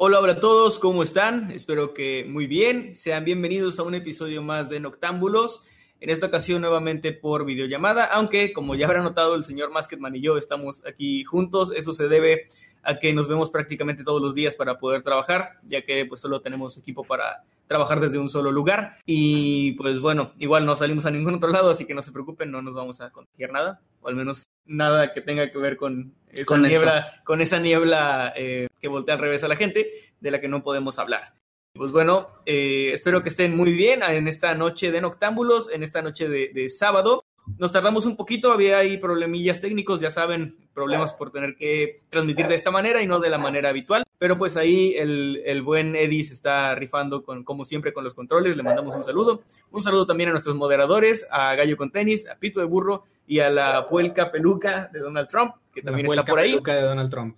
Hola, 0.00 0.20
hola 0.20 0.34
a 0.34 0.38
todos, 0.38 0.78
¿cómo 0.78 1.02
están? 1.02 1.50
Espero 1.50 1.92
que 1.92 2.24
muy 2.24 2.46
bien. 2.46 2.94
Sean 2.94 3.24
bienvenidos 3.24 3.80
a 3.80 3.82
un 3.82 3.96
episodio 3.96 4.44
más 4.44 4.70
de 4.70 4.78
Noctámbulos. 4.78 5.64
En 5.98 6.08
esta 6.08 6.26
ocasión 6.26 6.60
nuevamente 6.60 7.12
por 7.12 7.44
videollamada, 7.44 8.04
aunque 8.04 8.52
como 8.52 8.76
ya 8.76 8.86
habrá 8.86 9.02
notado 9.02 9.34
el 9.34 9.42
señor 9.42 9.72
Masketman 9.72 10.14
y 10.14 10.20
yo 10.20 10.38
estamos 10.38 10.86
aquí 10.86 11.24
juntos. 11.24 11.72
Eso 11.74 11.92
se 11.92 12.06
debe 12.06 12.46
a 12.84 13.00
que 13.00 13.12
nos 13.12 13.26
vemos 13.26 13.50
prácticamente 13.50 14.04
todos 14.04 14.22
los 14.22 14.36
días 14.36 14.54
para 14.54 14.78
poder 14.78 15.02
trabajar, 15.02 15.58
ya 15.64 15.82
que 15.82 16.06
pues 16.06 16.20
solo 16.20 16.40
tenemos 16.42 16.76
equipo 16.76 17.02
para 17.02 17.42
trabajar 17.66 17.98
desde 17.98 18.20
un 18.20 18.28
solo 18.28 18.52
lugar. 18.52 18.98
Y 19.04 19.72
pues 19.72 19.98
bueno, 19.98 20.32
igual 20.38 20.64
no 20.64 20.76
salimos 20.76 21.06
a 21.06 21.10
ningún 21.10 21.34
otro 21.34 21.48
lado, 21.48 21.70
así 21.70 21.86
que 21.86 21.94
no 21.94 22.02
se 22.02 22.12
preocupen, 22.12 22.52
no 22.52 22.62
nos 22.62 22.72
vamos 22.72 23.00
a 23.00 23.10
contagiar 23.10 23.50
nada, 23.50 23.80
o 24.00 24.08
al 24.08 24.16
menos 24.16 24.48
nada 24.64 25.12
que 25.12 25.20
tenga 25.20 25.50
que 25.50 25.58
ver 25.58 25.76
con 25.76 26.14
esa 26.30 26.46
Con 26.46 26.64
esto. 26.64 26.68
niebla, 26.68 27.22
con 27.24 27.40
esa 27.40 27.58
niebla 27.58 28.32
eh, 28.36 28.68
que 28.80 28.88
voltea 28.88 29.14
al 29.14 29.20
revés 29.20 29.44
a 29.44 29.48
la 29.48 29.56
gente, 29.56 29.90
de 30.20 30.30
la 30.30 30.40
que 30.40 30.48
no 30.48 30.62
podemos 30.62 30.98
hablar. 30.98 31.34
Pues 31.72 31.92
bueno, 31.92 32.28
eh, 32.44 32.90
espero 32.92 33.22
que 33.22 33.28
estén 33.28 33.56
muy 33.56 33.72
bien 33.72 34.02
en 34.02 34.26
esta 34.26 34.54
noche 34.54 34.90
de 34.90 35.00
noctámbulos, 35.00 35.70
en 35.70 35.82
esta 35.82 36.02
noche 36.02 36.28
de, 36.28 36.50
de 36.52 36.68
sábado. 36.68 37.24
Nos 37.56 37.72
tardamos 37.72 38.04
un 38.06 38.16
poquito, 38.16 38.52
había 38.52 38.78
ahí 38.78 38.98
problemillas 38.98 39.60
técnicos, 39.60 40.00
ya 40.00 40.10
saben, 40.10 40.56
problemas 40.74 41.14
por 41.14 41.30
tener 41.30 41.56
que 41.56 42.02
transmitir 42.10 42.46
de 42.46 42.54
esta 42.54 42.70
manera 42.70 43.00
y 43.02 43.06
no 43.06 43.18
de 43.20 43.30
la 43.30 43.38
manera 43.38 43.70
habitual. 43.70 44.04
Pero 44.18 44.36
pues 44.36 44.56
ahí 44.56 44.94
el, 44.96 45.40
el 45.46 45.62
buen 45.62 45.94
Eddie 45.96 46.24
se 46.24 46.34
está 46.34 46.74
rifando 46.74 47.22
con, 47.22 47.44
como 47.44 47.64
siempre 47.64 47.92
con 47.92 48.04
los 48.04 48.14
controles, 48.14 48.56
le 48.56 48.62
mandamos 48.62 48.94
un 48.96 49.04
saludo. 49.04 49.42
Un 49.70 49.82
saludo 49.82 50.06
también 50.06 50.28
a 50.28 50.32
nuestros 50.32 50.56
moderadores, 50.56 51.26
a 51.30 51.54
Gallo 51.54 51.76
con 51.76 51.90
Tenis, 51.90 52.28
a 52.28 52.34
Pito 52.36 52.60
de 52.60 52.66
Burro 52.66 53.04
y 53.26 53.38
a 53.40 53.48
la 53.50 53.86
Puelca 53.86 54.30
Peluca 54.32 54.88
de 54.92 54.98
Donald 55.00 55.28
Trump, 55.28 55.54
que 55.72 55.82
también 55.82 56.06
la 56.08 56.14
está 56.16 56.30
por 56.30 56.40
ahí. 56.40 56.50
peluca 56.50 56.74
de 56.74 56.82
Donald 56.82 57.10
Trump. 57.10 57.36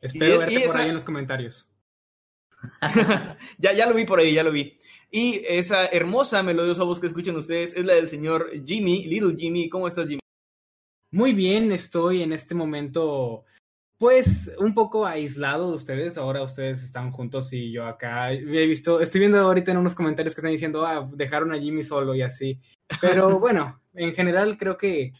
Espero 0.00 0.32
es- 0.34 0.40
verte 0.40 0.54
y 0.54 0.58
por 0.58 0.66
esa- 0.66 0.78
ahí 0.80 0.88
en 0.88 0.94
los 0.94 1.04
comentarios. 1.04 1.68
ya, 3.58 3.72
ya 3.72 3.86
lo 3.86 3.94
vi 3.94 4.04
por 4.04 4.18
ahí, 4.20 4.34
ya 4.34 4.42
lo 4.42 4.50
vi. 4.52 4.76
Y 5.14 5.42
esa 5.46 5.84
hermosa 5.88 6.42
melodiosa 6.42 6.84
voz 6.84 6.98
que 6.98 7.06
escuchan 7.06 7.36
ustedes 7.36 7.76
es 7.76 7.84
la 7.84 7.92
del 7.92 8.08
señor 8.08 8.50
Jimmy, 8.64 9.04
Little 9.04 9.36
Jimmy. 9.36 9.68
¿Cómo 9.68 9.86
estás, 9.86 10.08
Jimmy? 10.08 10.20
Muy 11.10 11.34
bien, 11.34 11.70
estoy 11.70 12.22
en 12.22 12.32
este 12.32 12.54
momento, 12.54 13.44
pues, 13.98 14.50
un 14.58 14.72
poco 14.72 15.04
aislado 15.04 15.68
de 15.68 15.74
ustedes. 15.74 16.16
Ahora 16.16 16.42
ustedes 16.42 16.82
están 16.82 17.10
juntos 17.10 17.52
y 17.52 17.70
yo 17.70 17.84
acá. 17.84 18.32
He 18.32 18.66
visto, 18.66 19.02
estoy 19.02 19.18
viendo 19.18 19.38
ahorita 19.38 19.70
en 19.72 19.76
unos 19.76 19.94
comentarios 19.94 20.34
que 20.34 20.40
están 20.40 20.52
diciendo, 20.52 20.86
ah, 20.86 21.06
dejaron 21.12 21.52
a 21.52 21.60
Jimmy 21.60 21.82
solo 21.82 22.14
y 22.14 22.22
así. 22.22 22.58
Pero 22.98 23.38
bueno, 23.38 23.82
en 23.92 24.14
general 24.14 24.56
creo 24.56 24.78
que, 24.78 25.12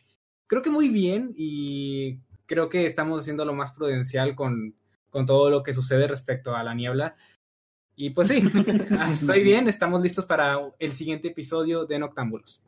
creo 0.46 0.62
que 0.62 0.70
muy 0.70 0.88
bien 0.88 1.34
y 1.36 2.18
creo 2.46 2.70
que 2.70 2.86
estamos 2.86 3.20
haciendo 3.20 3.44
lo 3.44 3.52
más 3.52 3.72
prudencial 3.72 4.34
con, 4.34 4.74
con 5.10 5.26
todo 5.26 5.50
lo 5.50 5.62
que 5.62 5.74
sucede 5.74 6.08
respecto 6.08 6.56
a 6.56 6.62
la 6.62 6.72
niebla. 6.72 7.14
Y 7.96 8.10
pues 8.10 8.28
sí, 8.28 8.42
estoy 9.12 9.42
bien, 9.42 9.68
estamos 9.68 10.02
listos 10.02 10.24
para 10.24 10.58
el 10.78 10.92
siguiente 10.92 11.28
episodio 11.28 11.84
de 11.84 11.98
Noctámbulos. 11.98 12.60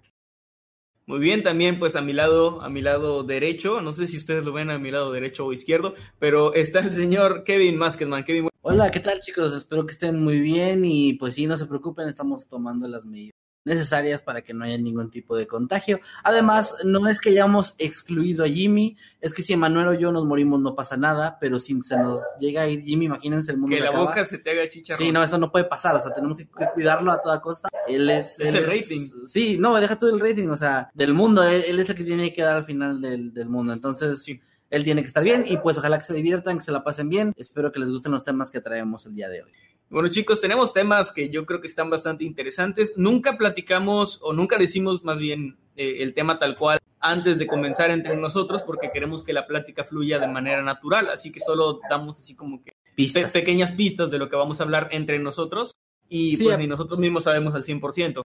Muy 1.06 1.18
bien, 1.18 1.42
también 1.42 1.78
pues 1.78 1.96
a 1.96 2.00
mi 2.00 2.14
lado, 2.14 2.62
a 2.62 2.68
mi 2.70 2.80
lado 2.80 3.24
derecho, 3.24 3.82
no 3.82 3.92
sé 3.92 4.06
si 4.06 4.16
ustedes 4.16 4.44
lo 4.44 4.52
ven 4.52 4.70
a 4.70 4.78
mi 4.78 4.90
lado 4.90 5.12
derecho 5.12 5.44
o 5.44 5.52
izquierdo, 5.52 5.94
pero 6.18 6.54
está 6.54 6.80
el 6.80 6.92
señor 6.92 7.44
Kevin 7.44 7.76
Masketman. 7.76 8.24
Kevin, 8.24 8.48
Hola, 8.62 8.90
¿qué 8.90 9.00
tal 9.00 9.20
chicos? 9.20 9.54
Espero 9.54 9.84
que 9.84 9.92
estén 9.92 10.22
muy 10.22 10.40
bien 10.40 10.82
y 10.84 11.12
pues 11.14 11.34
sí, 11.34 11.46
no 11.46 11.58
se 11.58 11.66
preocupen, 11.66 12.08
estamos 12.08 12.48
tomando 12.48 12.88
las 12.88 13.04
medidas 13.04 13.43
necesarias 13.64 14.20
para 14.20 14.42
que 14.42 14.54
no 14.54 14.64
haya 14.64 14.78
ningún 14.78 15.10
tipo 15.10 15.36
de 15.36 15.46
contagio. 15.46 16.00
Además, 16.22 16.74
no 16.84 17.08
es 17.08 17.20
que 17.20 17.30
hayamos 17.30 17.74
excluido 17.78 18.44
a 18.44 18.48
Jimmy, 18.48 18.96
es 19.20 19.32
que 19.32 19.42
si 19.42 19.54
Emanuel 19.54 19.88
o 19.88 19.94
yo 19.94 20.12
nos 20.12 20.26
morimos 20.26 20.60
no 20.60 20.74
pasa 20.74 20.96
nada, 20.96 21.38
pero 21.40 21.58
si 21.58 21.80
se 21.82 21.96
nos 21.96 22.20
llega 22.38 22.62
a 22.62 22.68
ir 22.68 22.82
Jimmy, 22.82 23.06
imagínense 23.06 23.52
el 23.52 23.58
mundo 23.58 23.74
que 23.74 23.82
la 23.82 23.88
acaba. 23.88 24.04
boca 24.04 24.24
se 24.24 24.38
te 24.38 24.50
haga 24.50 24.68
chicharrón. 24.68 25.06
Sí, 25.06 25.12
no, 25.12 25.22
eso 25.22 25.38
no 25.38 25.50
puede 25.50 25.64
pasar, 25.64 25.96
o 25.96 26.00
sea, 26.00 26.12
tenemos 26.12 26.38
que 26.38 26.46
cuidarlo 26.46 27.12
a 27.12 27.22
toda 27.22 27.40
costa. 27.40 27.68
Él 27.88 28.08
es... 28.10 28.38
Es 28.38 28.48
él 28.48 28.56
el 28.56 28.66
rating. 28.66 29.08
Sí, 29.26 29.56
no, 29.58 29.74
deja 29.80 29.98
tú 29.98 30.06
el 30.08 30.20
rating, 30.20 30.48
o 30.48 30.56
sea, 30.56 30.90
del 30.94 31.14
mundo, 31.14 31.42
él, 31.42 31.64
él 31.66 31.80
es 31.80 31.88
el 31.88 31.96
que 31.96 32.04
tiene 32.04 32.32
que 32.32 32.42
dar 32.42 32.56
al 32.56 32.64
final 32.64 33.00
del, 33.00 33.32
del 33.32 33.48
mundo, 33.48 33.72
entonces... 33.72 34.22
Sí. 34.22 34.40
Él 34.70 34.82
tiene 34.82 35.02
que 35.02 35.06
estar 35.06 35.22
bien 35.22 35.44
y 35.46 35.58
pues 35.58 35.78
ojalá 35.78 35.98
que 35.98 36.04
se 36.04 36.14
diviertan, 36.14 36.58
que 36.58 36.64
se 36.64 36.72
la 36.72 36.82
pasen 36.82 37.08
bien. 37.08 37.32
Espero 37.36 37.70
que 37.70 37.78
les 37.78 37.90
gusten 37.90 38.10
los 38.10 38.24
temas 38.24 38.50
que 38.50 38.60
traemos 38.60 39.06
el 39.06 39.14
día 39.14 39.28
de 39.28 39.44
hoy. 39.44 39.52
Bueno, 39.94 40.08
chicos, 40.08 40.40
tenemos 40.40 40.72
temas 40.72 41.12
que 41.12 41.28
yo 41.30 41.46
creo 41.46 41.60
que 41.60 41.68
están 41.68 41.88
bastante 41.88 42.24
interesantes. 42.24 42.92
Nunca 42.96 43.38
platicamos 43.38 44.18
o 44.22 44.32
nunca 44.32 44.58
decimos 44.58 45.04
más 45.04 45.18
bien 45.20 45.56
eh, 45.76 45.98
el 46.00 46.14
tema 46.14 46.38
tal 46.40 46.56
cual 46.56 46.78
antes 46.98 47.38
de 47.38 47.46
comenzar 47.46 47.90
entre 47.92 48.16
nosotros 48.16 48.62
porque 48.62 48.90
queremos 48.92 49.22
que 49.22 49.32
la 49.32 49.46
plática 49.46 49.84
fluya 49.84 50.18
de 50.18 50.26
manera 50.26 50.62
natural, 50.62 51.08
así 51.10 51.30
que 51.30 51.38
solo 51.38 51.78
damos 51.88 52.18
así 52.18 52.34
como 52.34 52.62
que 52.64 52.72
pe- 52.96 53.28
pequeñas 53.28 53.70
pistas 53.72 54.10
de 54.10 54.18
lo 54.18 54.28
que 54.28 54.36
vamos 54.36 54.58
a 54.60 54.64
hablar 54.64 54.88
entre 54.90 55.18
nosotros 55.20 55.76
y 56.08 56.36
Sí, 56.38 56.44
pues 56.44 56.58
ni 56.58 56.66
nosotros 56.66 56.98
mismos 56.98 57.24
sabemos 57.24 57.54
al 57.54 57.62
100%. 57.62 58.22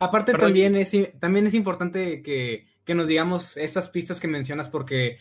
Aparte 0.00 0.32
Perdón. 0.32 0.48
también 0.48 0.76
es, 0.76 0.90
también 1.20 1.46
es 1.46 1.54
importante 1.54 2.20
que, 2.22 2.66
que 2.84 2.94
nos 2.94 3.06
digamos 3.06 3.56
estas 3.56 3.88
pistas 3.90 4.18
que 4.18 4.28
mencionas 4.28 4.68
porque 4.68 5.18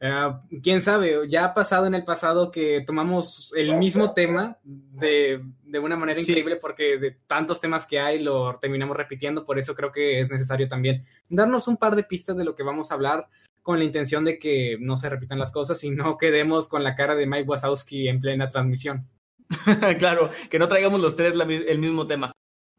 eh, 0.00 0.30
quién 0.62 0.80
sabe, 0.82 1.28
ya 1.28 1.44
ha 1.46 1.54
pasado 1.54 1.86
en 1.86 1.94
el 1.94 2.04
pasado 2.04 2.50
que 2.50 2.82
tomamos 2.86 3.52
el 3.56 3.76
mismo 3.76 4.12
tema 4.14 4.58
de, 4.64 5.42
de 5.62 5.78
una 5.78 5.96
manera 5.96 6.20
Sí. 6.20 6.32
increíble 6.32 6.56
porque 6.56 6.98
de 6.98 7.16
tantos 7.26 7.60
temas 7.60 7.86
que 7.86 7.98
hay 8.00 8.22
lo 8.22 8.58
terminamos 8.60 8.96
repitiendo, 8.96 9.44
por 9.44 9.58
eso 9.58 9.74
creo 9.74 9.92
que 9.92 10.20
es 10.20 10.30
necesario 10.30 10.68
también 10.68 11.04
darnos 11.28 11.68
un 11.68 11.76
par 11.76 11.96
de 11.96 12.02
pistas 12.04 12.36
de 12.36 12.44
lo 12.44 12.54
que 12.54 12.62
vamos 12.62 12.90
a 12.90 12.94
hablar 12.94 13.26
con 13.62 13.78
la 13.78 13.84
intención 13.84 14.24
de 14.24 14.38
que 14.38 14.76
no 14.80 14.96
se 14.96 15.08
repitan 15.08 15.38
las 15.38 15.50
cosas 15.52 15.82
y 15.82 15.90
no 15.90 16.18
quedemos 16.18 16.68
con 16.68 16.84
la 16.84 16.94
cara 16.94 17.14
de 17.16 17.26
Mike 17.26 17.48
Wazowski 17.48 18.08
en 18.08 18.20
plena 18.20 18.46
transmisión. 18.48 19.08
claro, 19.98 20.30
que 20.50 20.58
no 20.58 20.68
traigamos 20.68 21.00
los 21.00 21.16
tres 21.16 21.34
la 21.36 21.44
el 21.44 21.78
mismo 21.78 22.06
tema. 22.06 22.32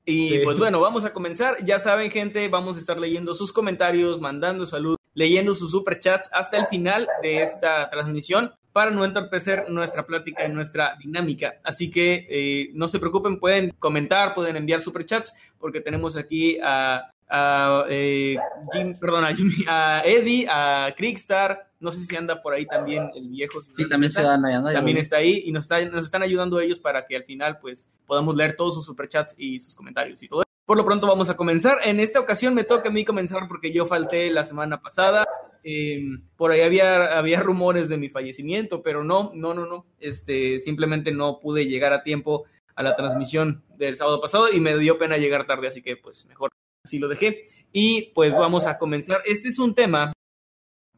Y 0.05 0.29
Sí. 0.29 0.39
pues 0.43 0.57
bueno, 0.57 0.79
vamos 0.79 1.03
a 1.05 1.11
comenzar. 1.13 1.55
Ya 1.63 1.79
saben, 1.79 2.11
gente, 2.11 2.47
vamos 2.47 2.77
a 2.77 2.79
estar 2.79 2.97
leyendo 2.97 3.33
sus 3.33 3.51
comentarios, 3.51 4.21
mandando 4.21 4.65
salud, 4.65 4.96
leyendo 5.17 5.55
sus 5.55 5.71
superchats 5.71 6.29
hasta 6.31 6.57
el 6.57 6.67
final 6.67 7.07
de 7.23 7.41
esta 7.41 7.89
transmisión 7.89 8.53
para 8.71 8.91
no 8.91 9.03
entorpecer 9.03 9.67
nuestra 9.71 10.05
plática 10.05 10.45
y 10.45 10.49
nuestra 10.49 10.95
dinámica. 11.03 11.55
Así 11.63 11.89
que 11.89 12.27
eh, 12.29 12.69
no 12.75 12.87
se 12.87 12.99
preocupen, 12.99 13.39
pueden 13.39 13.73
comentar, 13.79 14.35
pueden 14.35 14.55
enviar 14.57 14.79
superchats, 14.79 15.33
porque 15.57 15.81
tenemos 15.81 16.15
aquí 16.15 16.59
a, 16.63 17.11
a, 17.27 17.85
eh, 17.89 18.37
Jim, 18.73 18.93
perdón, 18.99 19.25
a, 19.25 19.35
Jimmy, 19.35 19.55
a 19.67 20.03
Eddie, 20.05 20.45
a 20.47 20.93
Krickstar, 20.95 21.67
no 21.79 21.89
sé 21.89 22.03
si 22.03 22.15
anda 22.15 22.39
por 22.43 22.53
ahí 22.53 22.67
también 22.67 23.09
el 23.15 23.27
viejo. 23.29 23.63
si 23.63 23.71
Sí, 23.73 23.83
no 23.83 23.89
también 23.89 24.09
está. 24.09 24.21
se 24.21 24.27
ahí, 24.27 24.53
anda, 24.53 24.71
También 24.73 24.97
está 24.97 25.17
ahí 25.17 25.41
y 25.45 25.51
nos, 25.51 25.63
está- 25.63 25.83
nos 25.85 26.05
están 26.05 26.21
ayudando 26.21 26.59
ellos 26.59 26.79
para 26.79 27.07
que 27.07 27.15
al 27.15 27.23
final 27.23 27.57
pues 27.59 27.89
podamos 28.05 28.35
leer 28.35 28.55
todos 28.55 28.75
sus 28.75 28.85
superchats 28.85 29.33
y 29.39 29.59
sus 29.59 29.75
comentarios 29.75 30.21
y 30.21 30.27
todo. 30.27 30.43
Por 30.67 30.75
lo 30.75 30.83
pronto 30.83 31.07
vamos 31.07 31.29
a 31.29 31.37
comenzar. 31.37 31.77
En 31.85 32.01
esta 32.01 32.19
ocasión 32.19 32.53
me 32.53 32.65
toca 32.65 32.89
a 32.89 32.91
mí 32.91 33.05
comenzar 33.05 33.47
porque 33.47 33.71
yo 33.71 33.85
falté 33.85 34.29
la 34.29 34.43
semana 34.43 34.81
pasada. 34.81 35.25
Eh, 35.63 36.01
por 36.35 36.51
ahí 36.51 36.59
había, 36.59 37.17
había 37.17 37.39
rumores 37.39 37.87
de 37.87 37.97
mi 37.97 38.09
fallecimiento, 38.09 38.83
pero 38.83 39.01
no, 39.01 39.31
no, 39.33 39.53
no, 39.53 39.65
no. 39.65 39.85
Este, 40.01 40.59
simplemente 40.59 41.13
no 41.13 41.39
pude 41.39 41.67
llegar 41.67 41.93
a 41.93 42.03
tiempo 42.03 42.43
a 42.75 42.83
la 42.83 42.97
transmisión 42.97 43.63
del 43.77 43.95
sábado 43.95 44.19
pasado 44.19 44.51
y 44.51 44.59
me 44.59 44.77
dio 44.77 44.97
pena 44.97 45.15
llegar 45.15 45.47
tarde, 45.47 45.69
así 45.69 45.81
que 45.81 45.95
pues 45.95 46.25
mejor 46.25 46.49
así 46.83 46.99
lo 46.99 47.07
dejé. 47.07 47.45
Y 47.71 48.11
pues 48.13 48.33
vamos 48.33 48.65
a 48.67 48.77
comenzar. 48.77 49.21
Este 49.25 49.47
es 49.47 49.59
un 49.59 49.73
tema 49.73 50.11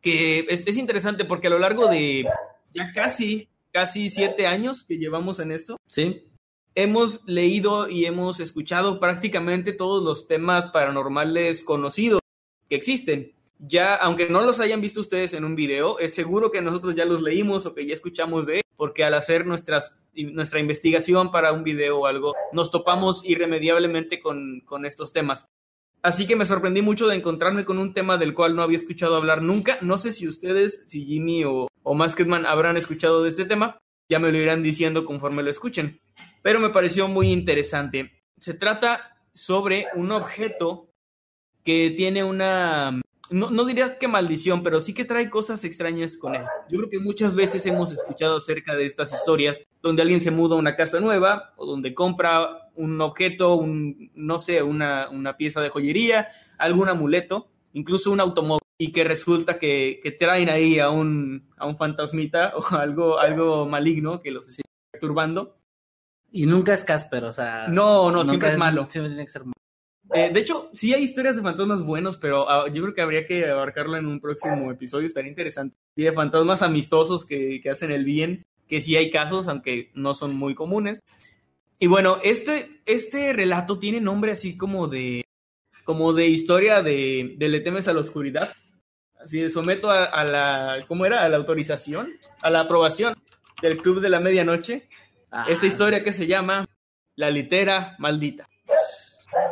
que 0.02 0.40
es, 0.50 0.66
es 0.66 0.78
interesante 0.78 1.26
porque 1.26 1.46
a 1.46 1.52
lo 1.52 1.60
largo 1.60 1.88
de 1.88 2.28
ya 2.74 2.92
casi, 2.92 3.50
casi 3.72 4.10
siete 4.10 4.48
años 4.48 4.84
que 4.84 4.98
llevamos 4.98 5.40
en 5.40 5.52
esto, 5.52 5.78
Sí, 5.86 6.29
hemos 6.76 7.22
leído 7.26 7.90
y 7.90 8.06
hemos 8.06 8.40
escuchado 8.40 9.00
prácticamente 9.00 9.74
todos 9.74 10.04
los 10.04 10.28
temas 10.28 10.72
paranormales 10.72 11.64
conocidos 11.64 12.22
que 12.70 12.76
existen. 12.76 13.34
ya, 13.60 13.96
aunque 13.96 14.30
no 14.30 14.42
los 14.42 14.62
hayan 14.62 14.80
visto 14.80 15.02
ustedes 15.02 15.34
en 15.34 15.44
un 15.44 15.56
video, 15.56 16.00
es 16.00 16.14
seguro 16.14 16.50
que 16.50 16.62
nosotros 16.62 16.96
ya 16.96 17.04
los 17.04 17.22
leímos 17.22 17.66
o 17.66 17.74
que 17.74 17.86
ya 17.86 17.94
escuchamos 17.94 18.46
de 18.46 18.58
él, 18.58 18.62
porque 18.78 19.04
al 19.04 19.14
hacer 19.14 19.46
nuestras, 19.46 19.96
nuestra 20.16 20.62
investigación 20.62 21.30
para 21.30 21.52
un 21.52 21.66
video 21.66 22.00
o 22.00 22.06
algo, 22.06 22.36
nos 22.54 22.72
topamos 22.72 23.26
irremediablemente 23.26 24.22
con, 24.22 24.62
con 24.66 24.86
estos 24.86 25.12
temas. 25.12 25.46
Así 26.02 26.26
que 26.26 26.38
me 26.38 26.46
sorprendí 26.46 26.82
mucho 26.82 27.08
de 27.08 27.18
encontrarme 27.18 27.66
con 27.66 27.78
un 27.78 27.94
tema 27.94 28.18
del 28.18 28.34
cual 28.34 28.56
no 28.56 28.62
había 28.62 28.78
escuchado 28.78 29.18
hablar 29.18 29.42
nunca. 29.42 29.78
No 29.82 29.98
sé 29.98 30.14
si 30.14 30.26
ustedes, 30.26 30.84
si 30.86 31.06
Jimmy 31.06 31.44
o, 31.44 31.68
o 31.84 31.94
Masketman 31.94 32.46
habrán 32.46 32.78
escuchado 32.78 33.24
de 33.24 33.30
este 33.30 33.44
tema, 33.44 33.78
ya 34.10 34.20
me 34.20 34.32
lo 34.32 34.38
irán 34.38 34.64
diciendo 34.64 35.04
conforme 35.04 35.44
lo 35.44 35.50
escuchen. 35.50 36.00
Pero 36.42 36.60
me 36.60 36.70
pareció 36.70 37.08
muy 37.08 37.32
interesante. 37.32 38.24
Se 38.40 38.54
trata 38.54 39.18
sobre 39.34 39.88
un 39.96 40.12
objeto 40.12 40.90
que 41.64 41.94
tiene 41.96 42.24
una 42.24 43.02
no, 43.32 43.52
no, 43.52 43.66
diría 43.66 43.98
que 43.98 44.08
maldición, 44.08 44.64
pero 44.64 44.80
sí 44.80 44.94
que 44.94 45.06
trae 45.06 45.30
cosas 45.30 45.64
extrañas 45.64 46.18
con 46.18 46.36
él. 46.36 46.44
Yo 46.70 46.80
creo 46.80 46.90
que 46.90 47.00
muchas 47.00 47.36
veces 47.36 47.66
hemos 47.66 47.92
escuchado 47.92 48.38
acerca 48.38 48.76
de 48.76 48.86
estas 48.86 49.14
historias 49.14 49.62
donde 49.82 50.02
alguien 50.02 50.20
se 50.20 50.32
muda 50.32 50.56
a 50.56 50.60
una 50.60 50.76
casa 50.76 51.00
nueva 51.00 51.54
o 51.58 51.66
donde 51.66 51.94
compra 51.94 52.70
un 52.76 53.00
objeto, 53.02 53.56
un, 53.56 54.12
no 54.16 54.40
sé, 54.40 54.64
una, 54.64 55.10
una 55.10 55.38
pieza 55.38 55.62
de 55.62 55.70
joyería, 55.70 56.30
algún 56.58 56.90
amuleto, 56.90 57.50
incluso 57.74 58.12
un 58.12 58.20
automóvil 58.20 58.64
y 58.78 58.92
que 58.92 59.04
resulta 59.04 59.60
que, 59.60 60.00
que 60.02 60.12
traen 60.12 60.50
ahí 60.50 60.80
a 60.80 60.90
un, 60.90 61.50
a 61.58 61.68
un 61.68 61.78
fantasmita 61.78 62.54
o 62.56 62.64
algo, 62.76 63.20
algo 63.20 63.68
maligno 63.68 64.22
que 64.22 64.32
los 64.32 64.48
está 64.48 64.64
perturbando. 64.92 65.59
Y 66.32 66.46
nunca 66.46 66.74
es 66.74 66.84
Casper, 66.84 67.24
o 67.24 67.34
sea. 67.34 67.68
No, 67.68 68.12
no, 68.12 68.24
siempre 68.24 68.34
nunca 68.34 68.52
es 68.52 68.58
malo. 68.58 68.88
Siempre 68.90 69.10
tiene 69.10 69.26
que 69.26 69.32
ser 69.32 69.44
malo. 69.44 69.54
Eh, 70.14 70.32
de 70.34 70.40
hecho, 70.40 70.72
sí 70.74 70.94
hay 70.94 71.04
historias 71.04 71.36
de 71.36 71.44
fantasmas 71.44 71.84
buenos, 71.84 72.18
pero 72.18 72.50
ah, 72.50 72.68
yo 72.68 72.82
creo 72.82 72.96
que 72.96 73.02
habría 73.02 73.26
que 73.28 73.48
abarcarlo 73.48 73.96
en 73.96 74.08
un 74.08 74.20
próximo 74.20 74.72
episodio, 74.72 75.06
estaría 75.06 75.30
interesante. 75.30 75.76
Sí, 75.96 76.04
de 76.04 76.14
fantasmas 76.14 76.64
amistosos 76.64 77.26
que, 77.26 77.62
que 77.62 77.70
hacen 77.70 77.92
el 77.92 78.06
bien, 78.06 78.46
que 78.68 78.82
sí 78.82 78.96
hay 78.96 79.12
casos, 79.12 79.48
aunque 79.48 79.92
no 79.94 80.16
son 80.16 80.36
muy 80.36 80.56
comunes. 80.56 81.02
Y 81.78 81.88
bueno, 81.88 82.18
este, 82.24 82.82
este 82.86 83.34
relato 83.34 83.78
tiene 83.78 84.02
nombre 84.02 84.32
así 84.32 84.58
como 84.58 84.88
de, 84.88 85.26
como 85.84 86.14
de 86.14 86.28
historia 86.28 86.82
de, 86.82 87.36
de 87.38 87.50
Le 87.50 87.62
temes 87.62 87.88
a 87.88 87.94
la 87.94 88.02
oscuridad. 88.02 88.54
Así 89.20 89.40
de 89.40 89.50
someto 89.50 89.92
a, 89.92 90.06
a 90.06 90.24
la, 90.24 90.86
¿cómo 90.88 91.06
era? 91.06 91.24
A 91.24 91.30
la 91.30 91.38
autorización, 91.38 92.14
a 92.42 92.50
la 92.50 92.62
aprobación 92.62 93.16
del 93.62 93.78
Club 93.78 94.00
de 94.00 94.10
la 94.10 94.20
Medianoche. 94.20 94.88
Ah, 95.32 95.46
Esta 95.50 95.66
historia 95.66 96.04
que 96.04 96.12
se 96.12 96.28
llama 96.28 96.66
La 97.16 97.30
litera 97.30 97.96
maldita. 98.00 98.48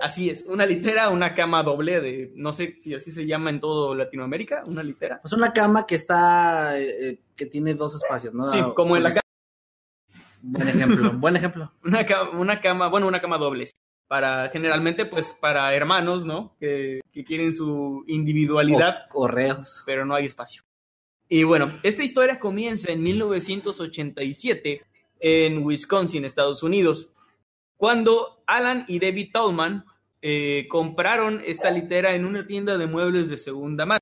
Así 0.01 0.29
es, 0.29 0.43
una 0.45 0.65
litera, 0.65 1.09
una 1.09 1.33
cama 1.35 1.63
doble 1.63 1.99
de, 2.01 2.31
no 2.35 2.51
sé 2.53 2.77
si 2.81 2.93
así 2.95 3.11
se 3.11 3.25
llama 3.25 3.49
en 3.49 3.59
todo 3.59 3.93
Latinoamérica, 3.95 4.63
una 4.65 4.81
litera. 4.83 5.19
Pues 5.21 5.33
una 5.33 5.53
cama 5.53 5.85
que 5.85 5.95
está, 5.95 6.79
eh, 6.79 7.19
que 7.35 7.45
tiene 7.45 7.73
dos 7.75 7.95
espacios, 7.95 8.33
¿no? 8.33 8.47
Sí, 8.47 8.59
como 8.75 8.95
en 8.97 9.03
la 9.03 9.09
cama. 9.09 9.21
Buen 10.41 10.67
ejemplo, 10.67 11.11
buen 11.17 11.35
ejemplo. 11.35 11.71
Una 11.83 12.05
cama, 12.05 12.29
una 12.39 12.61
cama, 12.61 12.87
bueno, 12.89 13.07
una 13.07 13.21
cama 13.21 13.37
doble. 13.37 13.69
Para, 14.07 14.49
generalmente, 14.49 15.05
pues, 15.05 15.35
para 15.41 15.73
hermanos, 15.75 16.25
¿no? 16.25 16.55
Que, 16.59 17.01
que 17.11 17.25
quieren 17.25 17.53
su 17.53 18.03
individualidad, 18.07 19.05
O 19.07 19.09
correos. 19.09 19.83
pero 19.85 20.05
no 20.05 20.15
hay 20.15 20.25
espacio. 20.25 20.63
Y 21.27 21.43
bueno, 21.43 21.69
esta 21.83 22.03
historia 22.03 22.39
comienza 22.39 22.91
en 22.91 23.03
1987 23.03 24.81
en 25.19 25.63
Wisconsin, 25.63 26.25
Estados 26.25 26.63
Unidos, 26.63 27.11
cuando 27.75 28.43
Alan 28.47 28.85
y 28.87 28.99
David 28.99 29.29
Tallman 29.31 29.85
eh, 30.21 30.67
compraron 30.69 31.41
esta 31.45 31.71
litera 31.71 32.15
en 32.15 32.25
una 32.25 32.47
tienda 32.47 32.77
de 32.77 32.87
muebles 32.87 33.29
de 33.29 33.37
segunda 33.37 33.85
mano. 33.85 34.01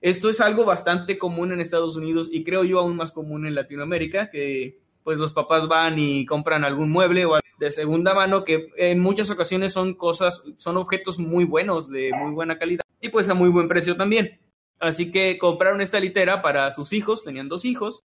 Esto 0.00 0.30
es 0.30 0.40
algo 0.40 0.64
bastante 0.64 1.18
común 1.18 1.52
en 1.52 1.60
Estados 1.60 1.96
Unidos 1.96 2.28
y 2.30 2.44
creo 2.44 2.64
yo 2.64 2.78
aún 2.78 2.96
más 2.96 3.12
común 3.12 3.46
en 3.46 3.54
Latinoamérica, 3.54 4.30
que 4.30 4.78
pues 5.02 5.18
los 5.18 5.32
papás 5.32 5.68
van 5.68 5.98
y 5.98 6.26
compran 6.26 6.64
algún 6.64 6.90
mueble 6.90 7.26
o 7.26 7.38
de 7.58 7.72
segunda 7.72 8.14
mano 8.14 8.44
que 8.44 8.68
en 8.76 9.00
muchas 9.00 9.30
ocasiones 9.30 9.72
son 9.72 9.94
cosas, 9.94 10.42
son 10.58 10.76
objetos 10.76 11.18
muy 11.18 11.44
buenos, 11.44 11.88
de 11.88 12.10
muy 12.12 12.32
buena 12.32 12.58
calidad 12.58 12.84
y 13.00 13.08
pues 13.08 13.28
a 13.28 13.34
muy 13.34 13.48
buen 13.48 13.68
precio 13.68 13.96
también. 13.96 14.40
Así 14.78 15.10
que 15.10 15.38
compraron 15.38 15.80
esta 15.80 16.00
litera 16.00 16.42
para 16.42 16.70
sus 16.70 16.92
hijos, 16.92 17.24
tenían 17.24 17.48
dos 17.48 17.64
hijos. 17.64 18.04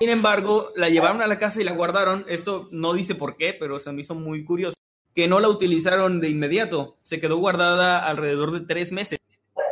Sin 0.00 0.08
embargo, 0.10 0.70
la 0.76 0.88
llevaron 0.88 1.20
a 1.22 1.26
la 1.26 1.38
casa 1.38 1.60
y 1.60 1.64
la 1.64 1.72
guardaron. 1.72 2.24
Esto 2.28 2.68
no 2.70 2.92
dice 2.92 3.14
por 3.14 3.36
qué, 3.36 3.54
pero 3.58 3.78
se 3.80 3.92
me 3.92 4.00
hizo 4.00 4.14
muy 4.14 4.44
curioso. 4.44 4.76
Que 5.14 5.28
no 5.28 5.40
la 5.40 5.48
utilizaron 5.48 6.20
de 6.20 6.28
inmediato. 6.28 6.96
Se 7.02 7.20
quedó 7.20 7.36
guardada 7.38 7.98
alrededor 8.06 8.52
de 8.52 8.60
tres 8.60 8.92
meses 8.92 9.18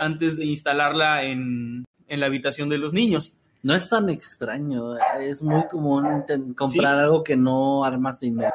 antes 0.01 0.37
de 0.37 0.45
instalarla 0.47 1.25
en, 1.25 1.85
en 2.09 2.21
la 2.21 2.27
habitación 2.27 2.69
de 2.69 2.79
los 2.79 2.93
niños. 2.93 3.37
No 3.63 3.75
es 3.75 3.89
tan 3.89 4.09
extraño, 4.09 4.97
es 5.21 5.43
muy 5.43 5.67
común 5.67 6.25
comprar 6.57 6.97
algo 6.99 7.25
que 7.25 7.37
no 7.37 7.85
armas 7.85 8.21
de 8.21 8.29
inmediato, 8.29 8.55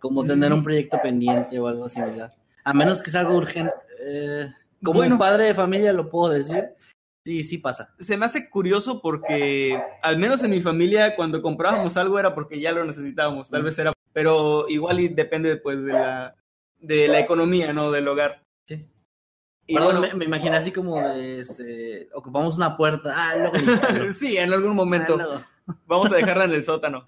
como 0.00 0.24
tener 0.24 0.52
un 0.54 0.64
proyecto 0.64 0.98
pendiente 1.02 1.58
o 1.58 1.66
algo 1.68 1.88
similar. 1.90 2.32
A 2.64 2.72
menos 2.72 3.02
que 3.02 3.10
sea 3.10 3.20
algo 3.20 3.36
urgente. 3.36 3.72
Eh, 4.06 4.48
como 4.82 5.00
Bueno. 5.00 5.16
un 5.16 5.18
padre 5.18 5.44
de 5.44 5.54
familia 5.54 5.92
lo 5.92 6.08
puedo 6.08 6.32
decir. 6.32 6.70
Sí, 7.28 7.44
sí 7.44 7.58
pasa. 7.58 7.94
Se 7.98 8.16
me 8.16 8.24
hace 8.24 8.48
curioso 8.48 9.02
porque, 9.02 9.78
al 10.00 10.16
menos 10.16 10.42
en 10.42 10.50
mi 10.50 10.62
familia, 10.62 11.14
cuando 11.14 11.42
comprábamos 11.42 11.98
algo 11.98 12.18
era 12.18 12.34
porque 12.34 12.58
ya 12.58 12.72
lo 12.72 12.86
necesitábamos. 12.86 13.50
Tal 13.50 13.62
vez 13.62 13.78
era, 13.78 13.92
pero 14.14 14.64
igual 14.70 14.98
y 15.00 15.08
depende 15.08 15.58
pues 15.58 15.84
de 15.84 15.92
la, 15.92 16.36
de 16.78 17.06
la 17.06 17.18
economía, 17.18 17.74
¿no? 17.74 17.90
Del 17.90 18.08
hogar. 18.08 18.46
Sí. 18.64 18.88
Y 19.66 19.74
Perdón, 19.74 19.98
bueno, 19.98 20.14
me, 20.14 20.20
me 20.20 20.24
imaginé 20.24 20.56
así 20.56 20.72
como 20.72 21.06
este, 21.06 22.08
ocupamos 22.14 22.56
una 22.56 22.78
puerta. 22.78 23.12
Ah, 23.14 23.36
luego 23.36 24.10
sí, 24.14 24.38
en 24.38 24.50
algún 24.50 24.74
momento. 24.74 25.18
Ah. 25.20 25.46
Vamos 25.86 26.10
a 26.10 26.16
dejarla 26.16 26.44
en 26.44 26.52
el 26.52 26.64
sótano. 26.64 27.04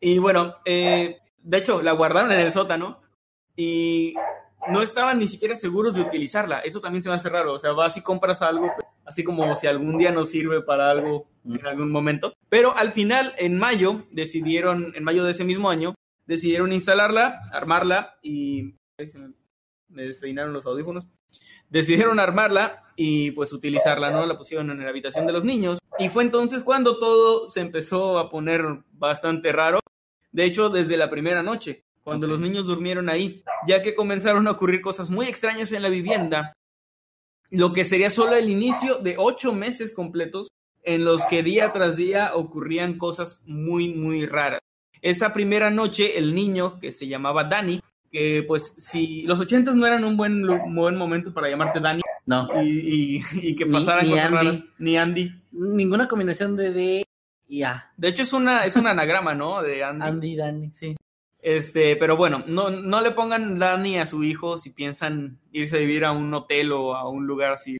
Y 0.00 0.18
bueno, 0.18 0.54
eh, 0.64 1.18
de 1.42 1.58
hecho, 1.58 1.82
la 1.82 1.90
guardaron 1.90 2.30
en 2.30 2.38
el 2.38 2.52
sótano 2.52 3.00
y 3.56 4.14
no 4.68 4.82
estaban 4.82 5.18
ni 5.18 5.26
siquiera 5.26 5.56
seguros 5.56 5.94
de 5.94 6.02
utilizarla. 6.02 6.60
Eso 6.60 6.80
también 6.80 7.02
se 7.02 7.08
me 7.08 7.16
hace 7.16 7.28
raro. 7.28 7.54
O 7.54 7.58
sea, 7.58 7.72
vas 7.72 7.96
y 7.96 8.02
compras 8.02 8.40
algo, 8.40 8.70
así 9.10 9.24
como 9.24 9.56
si 9.56 9.66
algún 9.66 9.98
día 9.98 10.12
nos 10.12 10.30
sirve 10.30 10.62
para 10.62 10.88
algo 10.88 11.26
en 11.44 11.66
algún 11.66 11.90
momento. 11.90 12.32
Pero 12.48 12.76
al 12.76 12.92
final, 12.92 13.34
en 13.38 13.58
mayo, 13.58 14.06
decidieron, 14.12 14.92
en 14.94 15.02
mayo 15.02 15.24
de 15.24 15.32
ese 15.32 15.42
mismo 15.42 15.68
año, 15.68 15.96
decidieron 16.26 16.72
instalarla, 16.72 17.40
armarla 17.52 18.18
y... 18.22 18.76
me, 19.88 20.02
despeinaron 20.04 20.52
los 20.52 20.64
audífonos. 20.64 21.08
Decidieron 21.68 22.20
armarla 22.20 22.84
y 22.94 23.32
pues 23.32 23.52
utilizarla, 23.52 24.12
¿no? 24.12 24.26
La 24.26 24.38
pusieron 24.38 24.70
en 24.70 24.78
la 24.78 24.88
habitación 24.88 25.26
de 25.26 25.32
los 25.32 25.44
niños. 25.44 25.80
Y 25.98 26.08
fue 26.08 26.22
entonces 26.22 26.62
cuando 26.62 27.00
todo 27.00 27.48
se 27.48 27.60
empezó 27.60 28.20
a 28.20 28.30
poner 28.30 28.64
bastante 28.92 29.50
raro. 29.50 29.80
De 30.30 30.44
hecho, 30.44 30.68
desde 30.68 30.96
la 30.96 31.10
primera 31.10 31.42
noche, 31.42 31.82
cuando 32.04 32.28
los 32.28 32.38
niños 32.38 32.66
durmieron 32.66 33.08
ahí, 33.08 33.42
ya 33.66 33.82
que 33.82 33.96
comenzaron 33.96 34.46
a 34.46 34.52
ocurrir 34.52 34.80
cosas 34.80 35.10
muy 35.10 35.26
extrañas 35.26 35.72
en 35.72 35.82
la 35.82 35.88
vivienda, 35.88 36.52
lo 37.50 37.72
que 37.72 37.84
sería 37.84 38.10
solo 38.10 38.34
el 38.34 38.48
inicio 38.48 38.98
de 38.98 39.16
ocho 39.18 39.52
meses 39.52 39.92
completos 39.92 40.48
en 40.82 41.04
los 41.04 41.26
que 41.26 41.42
día 41.42 41.72
tras 41.72 41.96
día 41.96 42.32
ocurrían 42.34 42.96
cosas 42.98 43.42
muy, 43.46 43.92
muy 43.94 44.26
raras. 44.26 44.60
Esa 45.02 45.32
primera 45.32 45.70
noche, 45.70 46.18
el 46.18 46.34
niño, 46.34 46.78
que 46.80 46.92
se 46.92 47.06
llamaba 47.08 47.44
Danny, 47.44 47.80
que 48.12 48.44
pues 48.46 48.72
si 48.76 49.22
los 49.22 49.40
ochentas 49.40 49.74
no 49.76 49.86
eran 49.86 50.04
un 50.04 50.16
buen, 50.16 50.42
lu- 50.42 50.58
buen 50.74 50.96
momento 50.96 51.32
para 51.32 51.48
llamarte 51.48 51.80
Danny 51.80 52.00
No, 52.26 52.48
y, 52.62 53.16
y- 53.18 53.22
y 53.50 53.54
que 53.54 53.64
Ni- 53.66 53.72
pasaran 53.72 54.04
ni 54.06 54.10
cosas 54.12 54.24
Andy. 54.26 54.36
raras, 54.36 54.64
ni 54.78 54.96
Andy. 54.96 55.32
ninguna 55.52 56.06
combinación 56.08 56.56
de 56.56 56.70
D 56.72 57.04
y 57.48 57.62
A. 57.62 57.90
De 57.96 58.08
hecho, 58.08 58.22
es 58.22 58.32
una, 58.32 58.64
es 58.64 58.76
un 58.76 58.86
anagrama, 58.86 59.34
¿no? 59.34 59.62
De 59.62 59.82
Andy. 59.82 60.06
Andy, 60.06 60.36
Danny, 60.36 60.70
sí. 60.78 60.96
Este, 61.42 61.96
pero 61.96 62.16
bueno, 62.16 62.44
no, 62.46 62.70
no 62.70 63.00
le 63.00 63.12
pongan 63.12 63.58
Dani 63.58 63.98
a 63.98 64.06
su 64.06 64.22
hijo 64.24 64.58
si 64.58 64.70
piensan 64.70 65.38
irse 65.52 65.76
a 65.76 65.80
vivir 65.80 66.04
a 66.04 66.12
un 66.12 66.32
hotel 66.34 66.72
o 66.72 66.94
a 66.94 67.08
un 67.08 67.26
lugar 67.26 67.52
así. 67.52 67.78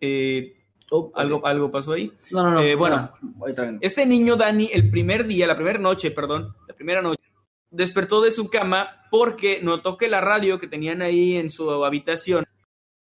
Eh, 0.00 0.56
oh, 0.90 1.12
algo, 1.14 1.46
algo 1.46 1.70
pasó 1.70 1.92
ahí. 1.92 2.12
No, 2.30 2.42
no, 2.42 2.50
no. 2.52 2.60
Eh, 2.60 2.74
bueno. 2.74 3.12
no. 3.20 3.78
Este 3.80 4.06
niño 4.06 4.36
Dani, 4.36 4.70
el 4.72 4.90
primer 4.90 5.26
día, 5.26 5.46
la 5.46 5.56
primera 5.56 5.78
noche, 5.78 6.10
perdón, 6.10 6.54
la 6.66 6.74
primera 6.74 7.02
noche, 7.02 7.22
despertó 7.70 8.22
de 8.22 8.30
su 8.30 8.48
cama 8.48 9.06
porque 9.10 9.60
notó 9.62 9.98
que 9.98 10.08
la 10.08 10.20
radio 10.20 10.58
que 10.58 10.68
tenían 10.68 11.02
ahí 11.02 11.36
en 11.36 11.50
su 11.50 11.84
habitación 11.84 12.46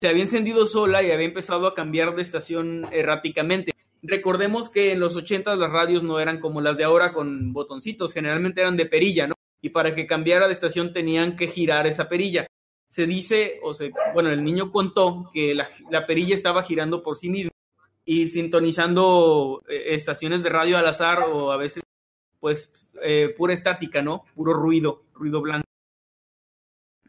se 0.01 0.09
había 0.09 0.23
encendido 0.23 0.67
sola 0.67 1.03
y 1.03 1.11
había 1.11 1.27
empezado 1.27 1.67
a 1.67 1.75
cambiar 1.75 2.15
de 2.17 2.23
estación 2.23 2.87
erráticamente. 2.91 3.73
Recordemos 4.03 4.71
que 4.71 4.93
en 4.93 5.01
los 5.01 5.15
80 5.15 5.55
las 5.57 5.71
radios 5.71 6.03
no 6.03 6.21
eran 6.21 6.41
como 6.41 6.63
las 6.63 6.79
de 6.79 6.85
ahora 6.85 7.13
con 7.13 7.53
botoncitos, 7.53 8.15
generalmente 8.15 8.63
eran 8.63 8.79
de 8.79 8.87
perilla, 8.87 9.27
¿no? 9.27 9.35
Y 9.63 9.71
para 9.71 9.95
que 9.95 10.07
cambiara 10.07 10.47
de 10.47 10.53
estación 10.55 10.93
tenían 10.93 11.37
que 11.37 11.49
girar 11.49 11.87
esa 11.87 12.09
perilla. 12.09 12.47
Se 12.89 13.07
dice, 13.07 13.61
o 13.63 13.75
se, 13.75 13.93
bueno, 14.15 14.31
el 14.31 14.43
niño 14.43 14.73
contó 14.73 15.31
que 15.33 15.55
la, 15.55 15.69
la 15.91 16.07
perilla 16.07 16.35
estaba 16.35 16.63
girando 16.63 17.03
por 17.03 17.17
sí 17.19 17.29
misma 17.31 17.51
y 18.05 18.29
sintonizando 18.31 19.63
eh, 19.69 19.95
estaciones 19.95 20.43
de 20.43 20.49
radio 20.49 20.79
al 20.79 20.87
azar 20.87 21.21
o 21.31 21.53
a 21.53 21.57
veces, 21.57 21.83
pues, 22.41 22.89
eh, 23.03 23.35
pura 23.37 23.53
estática, 23.53 24.03
¿no? 24.03 24.25
Puro 24.35 24.55
ruido, 24.55 25.05
ruido 25.15 25.41
blanco. 25.43 25.67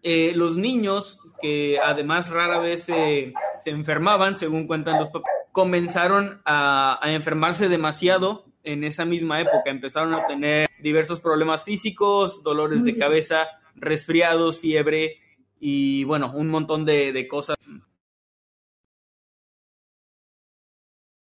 eh, 0.03 0.33
los 0.35 0.57
niños, 0.57 1.19
que 1.41 1.79
además 1.83 2.29
rara 2.29 2.59
vez 2.59 2.83
se 2.83 3.33
enfermaban, 3.65 4.37
según 4.37 4.67
cuentan 4.67 4.99
los 4.99 5.09
papás, 5.09 5.31
comenzaron 5.51 6.41
a, 6.45 6.99
a 7.01 7.11
enfermarse 7.13 7.69
demasiado 7.69 8.45
en 8.63 8.83
esa 8.83 9.05
misma 9.05 9.41
época. 9.41 9.69
Empezaron 9.69 10.13
a 10.13 10.25
tener 10.27 10.69
diversos 10.79 11.19
problemas 11.19 11.63
físicos, 11.63 12.43
dolores 12.43 12.83
de 12.83 12.97
cabeza, 12.97 13.47
resfriados, 13.75 14.59
fiebre 14.59 15.19
y 15.59 16.03
bueno, 16.05 16.31
un 16.33 16.47
montón 16.47 16.85
de, 16.85 17.13
de 17.13 17.27
cosas. 17.27 17.55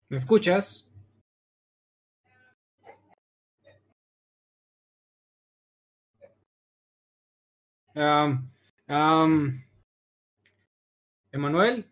¿Me 0.09 0.17
escuchas? 0.17 0.91
Um, 7.95 8.49
um, 8.89 9.63
Emanuel, 11.33 11.91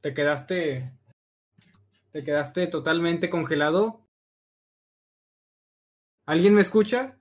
te 0.00 0.12
quedaste, 0.14 0.95
te 2.16 2.24
quedaste 2.24 2.66
totalmente 2.68 3.28
congelado. 3.28 4.00
¿Alguien 6.24 6.54
me 6.54 6.62
escucha? 6.62 7.20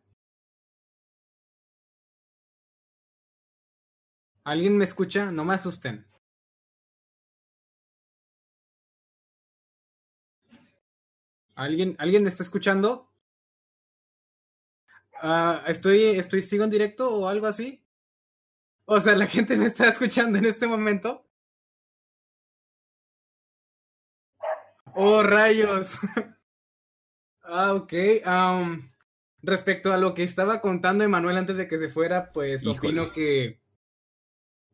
¿Alguien 4.45 4.77
me 4.77 4.85
escucha? 4.85 5.31
No 5.31 5.43
me 5.43 5.55
asusten. 5.55 6.07
¿Alguien, 11.55 11.97
¿alguien 11.99 12.23
me 12.23 12.29
está 12.29 12.43
escuchando? 12.43 13.11
Uh, 15.21 15.59
estoy, 15.67 16.03
estoy, 16.05 16.41
sigo 16.41 16.63
en 16.63 16.69
directo 16.69 17.13
o 17.13 17.27
algo 17.27 17.47
así. 17.47 17.83
O 18.85 19.01
sea, 19.01 19.17
la 19.17 19.27
gente 19.27 19.57
me 19.57 19.65
está 19.65 19.89
escuchando 19.89 20.37
en 20.37 20.45
este 20.45 20.67
momento. 20.67 21.24
Oh, 24.95 25.21
rayos. 25.23 25.97
ah, 27.43 27.73
ok. 27.73 27.93
Um, 28.25 28.89
respecto 29.43 29.91
a 29.93 29.97
lo 29.97 30.13
que 30.13 30.23
estaba 30.23 30.61
contando 30.61 31.03
Emanuel 31.03 31.37
antes 31.37 31.57
de 31.57 31.67
que 31.67 31.77
se 31.77 31.89
fuera, 31.89 32.31
pues 32.31 32.61
Híjole. 32.61 32.77
opino 32.77 33.11
que. 33.11 33.59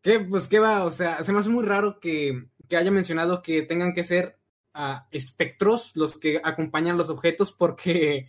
Que, 0.03 0.19
pues, 0.19 0.47
¿qué 0.47 0.59
va? 0.59 0.83
O 0.83 0.89
sea, 0.89 1.23
se 1.23 1.33
me 1.33 1.39
hace 1.39 1.49
muy 1.49 1.65
raro 1.65 1.99
que, 1.99 2.47
que 2.69 2.77
haya 2.77 2.91
mencionado 2.91 3.41
que 3.41 3.63
tengan 3.63 3.93
que 3.93 4.03
ser 4.03 4.39
uh, 4.75 5.01
espectros 5.11 5.91
los 5.95 6.17
que 6.17 6.39
acompañan 6.43 6.97
los 6.97 7.09
objetos, 7.09 7.51
porque 7.51 8.27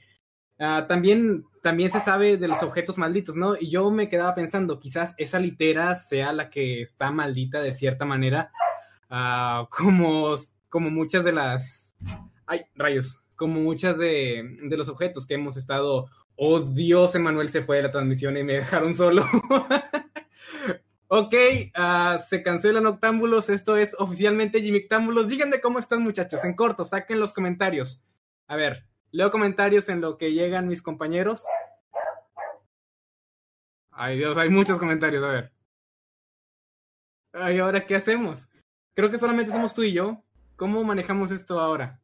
uh, 0.58 0.86
también 0.88 1.44
también 1.62 1.92
se 1.92 2.00
sabe 2.00 2.36
de 2.38 2.48
los 2.48 2.62
objetos 2.62 2.98
malditos, 2.98 3.36
¿no? 3.36 3.54
Y 3.58 3.70
yo 3.70 3.90
me 3.90 4.08
quedaba 4.08 4.34
pensando, 4.34 4.80
quizás 4.80 5.14
esa 5.16 5.38
litera 5.38 5.94
sea 5.94 6.32
la 6.32 6.50
que 6.50 6.82
está 6.82 7.10
maldita 7.10 7.62
de 7.62 7.72
cierta 7.72 8.04
manera, 8.04 8.50
uh, 9.10 9.66
como, 9.70 10.34
como 10.72 10.90
muchas 10.90 11.22
de 11.22 11.32
las... 11.32 11.94
¡Ay, 12.46 12.62
rayos! 12.74 13.20
Como 13.36 13.60
muchas 13.60 13.98
de, 13.98 14.58
de 14.62 14.76
los 14.78 14.88
objetos 14.88 15.26
que 15.26 15.34
hemos 15.34 15.58
estado... 15.58 16.06
Oh, 16.34 16.60
Dios, 16.60 17.14
Emanuel 17.14 17.50
se 17.50 17.62
fue 17.62 17.76
de 17.76 17.82
la 17.82 17.90
transmisión 17.90 18.38
y 18.38 18.42
me 18.42 18.54
dejaron 18.54 18.94
solo. 18.94 19.22
ok, 21.08 21.34
uh, 21.76 22.18
se 22.26 22.42
cancelan 22.42 22.86
octámbulos, 22.86 23.50
esto 23.50 23.76
es 23.76 23.94
oficialmente 23.98 24.66
Octámbulos. 24.74 25.28
Díganme 25.28 25.60
cómo 25.60 25.78
están 25.78 26.02
muchachos, 26.02 26.42
en 26.42 26.54
corto, 26.54 26.86
saquen 26.86 27.20
los 27.20 27.34
comentarios. 27.34 28.02
A 28.48 28.56
ver, 28.56 28.86
Leo 29.10 29.30
comentarios 29.30 29.90
en 29.90 30.00
lo 30.00 30.16
que 30.16 30.32
llegan 30.32 30.68
mis 30.68 30.80
compañeros. 30.80 31.44
Ay 33.90 34.16
Dios, 34.16 34.38
hay 34.38 34.48
muchos 34.48 34.78
comentarios, 34.78 35.22
a 35.22 35.28
ver. 35.28 35.52
Ay, 37.34 37.58
ahora 37.58 37.84
qué 37.84 37.94
hacemos? 37.94 38.48
Creo 38.94 39.10
que 39.10 39.18
solamente 39.18 39.52
somos 39.52 39.74
tú 39.74 39.82
y 39.82 39.92
yo. 39.92 40.24
¿Cómo 40.56 40.84
manejamos 40.84 41.30
esto 41.30 41.60
ahora? 41.60 42.00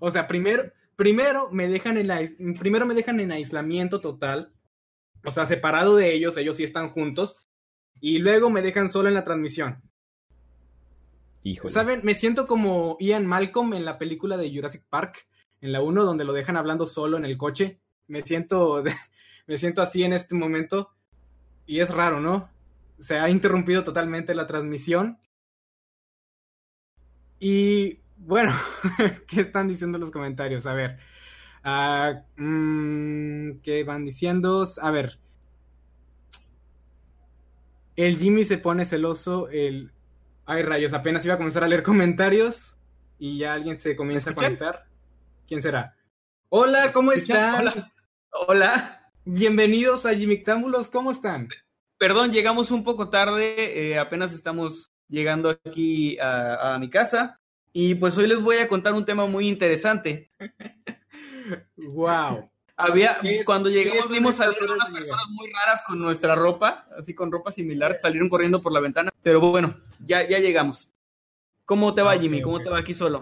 O 0.00 0.10
sea, 0.10 0.26
primero, 0.26 0.72
primero 0.96 1.48
me 1.50 1.68
dejan 1.68 1.96
en 1.96 2.54
primero 2.58 2.86
me 2.86 2.94
dejan 2.94 3.20
en 3.20 3.32
aislamiento 3.32 4.00
total. 4.00 4.52
O 5.24 5.30
sea, 5.30 5.46
separado 5.46 5.96
de 5.96 6.12
ellos, 6.14 6.36
ellos 6.36 6.56
sí 6.56 6.64
están 6.64 6.90
juntos. 6.90 7.36
Y 8.00 8.18
luego 8.18 8.50
me 8.50 8.62
dejan 8.62 8.90
solo 8.90 9.08
en 9.08 9.14
la 9.14 9.24
transmisión. 9.24 9.82
Híjole. 11.42 11.72
¿Saben? 11.72 12.00
Me 12.04 12.14
siento 12.14 12.46
como 12.46 12.96
Ian 13.00 13.26
Malcolm 13.26 13.74
en 13.74 13.84
la 13.84 13.98
película 13.98 14.36
de 14.36 14.52
Jurassic 14.52 14.84
Park 14.88 15.26
en 15.60 15.72
la 15.72 15.80
1 15.80 16.04
donde 16.04 16.24
lo 16.24 16.32
dejan 16.32 16.56
hablando 16.56 16.86
solo 16.86 17.16
en 17.16 17.24
el 17.24 17.36
coche. 17.36 17.80
Me 18.06 18.22
siento, 18.22 18.82
me 19.46 19.58
siento 19.58 19.82
así 19.82 20.04
en 20.04 20.12
este 20.12 20.34
momento 20.34 20.90
y 21.66 21.80
es 21.80 21.90
raro, 21.90 22.20
¿no? 22.20 22.50
Se 22.98 23.18
ha 23.18 23.28
interrumpido 23.28 23.84
totalmente 23.84 24.34
la 24.34 24.46
transmisión. 24.46 25.18
Y 27.40 28.00
bueno, 28.16 28.52
¿qué 29.26 29.40
están 29.40 29.68
diciendo 29.68 29.98
los 29.98 30.10
comentarios? 30.10 30.66
A 30.66 30.74
ver, 30.74 30.98
uh, 31.64 32.20
mmm, 32.36 33.60
¿qué 33.62 33.84
van 33.84 34.04
diciendo? 34.04 34.66
A 34.80 34.90
ver, 34.90 35.18
el 37.96 38.18
Jimmy 38.18 38.44
se 38.44 38.58
pone 38.58 38.84
celoso, 38.84 39.48
el... 39.48 39.92
Ay, 40.46 40.62
rayos, 40.62 40.94
apenas 40.94 41.24
iba 41.24 41.34
a 41.34 41.38
comenzar 41.38 41.62
a 41.62 41.68
leer 41.68 41.82
comentarios 41.82 42.78
y 43.18 43.38
ya 43.38 43.52
alguien 43.52 43.78
se 43.78 43.96
comienza 43.96 44.30
a 44.30 44.34
conectar. 44.34 44.86
¿Quién 45.46 45.60
será? 45.62 45.94
Hola, 46.48 46.90
¿cómo 46.92 47.12
están? 47.12 47.68
Hola. 47.68 47.92
Hola. 48.30 49.10
Bienvenidos 49.24 50.06
a 50.06 50.14
Jimictámbulos, 50.14 50.88
¿cómo 50.88 51.10
están? 51.10 51.48
Perdón, 51.98 52.32
llegamos 52.32 52.70
un 52.70 52.82
poco 52.82 53.10
tarde, 53.10 53.90
eh, 53.90 53.98
apenas 53.98 54.32
estamos 54.32 54.90
llegando 55.08 55.50
aquí 55.50 56.18
a, 56.18 56.74
a, 56.74 56.78
mi 56.78 56.90
casa 56.90 57.40
y 57.72 57.94
pues 57.94 58.16
hoy 58.18 58.26
les 58.26 58.40
voy 58.40 58.56
a 58.56 58.68
contar 58.68 58.94
un 58.94 59.04
tema 59.04 59.26
muy 59.26 59.48
interesante. 59.48 60.30
wow. 61.76 62.50
Había, 62.80 63.18
cuando 63.44 63.68
llegamos 63.68 64.08
vimos 64.08 64.40
a 64.40 64.44
unas 64.50 64.90
personas 64.90 65.28
muy 65.30 65.50
raras 65.50 65.82
con 65.84 65.98
nuestra 65.98 66.36
ropa, 66.36 66.86
así 66.96 67.12
con 67.12 67.32
ropa 67.32 67.50
similar, 67.50 67.96
salieron 68.00 68.28
corriendo 68.28 68.62
por 68.62 68.72
la 68.72 68.78
ventana, 68.78 69.10
pero 69.20 69.40
bueno, 69.40 69.80
ya, 70.04 70.28
ya 70.28 70.38
llegamos. 70.38 70.88
¿Cómo 71.64 71.92
te 71.92 72.02
va, 72.02 72.12
Ah, 72.12 72.18
Jimmy? 72.18 72.40
¿Cómo 72.40 72.60
te 72.60 72.70
va 72.70 72.78
aquí 72.78 72.94
solo? 72.94 73.20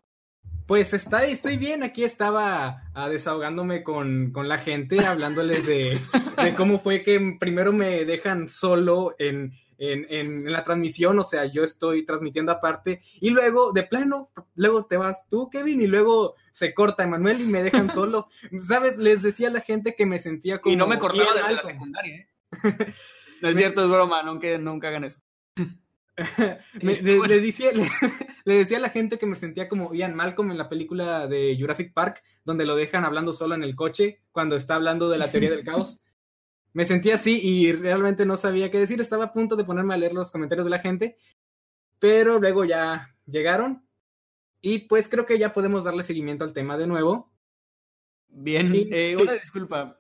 Pues 0.67 0.93
está, 0.93 1.25
estoy 1.25 1.57
bien, 1.57 1.83
aquí 1.83 2.05
estaba 2.05 2.83
uh, 2.95 3.09
desahogándome 3.09 3.83
con, 3.83 4.31
con, 4.31 4.47
la 4.47 4.59
gente, 4.59 5.05
hablándoles 5.07 5.65
de, 5.65 6.01
de, 6.43 6.55
cómo 6.55 6.81
fue 6.81 7.03
que 7.03 7.37
primero 7.41 7.73
me 7.73 8.05
dejan 8.05 8.49
solo 8.49 9.15
en, 9.19 9.55
en, 9.79 10.07
en, 10.11 10.53
la 10.53 10.65
transmisión, 10.65 11.19
o 11.19 11.25
sea, 11.25 11.47
yo 11.47 11.65
estoy 11.65 12.05
transmitiendo 12.05 12.53
aparte, 12.53 13.01
y 13.21 13.31
luego, 13.31 13.73
de 13.73 13.83
plano, 13.83 14.31
luego 14.55 14.87
te 14.87 14.97
vas 14.97 15.29
tú, 15.29 15.51
Kevin, 15.51 15.81
y 15.81 15.87
luego 15.87 16.35
se 16.53 16.73
corta 16.73 17.05
Emanuel 17.05 17.41
y 17.41 17.45
me 17.45 17.63
dejan 17.63 17.91
solo. 17.95 18.29
¿Sabes? 18.67 18.97
Les 18.99 19.23
decía 19.23 19.49
a 19.49 19.53
la 19.53 19.61
gente 19.61 19.95
que 19.95 20.07
me 20.07 20.19
sentía 20.19 20.61
como... 20.61 20.73
Y 20.73 20.77
no 20.77 20.87
me 20.87 20.99
cortaba 20.99 21.35
desde 21.35 21.55
la 21.55 21.63
secundaria, 21.63 22.17
¿eh? 22.17 22.29
No 23.43 23.51
es 23.51 23.57
cierto, 23.57 23.85
es 23.85 23.91
broma, 23.91 24.23
nunca, 24.23 24.57
nunca 24.57 24.89
hagan 24.89 25.05
eso. 25.05 25.21
me, 26.83 27.03
le, 27.03 27.19
le, 27.29 27.41
decía, 27.41 27.71
le, 27.73 27.87
le, 28.45 28.55
decía 28.55 28.79
a 28.79 28.81
la 28.81 28.89
gente 28.89 29.19
que 29.19 29.27
me 29.27 29.37
sentía 29.37 29.69
como 29.69 29.93
Ian 29.93 30.15
Malcolm 30.15 30.51
en 30.51 30.57
la 30.57 30.71
película 30.71 31.27
de 31.27 31.55
Jurassic 31.61 31.93
Park, 31.93 32.23
donde 32.45 32.65
lo 32.65 32.75
dejan 32.75 33.05
hablando 33.05 33.35
solo 33.35 33.55
en 33.55 33.63
el 33.63 33.77
coche 33.77 34.23
cuando 34.33 34.57
está 34.57 34.77
hablando 34.77 35.11
de 35.11 35.19
la 35.19 35.31
teoría 35.31 35.51
del 35.51 35.65
caos. 35.65 36.01
Me 36.77 36.85
sentía 36.85 37.15
así 37.15 37.41
y 37.43 37.73
realmente 37.73 38.27
no 38.27 38.37
sabía 38.37 38.71
qué 38.71 38.79
decir. 38.79 39.01
Estaba 39.01 39.25
a 39.25 39.33
punto 39.33 39.57
de 39.57 39.65
ponerme 39.65 39.95
a 39.95 39.97
leer 39.97 40.13
los 40.13 40.31
comentarios 40.31 40.67
de 40.67 40.71
la 40.71 40.79
gente, 40.79 41.17
pero 41.99 42.39
luego 42.39 42.67
ya 42.67 43.17
llegaron 43.25 43.89
y 44.61 44.81
pues 44.81 45.09
creo 45.09 45.25
que 45.25 45.39
ya 45.39 45.55
podemos 45.55 45.85
darle 45.85 46.03
seguimiento 46.03 46.45
al 46.45 46.53
tema 46.53 46.77
de 46.77 46.87
nuevo. 46.87 47.33
Bien, 48.29 48.75
y, 48.75 48.91
eh, 48.93 49.17
una 49.17 49.33
disculpa. 49.33 49.99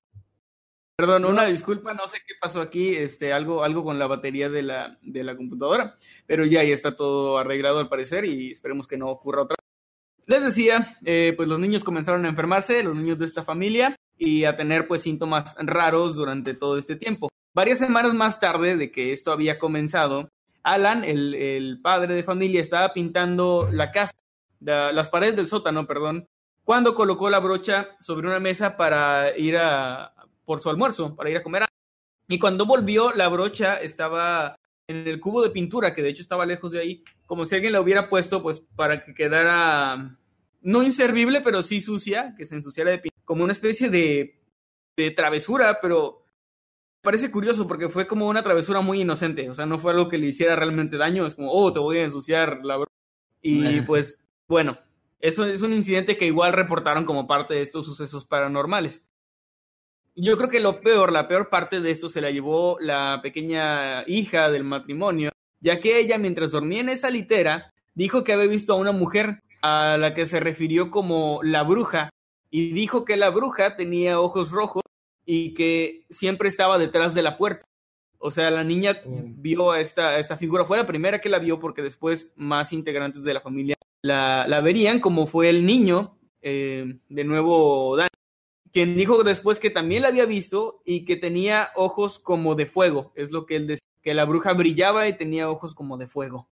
Perdón, 0.96 1.22
no, 1.22 1.30
una 1.30 1.46
disculpa, 1.46 1.94
no 1.94 2.06
sé 2.08 2.18
qué 2.26 2.34
pasó 2.38 2.60
aquí, 2.60 2.94
este, 2.94 3.32
algo, 3.32 3.64
algo 3.64 3.82
con 3.82 3.98
la 3.98 4.06
batería 4.06 4.50
de 4.50 4.62
la, 4.62 4.98
de 5.00 5.24
la 5.24 5.34
computadora, 5.34 5.96
pero 6.26 6.44
ya, 6.44 6.62
ya 6.62 6.74
está 6.74 6.94
todo 6.94 7.38
arreglado 7.38 7.78
al 7.78 7.88
parecer 7.88 8.26
y 8.26 8.50
esperemos 8.50 8.86
que 8.86 8.98
no 8.98 9.08
ocurra 9.08 9.44
otra 9.44 9.56
Les 10.26 10.44
decía, 10.44 10.98
eh, 11.06 11.32
pues 11.38 11.48
los 11.48 11.58
niños 11.58 11.84
comenzaron 11.84 12.26
a 12.26 12.28
enfermarse, 12.28 12.82
los 12.82 12.96
niños 12.96 13.18
de 13.18 13.24
esta 13.24 13.44
familia, 13.44 13.96
y 14.18 14.44
a 14.44 14.56
tener 14.56 14.86
pues 14.86 15.02
síntomas 15.02 15.54
raros 15.58 16.16
durante 16.16 16.54
todo 16.54 16.78
este 16.78 16.96
tiempo. 16.96 17.28
Varias 17.54 17.78
semanas 17.78 18.14
más 18.14 18.40
tarde 18.40 18.76
de 18.76 18.90
que 18.90 19.12
esto 19.12 19.32
había 19.32 19.58
comenzado, 19.58 20.28
Alan, 20.62 21.04
el, 21.04 21.34
el 21.34 21.80
padre 21.80 22.14
de 22.14 22.24
familia, 22.24 22.60
estaba 22.60 22.92
pintando 22.92 23.68
la 23.70 23.92
casa, 23.92 24.16
la, 24.60 24.92
las 24.92 25.08
paredes 25.08 25.36
del 25.36 25.46
sótano, 25.46 25.86
perdón, 25.86 26.26
cuando 26.64 26.94
colocó 26.96 27.30
la 27.30 27.38
brocha 27.38 27.90
sobre 28.00 28.26
una 28.26 28.40
mesa 28.40 28.76
para 28.76 29.38
ir 29.38 29.56
a, 29.56 30.12
por 30.44 30.60
su 30.60 30.68
almuerzo, 30.68 31.14
para 31.14 31.30
ir 31.30 31.36
a 31.36 31.42
comer. 31.42 31.64
Y 32.28 32.40
cuando 32.40 32.66
volvió, 32.66 33.12
la 33.12 33.28
brocha 33.28 33.80
estaba 33.80 34.56
en 34.88 35.06
el 35.06 35.20
cubo 35.20 35.42
de 35.42 35.50
pintura, 35.50 35.94
que 35.94 36.02
de 36.02 36.08
hecho 36.08 36.22
estaba 36.22 36.44
lejos 36.44 36.72
de 36.72 36.80
ahí, 36.80 37.04
como 37.24 37.44
si 37.44 37.54
alguien 37.54 37.72
la 37.72 37.80
hubiera 37.80 38.08
puesto, 38.08 38.42
pues, 38.42 38.62
para 38.74 39.04
que 39.04 39.14
quedara, 39.14 40.18
no 40.60 40.82
inservible, 40.82 41.40
pero 41.40 41.62
sí 41.62 41.80
sucia, 41.80 42.34
que 42.36 42.44
se 42.44 42.56
ensuciara 42.56 42.90
de 42.90 42.98
pintura, 42.98 43.15
como 43.26 43.44
una 43.44 43.52
especie 43.52 43.90
de, 43.90 44.40
de 44.96 45.10
travesura, 45.10 45.80
pero 45.82 46.24
parece 47.02 47.30
curioso 47.30 47.66
porque 47.68 47.90
fue 47.90 48.06
como 48.06 48.26
una 48.28 48.42
travesura 48.42 48.80
muy 48.80 49.02
inocente, 49.02 49.50
o 49.50 49.54
sea, 49.54 49.66
no 49.66 49.78
fue 49.78 49.92
algo 49.92 50.08
que 50.08 50.16
le 50.16 50.28
hiciera 50.28 50.56
realmente 50.56 50.96
daño, 50.96 51.26
es 51.26 51.34
como, 51.34 51.52
oh, 51.52 51.72
te 51.72 51.78
voy 51.78 51.98
a 51.98 52.04
ensuciar 52.04 52.64
la 52.64 52.76
broma. 52.76 52.92
Y 53.42 53.82
pues, 53.82 54.18
bueno, 54.48 54.78
eso 55.20 55.44
es 55.44 55.62
un 55.62 55.72
incidente 55.72 56.16
que 56.16 56.26
igual 56.26 56.52
reportaron 56.52 57.04
como 57.04 57.26
parte 57.26 57.54
de 57.54 57.62
estos 57.62 57.86
sucesos 57.86 58.24
paranormales. 58.24 59.06
Yo 60.16 60.36
creo 60.36 60.48
que 60.48 60.60
lo 60.60 60.80
peor, 60.80 61.12
la 61.12 61.28
peor 61.28 61.50
parte 61.50 61.80
de 61.80 61.90
esto 61.90 62.08
se 62.08 62.20
la 62.20 62.30
llevó 62.30 62.78
la 62.80 63.20
pequeña 63.22 64.02
hija 64.08 64.50
del 64.50 64.64
matrimonio, 64.64 65.30
ya 65.60 65.78
que 65.78 66.00
ella 66.00 66.18
mientras 66.18 66.52
dormía 66.52 66.80
en 66.80 66.88
esa 66.88 67.10
litera 67.10 67.72
dijo 67.94 68.24
que 68.24 68.32
había 68.32 68.46
visto 68.46 68.72
a 68.72 68.76
una 68.76 68.92
mujer 68.92 69.42
a 69.62 69.96
la 69.98 70.14
que 70.14 70.26
se 70.26 70.40
refirió 70.40 70.90
como 70.90 71.40
la 71.42 71.62
bruja 71.62 72.10
y 72.58 72.72
dijo 72.72 73.04
que 73.04 73.18
la 73.18 73.28
bruja 73.28 73.76
tenía 73.76 74.18
ojos 74.18 74.50
rojos 74.50 74.82
y 75.26 75.52
que 75.52 76.06
siempre 76.08 76.48
estaba 76.48 76.78
detrás 76.78 77.12
de 77.12 77.20
la 77.20 77.36
puerta. 77.36 77.66
O 78.16 78.30
sea, 78.30 78.50
la 78.50 78.64
niña 78.64 79.02
Oh. 79.04 79.24
vio 79.26 79.72
a 79.72 79.82
esta, 79.82 80.08
a 80.08 80.18
esta 80.18 80.38
figura. 80.38 80.64
Fue 80.64 80.78
la 80.78 80.86
primera 80.86 81.20
que 81.20 81.28
la 81.28 81.38
vio 81.38 81.60
porque 81.60 81.82
después 81.82 82.32
más 82.34 82.72
integrantes 82.72 83.24
de 83.24 83.34
la 83.34 83.42
familia 83.42 83.76
la, 84.00 84.46
la 84.48 84.62
verían, 84.62 85.00
como 85.00 85.26
fue 85.26 85.50
el 85.50 85.66
niño, 85.66 86.18
eh, 86.40 86.98
de 87.10 87.24
nuevo 87.24 87.94
Dan, 87.94 88.08
quien 88.72 88.96
dijo 88.96 89.22
después 89.22 89.60
que 89.60 89.68
también 89.68 90.00
la 90.00 90.08
había 90.08 90.24
visto 90.24 90.80
y 90.86 91.04
que 91.04 91.16
tenía 91.16 91.72
ojos 91.74 92.18
como 92.18 92.54
de 92.54 92.64
fuego. 92.64 93.12
Es 93.16 93.32
lo 93.32 93.44
que 93.44 93.56
él 93.56 93.66
decía, 93.66 93.86
que 94.00 94.14
la 94.14 94.24
bruja 94.24 94.54
brillaba 94.54 95.08
y 95.08 95.18
tenía 95.18 95.50
ojos 95.50 95.74
como 95.74 95.98
de 95.98 96.06
fuego. 96.06 96.48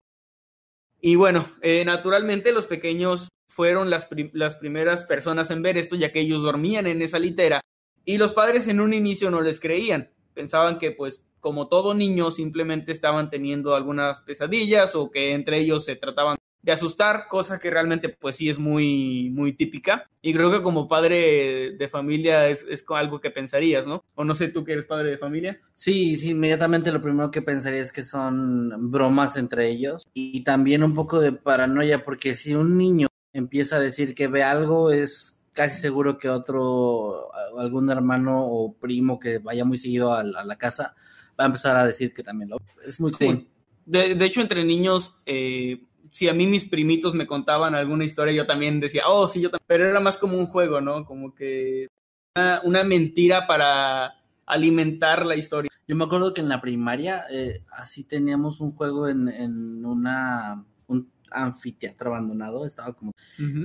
Y 1.01 1.17
bueno, 1.17 1.47
eh, 1.63 1.83
naturalmente 1.87 2.53
los 2.53 2.67
pequeños 2.67 3.31
fueron 3.47 3.91
las, 3.91 4.09
las 4.33 4.57
primeras 4.57 5.05
personas 5.05 5.51
en 5.51 5.63
ver 5.63 5.77
esto, 5.77 5.97
ya 5.97 6.13
que 6.13 6.21
ellos 6.21 6.43
dormían 6.43 6.87
en 6.87 7.03
esa 7.03 7.19
litera 7.19 7.61
y 8.05 8.19
los 8.19 8.35
padres 8.35 8.69
en 8.69 8.81
un 8.81 8.93
inicio 8.93 9.31
no 9.31 9.41
les 9.41 9.61
creían. 9.61 10.11
Pensaban 10.35 10.79
que, 10.79 10.93
pues, 10.93 11.25
como 11.41 11.69
todo 11.69 11.95
niño, 11.95 12.31
simplemente 12.31 12.93
estaban 12.93 13.31
teniendo 13.31 13.75
algunas 13.75 14.21
pesadillas 14.23 14.95
o 14.95 15.11
que 15.11 15.33
entre 15.33 15.59
ellos 15.59 15.85
se 15.85 15.97
trataban 15.97 16.37
de 16.63 16.73
asustar, 16.73 17.29
cosa 17.29 17.59
que 17.59 17.71
realmente, 17.71 18.09
pues, 18.09 18.37
sí 18.37 18.49
es 18.49 18.59
muy, 18.59 19.31
muy 19.31 19.53
típica. 19.53 20.09
Y 20.23 20.33
creo 20.33 20.51
que 20.51 20.63
como 20.63 20.89
padre 20.89 21.73
de 21.79 21.89
familia 21.89 22.49
es, 22.49 22.67
es 22.69 22.85
algo 22.89 23.21
que 23.21 23.31
pensarías, 23.31 23.87
¿no? 23.87 24.03
O 24.15 24.25
no 24.25 24.35
sé 24.35 24.49
tú 24.49 24.65
que 24.65 24.73
eres 24.73 24.87
padre 24.87 25.11
de 25.11 25.19
familia. 25.19 25.61
Sí, 25.75 26.17
sí, 26.17 26.31
inmediatamente 26.31 26.93
lo 26.93 27.03
primero 27.03 27.31
que 27.31 27.43
pensaría 27.43 27.83
es 27.83 27.93
que 27.93 28.03
son 28.03 28.91
bromas 28.91 29.37
entre 29.37 29.69
ellos 29.69 30.07
y 30.15 30.43
también 30.43 30.83
un 30.83 30.95
poco 30.95 31.21
de 31.21 31.33
paranoia, 31.33 32.03
porque 32.03 32.35
si 32.35 32.55
un 32.55 32.79
niño 32.79 33.09
empieza 33.35 33.77
a 33.77 33.81
decir 33.81 34.15
que 34.15 34.29
ve 34.29 34.43
algo, 34.43 34.91
es 34.91 35.39
casi 35.53 35.81
seguro 35.81 36.17
que 36.17 36.31
otro, 36.31 37.29
algún 37.59 37.91
hermano 37.91 38.47
o 38.47 38.73
primo 38.73 39.19
que 39.21 39.39
vaya 39.39 39.65
muy 39.67 39.77
seguido 39.77 40.15
a 40.15 40.25
la, 40.25 40.41
a 40.41 40.45
la 40.45 40.57
casa, 40.57 40.95
va 41.39 41.45
a 41.45 41.47
empezar 41.49 41.77
a 41.77 41.85
decir 41.87 42.15
que 42.15 42.23
también 42.23 42.49
lo 42.51 42.57
Es 42.87 42.99
muy 42.99 43.13
Sí. 43.13 43.27
común. 43.27 43.49
De, 43.85 44.15
de 44.15 44.25
hecho, 44.25 44.41
entre 44.41 44.65
niños, 44.65 45.19
eh, 45.27 45.83
si 46.11 46.29
a 46.29 46.33
mí 46.33 46.47
mis 46.47 46.65
primitos 46.67 47.13
me 47.13 47.27
contaban 47.27 47.75
alguna 47.75 48.05
historia, 48.05 48.33
yo 48.33 48.47
también 48.47 48.81
decía, 48.81 49.03
oh, 49.07 49.29
sí, 49.29 49.43
yo 49.43 49.51
también. 49.51 49.67
Pero 49.67 49.87
era 49.87 50.01
más 50.01 50.17
como 50.17 50.39
un 50.39 50.47
juego, 50.47 50.81
¿no? 50.81 51.05
Como 51.05 51.35
que 51.35 51.89
una, 52.35 52.63
una 52.65 52.83
mentira 52.85 53.47
para 53.47 54.15
alimentar 54.47 55.27
la 55.27 55.37
historia. 55.37 55.71
Yo 55.87 55.97
me 55.97 56.05
acuerdo 56.05 56.33
que 56.33 56.41
en 56.41 56.49
la 56.49 56.61
primaria 56.61 57.27
eh, 57.31 57.63
así 57.71 58.05
teníamos 58.05 58.61
un 58.61 58.73
juego 58.73 59.09
en, 59.09 59.29
en 59.29 59.85
una 59.85 60.65
un 60.87 61.11
anfiteatro 61.35 62.11
abandonado, 62.11 62.67
estaba 62.67 62.93
como 62.95 63.13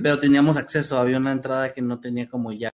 pero 0.02 0.18
teníamos 0.18 0.56
acceso, 0.56 0.98
había 0.98 1.18
una 1.18 1.32
entrada 1.32 1.72
que 1.72 1.82
no 1.82 2.00
tenía 2.00 2.28
como 2.28 2.52
ya. 2.52 2.70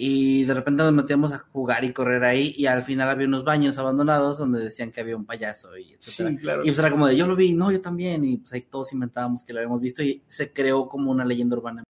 Y 0.00 0.44
de 0.44 0.54
repente 0.54 0.84
nos 0.84 0.92
metíamos 0.92 1.32
a 1.32 1.38
jugar 1.38 1.84
y 1.84 1.92
correr 1.92 2.22
ahí 2.22 2.54
y 2.56 2.66
al 2.66 2.84
final 2.84 3.08
había 3.08 3.26
unos 3.26 3.44
baños 3.44 3.78
abandonados 3.78 4.38
donde 4.38 4.60
decían 4.60 4.92
que 4.92 5.00
había 5.00 5.16
un 5.16 5.26
payaso 5.26 5.76
y 5.76 5.94
etcétera. 5.94 6.30
Sí, 6.30 6.36
claro. 6.36 6.62
Y 6.62 6.66
pues 6.66 6.78
era 6.78 6.90
como 6.90 7.08
de 7.08 7.16
yo 7.16 7.26
lo 7.26 7.34
vi, 7.34 7.52
no, 7.52 7.72
yo 7.72 7.80
también 7.80 8.24
y 8.24 8.36
pues 8.36 8.52
ahí 8.52 8.62
todos 8.62 8.92
inventábamos 8.92 9.42
que 9.42 9.52
lo 9.52 9.58
habíamos 9.58 9.80
visto 9.80 10.04
y 10.04 10.22
se 10.28 10.52
creó 10.52 10.88
como 10.88 11.10
una 11.10 11.24
leyenda 11.24 11.56
urbana. 11.56 11.82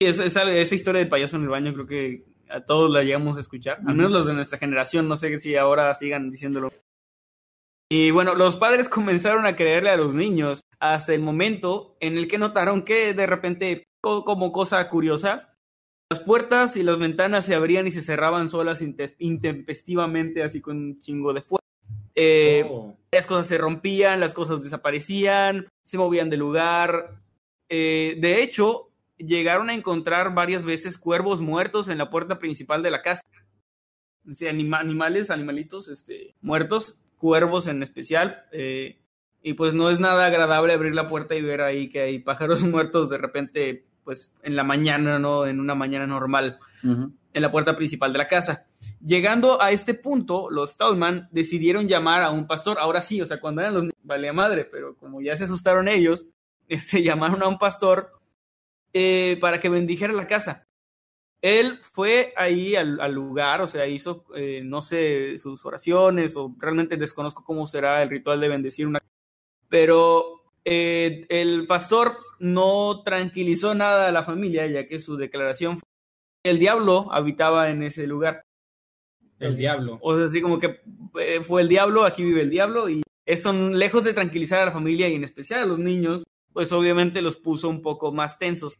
Sí, 0.00 0.06
esa, 0.06 0.24
esa, 0.24 0.50
esa 0.50 0.74
historia 0.76 1.00
del 1.00 1.08
payaso 1.08 1.36
en 1.36 1.42
el 1.42 1.48
baño 1.48 1.74
creo 1.74 1.86
que 1.86 2.24
a 2.48 2.64
todos 2.64 2.90
la 2.90 3.02
llegamos 3.02 3.36
a 3.36 3.40
escuchar, 3.40 3.80
al 3.84 3.94
menos 3.94 4.12
los 4.12 4.26
de 4.26 4.34
nuestra 4.34 4.58
generación, 4.58 5.08
no 5.08 5.16
sé 5.16 5.36
si 5.38 5.56
ahora 5.56 5.94
sigan 5.94 6.30
diciéndolo. 6.30 6.70
Y 7.92 8.10
bueno, 8.12 8.34
los 8.34 8.56
padres 8.56 8.88
comenzaron 8.88 9.46
a 9.46 9.56
creerle 9.56 9.90
a 9.90 9.96
los 9.96 10.14
niños 10.14 10.62
hasta 10.78 11.12
el 11.12 11.20
momento 11.20 11.96
en 12.00 12.16
el 12.16 12.28
que 12.28 12.38
notaron 12.38 12.82
que 12.82 13.12
de 13.14 13.26
repente, 13.26 13.84
co- 14.00 14.24
como 14.24 14.52
cosa 14.52 14.88
curiosa, 14.88 15.54
las 16.10 16.20
puertas 16.20 16.76
y 16.76 16.82
las 16.82 16.98
ventanas 16.98 17.44
se 17.44 17.54
abrían 17.54 17.86
y 17.86 17.92
se 17.92 18.02
cerraban 18.02 18.48
solas 18.48 18.80
inte- 18.82 19.14
intempestivamente, 19.18 20.42
así 20.42 20.60
con 20.60 20.76
un 20.76 21.00
chingo 21.00 21.32
de 21.32 21.42
fuego. 21.42 21.60
Eh, 22.14 22.64
Oh. 22.68 22.96
las 23.12 23.26
cosas 23.26 23.46
se 23.46 23.58
rompían, 23.58 24.20
las 24.20 24.34
cosas 24.34 24.62
desaparecían, 24.62 25.68
se 25.84 25.98
movían 25.98 26.30
de 26.30 26.36
lugar. 26.36 27.20
Eh, 27.68 28.16
de 28.20 28.42
hecho, 28.42 28.90
llegaron 29.18 29.70
a 29.70 29.74
encontrar 29.74 30.34
varias 30.34 30.64
veces 30.64 30.98
cuervos 30.98 31.40
muertos 31.40 31.88
en 31.88 31.98
la 31.98 32.10
puerta 32.10 32.38
principal 32.38 32.82
de 32.82 32.90
la 32.90 33.02
casa. 33.02 33.22
O 34.28 34.34
sea, 34.34 34.50
anima- 34.50 34.78
animales, 34.80 35.30
animalitos 35.30 35.88
este, 35.88 36.34
muertos, 36.40 36.98
cuervos 37.20 37.68
en 37.68 37.82
especial. 37.84 38.44
eh, 38.50 38.96
y 39.42 39.54
pues 39.54 39.72
no 39.72 39.88
es 39.88 40.00
nada 40.00 40.26
agradable 40.26 40.74
abrir 40.74 40.94
la 40.94 41.08
puerta 41.08 41.34
y 41.34 41.40
ver 41.40 41.62
ahí 41.62 41.88
que 41.88 42.00
hay 42.02 42.18
pájaros 42.18 42.62
muertos 42.62 43.08
de 43.08 43.18
repente, 43.18 43.86
pues 44.04 44.34
en 44.42 44.56
la 44.56 44.64
mañana, 44.64 45.18
¿no? 45.18 45.46
En 45.46 45.60
una 45.60 45.74
mañana 45.74 46.06
normal 46.06 46.58
en 47.32 47.42
la 47.42 47.52
puerta 47.52 47.76
principal 47.76 48.12
de 48.12 48.18
la 48.18 48.28
casa. 48.28 48.66
Llegando 49.00 49.62
a 49.62 49.70
este 49.70 49.94
punto, 49.94 50.50
los 50.50 50.70
Stallman 50.70 51.28
decidieron 51.30 51.88
llamar 51.88 52.22
a 52.22 52.30
un 52.30 52.46
pastor. 52.46 52.78
Ahora 52.80 53.02
sí, 53.02 53.20
o 53.20 53.26
sea, 53.26 53.40
cuando 53.40 53.60
eran 53.60 53.74
los 53.74 53.82
niños, 53.84 53.96
valía 54.02 54.32
madre, 54.32 54.64
pero 54.64 54.96
como 54.96 55.20
ya 55.20 55.36
se 55.36 55.44
asustaron 55.44 55.88
ellos, 55.88 56.26
se 56.78 57.02
llamaron 57.02 57.42
a 57.42 57.48
un 57.48 57.58
pastor 57.58 58.12
eh, 58.92 59.38
para 59.40 59.60
que 59.60 59.68
bendijera 59.68 60.12
la 60.12 60.26
casa. 60.26 60.66
Él 61.42 61.78
fue 61.80 62.34
ahí 62.36 62.76
al, 62.76 63.00
al 63.00 63.14
lugar, 63.14 63.62
o 63.62 63.66
sea, 63.66 63.86
hizo, 63.86 64.24
eh, 64.34 64.60
no 64.62 64.82
sé, 64.82 65.38
sus 65.38 65.64
oraciones, 65.64 66.36
o 66.36 66.54
realmente 66.58 66.96
desconozco 66.96 67.44
cómo 67.44 67.66
será 67.66 68.02
el 68.02 68.10
ritual 68.10 68.40
de 68.40 68.48
bendecir 68.48 68.86
una 68.86 69.00
pero 69.70 70.42
eh, 70.64 71.24
el 71.30 71.66
pastor 71.66 72.18
no 72.38 73.02
tranquilizó 73.02 73.74
nada 73.74 74.08
a 74.08 74.12
la 74.12 74.24
familia, 74.24 74.66
ya 74.66 74.86
que 74.86 75.00
su 75.00 75.16
declaración 75.16 75.78
fue 75.78 75.88
que 76.42 76.50
el 76.50 76.58
diablo 76.58 77.10
habitaba 77.12 77.70
en 77.70 77.82
ese 77.84 78.06
lugar. 78.06 78.42
El 79.38 79.56
diablo. 79.56 79.98
O 80.02 80.16
sea, 80.16 80.26
así 80.26 80.42
como 80.42 80.58
que 80.58 80.80
eh, 81.18 81.40
fue 81.42 81.62
el 81.62 81.68
diablo, 81.68 82.04
aquí 82.04 82.22
vive 82.22 82.42
el 82.42 82.50
diablo, 82.50 82.90
y 82.90 83.02
eso, 83.24 83.52
lejos 83.52 84.04
de 84.04 84.12
tranquilizar 84.12 84.60
a 84.60 84.66
la 84.66 84.72
familia 84.72 85.08
y 85.08 85.14
en 85.14 85.24
especial 85.24 85.62
a 85.62 85.66
los 85.66 85.78
niños, 85.78 86.24
pues 86.52 86.72
obviamente 86.72 87.22
los 87.22 87.36
puso 87.36 87.68
un 87.68 87.80
poco 87.80 88.12
más 88.12 88.38
tensos. 88.38 88.76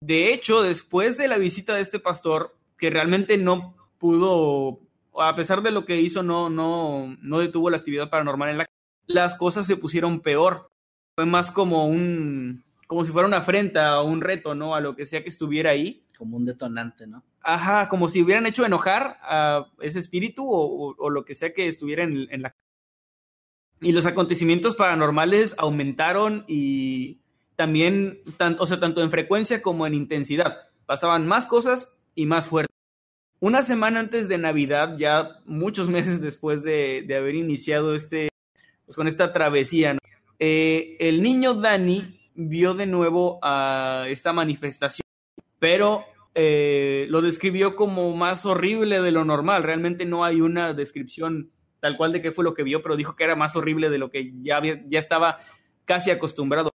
De 0.00 0.32
hecho, 0.32 0.62
después 0.62 1.16
de 1.18 1.28
la 1.28 1.38
visita 1.38 1.74
de 1.74 1.80
este 1.82 1.98
pastor, 1.98 2.56
que 2.76 2.90
realmente 2.90 3.36
no 3.38 3.74
pudo, 3.98 4.80
a 5.18 5.34
pesar 5.34 5.62
de 5.62 5.72
lo 5.72 5.84
que 5.84 6.00
hizo, 6.00 6.22
no, 6.22 6.48
no, 6.50 7.16
no 7.20 7.38
detuvo 7.40 7.70
la 7.70 7.78
actividad 7.78 8.10
paranormal 8.10 8.50
en 8.50 8.58
la 8.58 8.66
las 9.06 9.34
cosas 9.36 9.66
se 9.66 9.76
pusieron 9.78 10.20
peor. 10.20 10.70
Fue 11.16 11.24
más 11.24 11.50
como 11.50 11.86
un, 11.86 12.62
como 12.86 13.04
si 13.06 13.10
fuera 13.10 13.26
una 13.26 13.38
afrenta 13.38 14.00
o 14.00 14.04
un 14.04 14.20
reto, 14.20 14.54
¿no? 14.54 14.74
A 14.74 14.80
lo 14.80 14.94
que 14.94 15.06
sea 15.06 15.22
que 15.22 15.30
estuviera 15.30 15.70
ahí. 15.70 16.04
Como 16.18 16.36
un 16.36 16.44
detonante, 16.44 17.06
¿no? 17.06 17.24
Ajá, 17.40 17.88
como 17.88 18.08
si 18.08 18.20
hubieran 18.22 18.44
hecho 18.46 18.66
enojar 18.66 19.18
a 19.22 19.66
ese 19.80 19.98
espíritu 19.98 20.44
o, 20.46 20.90
o- 20.90 20.94
o 20.98 21.10
lo 21.10 21.24
que 21.24 21.32
sea 21.34 21.54
que 21.54 21.68
estuviera 21.68 22.04
en, 22.04 22.26
en 22.30 22.42
la... 22.42 22.54
Y 23.80 23.92
los 23.92 24.04
acontecimientos 24.06 24.76
paranormales 24.76 25.54
aumentaron 25.58 26.44
y 26.48 27.20
también, 27.58 28.20
tanto, 28.36 28.62
o 28.62 28.66
sea, 28.66 28.78
tanto 28.78 29.02
en 29.02 29.10
frecuencia 29.10 29.62
como 29.62 29.84
en 29.84 29.92
intensidad. 29.94 30.58
Pasaban 30.86 31.26
más 31.26 31.46
cosas 31.46 31.92
y 32.14 32.24
más 32.26 32.48
fuertes. 32.48 32.72
Una 33.40 33.64
semana 33.64 33.98
antes 33.98 34.28
de 34.28 34.38
Navidad, 34.38 34.94
ya 34.96 35.40
muchos 35.44 35.88
meses 35.96 36.20
después 36.20 36.62
de, 36.62 37.02
de 37.04 37.16
haber 37.16 37.34
iniciado 37.34 37.96
este, 37.96 38.28
pues 38.86 38.94
con 38.94 39.08
esta 39.08 39.32
travesía. 39.32 39.98
Eh, 40.38 40.96
el 41.00 41.20
niño 41.20 41.54
Dani 41.54 42.20
vio 42.36 42.74
de 42.74 42.86
nuevo 42.86 43.40
a 43.42 44.04
esta 44.06 44.32
manifestación, 44.32 45.02
pero 45.58 46.04
eh, 46.36 47.06
lo 47.10 47.22
describió 47.22 47.74
como 47.74 48.14
más 48.14 48.46
horrible 48.46 49.02
de 49.02 49.10
lo 49.10 49.24
normal. 49.24 49.64
Realmente 49.64 50.06
no 50.06 50.24
hay 50.24 50.40
una 50.42 50.74
descripción 50.74 51.50
tal 51.80 51.96
cual 51.96 52.12
de 52.12 52.22
qué 52.22 52.30
fue 52.30 52.44
lo 52.44 52.54
que 52.54 52.62
vio, 52.62 52.82
pero 52.82 52.96
dijo 52.96 53.16
que 53.16 53.24
era 53.24 53.34
más 53.34 53.56
horrible 53.56 53.90
de 53.90 53.98
lo 53.98 54.10
que 54.10 54.32
ya, 54.44 54.58
había- 54.58 54.80
ya 54.88 55.00
estaba 55.00 55.40
casi 55.86 56.12
acostumbrado. 56.12 56.70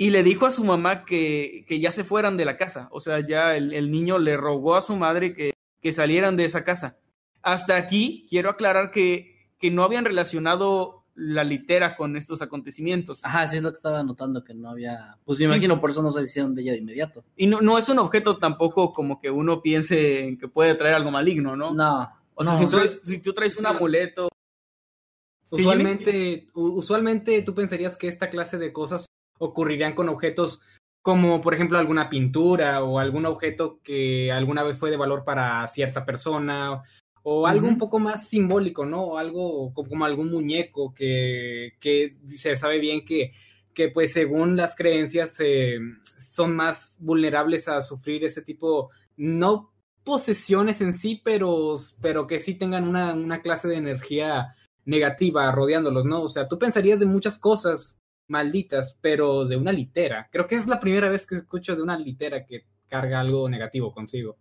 Y 0.00 0.10
le 0.10 0.22
dijo 0.22 0.46
a 0.46 0.50
su 0.52 0.64
mamá 0.64 1.04
que, 1.04 1.64
que 1.66 1.80
ya 1.80 1.90
se 1.90 2.04
fueran 2.04 2.36
de 2.36 2.44
la 2.44 2.56
casa. 2.56 2.88
O 2.92 3.00
sea, 3.00 3.18
ya 3.26 3.56
el, 3.56 3.72
el 3.74 3.90
niño 3.90 4.18
le 4.18 4.36
rogó 4.36 4.76
a 4.76 4.80
su 4.80 4.96
madre 4.96 5.34
que, 5.34 5.54
que 5.80 5.92
salieran 5.92 6.36
de 6.36 6.44
esa 6.44 6.62
casa. 6.62 6.96
Hasta 7.42 7.76
aquí 7.76 8.24
quiero 8.30 8.48
aclarar 8.50 8.90
que, 8.92 9.36
que 9.58 9.70
no 9.72 9.82
habían 9.82 10.04
relacionado 10.04 11.04
la 11.16 11.42
litera 11.42 11.96
con 11.96 12.16
estos 12.16 12.42
acontecimientos. 12.42 13.18
Ajá, 13.24 13.48
sí 13.48 13.56
es 13.56 13.62
lo 13.64 13.70
que 13.70 13.74
estaba 13.76 14.04
notando, 14.04 14.44
que 14.44 14.54
no 14.54 14.70
había... 14.70 15.16
Pues 15.24 15.40
me 15.40 15.46
Sí. 15.46 15.50
imagino, 15.50 15.80
por 15.80 15.90
eso 15.90 16.00
no 16.00 16.12
se 16.12 16.22
hicieron 16.22 16.54
de 16.54 16.62
ella 16.62 16.72
de 16.72 16.78
inmediato. 16.78 17.24
Y 17.36 17.48
no, 17.48 17.60
no 17.60 17.76
es 17.76 17.88
un 17.88 17.98
objeto 17.98 18.38
tampoco 18.38 18.92
como 18.92 19.20
que 19.20 19.28
uno 19.30 19.60
piense 19.62 20.20
en 20.28 20.38
que 20.38 20.46
puede 20.46 20.76
traer 20.76 20.94
algo 20.94 21.10
maligno, 21.10 21.56
¿no? 21.56 21.74
No, 21.74 22.08
O 22.34 22.44
sea, 22.44 22.52
No. 22.52 22.58
si, 22.60 22.64
tú 22.66 22.70
traes, 22.70 23.00
si 23.02 23.18
tú 23.18 23.32
traes 23.32 23.56
un 23.56 23.64
Sí. 23.64 23.68
amuleto. 23.68 24.28
Usualmente, 25.50 26.46
usualmente 26.54 27.42
tú 27.42 27.52
pensarías 27.54 27.96
que 27.96 28.06
esta 28.06 28.28
clase 28.30 28.58
de 28.58 28.72
cosas 28.72 29.06
ocurrirían 29.38 29.94
con 29.94 30.08
objetos 30.08 30.60
como, 31.02 31.40
por 31.40 31.54
ejemplo, 31.54 31.78
alguna 31.78 32.10
pintura 32.10 32.82
o 32.82 32.98
algún 32.98 33.24
objeto 33.26 33.80
que 33.82 34.30
alguna 34.32 34.62
vez 34.62 34.76
fue 34.76 34.90
de 34.90 34.96
valor 34.96 35.24
para 35.24 35.66
cierta 35.68 36.04
persona 36.04 36.82
o 37.22 37.46
algo 37.46 37.68
un 37.68 37.78
poco 37.78 37.98
más 37.98 38.28
simbólico, 38.28 38.84
¿no? 38.84 39.02
O 39.04 39.18
algo 39.18 39.72
co- 39.72 39.84
como 39.84 40.04
algún 40.04 40.30
muñeco 40.30 40.92
que, 40.94 41.74
que 41.80 42.10
se 42.36 42.56
sabe 42.56 42.78
bien 42.78 43.04
que, 43.04 43.32
que 43.74 43.88
pues 43.88 44.12
según 44.12 44.56
las 44.56 44.74
creencias 44.74 45.36
eh, 45.40 45.78
son 46.18 46.56
más 46.56 46.94
vulnerables 46.98 47.68
a 47.68 47.80
sufrir 47.80 48.24
ese 48.24 48.42
tipo, 48.42 48.90
no 49.16 49.72
posesiones 50.04 50.80
en 50.80 50.94
sí, 50.94 51.20
pero, 51.22 51.74
pero 52.00 52.26
que 52.26 52.40
sí 52.40 52.54
tengan 52.54 52.88
una, 52.88 53.12
una 53.14 53.42
clase 53.42 53.68
de 53.68 53.76
energía 53.76 54.54
negativa 54.84 55.52
rodeándolos, 55.52 56.06
¿no? 56.06 56.22
O 56.22 56.28
sea, 56.28 56.48
tú 56.48 56.58
pensarías 56.58 56.98
de 56.98 57.06
muchas 57.06 57.38
cosas 57.38 57.97
malditas, 58.28 58.96
pero 59.00 59.44
de 59.44 59.56
una 59.56 59.72
litera. 59.72 60.28
Creo 60.30 60.46
que 60.46 60.56
es 60.56 60.66
la 60.66 60.80
primera 60.80 61.08
vez 61.08 61.26
que 61.26 61.36
escucho 61.36 61.74
de 61.74 61.82
una 61.82 61.98
litera 61.98 62.44
que 62.44 62.64
carga 62.88 63.20
algo 63.20 63.48
negativo 63.48 63.92
consigo. 63.92 64.36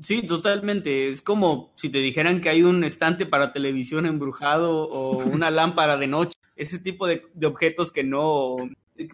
Sí, 0.00 0.26
totalmente. 0.26 1.08
Es 1.08 1.22
como 1.22 1.72
si 1.76 1.90
te 1.90 1.98
dijeran 1.98 2.40
que 2.40 2.48
hay 2.48 2.62
un 2.62 2.82
estante 2.84 3.26
para 3.26 3.52
televisión 3.52 4.06
embrujado 4.06 4.88
o 4.88 5.18
una 5.18 5.50
lámpara 5.50 5.96
de 5.96 6.06
noche. 6.06 6.32
Ese 6.56 6.78
tipo 6.78 7.06
de, 7.06 7.26
de 7.34 7.46
objetos 7.46 7.92
que 7.92 8.04
no, 8.04 8.56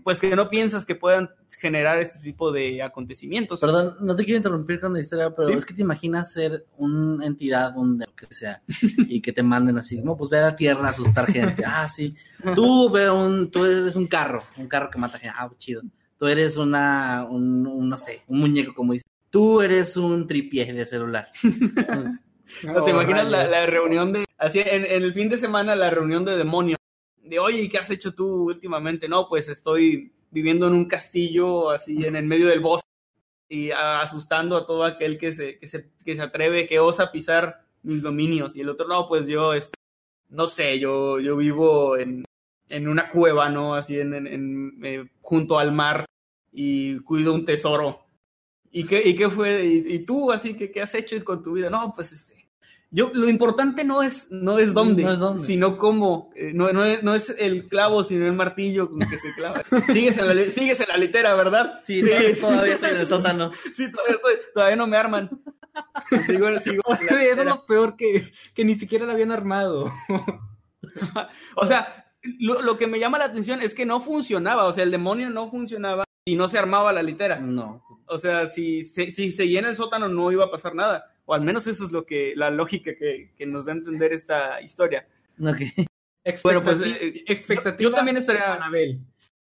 pues 0.03 0.21
que 0.21 0.35
no 0.35 0.51
piensas 0.51 0.85
que 0.85 0.95
puedan 0.95 1.31
generar 1.59 1.99
este 2.01 2.19
tipo 2.19 2.51
de 2.53 2.83
acontecimientos. 2.83 3.61
Perdón, 3.61 3.97
no 4.01 4.17
te 4.17 4.25
quiero 4.25 4.39
interrumpir 4.39 4.81
con 4.81 4.93
la 4.93 5.01
historia, 5.01 5.31
pero 5.35 5.49
Sí. 5.49 5.55
es 5.55 5.65
que 5.65 5.75
te 5.75 5.83
imaginas 5.83 6.33
ser 6.33 6.67
una 6.77 7.25
entidad, 7.27 7.77
un 7.77 7.99
de 7.99 8.07
lo 8.07 8.15
que 8.15 8.27
sea, 8.35 8.63
y 9.09 9.21
que 9.23 9.33
te 9.33 9.43
manden 9.43 9.79
así, 9.79 10.01
no, 10.01 10.17
pues 10.17 10.31
ve 10.31 10.39
a 10.39 10.43
la 10.43 10.57
tierra 10.57 10.87
a 10.89 10.91
asustar 10.91 11.27
gente. 11.31 11.63
Ah, 11.67 11.87
sí. 11.89 12.15
Tú 12.55 12.91
ve 12.91 13.09
un, 13.11 13.51
tú 13.51 13.65
eres 13.65 13.95
un 13.97 14.07
carro, 14.09 14.43
un 14.57 14.67
carro 14.69 14.91
que 14.91 14.99
mata 14.99 15.19
gente. 15.19 15.35
Ah, 15.39 15.49
chido. 15.59 15.83
Tú 16.19 16.27
eres 16.27 16.57
una, 16.57 17.25
un, 17.31 17.67
un, 17.67 17.89
no 17.89 17.97
sé, 17.97 18.23
un 18.27 18.41
muñeco, 18.41 18.75
como 18.75 18.93
dice. 18.95 19.05
Tú 19.31 19.61
eres 19.63 19.97
un 19.97 20.27
tripié 20.27 20.73
de 20.73 20.87
celular. 20.87 21.29
¿No 22.65 22.83
te 22.83 22.91
Oh, 22.93 22.95
imaginas 22.95 23.29
la, 23.31 23.67
reunión 23.67 24.13
de, 24.13 24.25
así 24.39 24.59
en, 24.61 24.85
en 24.87 25.03
el 25.03 25.13
fin 25.13 25.29
de 25.29 25.37
semana, 25.37 25.77
la 25.77 25.91
reunión 25.91 26.25
de 26.25 26.37
demonios? 26.37 26.78
De, 27.29 27.39
oye, 27.39 27.63
¿y 27.63 27.69
qué 27.69 27.79
has 27.79 27.91
hecho 27.91 28.15
tú 28.15 28.45
últimamente? 28.51 29.09
No, 29.09 29.29
pues 29.29 29.49
estoy 29.49 30.13
viviendo 30.31 30.67
en 30.69 30.75
un 30.75 30.87
castillo 30.87 31.71
así 31.71 32.05
en 32.07 32.17
el 32.17 32.27
medio 32.27 32.49
del 32.49 32.61
bosque 32.61 32.89
y 33.49 33.71
asustando 33.73 34.57
a 34.57 34.67
todo 34.67 34.85
aquel 34.85 35.19
que 35.19 35.33
se, 35.33 35.59
que 35.59 35.69
se, 35.69 35.91
que 36.05 36.17
se 36.17 36.23
atreve, 36.23 36.67
que 36.67 36.81
osa 36.81 37.13
pisar 37.13 37.65
mis 37.83 38.03
dominios. 38.03 38.57
Y 38.57 38.61
el 38.63 38.69
otro, 38.71 38.87
no, 38.89 39.09
pues 39.09 39.27
yo, 39.29 39.55
este, 39.55 39.75
no 40.31 40.47
sé, 40.47 40.79
yo, 40.81 41.21
yo 41.21 41.37
vivo 41.37 41.97
en, 41.97 42.25
en 42.69 42.89
una 42.89 43.09
cueva, 43.11 43.51
¿no? 43.51 43.75
Así 43.75 43.99
en, 44.01 44.15
en- 44.15 44.81
eh, 44.85 45.07
junto 45.23 45.59
al 45.59 45.73
mar 45.73 46.07
y 46.53 46.99
cuido 47.01 47.35
un 47.35 47.45
tesoro. 47.47 48.07
¿Y 48.71 48.87
qué, 48.87 49.03
y 49.09 49.15
qué 49.17 49.31
fue? 49.31 49.65
¿Y, 49.67 49.95
y 49.95 49.99
tú, 50.01 50.33
así 50.33 50.55
que 50.57 50.71
qué 50.71 50.83
has 50.83 50.95
hecho 50.95 51.17
con 51.25 51.43
tu 51.43 51.53
vida? 51.55 51.71
No, 51.71 51.93
pues 51.95 52.13
este. 52.13 52.38
Yo, 52.91 53.11
lo 53.13 53.29
importante 53.29 53.85
no 53.85 54.03
es, 54.03 54.29
no 54.31 54.59
es 54.59 54.73
dónde, 54.73 55.03
No 55.03 55.13
es 55.13 55.19
dónde. 55.19 55.45
sino 55.45 55.77
cómo. 55.77 56.31
Eh, 56.35 56.53
no, 56.55 56.73
no, 56.73 56.85
es, 56.85 57.03
no 57.03 57.15
es 57.15 57.35
el 57.39 57.67
clavo, 57.69 58.03
sino 58.03 58.27
el 58.27 58.33
martillo 58.33 58.89
con 58.89 58.99
que 59.01 59.19
se 59.19 59.35
clava. 59.35 59.63
sigues, 59.93 60.17
en 60.17 60.27
la, 60.27 60.33
li- 60.35 60.51
sigues 60.53 60.81
en 60.81 60.89
la 60.89 60.97
litera, 60.97 61.35
¿verdad? 61.35 61.81
Sí, 61.85 62.01
todavía 62.41 62.75
estoy 62.75 62.91
en 62.91 62.97
el 63.01 63.09
sótano. 63.09 63.51
Sí, 63.77 63.91
todavía, 63.93 64.15
estoy- 64.17 64.39
todavía 64.55 64.77
no 64.77 64.87
me 64.87 64.97
arman. 64.97 65.29
Sigo, 66.27 66.49
sigo 66.61 66.83
Oye, 66.87 67.31
eso 67.31 67.43
es 67.43 67.47
lo 67.47 67.67
peor 67.67 67.95
que, 67.97 68.33
que 68.55 68.65
ni 68.65 68.79
siquiera 68.79 69.05
la 69.07 69.13
habían 69.13 69.33
armado. 69.33 69.93
O 71.57 71.67
sea, 71.67 72.07
lo, 72.41 72.63
lo 72.63 72.79
que 72.79 72.87
me 72.87 72.99
llama 72.99 73.19
la 73.19 73.27
atención 73.27 73.61
es 73.61 73.75
que 73.75 73.87
no 73.87 74.01
funcionaba. 74.01 74.65
O 74.65 74.73
sea, 74.73 74.85
el 74.85 74.91
demonio 74.91 75.31
no 75.31 75.51
funcionaba 75.51 76.05
y 76.25 76.37
no 76.37 76.49
se 76.49 76.59
armaba 76.59 76.93
la 76.93 77.03
litera. 77.03 77.39
No. 77.39 77.83
O 78.07 78.19
sea, 78.19 78.49
si, 78.51 78.83
se- 78.83 79.11
si 79.11 79.31
seguía 79.31 79.61
en 79.61 79.67
el 79.67 79.77
sótano 79.77 80.09
no 80.09 80.33
iba 80.33 80.47
a 80.47 80.51
pasar 80.51 80.75
nada. 80.75 81.05
O 81.31 81.35
al 81.35 81.43
menos 81.43 81.67
eso 81.67 81.85
es 81.85 81.93
lo 81.93 82.07
que, 82.07 82.33
la 82.37 82.49
lógica 82.51 82.93
que, 82.99 83.33
que 83.37 83.45
nos 83.47 83.67
da 83.67 83.73
a 83.73 83.77
entender 83.77 84.15
esta 84.15 84.63
historia. 84.63 85.07
Ok. 85.41 85.61
Bueno, 86.43 86.63
pues, 86.63 86.81
eh, 86.81 87.23
expectativa 87.27 87.79
yo- 87.91 87.91
yo 87.91 87.95
también 87.97 88.17
estaría- 88.17 88.55
Anabel. 88.55 89.01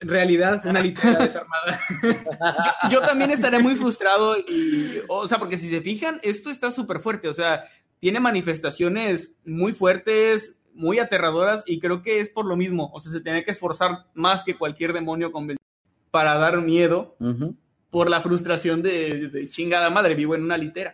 En 0.01 0.09
realidad, 0.09 0.63
una 0.65 0.81
litera 0.81 1.19
desarmada. 1.27 1.79
Yo 2.91 3.01
también 3.03 3.31
estaré 3.31 3.59
muy 3.59 3.75
frustrado 3.77 4.37
y, 4.39 5.01
o 5.09 5.29
sea, 5.29 5.39
porque 5.39 5.59
si 5.59 5.69
se 5.69 5.81
fijan, 5.83 6.19
esto 6.23 6.49
está 6.51 6.71
súper 6.71 7.01
fuerte. 7.01 7.29
O 7.29 7.33
sea, 7.35 7.65
tiene 7.99 8.19
manifestaciones 8.19 9.35
muy 9.45 9.73
fuertes, 9.75 10.57
muy 10.73 10.99
aterradoras 10.99 11.63
y 11.67 11.79
creo 11.81 12.01
que 12.03 12.21
es 12.21 12.31
por 12.31 12.47
lo 12.47 12.57
mismo. 12.57 12.91
O 12.95 13.01
sea, 13.01 13.13
se 13.13 13.21
tiene 13.21 13.45
que 13.45 13.51
esforzar 13.51 14.07
más 14.15 14.43
que 14.43 14.57
cualquier 14.57 14.93
demonio 14.95 15.33
convencido 15.33 15.63
para 16.11 16.37
dar 16.37 16.61
miedo 16.63 17.15
por 17.91 18.09
la 18.09 18.21
frustración 18.23 18.81
de, 18.83 19.29
de 19.29 19.49
chingada 19.51 19.91
madre, 19.91 20.15
vivo 20.15 20.35
en 20.35 20.45
una 20.45 20.57
litera. 20.57 20.93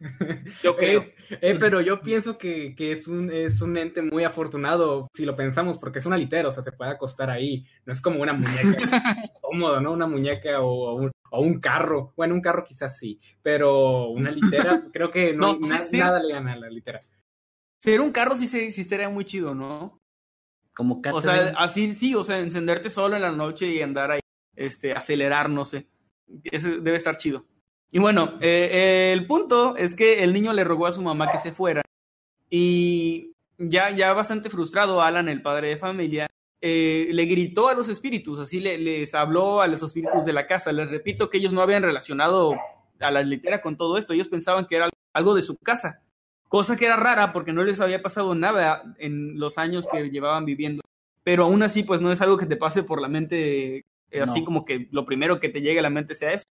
Yo 0.62 0.76
creo. 0.76 1.02
Eh, 1.02 1.14
eh, 1.42 1.56
pero 1.60 1.80
yo 1.80 2.00
pienso 2.00 2.36
que, 2.38 2.74
que 2.74 2.92
es, 2.92 3.06
un, 3.06 3.30
es 3.30 3.60
un 3.60 3.76
ente 3.76 4.02
muy 4.02 4.24
afortunado, 4.24 5.08
si 5.14 5.24
lo 5.24 5.36
pensamos, 5.36 5.78
porque 5.78 5.98
es 5.98 6.06
una 6.06 6.16
litera, 6.16 6.48
o 6.48 6.52
sea, 6.52 6.62
se 6.62 6.72
puede 6.72 6.90
acostar 6.90 7.30
ahí. 7.30 7.64
No 7.84 7.92
es 7.92 8.00
como 8.00 8.20
una 8.22 8.32
muñeca 8.32 8.62
cómodo, 9.42 9.80
¿no? 9.80 9.92
Una 9.92 10.06
muñeca 10.06 10.60
o, 10.60 10.90
o 10.90 10.94
un, 10.94 11.10
o 11.30 11.40
un 11.40 11.60
carro. 11.60 12.12
Bueno, 12.16 12.34
un 12.34 12.40
carro 12.40 12.64
quizás 12.64 12.98
sí, 12.98 13.20
pero 13.42 14.08
una 14.08 14.30
litera, 14.30 14.82
creo 14.92 15.10
que 15.10 15.32
no, 15.34 15.52
No, 15.52 15.52
hay 15.52 15.58
na- 15.68 15.82
sí, 15.82 15.90
sí. 15.92 15.98
nada 15.98 16.22
le 16.22 16.32
gana 16.32 16.54
a 16.54 16.56
la 16.56 16.70
litera. 16.70 17.02
Ser 17.82 18.00
un 18.00 18.10
carro 18.12 18.34
sí, 18.36 18.46
se- 18.48 18.70
sí 18.70 18.80
estaría 18.80 19.08
muy 19.08 19.24
chido, 19.24 19.54
¿no? 19.54 19.98
Como 20.74 21.02
O 21.12 21.20
sea, 21.20 21.52
así 21.58 21.94
sí, 21.94 22.14
o 22.14 22.24
sea, 22.24 22.38
encenderte 22.40 22.88
solo 22.90 23.16
en 23.16 23.22
la 23.22 23.32
noche 23.32 23.66
y 23.66 23.82
andar 23.82 24.12
ahí, 24.12 24.20
este, 24.56 24.92
acelerar, 24.92 25.50
no 25.50 25.64
sé. 25.64 25.86
Eso 26.44 26.68
debe 26.80 26.96
estar 26.96 27.16
chido. 27.16 27.44
Y 27.92 27.98
bueno, 27.98 28.38
eh, 28.40 29.12
el 29.12 29.26
punto 29.26 29.76
es 29.76 29.94
que 29.96 30.22
el 30.22 30.32
niño 30.32 30.52
le 30.52 30.64
rogó 30.64 30.86
a 30.86 30.92
su 30.92 31.02
mamá 31.02 31.28
que 31.30 31.38
se 31.38 31.52
fuera. 31.52 31.82
Y 32.48 33.32
ya, 33.58 33.90
ya 33.90 34.12
bastante 34.12 34.50
frustrado, 34.50 35.02
Alan, 35.02 35.28
el 35.28 35.42
padre 35.42 35.68
de 35.68 35.76
familia, 35.76 36.26
eh, 36.60 37.08
le 37.10 37.24
gritó 37.24 37.68
a 37.68 37.74
los 37.74 37.88
espíritus, 37.88 38.38
así 38.38 38.60
le- 38.60 38.78
les 38.78 39.14
habló 39.14 39.60
a 39.62 39.66
los 39.66 39.82
espíritus 39.82 40.24
de 40.24 40.32
la 40.32 40.46
casa. 40.46 40.72
Les 40.72 40.90
repito 40.90 41.30
que 41.30 41.38
ellos 41.38 41.52
no 41.52 41.62
habían 41.62 41.82
relacionado 41.82 42.54
a 43.00 43.10
la 43.10 43.22
litera 43.22 43.62
con 43.62 43.76
todo 43.76 43.96
esto. 43.98 44.12
Ellos 44.12 44.28
pensaban 44.28 44.66
que 44.66 44.76
era 44.76 44.88
algo 45.12 45.34
de 45.34 45.42
su 45.42 45.56
casa. 45.56 46.02
Cosa 46.48 46.76
que 46.76 46.86
era 46.86 46.96
rara 46.96 47.32
porque 47.32 47.52
no 47.52 47.62
les 47.62 47.80
había 47.80 48.02
pasado 48.02 48.34
nada 48.34 48.82
en 48.98 49.38
los 49.38 49.56
años 49.56 49.86
que 49.90 50.10
llevaban 50.10 50.44
viviendo. 50.44 50.82
Pero 51.22 51.44
aún 51.44 51.62
así, 51.62 51.82
pues 51.82 52.00
no 52.00 52.10
es 52.12 52.20
algo 52.20 52.36
que 52.36 52.46
te 52.46 52.56
pase 52.56 52.82
por 52.82 53.00
la 53.00 53.08
mente, 53.08 53.76
eh, 54.10 54.20
así 54.20 54.40
como 54.44 54.64
que 54.64 54.88
lo 54.90 55.06
primero 55.06 55.38
que 55.38 55.48
te 55.48 55.60
llegue 55.62 55.78
a 55.78 55.82
la 55.82 55.90
mente 55.90 56.14
sea 56.14 56.32
eso. 56.32 56.44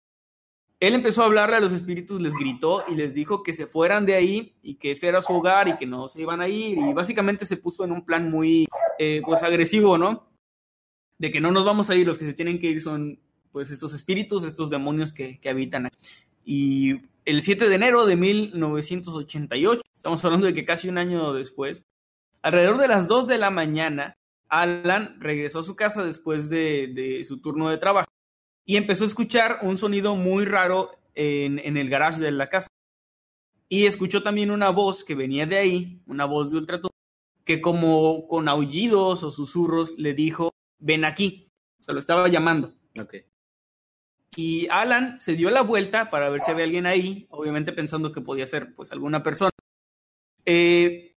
Él 0.86 0.94
empezó 0.94 1.22
a 1.22 1.24
hablarle 1.24 1.56
a 1.56 1.60
los 1.60 1.72
espíritus, 1.72 2.20
les 2.22 2.32
gritó 2.32 2.84
y 2.86 2.94
les 2.94 3.12
dijo 3.12 3.42
que 3.42 3.52
se 3.54 3.66
fueran 3.66 4.06
de 4.06 4.14
ahí 4.14 4.54
y 4.62 4.76
que 4.76 4.92
ese 4.92 5.08
era 5.08 5.20
su 5.20 5.32
hogar 5.32 5.66
y 5.66 5.76
que 5.78 5.86
no 5.86 6.06
se 6.06 6.20
iban 6.20 6.40
a 6.40 6.48
ir. 6.48 6.78
Y 6.78 6.92
básicamente 6.92 7.44
se 7.44 7.56
puso 7.56 7.84
en 7.84 7.90
un 7.90 8.04
plan 8.04 8.30
muy, 8.30 8.68
eh, 9.00 9.20
pues, 9.24 9.42
agresivo, 9.42 9.98
¿no? 9.98 10.30
De 11.18 11.32
que 11.32 11.40
no 11.40 11.50
nos 11.50 11.64
vamos 11.64 11.90
a 11.90 11.96
ir, 11.96 12.06
los 12.06 12.18
que 12.18 12.26
se 12.26 12.34
tienen 12.34 12.60
que 12.60 12.68
ir 12.68 12.80
son, 12.80 13.18
pues, 13.50 13.70
estos 13.70 13.94
espíritus, 13.94 14.44
estos 14.44 14.70
demonios 14.70 15.12
que, 15.12 15.40
que 15.40 15.48
habitan 15.48 15.86
aquí. 15.86 15.98
Y 16.44 17.00
el 17.24 17.42
7 17.42 17.68
de 17.68 17.74
enero 17.74 18.06
de 18.06 18.14
1988, 18.14 19.82
estamos 19.92 20.24
hablando 20.24 20.46
de 20.46 20.54
que 20.54 20.64
casi 20.64 20.88
un 20.88 20.98
año 20.98 21.32
después, 21.32 21.82
alrededor 22.42 22.78
de 22.78 22.86
las 22.86 23.08
2 23.08 23.26
de 23.26 23.38
la 23.38 23.50
mañana, 23.50 24.14
Alan 24.48 25.16
regresó 25.18 25.58
a 25.58 25.64
su 25.64 25.74
casa 25.74 26.04
después 26.04 26.48
de, 26.48 26.86
de 26.94 27.24
su 27.24 27.40
turno 27.40 27.70
de 27.70 27.78
trabajo 27.78 28.06
y 28.66 28.76
empezó 28.76 29.04
a 29.04 29.06
escuchar 29.06 29.60
un 29.62 29.78
sonido 29.78 30.16
muy 30.16 30.44
raro 30.44 30.90
en, 31.14 31.60
en 31.60 31.76
el 31.76 31.88
garage 31.88 32.20
de 32.20 32.32
la 32.32 32.50
casa. 32.50 32.68
Y 33.68 33.86
escuchó 33.86 34.22
también 34.22 34.50
una 34.50 34.70
voz 34.70 35.04
que 35.04 35.14
venía 35.14 35.46
de 35.46 35.56
ahí, 35.56 36.02
una 36.06 36.24
voz 36.24 36.50
de 36.50 36.58
ultratumba, 36.58 36.94
que 37.44 37.60
como 37.60 38.26
con 38.26 38.48
aullidos 38.48 39.22
o 39.22 39.30
susurros 39.30 39.94
le 39.96 40.14
dijo, 40.14 40.52
ven 40.78 41.04
aquí. 41.04 41.52
Se 41.80 41.92
lo 41.92 42.00
estaba 42.00 42.26
llamando. 42.28 42.74
Y 44.34 44.68
Alan 44.68 45.20
se 45.20 45.34
dio 45.34 45.50
la 45.50 45.62
vuelta 45.62 46.10
para 46.10 46.28
ver 46.28 46.42
si 46.42 46.50
había 46.50 46.64
alguien 46.64 46.86
ahí, 46.86 47.26
obviamente 47.30 47.72
pensando 47.72 48.12
que 48.12 48.20
podía 48.20 48.46
ser 48.46 48.74
pues 48.74 48.90
alguna 48.90 49.22
persona. 49.22 49.50
Eh, 50.44 51.16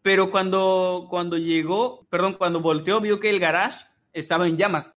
pero 0.00 0.30
cuando, 0.30 1.06
cuando 1.10 1.36
llegó, 1.36 2.06
perdón, 2.10 2.34
cuando 2.34 2.60
volteó, 2.60 3.00
vio 3.00 3.20
que 3.20 3.30
el 3.30 3.40
garage 3.40 3.86
estaba 4.12 4.48
en 4.48 4.56
llamas, 4.56 4.93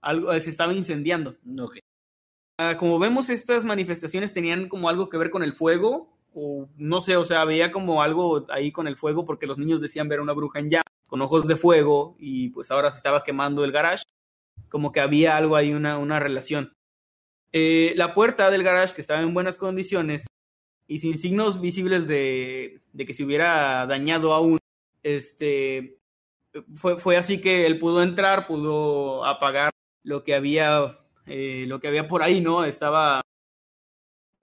algo 0.00 0.38
se 0.38 0.50
estaba 0.50 0.72
incendiando. 0.72 1.36
Ok. 1.60 1.78
Ah, 2.58 2.76
como 2.76 2.98
vemos, 2.98 3.30
estas 3.30 3.64
manifestaciones 3.64 4.34
tenían 4.34 4.68
como 4.68 4.88
algo 4.88 5.08
que 5.08 5.16
ver 5.16 5.30
con 5.30 5.42
el 5.42 5.54
fuego, 5.54 6.14
o 6.34 6.68
no 6.76 7.00
sé, 7.00 7.16
o 7.16 7.24
sea, 7.24 7.40
había 7.40 7.72
como 7.72 8.02
algo 8.02 8.46
ahí 8.50 8.70
con 8.70 8.86
el 8.86 8.96
fuego 8.96 9.24
porque 9.24 9.46
los 9.46 9.56
niños 9.56 9.80
decían 9.80 10.08
ver 10.08 10.18
a 10.18 10.22
una 10.22 10.34
bruja 10.34 10.58
en 10.58 10.68
llamas, 10.68 10.92
con 11.06 11.22
ojos 11.22 11.46
de 11.46 11.56
fuego, 11.56 12.16
y 12.18 12.50
pues 12.50 12.70
ahora 12.70 12.90
se 12.90 12.98
estaba 12.98 13.24
quemando 13.24 13.64
el 13.64 13.72
garage, 13.72 14.04
como 14.68 14.92
que 14.92 15.00
había 15.00 15.38
algo 15.38 15.56
ahí, 15.56 15.72
una, 15.72 15.96
una 15.96 16.20
relación. 16.20 16.74
Eh, 17.52 17.94
la 17.96 18.12
puerta 18.12 18.50
del 18.50 18.62
garage, 18.62 18.94
que 18.94 19.00
estaba 19.00 19.22
en 19.22 19.32
buenas 19.32 19.56
condiciones, 19.56 20.26
y 20.86 20.98
sin 20.98 21.16
signos 21.16 21.60
visibles 21.60 22.06
de, 22.06 22.82
de 22.92 23.06
que 23.06 23.14
se 23.14 23.24
hubiera 23.24 23.86
dañado 23.86 24.34
aún. 24.34 24.58
Este, 25.02 25.98
fue, 26.74 26.98
fue 26.98 27.16
así 27.16 27.40
que 27.40 27.64
él 27.64 27.78
pudo 27.78 28.02
entrar, 28.02 28.46
pudo 28.46 29.24
apagar 29.24 29.69
lo 30.02 30.24
que 30.24 30.34
había, 30.34 30.98
eh, 31.26 31.64
lo 31.68 31.80
que 31.80 31.88
había 31.88 32.08
por 32.08 32.22
ahí, 32.22 32.40
¿no? 32.40 32.64
Estaba, 32.64 33.22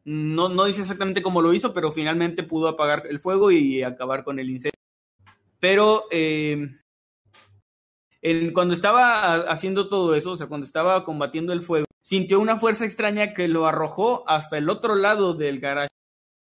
no, 0.06 0.50
no 0.50 0.66
dice 0.66 0.82
exactamente 0.82 1.22
cómo 1.22 1.42
lo 1.42 1.54
hizo, 1.54 1.74
pero 1.74 1.92
finalmente 1.92 2.44
pudo 2.44 2.68
apagar 2.68 3.04
el 3.10 3.20
fuego 3.20 3.52
y 3.52 3.84
acabar 3.84 4.24
con 4.24 4.40
el 4.40 4.50
incendio. 4.50 4.80
Pero 5.60 6.06
eh, 6.12 6.70
en, 8.22 8.54
cuando 8.54 8.74
estaba 8.74 9.34
haciendo 9.52 9.90
todo 9.90 10.16
eso, 10.16 10.32
o 10.32 10.36
sea, 10.36 10.48
cuando 10.48 10.66
estaba 10.66 11.04
combatiendo 11.04 11.54
el 11.54 11.62
fuego, 11.62 11.86
sintió 12.02 12.40
una 12.40 12.60
fuerza 12.60 12.86
extraña 12.86 13.34
que 13.34 13.48
lo 13.48 13.68
arrojó 13.68 14.24
hasta 14.30 14.58
el 14.58 14.70
otro 14.70 14.96
lado 14.96 15.34
del 15.34 15.60
garaje. 15.60 15.90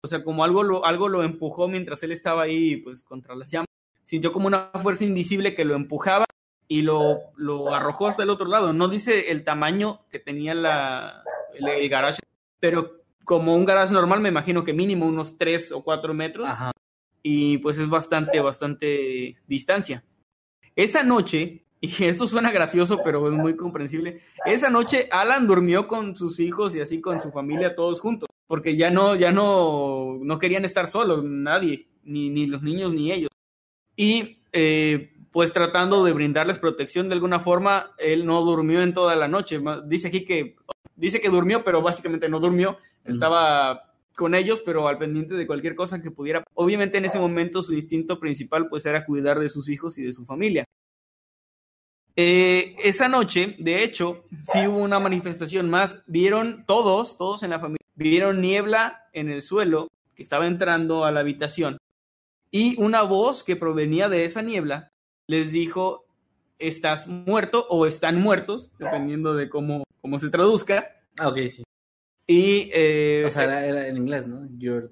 O 0.05 0.09
sea, 0.09 0.25
como 0.25 0.42
algo 0.42 0.64
lo, 0.64 0.85
algo 0.85 1.09
lo 1.09 1.22
empujó 1.22 1.68
mientras 1.68 2.03
él 2.03 2.11
estaba 2.11 2.42
ahí, 2.42 2.79
pues, 2.79 3.03
contra 3.03 3.37
las 3.37 3.51
llamas. 3.51 3.68
Sintió 4.03 4.33
como 4.33 4.48
una 4.48 4.70
fuerza 4.83 5.05
invisible 5.05 5.55
que 5.55 5.64
lo 5.64 5.77
empujaba 5.77 6.25
y 6.73 6.81
lo, 6.81 7.21
lo 7.37 7.75
arrojó 7.75 8.09
hasta 8.09 8.23
el 8.23 8.31
otro 8.31 8.47
lado. 8.47 8.73
No 8.73 8.89
dice 8.89 9.31
el 9.31 9.45
tamaño 9.45 10.07
que 10.11 10.19
tenía 10.19 10.55
la, 10.55 11.23
el, 11.53 11.69
el 11.69 11.89
garage, 11.91 12.21
pero 12.61 13.03
como 13.25 13.55
un 13.55 13.67
garage 13.67 13.93
normal, 13.93 14.23
me 14.23 14.31
imagino 14.31 14.65
que 14.65 14.73
mínimo 14.73 15.07
unos 15.07 15.37
3 15.37 15.73
o 15.73 15.85
4 15.85 16.15
metros. 16.15 16.49
Ajá. 16.49 16.73
Y 17.23 17.59
pues 17.59 17.77
es 17.77 17.91
bastante, 17.91 18.41
bastante 18.41 19.37
distancia. 19.47 20.03
Esa 20.75 21.03
noche, 21.03 21.67
y 21.83 22.05
esto 22.05 22.27
suena 22.27 22.51
gracioso, 22.51 23.01
pero 23.05 23.29
es 23.29 23.35
muy 23.35 23.55
comprensible, 23.55 24.23
esa 24.47 24.71
noche 24.71 25.11
Alan 25.13 25.47
durmió 25.47 25.87
con 25.87 26.17
sus 26.17 26.41
hijos 26.41 26.75
y 26.75 26.81
así 26.81 27.03
con 27.03 27.21
su 27.21 27.33
familia 27.33 27.77
todos 27.77 28.01
juntos, 28.01 28.31
porque 28.47 28.79
ya 28.79 28.91
no, 28.91 29.15
ya 29.15 29.31
no, 29.31 30.19
no 30.23 30.39
querían 30.39 30.65
estar 30.65 30.89
solos, 30.89 31.23
nadie, 31.23 31.91
ni, 32.03 32.31
ni 32.31 32.47
los 32.47 32.63
niños 32.63 32.95
ni 32.95 33.13
ellos. 33.13 33.29
Y 33.95 34.39
eh, 34.53 35.12
pues 35.33 35.53
tratando 35.53 36.05
de 36.05 36.12
brindarles 36.12 36.59
protección 36.59 37.09
de 37.09 37.14
alguna 37.14 37.40
forma, 37.40 37.92
él 37.99 38.27
no 38.27 38.42
durmió 38.42 38.83
en 38.83 38.92
toda 38.92 39.16
la 39.16 39.29
noche. 39.29 39.61
Dice 39.87 40.09
aquí 40.09 40.25
que, 40.25 40.57
dice 40.95 41.21
que 41.21 41.31
durmió, 41.31 41.64
pero 41.64 41.81
básicamente 41.83 42.29
no 42.29 42.38
durmió, 42.38 42.79
estaba 43.05 43.95
con 44.14 44.35
ellos, 44.35 44.62
pero 44.64 44.87
al 44.88 44.99
pendiente 44.99 45.35
de 45.35 45.47
cualquier 45.47 45.75
cosa 45.75 46.03
que 46.03 46.11
pudiera. 46.11 46.45
Obviamente 46.55 46.99
en 46.99 47.07
ese 47.07 47.18
momento 47.18 47.62
su 47.62 47.73
instinto 47.73 48.21
principal 48.21 48.68
pues 48.68 48.85
era 48.85 49.07
cuidar 49.07 49.38
de 49.38 49.49
sus 49.49 49.68
hijos 49.71 49.99
y 49.99 50.03
de 50.03 50.12
su 50.12 50.27
familia. 50.27 50.64
Eh, 52.14 52.77
esa 52.85 53.09
noche, 53.09 53.57
de 53.59 53.83
hecho, 53.83 54.25
sí 54.53 54.66
hubo 54.66 54.79
una 54.79 55.01
manifestación 55.01 55.71
más. 55.71 56.03
Vieron 56.07 56.64
todos, 56.66 57.16
todos 57.16 57.42
en 57.42 57.51
la 57.51 57.59
familia, 57.59 57.87
vieron 57.95 58.42
niebla 58.42 59.09
en 59.14 59.31
el 59.31 59.40
suelo 59.40 59.88
que 60.14 60.23
estaba 60.23 60.47
entrando 60.47 61.07
a 61.07 61.11
la 61.11 61.21
habitación 61.21 61.79
y 62.51 62.79
una 62.79 63.03
voz 63.03 63.42
que 63.42 63.57
provenía 63.57 64.11
de 64.11 64.27
esa 64.27 64.42
niebla 64.42 64.91
les 65.33 65.51
dijo, 65.51 66.05
estás 66.59 67.09
muerto 67.09 67.66
o 67.71 67.87
están 67.87 68.21
muertos, 68.21 68.71
dependiendo 68.79 69.35
de 69.35 69.49
cómo, 69.49 69.85
cómo 70.03 70.18
se 70.18 70.29
traduzca. 70.31 70.87
Ah, 71.18 71.29
ok, 71.29 71.38
sí. 71.51 71.62
Y, 72.27 72.71
eh, 72.73 73.25
O 73.27 73.31
sea, 73.31 73.45
era, 73.45 73.66
era 73.66 73.88
en 73.88 73.97
inglés, 73.97 74.27
¿no? 74.27 74.47
You're... 74.59 74.90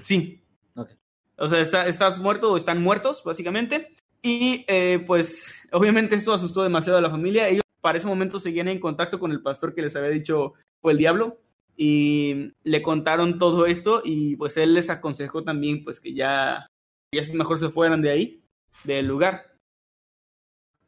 sí. 0.00 0.42
Ok. 0.74 0.90
O 1.38 1.46
sea, 1.48 1.60
está- 1.60 1.86
estás 1.86 2.18
muerto 2.18 2.50
o 2.52 2.56
están 2.56 2.82
muertos, 2.82 3.22
básicamente. 3.24 3.94
Y 4.22 4.64
eh, 4.68 5.02
pues, 5.06 5.54
obviamente 5.72 6.16
esto 6.16 6.32
asustó 6.32 6.62
demasiado 6.62 6.98
a 6.98 7.02
la 7.02 7.10
familia. 7.10 7.48
Ellos 7.48 7.62
para 7.80 7.98
ese 7.98 8.06
momento 8.08 8.38
seguían 8.38 8.68
en 8.68 8.80
contacto 8.80 9.18
con 9.20 9.30
el 9.30 9.40
pastor 9.42 9.72
que 9.74 9.82
les 9.82 9.94
había 9.94 10.10
dicho 10.10 10.54
fue 10.82 10.92
el 10.92 10.98
diablo. 10.98 11.38
Y 11.76 12.52
le 12.64 12.82
contaron 12.82 13.38
todo 13.38 13.66
esto 13.66 14.00
y 14.04 14.34
pues 14.36 14.56
él 14.56 14.74
les 14.74 14.90
aconsejó 14.90 15.44
también 15.44 15.82
pues 15.84 16.00
que 16.00 16.12
ya, 16.14 16.66
ya 17.14 17.22
mejor 17.34 17.58
se 17.58 17.68
fueran 17.68 18.00
de 18.02 18.10
ahí, 18.10 18.42
del 18.84 19.06
lugar. 19.06 19.55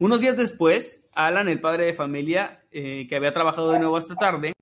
Unos 0.01 0.21
días 0.21 0.37
después, 0.37 1.05
Alan, 1.13 1.49
el 1.49 1.61
padre 1.61 1.87
de 1.87 1.93
familia, 1.93 2.63
eh, 2.71 3.09
que 3.09 3.17
había 3.17 3.35
trabajado 3.35 3.73
de 3.73 3.81
nuevo 3.81 3.97
hasta 3.97 4.15
tarde, 4.15 4.53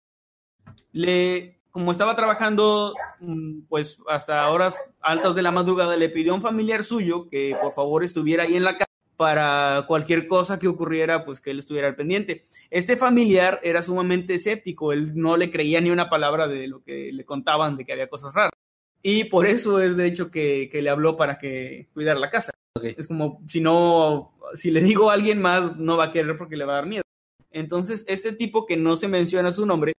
le, 0.92 1.60
como 1.70 1.92
estaba 1.92 2.16
trabajando 2.16 2.94
mm, 3.20 3.64
pues 3.68 3.98
hasta 4.08 4.48
horas 4.48 4.80
altas 5.02 5.34
de 5.34 5.42
la 5.42 5.52
madrugada, 5.52 5.94
le 5.98 6.08
pidió 6.08 6.32
a 6.32 6.36
un 6.36 6.40
familiar 6.40 6.82
suyo 6.82 7.28
que 7.28 7.54
por 7.60 7.74
favor 7.74 8.02
estuviera 8.02 8.44
ahí 8.44 8.56
en 8.56 8.64
la 8.64 8.78
casa 8.78 8.86
para 9.18 9.84
cualquier 9.86 10.26
cosa 10.26 10.58
que 10.58 10.68
ocurriera, 10.68 11.26
pues 11.26 11.42
que 11.42 11.50
él 11.50 11.58
estuviera 11.58 11.88
al 11.88 11.96
pendiente. 11.96 12.46
Este 12.70 12.96
familiar 12.96 13.60
era 13.62 13.82
sumamente 13.82 14.36
escéptico, 14.36 14.94
él 14.94 15.12
no 15.20 15.36
le 15.36 15.50
creía 15.50 15.82
ni 15.82 15.90
una 15.90 16.08
palabra 16.08 16.48
de 16.48 16.66
lo 16.66 16.82
que 16.82 17.12
le 17.12 17.26
contaban 17.26 17.76
de 17.76 17.84
que 17.84 17.92
había 17.92 18.08
cosas 18.08 18.32
raras. 18.32 18.58
Y 19.02 19.24
por 19.24 19.44
eso 19.44 19.80
es 19.80 19.98
de 19.98 20.06
hecho 20.06 20.30
que, 20.30 20.70
que 20.72 20.80
le 20.80 20.88
habló 20.88 21.14
para 21.18 21.36
que 21.36 21.88
cuidara 21.92 22.18
la 22.18 22.30
casa. 22.30 22.55
Es 22.84 23.06
como, 23.06 23.42
si 23.48 23.60
no, 23.60 24.34
si 24.54 24.70
le 24.70 24.80
digo 24.80 25.10
a 25.10 25.14
alguien 25.14 25.40
más, 25.40 25.76
no 25.76 25.96
va 25.96 26.04
a 26.04 26.12
querer 26.12 26.36
porque 26.36 26.56
le 26.56 26.64
va 26.64 26.74
a 26.74 26.76
dar 26.76 26.86
miedo. 26.86 27.02
Entonces, 27.50 28.04
este 28.08 28.32
tipo 28.32 28.66
que 28.66 28.76
no 28.76 28.96
se 28.96 29.08
menciona 29.08 29.52
su 29.52 29.66
nombre, 29.66 29.92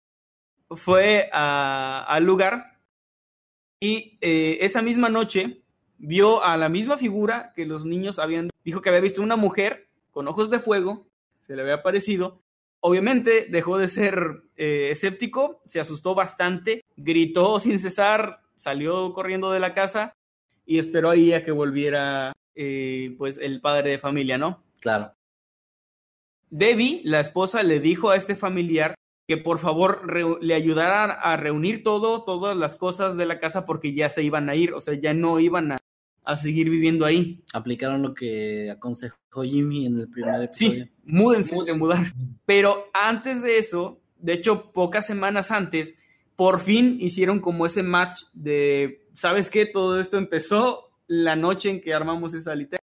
fue 0.69 1.29
al 1.31 2.23
lugar 2.23 2.79
y 3.79 4.17
eh, 4.21 4.57
esa 4.61 4.81
misma 4.81 5.09
noche 5.09 5.63
vio 5.97 6.43
a 6.43 6.57
la 6.57 6.69
misma 6.69 6.97
figura 6.97 7.53
que 7.55 7.65
los 7.65 7.85
niños 7.85 8.19
habían, 8.19 8.49
dijo 8.63 8.81
que 8.81 8.89
había 8.89 9.01
visto 9.01 9.21
una 9.21 9.35
mujer 9.35 9.87
con 10.11 10.27
ojos 10.27 10.49
de 10.49 10.59
fuego, 10.59 11.07
se 11.41 11.55
le 11.55 11.61
había 11.61 11.75
aparecido. 11.75 12.41
Obviamente 12.79 13.47
dejó 13.49 13.77
de 13.77 13.87
ser 13.87 14.43
eh, 14.55 14.89
escéptico, 14.91 15.61
se 15.65 15.79
asustó 15.79 16.15
bastante, 16.15 16.83
gritó 16.95 17.59
sin 17.59 17.79
cesar, 17.79 18.41
salió 18.55 19.13
corriendo 19.13 19.51
de 19.51 19.59
la 19.59 19.73
casa 19.73 20.13
y 20.65 20.79
esperó 20.79 21.09
ahí 21.09 21.33
a 21.33 21.43
que 21.43 21.51
volviera 21.51 22.33
eh, 22.57 23.15
pues 23.17 23.37
el 23.37 23.61
padre 23.61 23.91
de 23.91 23.99
familia, 23.99 24.37
¿no? 24.37 24.63
Claro. 24.81 25.13
Debbie, 26.49 27.01
la 27.03 27.19
esposa, 27.19 27.63
le 27.63 27.79
dijo 27.79 28.09
a 28.09 28.15
este 28.15 28.35
familiar 28.35 28.95
que 29.27 29.37
por 29.37 29.59
favor 29.59 30.41
le 30.41 30.53
ayudara 30.53 31.11
a 31.11 31.35
reunir 31.35 31.83
todo, 31.83 32.23
todas 32.23 32.55
las 32.55 32.77
cosas 32.77 33.17
de 33.17 33.25
la 33.25 33.39
casa 33.39 33.65
porque 33.65 33.93
ya 33.93 34.09
se 34.09 34.23
iban 34.23 34.49
a 34.49 34.55
ir, 34.55 34.73
o 34.73 34.79
sea, 34.79 34.93
ya 34.93 35.13
no 35.13 35.41
iban 35.41 35.73
a, 35.73 35.77
a 36.23 36.37
seguir 36.37 36.69
viviendo 36.69 37.05
ahí. 37.05 37.43
Aplicaron 37.53 38.01
lo 38.01 38.13
que 38.13 38.71
aconsejó 38.71 39.17
Jimmy 39.43 39.85
en 39.85 39.99
el 39.99 40.09
primer 40.09 40.43
episodio. 40.43 40.85
Sí, 40.85 40.91
múdense, 41.03 41.59
se 41.59 41.73
mudaron. 41.73 42.13
Pero 42.45 42.85
antes 42.93 43.41
de 43.43 43.57
eso, 43.57 43.99
de 44.17 44.33
hecho, 44.33 44.71
pocas 44.71 45.05
semanas 45.05 45.51
antes, 45.51 45.95
por 46.37 46.59
fin 46.59 46.97
hicieron 46.99 47.39
como 47.39 47.65
ese 47.65 47.83
match 47.83 48.23
de, 48.33 49.07
¿sabes 49.13 49.49
qué? 49.49 49.65
Todo 49.65 49.99
esto 49.99 50.17
empezó 50.17 50.86
la 51.07 51.35
noche 51.35 51.69
en 51.69 51.81
que 51.81 51.93
armamos 51.93 52.33
esa 52.33 52.55
litera. 52.55 52.81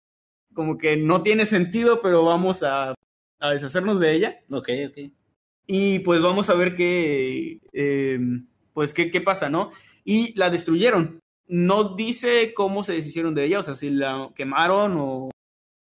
Como 0.54 0.78
que 0.78 0.96
no 0.96 1.22
tiene 1.22 1.46
sentido, 1.46 2.00
pero 2.00 2.24
vamos 2.24 2.62
a, 2.62 2.94
a 3.40 3.50
deshacernos 3.50 4.00
de 4.00 4.14
ella. 4.14 4.40
Ok, 4.50 4.68
ok. 4.88 4.98
Y 5.66 6.00
pues 6.00 6.22
vamos 6.22 6.50
a 6.50 6.54
ver 6.54 6.76
qué, 6.76 7.60
eh, 7.72 8.18
pues 8.72 8.92
qué, 8.94 9.10
qué 9.10 9.20
pasa, 9.20 9.48
¿no? 9.48 9.70
Y 10.04 10.38
la 10.38 10.50
destruyeron. 10.50 11.20
No 11.46 11.94
dice 11.94 12.52
cómo 12.54 12.82
se 12.82 12.94
deshicieron 12.94 13.34
de 13.34 13.44
ella, 13.44 13.60
o 13.60 13.62
sea, 13.62 13.74
si 13.74 13.90
la 13.90 14.30
quemaron 14.34 14.96
o, 14.98 15.30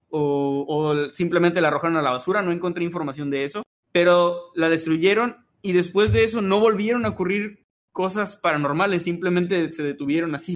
o, 0.09 0.65
o 0.67 1.13
simplemente 1.13 1.61
la 1.61 1.69
arrojaron 1.69 1.97
a 1.97 2.01
la 2.01 2.11
basura, 2.11 2.41
no 2.41 2.51
encontré 2.51 2.83
información 2.83 3.29
de 3.29 3.45
eso, 3.45 3.63
pero 3.91 4.51
la 4.55 4.69
destruyeron 4.69 5.45
y 5.61 5.71
después 5.71 6.11
de 6.11 6.25
eso 6.25 6.41
no 6.41 6.59
volvieron 6.59 7.05
a 7.05 7.09
ocurrir 7.09 7.63
cosas 7.93 8.35
paranormales, 8.35 9.03
simplemente 9.03 9.71
se 9.71 9.83
detuvieron 9.83 10.35
así. 10.35 10.54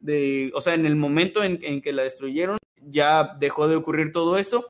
De, 0.00 0.50
o 0.54 0.60
sea, 0.60 0.74
en 0.74 0.86
el 0.86 0.96
momento 0.96 1.42
en, 1.42 1.82
que 1.82 1.92
la 1.92 2.02
destruyeron, 2.02 2.58
ya 2.82 3.36
dejó 3.38 3.68
de 3.68 3.76
ocurrir 3.76 4.12
todo 4.12 4.38
esto. 4.38 4.68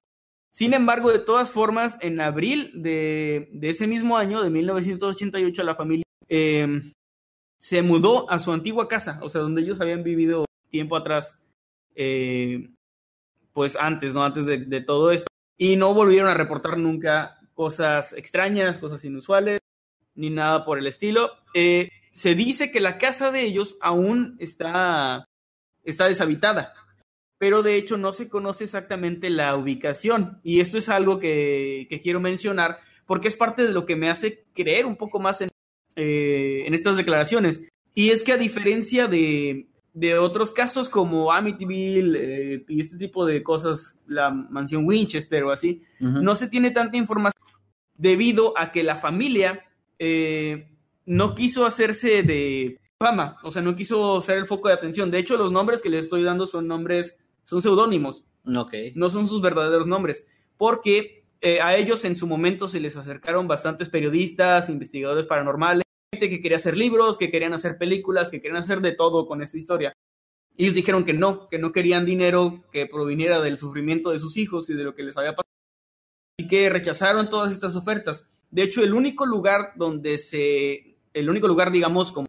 Sin 0.51 0.73
embargo, 0.73 1.13
de 1.13 1.19
todas 1.19 1.51
formas, 1.51 1.99
en 2.01 2.21
abril 2.21 2.73
de, 2.75 3.49
de 3.53 3.71
ese 3.71 3.87
mismo 3.87 4.17
año, 4.17 4.43
de 4.43 4.51
1988, 4.51 5.63
la 5.63 5.75
familia 5.75 6.05
eh, 6.29 6.93
se 7.59 7.83
mudó 7.83 8.31
a 8.31 8.39
su 8.39 8.53
antigua 8.53 8.89
casa, 8.89 9.19
o 9.23 9.29
sea, 9.29 9.43
donde 9.43 9.63
ellos 9.63 9.81
habían 9.81 10.03
vivido 10.03 10.47
tiempo 10.71 10.97
atrás, 10.97 11.39
eh, 11.95 12.71
pues 13.53 13.77
antes, 13.77 14.15
¿no? 14.15 14.25
Antes 14.25 14.47
de, 14.47 14.59
de 14.59 14.81
todo 14.81 15.11
esto. 15.11 15.27
Y 15.59 15.77
no 15.77 15.93
volvieron 15.93 16.29
a 16.31 16.35
reportar 16.35 16.79
nunca 16.79 17.39
cosas 17.53 18.13
extrañas, 18.13 18.79
cosas 18.79 19.05
inusuales, 19.05 19.59
ni 20.15 20.31
nada 20.31 20.65
por 20.65 20.79
el 20.79 20.87
estilo. 20.87 21.31
Eh, 21.55 21.91
se 22.19 22.35
dice 22.35 22.71
que 22.71 22.81
la 22.81 22.99
casa 22.99 23.31
de 23.31 23.43
ellos 23.43 23.79
aún 23.81 24.37
está, 24.39 25.25
está 25.85 26.07
deshabitada 26.07 26.75
pero 27.39 27.63
de 27.63 27.77
hecho 27.77 27.97
no 27.97 28.13
se 28.13 28.29
conoce 28.29 28.65
exactamente 28.65 29.31
la 29.31 29.57
ubicación. 29.57 30.41
Y 30.43 30.61
esto 30.61 30.77
es 30.77 30.89
algo 30.89 31.21
que, 31.21 31.87
que 31.89 32.01
quiero 32.01 32.21
mencionar 32.21 32.81
porque 33.07 33.29
es 33.29 33.37
parte 33.37 33.65
de 33.65 33.73
lo 33.73 33.87
que 33.87 33.97
me 33.97 34.11
hace 34.11 34.45
creer 34.55 34.85
un 34.85 34.97
poco 34.97 35.21
más 35.21 35.41
en, 35.41 35.49
eh, 35.97 36.65
en 36.67 36.75
estas 36.75 36.97
declaraciones. 36.97 37.63
Y 37.95 38.11
es 38.11 38.23
que 38.23 38.33
a 38.33 38.37
diferencia 38.37 39.07
de, 39.07 39.69
de 39.95 40.19
otros 40.19 40.53
casos 40.53 40.89
como 40.89 41.33
Amityville 41.33 42.19
eh, 42.19 42.65
y 42.69 42.81
este 42.81 42.99
tipo 42.99 43.25
de 43.25 43.43
cosas, 43.43 43.99
la 44.07 44.31
mansión 44.31 44.85
Winchester 44.85 45.45
o 45.45 45.53
así, 45.53 45.83
no 46.01 46.35
se 46.35 46.49
tiene 46.49 46.71
tanta 46.71 46.97
información 46.97 47.43
debido 47.95 48.57
a 48.59 48.73
que 48.73 48.83
la 48.83 48.97
familia 48.97 49.65
eh, 49.99 50.69
no 51.09 51.35
quiso 51.35 51.67
hacerse 51.67 52.23
de, 52.23 52.79
fama, 52.99 53.37
o 53.43 53.51
sea, 53.51 53.63
no 53.63 53.77
quiso 53.77 54.21
ser 54.21 54.39
el 54.39 54.47
foco 54.47 54.69
de 54.69 54.75
atención. 54.75 55.11
De 55.11 55.19
hecho, 55.19 55.37
los 55.37 55.53
nombres 55.53 55.81
que 55.81 55.89
les 55.89 56.05
estoy 56.05 56.23
dando 56.23 56.47
son 56.47 56.67
nombres, 56.67 57.17
son 57.45 57.63
seudónimos, 57.63 58.25
Ok. 58.57 58.75
no 58.95 59.09
son 59.09 59.29
sus 59.29 59.41
verdaderos 59.41 59.87
nombres, 59.87 60.27
porque 60.57 61.25
eh, 61.41 61.61
a 61.61 61.77
ellos 61.77 62.05
en 62.05 62.17
su 62.17 62.27
momento 62.27 62.69
se 62.69 62.81
les 62.81 62.97
acercaron 62.97 63.47
bastantes 63.47 63.89
periodistas, 63.89 64.69
investigadores 64.69 65.27
paranormales, 65.27 65.85
gente 66.13 66.29
que 66.29 66.43
quería 66.43 66.57
hacer 66.57 66.77
libros, 66.77 67.17
que 67.19 67.31
querían 67.31 67.55
hacer 67.55 67.79
películas, 67.79 68.31
que 68.31 68.41
querían 68.41 68.63
hacer 68.63 68.81
de 68.81 68.93
todo 68.93 69.27
con 69.27 69.43
esta 69.43 69.57
historia. 69.57 69.93
Ellos 70.57 70.75
dijeron 70.75 71.05
que 71.05 71.15
no, 71.15 71.49
que 71.49 71.59
no 71.59 71.71
querían 71.71 72.05
dinero 72.05 72.65
que 72.73 72.87
proviniera 72.87 73.41
del 73.41 73.57
sufrimiento 73.57 74.11
de 74.11 74.19
sus 74.19 74.37
hijos 74.37 74.69
y 74.71 74.75
de 74.75 74.83
lo 74.83 74.95
que 74.97 75.05
les 75.05 75.17
había 75.17 75.37
pasado. 75.37 75.55
Así 76.37 76.49
que 76.49 76.69
rechazaron 76.69 77.31
todas 77.31 77.53
estas 77.53 77.77
ofertas. 77.77 78.27
De 78.51 78.63
hecho, 78.63 78.83
el 78.83 78.95
único 78.95 79.25
lugar 79.25 79.73
donde 79.77 80.19
se, 80.19 80.88
el 81.13 81.31
único 81.31 81.49
lugar, 81.49 81.71
digamos, 81.71 82.13
como 82.13 82.29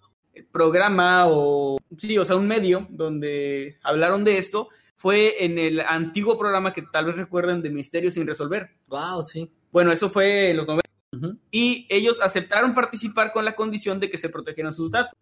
programa 0.51 1.27
o, 1.27 1.77
sí, 1.97 2.17
o 2.17 2.25
sea, 2.25 2.35
un 2.35 2.47
medio 2.47 2.87
donde 2.89 3.77
hablaron 3.83 4.23
de 4.23 4.37
esto 4.37 4.69
fue 4.95 5.45
en 5.45 5.57
el 5.59 5.79
antiguo 5.81 6.37
programa 6.37 6.73
que 6.73 6.81
tal 6.81 7.05
vez 7.05 7.15
recuerden 7.15 7.61
de 7.61 7.69
Misterios 7.69 8.15
sin 8.15 8.27
resolver. 8.27 8.69
Wow, 8.87 9.23
sí. 9.23 9.51
Bueno, 9.71 9.91
eso 9.91 10.09
fue 10.09 10.51
en 10.51 10.57
los 10.57 10.67
90 10.67 10.89
Ujú. 11.11 11.37
y 11.51 11.87
ellos 11.89 12.21
aceptaron 12.21 12.73
participar 12.73 13.33
con 13.33 13.43
la 13.43 13.55
condición 13.55 13.99
de 13.99 14.09
que 14.09 14.17
se 14.17 14.29
protegieran 14.29 14.73
sus 14.73 14.91
datos, 14.91 15.17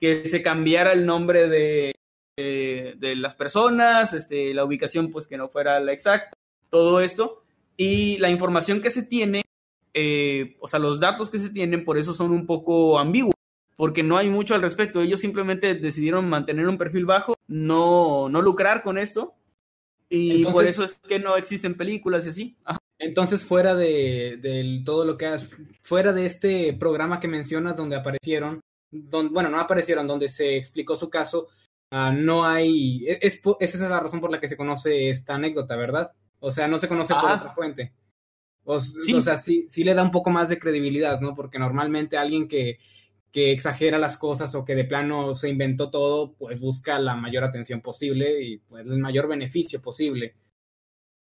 que 0.00 0.26
se 0.26 0.42
cambiara 0.42 0.92
el 0.92 1.04
nombre 1.04 1.48
de, 1.48 1.94
de, 2.36 2.94
de 2.96 3.16
las 3.16 3.34
personas, 3.34 4.12
este, 4.12 4.54
la 4.54 4.64
ubicación 4.64 5.10
pues 5.10 5.28
que 5.28 5.36
no 5.36 5.48
fuera 5.48 5.80
la 5.80 5.92
exacta, 5.92 6.30
todo 6.70 7.00
esto, 7.00 7.42
y 7.76 8.18
la 8.18 8.30
información 8.30 8.80
que 8.80 8.90
se 8.90 9.02
tiene, 9.02 9.42
eh, 9.94 10.56
o 10.60 10.68
sea, 10.68 10.78
los 10.78 11.00
datos 11.00 11.30
que 11.30 11.38
se 11.38 11.50
tienen, 11.50 11.84
por 11.84 11.98
eso 11.98 12.14
son 12.14 12.32
un 12.32 12.46
poco 12.46 12.98
ambiguos, 12.98 13.34
porque 13.76 14.02
no 14.02 14.16
hay 14.16 14.28
mucho 14.30 14.54
al 14.54 14.62
respecto, 14.62 15.00
ellos 15.00 15.20
simplemente 15.20 15.74
decidieron 15.74 16.28
mantener 16.28 16.66
un 16.68 16.78
perfil 16.78 17.06
bajo, 17.06 17.34
no, 17.46 18.28
no 18.28 18.42
lucrar 18.42 18.82
con 18.82 18.98
esto, 18.98 19.34
y 20.10 20.44
por 20.44 20.64
eso 20.64 20.84
es 20.84 20.96
que 20.96 21.18
no 21.18 21.36
existen 21.36 21.76
películas 21.76 22.26
y 22.26 22.28
así. 22.30 22.56
Ajá. 22.64 22.78
Entonces, 23.00 23.44
fuera 23.44 23.76
de, 23.76 24.38
del 24.42 24.82
todo 24.84 25.04
lo 25.04 25.16
que 25.16 25.26
has, 25.26 25.48
fuera 25.82 26.12
de 26.12 26.26
este 26.26 26.72
programa 26.72 27.20
que 27.20 27.28
mencionas 27.28 27.76
donde 27.76 27.94
aparecieron, 27.94 28.60
bueno, 28.90 29.50
no 29.50 29.60
aparecieron, 29.60 30.06
donde 30.06 30.28
se 30.28 30.56
explicó 30.56 30.96
su 30.96 31.08
caso, 31.08 31.46
ah, 31.92 32.10
no 32.10 32.44
hay, 32.44 33.06
es, 33.06 33.18
es 33.20 33.38
po- 33.38 33.56
esa 33.60 33.76
es 33.76 33.88
la 33.88 34.00
razón 34.00 34.20
por 34.20 34.32
la 34.32 34.40
que 34.40 34.48
se 34.48 34.56
conoce 34.56 35.10
esta 35.10 35.34
anécdota, 35.34 35.76
¿verdad? 35.76 36.10
O 36.40 36.50
sea, 36.50 36.66
no 36.66 36.78
se 36.78 36.88
conoce 36.88 37.14
por 37.14 37.30
otra 37.30 37.52
fuente. 37.54 37.92
O, 38.70 38.78
Sí. 38.78 39.14
o 39.14 39.20
sea, 39.22 39.38
sí, 39.38 39.64
sí 39.68 39.82
le 39.82 39.94
da 39.94 40.02
un 40.02 40.10
poco 40.10 40.28
más 40.30 40.48
de 40.50 40.58
credibilidad, 40.58 41.20
¿no? 41.20 41.34
Porque 41.34 41.58
normalmente 41.58 42.18
alguien 42.18 42.48
que, 42.48 42.78
que 43.32 43.50
exagera 43.52 43.96
las 43.98 44.18
cosas 44.18 44.54
o 44.54 44.64
que 44.64 44.74
de 44.74 44.84
plano 44.84 45.34
se 45.34 45.48
inventó 45.48 45.90
todo, 45.90 46.34
pues 46.34 46.60
busca 46.60 46.98
la 46.98 47.14
mayor 47.16 47.44
atención 47.44 47.80
posible 47.80 48.42
y 48.42 48.58
pues, 48.58 48.84
el 48.86 48.98
mayor 48.98 49.26
beneficio 49.26 49.80
posible. 49.80 50.34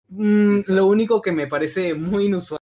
Mm, 0.08 0.60
lo 0.68 0.86
único 0.86 1.20
que 1.20 1.32
me 1.32 1.46
parece 1.46 1.94
muy 1.94 2.26
inusual 2.26 2.60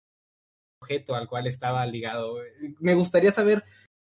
objeto 0.81 1.15
al 1.15 1.27
cual 1.27 1.47
estaba 1.47 1.85
ligado. 1.85 2.37
Me 2.79 2.93
gustaría 2.95 3.31
saber 3.31 3.63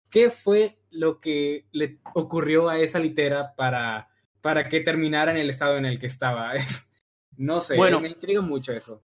qué 0.09 0.29
fue 0.29 0.77
lo 0.89 1.19
que 1.19 1.65
le 1.71 1.99
ocurrió 2.13 2.69
a 2.69 2.79
esa 2.79 2.99
litera 2.99 3.53
para, 3.55 4.09
para 4.41 4.67
que 4.67 4.81
terminara 4.81 5.31
en 5.31 5.37
el 5.37 5.49
estado 5.49 5.77
en 5.77 5.85
el 5.85 5.99
que 5.99 6.07
estaba. 6.07 6.53
Es- 6.55 6.89
no 7.37 7.61
sé, 7.61 7.75
Bueno. 7.75 7.99
me 7.99 8.07
intriga 8.09 8.41
mucho 8.41 8.71
eso. 8.71 9.03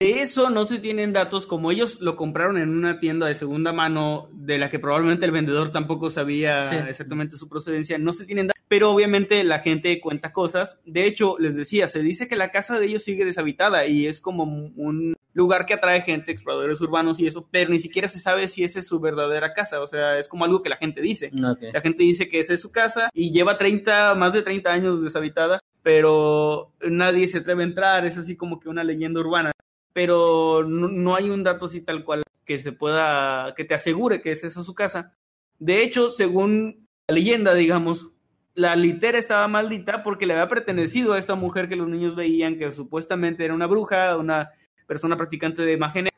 De 0.00 0.22
eso 0.22 0.48
no 0.48 0.64
se 0.64 0.78
tienen 0.78 1.12
datos, 1.12 1.46
como 1.46 1.70
ellos 1.70 2.00
lo 2.00 2.16
compraron 2.16 2.56
en 2.56 2.70
una 2.70 3.00
tienda 3.00 3.26
de 3.26 3.34
segunda 3.34 3.74
mano, 3.74 4.30
de 4.32 4.56
la 4.56 4.70
que 4.70 4.78
probablemente 4.78 5.26
el 5.26 5.30
vendedor 5.32 5.72
tampoco 5.72 6.08
sabía 6.08 6.64
Sí. 6.70 6.76
exactamente 6.88 7.36
su 7.36 7.50
procedencia, 7.50 7.98
no 7.98 8.14
se 8.14 8.24
tienen 8.24 8.46
datos, 8.46 8.62
pero 8.66 8.90
obviamente 8.90 9.44
la 9.44 9.58
gente 9.58 10.00
cuenta 10.00 10.32
cosas. 10.32 10.80
De 10.86 11.04
hecho, 11.04 11.36
les 11.38 11.54
decía, 11.54 11.86
se 11.88 12.00
dice 12.00 12.28
que 12.28 12.36
la 12.36 12.50
casa 12.50 12.80
de 12.80 12.86
ellos 12.86 13.02
sigue 13.02 13.26
deshabitada 13.26 13.84
y 13.84 14.06
es 14.06 14.22
como 14.22 14.44
un 14.44 15.12
lugar 15.34 15.66
que 15.66 15.74
atrae 15.74 16.00
gente, 16.00 16.32
exploradores 16.32 16.80
urbanos 16.80 17.20
y 17.20 17.26
eso, 17.26 17.46
pero 17.50 17.68
ni 17.68 17.78
siquiera 17.78 18.08
se 18.08 18.20
sabe 18.20 18.48
si 18.48 18.64
esa 18.64 18.78
es 18.80 18.86
su 18.86 19.00
verdadera 19.00 19.52
casa, 19.52 19.82
o 19.82 19.86
sea, 19.86 20.18
es 20.18 20.28
como 20.28 20.46
algo 20.46 20.62
que 20.62 20.70
la 20.70 20.76
gente 20.78 21.02
dice. 21.02 21.30
La 21.74 21.82
gente 21.82 22.04
dice 22.04 22.26
que 22.26 22.38
esa 22.38 22.54
es 22.54 22.62
su 22.62 22.72
casa 22.72 23.10
y 23.12 23.32
lleva 23.32 23.58
30, 23.58 24.14
más 24.14 24.32
de 24.32 24.40
30 24.40 24.72
años 24.72 25.02
deshabitada, 25.02 25.60
pero 25.82 26.72
nadie 26.88 27.26
se 27.26 27.38
atreve 27.38 27.64
a 27.64 27.66
entrar, 27.66 28.06
es 28.06 28.16
así 28.16 28.34
como 28.34 28.60
que 28.60 28.70
una 28.70 28.82
leyenda 28.82 29.20
urbana. 29.20 29.52
Pero 30.00 30.64
no, 30.66 31.14
hay 31.14 31.28
un 31.28 31.44
dato 31.44 31.66
así 31.66 31.82
tal 31.82 32.04
cual 32.04 32.22
que 32.46 32.58
se 32.58 32.72
pueda, 32.72 33.52
que 33.54 33.66
te 33.66 33.74
asegure 33.74 34.22
que 34.22 34.32
es 34.32 34.42
esa 34.44 34.62
su 34.62 34.74
casa. 34.74 35.14
De 35.58 35.82
hecho, 35.82 36.08
según 36.08 36.88
la 37.06 37.16
leyenda, 37.16 37.52
digamos, 37.52 38.08
la 38.54 38.76
litera 38.76 39.18
estaba 39.18 39.46
maldita 39.46 40.02
porque 40.02 40.24
le 40.24 40.32
había 40.32 40.48
pertenecido 40.48 41.12
a 41.12 41.18
esta 41.18 41.34
mujer 41.34 41.68
que 41.68 41.76
los 41.76 41.86
niños 41.86 42.16
veían 42.16 42.56
que 42.56 42.72
supuestamente 42.72 43.44
era 43.44 43.52
una 43.52 43.66
bruja, 43.66 44.16
una 44.16 44.48
persona 44.86 45.18
practicante 45.18 45.66
de 45.66 45.76
negra, 45.76 46.08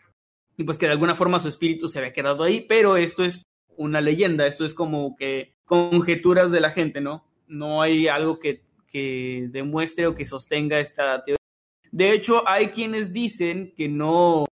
y 0.57 0.63
pues 0.63 0.79
que 0.79 0.87
de 0.87 0.93
alguna 0.93 1.17
forma 1.17 1.41
su 1.41 1.49
espíritu 1.49 1.89
se 1.89 1.99
había 1.99 2.13
quedado 2.13 2.45
ahí, 2.45 2.65
pero 2.69 2.97
esto 2.97 3.25
es 3.25 3.43
una 3.77 4.01
leyenda, 4.01 4.47
esto 4.47 4.65
es 4.65 4.77
como 4.77 5.17
que 5.17 5.57
conjeturas 5.65 6.53
de 6.53 6.61
la 6.61 6.71
gente, 6.71 7.01
¿no? 7.01 7.27
No 7.49 7.83
hay 7.83 8.07
algo 8.07 8.39
que, 8.39 8.63
que 8.87 9.49
demuestre 9.51 10.07
o 10.07 10.15
que 10.15 10.25
sostenga 10.25 10.79
esta 10.79 11.25
teoría. 11.25 11.42
De 11.93 12.13
hecho, 12.13 12.43
hay 12.49 12.69
quienes 12.69 13.13
dicen 13.13 13.73
que 13.77 13.89
no, 13.89 14.47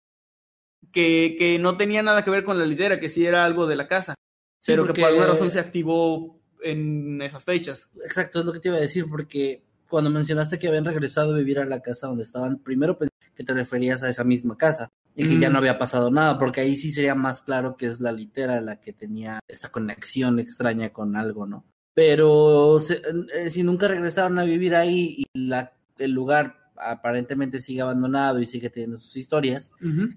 que, 0.92 1.36
que 1.38 1.60
no 1.60 1.78
tenía 1.78 2.04
nada 2.04 2.24
que 2.24 2.32
ver 2.32 2.44
con 2.44 2.58
la 2.60 2.66
litera, 2.66 3.00
que 3.00 3.10
sí 3.10 3.26
era 3.26 3.46
algo 3.46 3.66
de 3.68 3.76
la 3.76 3.88
casa, 3.88 4.16
Sí, 4.60 4.72
pero 4.74 4.84
porque- 4.84 4.94
que 4.96 5.02
por 5.02 5.10
alguna 5.10 5.28
razón 5.28 5.50
se 5.52 5.60
activó 5.60 6.40
en 6.62 7.22
esas 7.22 7.44
fechas. 7.44 7.90
Exacto, 8.04 8.40
es 8.42 8.46
lo 8.46 8.52
que 8.54 8.60
te 8.60 8.68
iba 8.70 8.78
a 8.78 8.82
decir, 8.82 9.06
porque 9.10 9.64
cuando 9.88 10.10
mencionaste 10.10 10.60
que 10.60 10.68
habían 10.68 10.86
regresado 10.86 11.34
a 11.34 11.38
vivir 11.38 11.60
a 11.60 11.66
la 11.66 11.82
casa 11.82 12.08
donde 12.08 12.24
estaban, 12.24 12.60
primero 12.60 12.98
pensé 12.98 13.14
que 13.36 13.44
te 13.44 13.54
referías 13.54 14.04
a 14.04 14.10
esa 14.10 14.24
misma 14.26 14.58
casa 14.58 14.90
y 15.16 15.24
que 15.24 15.40
ya 15.40 15.50
Mm. 15.50 15.54
no 15.54 15.60
había 15.60 15.80
pasado 15.80 16.12
nada, 16.12 16.38
porque 16.38 16.60
ahí 16.62 16.76
sí 16.76 16.92
sería 16.92 17.16
más 17.16 17.42
claro 17.42 17.78
que 17.78 17.86
es 17.88 18.02
la 18.02 18.12
litera 18.12 18.60
la 18.62 18.80
que 18.82 18.92
tenía 18.94 19.40
esta 19.48 19.70
conexión 19.70 20.40
extraña 20.40 20.90
con 20.90 21.16
algo, 21.16 21.46
¿no? 21.46 21.64
Pero 21.96 22.80
se- 22.82 23.02
eh, 23.34 23.50
si 23.50 23.64
nunca 23.64 23.88
regresaron 23.88 24.38
a 24.40 24.44
vivir 24.44 24.76
ahí 24.76 25.24
y 25.34 25.40
la, 25.48 25.74
el 25.98 26.12
lugar 26.12 26.69
aparentemente 26.80 27.60
sigue 27.60 27.82
abandonado 27.82 28.40
y 28.40 28.48
sigue 28.48 28.70
teniendo 28.70 29.00
sus 29.00 29.18
historias, 29.18 29.72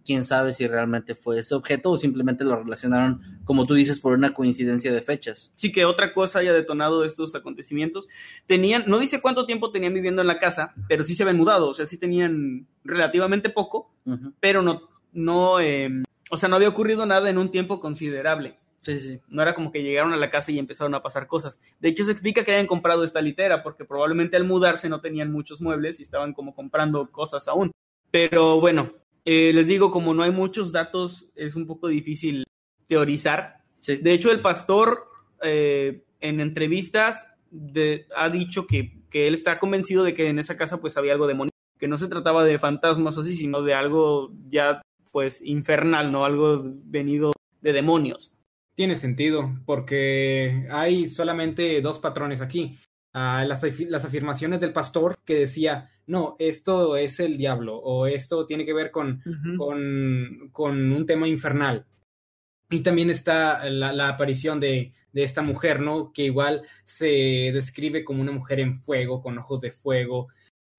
quién 0.04 0.24
sabe 0.24 0.52
si 0.52 0.66
realmente 0.66 1.14
fue 1.14 1.38
ese 1.40 1.54
objeto 1.54 1.90
o 1.90 1.96
simplemente 1.96 2.44
lo 2.44 2.56
relacionaron, 2.56 3.20
como 3.44 3.66
tú 3.66 3.74
dices, 3.74 4.00
por 4.00 4.12
una 4.14 4.32
coincidencia 4.32 4.92
de 4.92 5.02
fechas. 5.02 5.52
sí 5.54 5.72
que 5.72 5.84
otra 5.84 6.12
cosa 6.12 6.38
haya 6.38 6.52
detonado 6.52 7.04
estos 7.04 7.34
acontecimientos. 7.34 8.08
Tenían, 8.46 8.84
no 8.86 8.98
dice 8.98 9.20
cuánto 9.20 9.46
tiempo 9.46 9.70
tenían 9.70 9.94
viviendo 9.94 10.22
en 10.22 10.28
la 10.28 10.38
casa, 10.38 10.74
pero 10.88 11.04
sí 11.04 11.14
se 11.14 11.22
habían 11.22 11.36
mudado, 11.38 11.68
o 11.68 11.74
sea, 11.74 11.86
sí 11.86 11.98
tenían 11.98 12.66
relativamente 12.84 13.50
poco, 13.50 13.92
Ujú. 14.04 14.32
pero 14.40 14.62
no, 14.62 14.88
no, 15.12 15.60
eh, 15.60 16.02
o 16.30 16.36
sea, 16.36 16.48
no 16.48 16.56
había 16.56 16.68
ocurrido 16.68 17.04
nada 17.06 17.28
en 17.28 17.38
un 17.38 17.50
tiempo 17.50 17.80
considerable. 17.80 18.58
Sí, 18.82 18.98
sí, 18.98 19.08
sí. 19.14 19.20
No 19.28 19.42
era 19.42 19.54
como 19.54 19.70
que 19.70 19.82
llegaron 19.82 20.12
a 20.12 20.16
la 20.16 20.28
casa 20.30 20.50
y 20.50 20.58
empezaron 20.58 20.94
a 20.96 21.02
pasar 21.02 21.28
cosas. 21.28 21.60
De 21.78 21.88
hecho, 21.88 22.04
se 22.04 22.10
explica 22.12 22.44
que 22.44 22.52
hayan 22.52 22.66
comprado 22.66 23.04
esta 23.04 23.20
litera, 23.22 23.62
porque 23.62 23.84
probablemente 23.84 24.36
al 24.36 24.44
mudarse 24.44 24.88
no 24.88 25.00
tenían 25.00 25.30
muchos 25.30 25.60
muebles 25.60 26.00
y 26.00 26.02
estaban 26.02 26.32
como 26.34 26.52
comprando 26.54 27.08
cosas 27.12 27.46
aún. 27.46 27.70
Pero 28.10 28.60
bueno, 28.60 28.92
eh, 29.24 29.52
les 29.52 29.68
digo, 29.68 29.92
como 29.92 30.14
no 30.14 30.24
hay 30.24 30.32
muchos 30.32 30.72
datos, 30.72 31.30
es 31.36 31.54
un 31.54 31.66
poco 31.68 31.86
difícil 31.86 32.44
teorizar. 32.88 33.58
Sí. 33.78 33.96
De 33.98 34.12
hecho, 34.14 34.32
el 34.32 34.40
pastor 34.40 35.06
eh, 35.42 36.02
en 36.20 36.40
entrevistas 36.40 37.28
de- 37.50 38.06
ha 38.16 38.28
dicho 38.30 38.66
que, 38.66 38.98
que 39.10 39.28
él 39.28 39.34
está 39.34 39.58
convencido 39.60 40.02
de 40.02 40.14
que 40.14 40.28
en 40.28 40.38
esa 40.40 40.56
casa 40.56 40.80
pues 40.80 40.96
había 40.96 41.12
algo 41.12 41.26
demoníaco, 41.28 41.56
que 41.78 41.88
no 41.88 41.96
se 41.98 42.08
trataba 42.08 42.44
de 42.44 42.58
fantasmas 42.58 43.16
o 43.16 43.20
así, 43.20 43.36
sino 43.36 43.62
de 43.62 43.74
algo 43.74 44.32
ya 44.50 44.82
pues 45.12 45.40
infernal, 45.42 46.10
¿no? 46.10 46.24
Algo 46.24 46.62
venido 46.64 47.32
de 47.60 47.72
demonios. 47.72 48.32
Tiene 48.82 48.96
sentido, 48.96 49.60
porque 49.64 50.66
hay 50.68 51.06
solamente 51.06 51.80
dos 51.80 52.00
patrones 52.00 52.40
aquí. 52.40 52.80
Ah, 53.14 53.44
las, 53.46 53.62
las 53.82 54.04
afirmaciones 54.04 54.60
del 54.60 54.72
pastor 54.72 55.14
que 55.24 55.36
decía, 55.36 55.88
no, 56.08 56.34
esto 56.40 56.96
es 56.96 57.20
el 57.20 57.36
diablo, 57.36 57.76
o 57.76 58.08
esto 58.08 58.44
tiene 58.44 58.66
que 58.66 58.72
ver 58.72 58.90
con, 58.90 59.22
con, 59.56 60.48
con 60.50 60.92
un 60.92 61.06
tema 61.06 61.28
infernal. 61.28 61.86
Y 62.70 62.80
también 62.80 63.10
está 63.10 63.64
la, 63.70 63.92
la 63.92 64.08
aparición 64.08 64.58
de, 64.58 64.92
de 65.12 65.22
esta 65.22 65.42
mujer, 65.42 65.78
¿no? 65.78 66.12
Que 66.12 66.24
igual 66.24 66.62
se 66.82 67.06
describe 67.54 68.02
como 68.04 68.20
una 68.20 68.32
mujer 68.32 68.58
en 68.58 68.80
fuego, 68.80 69.22
con 69.22 69.38
ojos 69.38 69.60
de 69.60 69.70
fuego. 69.70 70.26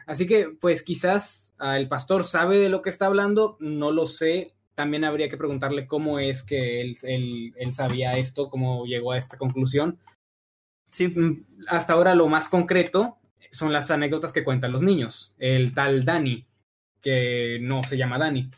Así 0.06 0.28
que, 0.28 0.50
pues 0.60 0.84
quizás 0.84 1.54
ah, 1.58 1.78
el 1.78 1.88
pastor 1.88 2.26
sabe 2.26 2.58
de 2.58 2.68
lo 2.68 2.82
que 2.82 2.90
está 2.90 3.06
hablando, 3.06 3.56
no 3.62 3.92
lo 3.94 4.08
sé. 4.08 4.56
También 4.76 5.04
habría 5.04 5.30
que 5.30 5.38
preguntarle 5.38 5.86
cómo 5.88 6.20
es 6.20 6.44
que 6.44 6.82
él, 6.82 6.98
él, 7.04 7.54
él 7.58 7.72
sabía 7.74 8.18
esto, 8.18 8.50
cómo 8.50 8.86
llegó 8.86 9.12
a 9.12 9.18
esta 9.18 9.38
conclusión. 9.38 10.00
Sí, 10.92 11.08
Mm, 11.08 11.46
Hasta 11.68 11.94
ahora 11.94 12.16
lo 12.16 12.28
más 12.28 12.50
concreto 12.50 13.18
son 13.52 13.72
las 13.72 13.90
anécdotas 13.92 14.32
que 14.32 14.44
cuentan 14.44 14.72
los 14.72 14.82
niños. 14.82 15.34
El 15.38 15.74
tal 15.74 16.06
Dani, 16.06 16.46
que 17.02 17.60
no 17.62 17.84
se 17.84 17.98
llama 17.98 18.18
Dani, 18.18 18.50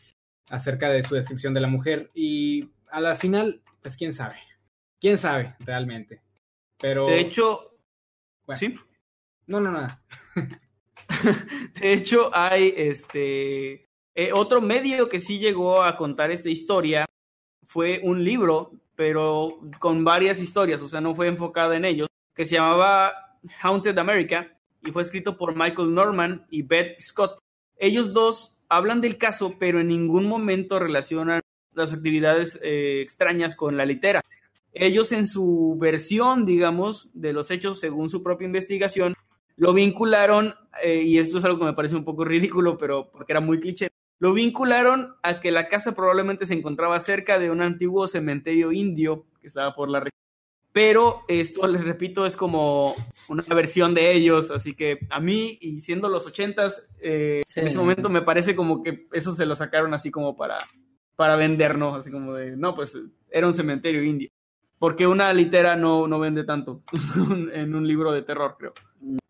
acerca 0.50 0.88
de 0.88 1.02
su 1.02 1.14
descripción 1.14 1.52
de 1.54 1.60
la 1.60 1.68
mujer. 1.68 2.10
Y 2.14 2.70
a 2.90 3.00
la 3.00 3.14
final, 3.16 3.60
pues 3.82 3.96
quién 3.96 4.14
sabe. 4.14 4.36
¿Quién 5.00 5.18
sabe 5.18 5.54
realmente? 5.60 6.22
Pero. 6.78 7.06
De 7.06 7.20
hecho, 7.20 7.76
Bueno. 8.46 8.58
sí. 8.58 8.74
No, 9.46 9.60
no, 9.60 9.70
nada. 9.70 10.02
De 11.80 11.92
hecho, 11.92 12.30
hay 12.34 12.72
este 12.76 13.85
eh, 14.16 14.32
otro 14.32 14.62
medio 14.62 15.10
que 15.10 15.20
sí 15.20 15.38
llegó 15.38 15.82
a 15.82 15.96
contar 15.98 16.30
esta 16.30 16.48
historia. 16.48 17.04
Fue 17.66 18.00
un 18.02 18.24
libro, 18.24 18.72
pero 18.94 19.60
con 19.78 20.04
varias 20.04 20.40
historias, 20.40 20.80
o 20.80 20.88
sea, 20.88 21.02
no 21.02 21.14
fue 21.14 21.28
enfocada 21.28 21.76
en 21.76 21.84
ellos, 21.84 22.08
que 22.34 22.46
se 22.46 22.54
llamaba 22.54 23.12
Haunted 23.60 23.98
America 23.98 24.56
y 24.82 24.90
fue 24.90 25.02
escrito 25.02 25.36
por 25.36 25.54
Michael 25.54 25.92
Norman 25.92 26.46
y 26.50 26.62
Beth 26.62 26.98
Scott. 26.98 27.38
Ellos 27.76 28.14
dos 28.14 28.54
hablan 28.70 29.02
del 29.02 29.18
caso, 29.18 29.56
pero 29.58 29.80
en 29.80 29.88
ningún 29.88 30.24
momento 30.24 30.78
relacionan 30.78 31.42
las 31.74 31.92
actividades 31.92 32.58
eh, 32.62 33.02
extrañas 33.02 33.54
con 33.54 33.76
la 33.76 33.84
litera. 33.84 34.22
Ellos 34.72 35.12
en 35.12 35.26
su 35.26 35.76
versión, 35.78 36.46
digamos, 36.46 37.10
de 37.12 37.34
los 37.34 37.50
hechos 37.50 37.80
según 37.80 38.08
su 38.08 38.22
propia 38.22 38.46
investigación, 38.46 39.14
lo 39.56 39.74
vincularon, 39.74 40.54
eh, 40.82 41.02
y 41.02 41.18
esto 41.18 41.36
es 41.36 41.44
algo 41.44 41.58
que 41.58 41.64
me 41.66 41.72
parece 41.74 41.96
un 41.96 42.04
poco 42.04 42.24
ridículo, 42.24 42.78
pero 42.78 43.10
porque 43.10 43.32
era 43.32 43.40
muy 43.40 43.60
cliché, 43.60 43.90
lo 44.18 44.32
vincularon 44.32 45.14
a 45.22 45.40
que 45.40 45.50
la 45.50 45.68
casa 45.68 45.94
probablemente 45.94 46.46
se 46.46 46.54
encontraba 46.54 47.00
cerca 47.00 47.38
de 47.38 47.50
un 47.50 47.60
antiguo 47.62 48.06
cementerio 48.06 48.72
indio 48.72 49.26
que 49.40 49.48
estaba 49.48 49.74
por 49.74 49.88
la 49.90 50.00
región. 50.00 50.12
Pero 50.72 51.22
esto, 51.28 51.66
les 51.66 51.84
repito, 51.84 52.26
es 52.26 52.36
como 52.36 52.94
una 53.28 53.42
versión 53.54 53.94
de 53.94 54.12
ellos, 54.12 54.50
así 54.50 54.72
que 54.74 54.98
a 55.08 55.20
mí, 55.20 55.56
y 55.60 55.80
siendo 55.80 56.08
los 56.10 56.26
ochentas, 56.26 56.86
eh, 57.00 57.42
Sí. 57.46 57.60
en 57.60 57.66
ese 57.68 57.78
momento 57.78 58.10
me 58.10 58.20
parece 58.22 58.54
como 58.54 58.82
que 58.82 59.06
eso 59.12 59.32
se 59.34 59.46
lo 59.46 59.54
sacaron 59.54 59.94
así 59.94 60.10
como 60.10 60.36
para, 60.36 60.58
para 61.14 61.36
vendernos, 61.36 61.98
así 61.98 62.10
como 62.10 62.34
de, 62.34 62.56
no, 62.56 62.74
pues 62.74 62.96
era 63.30 63.46
un 63.46 63.54
cementerio 63.54 64.02
indio. 64.02 64.28
Porque 64.78 65.06
una 65.06 65.32
litera 65.32 65.74
no, 65.76 66.06
no 66.06 66.18
vende 66.18 66.44
tanto 66.44 66.82
en 67.54 67.74
un 67.74 67.88
libro 67.88 68.12
de 68.12 68.20
terror, 68.20 68.56
creo. 68.58 68.74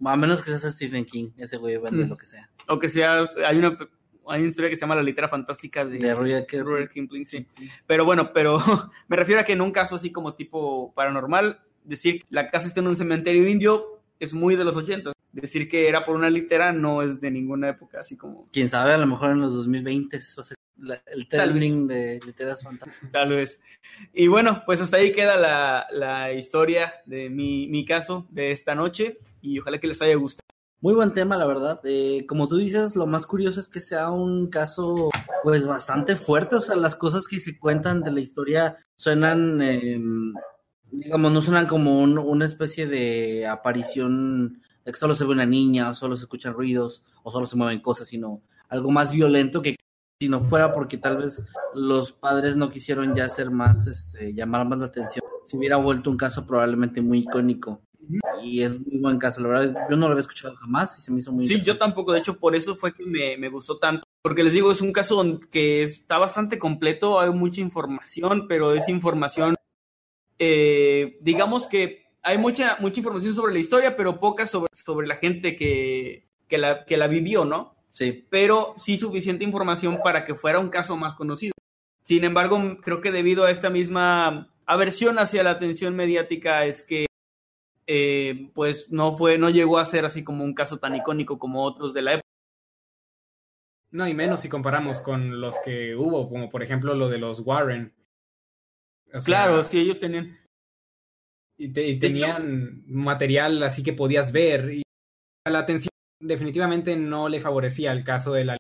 A 0.05 0.17
menos 0.17 0.43
que 0.43 0.51
seas 0.57 0.75
Stephen 0.75 1.05
King, 1.05 1.31
ese 1.37 1.57
güey 1.59 1.77
vende 1.77 2.05
Mm. 2.07 2.09
lo 2.09 2.17
que 2.17 2.27
sea. 2.27 2.51
O 2.67 2.81
que 2.81 2.89
sea, 2.89 3.29
hay 3.47 3.57
una, 3.57 3.79
hay 4.31 4.41
una 4.41 4.51
historia 4.51 4.71
que 4.71 4.77
se 4.77 4.81
llama 4.81 4.95
La 4.95 5.03
litera 5.03 5.29
fantástica 5.29 5.85
de, 5.85 5.99
De 5.99 5.99
Kipling. 6.47 6.65
Rudyard 6.65 6.91
Kipling, 6.91 7.25
sí. 7.27 7.47
Pero 7.87 8.05
bueno, 8.05 8.33
pero 8.33 8.59
me 9.09 9.17
refiero 9.17 9.41
a 9.41 9.45
que 9.45 9.53
en 9.53 9.61
un 9.61 9.71
caso 9.73 9.97
así 9.97 10.11
como 10.13 10.35
tipo 10.35 10.93
paranormal, 10.95 11.61
decir 11.85 12.21
que 12.21 12.27
la 12.31 12.51
casa 12.51 12.67
está 12.69 12.81
en 12.81 12.89
un 12.89 12.97
cementerio 12.97 13.49
indio 13.49 14.03
es 14.19 14.35
muy 14.35 14.57
de 14.57 14.65
los 14.65 14.77
80. 14.77 15.13
Decir 15.33 15.69
que 15.69 15.89
era 15.89 16.03
por 16.05 16.17
una 16.17 16.31
litera 16.31 16.73
no 16.73 17.03
es 17.03 17.21
de 17.21 17.31
ninguna 17.31 17.69
época, 17.69 18.01
así 18.01 18.17
como 18.17 18.49
Quién 18.51 18.71
sabe, 18.71 18.95
a 18.95 18.99
lo 18.99 19.07
mejor 19.07 19.33
en 19.33 19.41
los 19.41 19.53
2020 19.55 20.17
eso 20.17 20.41
va 20.41 20.43
a 20.43 20.45
ser 20.47 20.57
la- 20.79 21.03
el 21.07 21.29
trending 21.29 21.87
de 21.87 22.21
literas 22.25 22.63
fantásticas. 22.63 23.13
tal 23.13 23.29
vez. 23.31 23.61
Y 24.15 24.29
bueno, 24.29 24.63
pues 24.65 24.81
hasta 24.81 24.97
ahí 24.97 25.13
queda 25.13 25.37
la, 25.37 25.87
la 25.91 26.33
historia 26.33 26.93
de 27.05 27.29
mi, 27.29 27.69
mi 27.69 27.85
caso 27.85 28.27
de 28.31 28.51
esta 28.51 28.75
noche 28.75 29.19
y 29.43 29.59
ojalá 29.59 29.79
que 29.79 29.89
les 29.89 30.01
haya 30.01 30.15
gustado. 30.15 30.46
Muy 30.87 30.95
buen 30.95 31.13
tema, 31.15 31.37
la 31.37 31.47
verdad. 31.47 31.81
Eh, 31.83 32.27
como 32.29 32.47
tú 32.47 32.59
dices, 32.59 32.95
lo 32.95 33.09
más 33.09 33.27
curioso 33.27 33.59
es 33.59 33.67
que 33.67 33.81
sea 33.81 34.13
un 34.13 34.47
caso, 34.47 35.11
pues, 35.43 35.67
bastante 35.67 36.15
fuerte. 36.15 36.55
O 36.55 36.61
sea, 36.61 36.77
las 36.77 36.95
cosas 36.95 37.27
que 37.27 37.41
se 37.41 37.59
cuentan 37.59 38.03
de 38.05 38.13
la 38.13 38.21
historia 38.21 38.77
suenan, 38.95 39.61
eh, 39.63 40.01
digamos, 40.93 41.33
no 41.33 41.41
suenan 41.41 41.67
como 41.67 42.01
un- 42.01 42.19
una 42.19 42.47
especie 42.47 42.87
de 42.87 43.49
aparición 43.49 44.63
de 44.85 44.93
que 44.93 44.97
solo 44.97 45.17
se 45.17 45.25
ve 45.25 45.33
una 45.33 45.45
niña, 45.45 45.91
o 45.91 45.95
solo 45.97 46.17
se 46.17 46.23
escuchan 46.23 46.55
ruidos, 46.55 47.03
o 47.25 47.33
solo 47.33 47.49
se 47.49 47.57
mueven 47.57 47.81
cosas, 47.81 48.07
sino 48.07 48.43
algo 48.69 48.93
más 48.93 49.11
violento 49.11 49.63
que 49.63 49.75
si 50.23 50.29
no 50.29 50.39
fuera 50.39 50.73
porque 50.73 50.99
tal 50.99 51.17
vez 51.17 51.43
los 51.75 52.13
padres 52.13 52.55
no 52.57 52.71
quisieron 52.71 53.13
ya 53.13 53.25
hacer 53.25 53.51
más, 53.51 53.89
este, 53.89 54.33
llamar 54.33 54.65
más 54.69 54.79
la 54.79 54.87
atención. 54.87 55.25
Se 55.47 55.57
hubiera 55.57 55.79
vuelto 55.79 56.11
un 56.11 56.17
caso 56.17 56.47
probablemente 56.47 57.03
muy 57.03 57.19
icónico. 57.19 57.83
Y 58.43 58.63
es 58.63 58.79
muy 58.79 58.99
buen 58.99 59.19
caso, 59.19 59.41
la 59.41 59.49
verdad. 59.49 59.87
Yo 59.91 59.97
no 59.97 60.07
lo 60.07 60.13
había 60.13 60.21
escuchado 60.21 60.55
jamás 60.57 60.99
y 60.99 61.03
se 61.03 61.13
me 61.13 61.21
hizo 61.21 61.33
muy 61.33 61.47
Sí, 61.47 61.61
yo 61.63 61.79
tampoco, 61.79 62.13
de 62.13 62.21
hecho, 62.21 62.39
por 62.39 62.55
eso 62.55 62.77
fue 62.77 62.93
que 62.93 63.05
me, 63.05 63.37
me 63.37 63.49
gustó 63.49 63.79
tanto. 63.79 64.07
Porque 64.23 64.45
les 64.45 64.53
digo, 64.53 64.71
es 64.71 64.81
un 64.81 64.93
caso 64.93 65.41
que 65.51 65.83
está 65.83 66.19
bastante 66.19 66.59
completo, 66.59 67.21
hay 67.21 67.31
mucha 67.31 67.61
información, 67.61 68.47
pero 68.49 68.73
es 68.73 68.89
información, 68.89 69.55
eh, 70.39 71.19
digamos 71.21 71.67
que 71.67 72.07
hay 72.23 72.39
mucha, 72.39 72.77
mucha 72.81 73.01
información 73.01 73.35
sobre 73.35 73.53
la 73.53 73.61
historia, 73.61 73.97
pero 73.97 74.19
poca 74.19 74.47
sobre, 74.47 74.69
sobre 74.73 75.07
la 75.07 75.17
gente 75.17 75.55
que, 75.55 76.27
que, 76.49 76.59
la, 76.59 76.85
que 76.85 76.97
la 76.97 77.07
vivió, 77.07 77.45
¿no? 77.45 77.77
Sí, 77.87 78.27
Pero 78.29 78.75
sí 78.77 78.99
suficiente 78.99 79.45
información 79.45 80.01
para 80.05 80.27
que 80.27 80.35
fuera 80.35 80.59
un 80.59 80.69
caso 80.69 80.97
más 80.99 81.15
conocido. 81.15 81.55
Sin 82.03 82.25
embargo, 82.25 82.61
creo 82.83 83.01
que 83.01 83.11
debido 83.11 83.45
a 83.45 83.51
esta 83.51 83.71
misma 83.71 84.53
aversión 84.67 85.19
hacia 85.19 85.43
la 85.43 85.53
atención 85.53 85.97
mediática 85.97 86.67
es 86.67 86.85
que 86.85 87.06
eh, 87.87 88.51
pues 88.55 88.91
no 88.91 89.13
fue, 89.13 89.39
no 89.39 89.49
llegó 89.51 89.79
a 89.79 89.85
ser 89.85 90.05
así 90.05 90.25
como 90.25 90.45
un 90.45 90.55
caso 90.55 90.79
tan 90.79 90.97
icónico 90.97 91.39
como 91.39 91.63
otros 91.63 91.95
de 91.95 92.03
la 92.03 92.13
época. 92.15 92.23
No, 93.93 94.07
y 94.09 94.15
menos 94.15 94.41
si 94.41 94.49
comparamos 94.49 95.01
con 95.01 95.41
los 95.41 95.57
que 95.65 95.95
hubo, 95.95 96.29
como 96.29 96.51
por 96.51 96.63
ejemplo 96.63 96.95
lo 96.95 97.09
de 97.09 97.19
los 97.19 97.41
Warren. 97.41 97.95
O 99.15 99.21
sea, 99.21 99.25
Claro, 99.25 99.63
sí, 99.63 99.79
ellos 99.79 100.01
tenían. 100.01 100.37
Y, 101.59 101.73
te- 101.73 101.87
y 101.87 101.99
De 101.99 102.07
hecho- 102.09 102.27
tenían 102.27 102.83
material 102.87 103.63
así 103.63 103.83
que 103.83 103.93
podías 103.93 104.33
ver. 104.33 104.75
Y 104.75 104.83
la 105.49 105.61
atención 105.61 105.91
definitivamente 106.21 106.97
no 106.97 107.29
le 107.29 107.41
favorecía 107.41 107.93
el 107.93 108.05
caso 108.05 108.33
de 108.33 108.45
la 108.45 108.57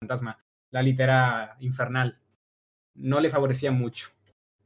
fantasma, 0.00 0.38
la 0.70 0.82
litera 0.82 1.56
infernal. 1.60 2.20
No 2.94 3.18
le 3.20 3.30
favorecía 3.30 3.72
mucho 3.72 4.10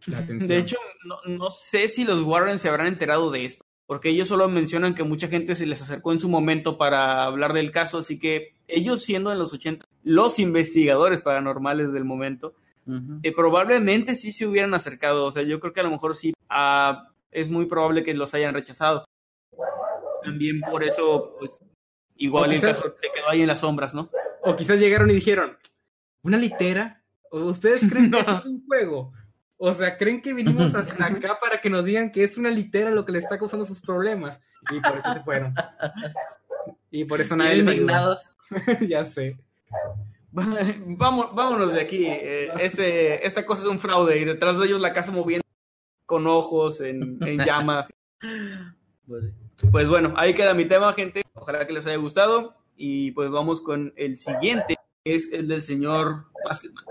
la 0.07 0.19
atención. 0.19 0.49
De 0.49 0.59
hecho, 0.59 0.77
no, 1.07 1.19
no 1.27 1.51
sé 1.51 1.89
si 1.89 2.05
los 2.05 2.23
Warren 2.25 2.59
se 2.59 2.69
habrán 2.69 2.89
enterado 2.89 3.31
de 3.31 3.45
esto, 3.45 3.65
porque 3.87 4.11
ellos 4.11 4.29
solo 4.29 4.49
mencionan 4.49 4.95
que 4.95 5.05
mucha 5.05 5.29
gente 5.29 5.55
se 5.55 5.67
les 5.67 5.83
acercó 5.83 6.13
en 6.13 6.19
su 6.19 6.29
momento 6.29 6.79
para 6.79 7.25
hablar 7.25 7.53
del 7.53 7.71
caso, 7.71 7.99
así 7.99 8.19
que 8.19 8.55
ellos 8.69 9.03
siendo 9.03 9.33
en 9.33 9.39
los 9.39 9.53
80 9.53 9.85
los 10.05 10.39
investigadores 10.39 11.23
paranormales 11.23 11.93
del 11.93 12.05
momento, 12.05 12.55
eh, 13.23 13.33
probablemente 13.33 14.15
sí 14.15 14.33
se 14.33 14.47
hubieran 14.47 14.75
acercado. 14.75 15.27
O 15.27 15.33
sea, 15.33 15.43
yo 15.43 15.61
creo 15.61 15.73
que 15.73 15.81
a 15.81 15.85
lo 15.85 15.91
mejor 15.91 16.15
sí 16.15 16.33
ah, 16.49 17.09
es 17.31 17.49
muy 17.49 17.67
probable 17.67 18.03
que 18.03 18.15
los 18.15 18.35
hayan 18.35 18.55
rechazado. 18.55 19.05
También 20.25 20.61
por 20.61 20.85
eso, 20.85 21.37
pues, 21.39 21.61
igual 22.17 22.53
el 22.53 22.61
caso 22.61 22.95
se 22.99 23.09
quedó 23.13 23.29
ahí 23.29 23.43
en 23.43 23.49
las 23.49 23.61
sombras, 23.61 23.95
¿no? 23.95 24.11
O 24.43 24.57
quizás 24.57 24.79
llegaron 24.79 25.11
y 25.11 25.15
dijeron, 25.15 25.57
¿una 26.23 26.37
litera? 26.37 27.03
¿O 27.31 27.41
¿Ustedes 27.41 27.89
creen 27.89 28.11
que 28.11 28.19
esto 28.21 28.37
es 28.37 28.47
un 28.47 28.65
juego? 28.67 29.13
O 29.65 29.73
sea, 29.73 29.97
¿creen 29.97 30.21
que 30.21 30.33
vinimos 30.33 30.75
hasta 30.75 31.07
acá 31.07 31.39
para 31.41 31.61
que 31.61 31.71
nos 31.71 31.85
digan 31.85 32.11
que 32.11 32.25
es 32.25 32.37
una 32.37 32.51
litera 32.51 32.91
lo 32.91 33.05
que 33.05 33.13
le 33.13 33.21
está 33.21 33.39
causando 33.39 33.65
sus 33.65 33.81
problemas? 33.81 34.41
Y 34.73 34.81
por 34.81 34.99
eso 34.99 35.13
se 35.13 35.21
fueron. 35.21 35.55
Y 36.91 37.05
por 37.05 37.21
eso 37.21 37.37
nadie 37.37 37.55
Bien 37.63 37.67
les 37.67 37.75
ayudó. 37.75 37.83
indignados. 37.85 38.23
ya 38.89 39.05
sé. 39.05 39.39
Vamos, 40.33 41.33
vámonos 41.33 41.75
de 41.75 41.81
aquí. 41.81 42.07
eh, 42.07 42.51
ese, 42.59 43.25
esta 43.25 43.47
cosa 43.47 43.63
es 43.63 43.69
un 43.69 43.79
fraude 43.79 44.19
y 44.19 44.25
detrás 44.25 44.59
de 44.59 44.67
ellos 44.67 44.81
la 44.81 44.93
casa 44.93 45.13
moviendo 45.13 45.47
con 46.07 46.27
ojos 46.27 46.81
en, 46.81 47.19
en 47.25 47.39
llamas. 47.39 47.93
Pues. 49.07 49.27
Pues 49.71 49.89
bueno, 49.89 50.13
ahí 50.17 50.35
queda 50.35 50.55
mi 50.55 50.65
tema, 50.67 50.93
gente. 50.95 51.23
Ojalá 51.35 51.65
que 51.69 51.73
les 51.73 51.87
haya 51.87 51.99
gustado. 51.99 52.57
Y 52.75 53.13
pues 53.13 53.31
vamos 53.31 53.61
con 53.61 53.93
el 53.97 54.17
siguiente, 54.17 54.75
que 55.05 55.15
es 55.15 55.33
el 55.33 55.47
del 55.47 55.63
señor 55.63 56.25
Basketman. 56.45 56.85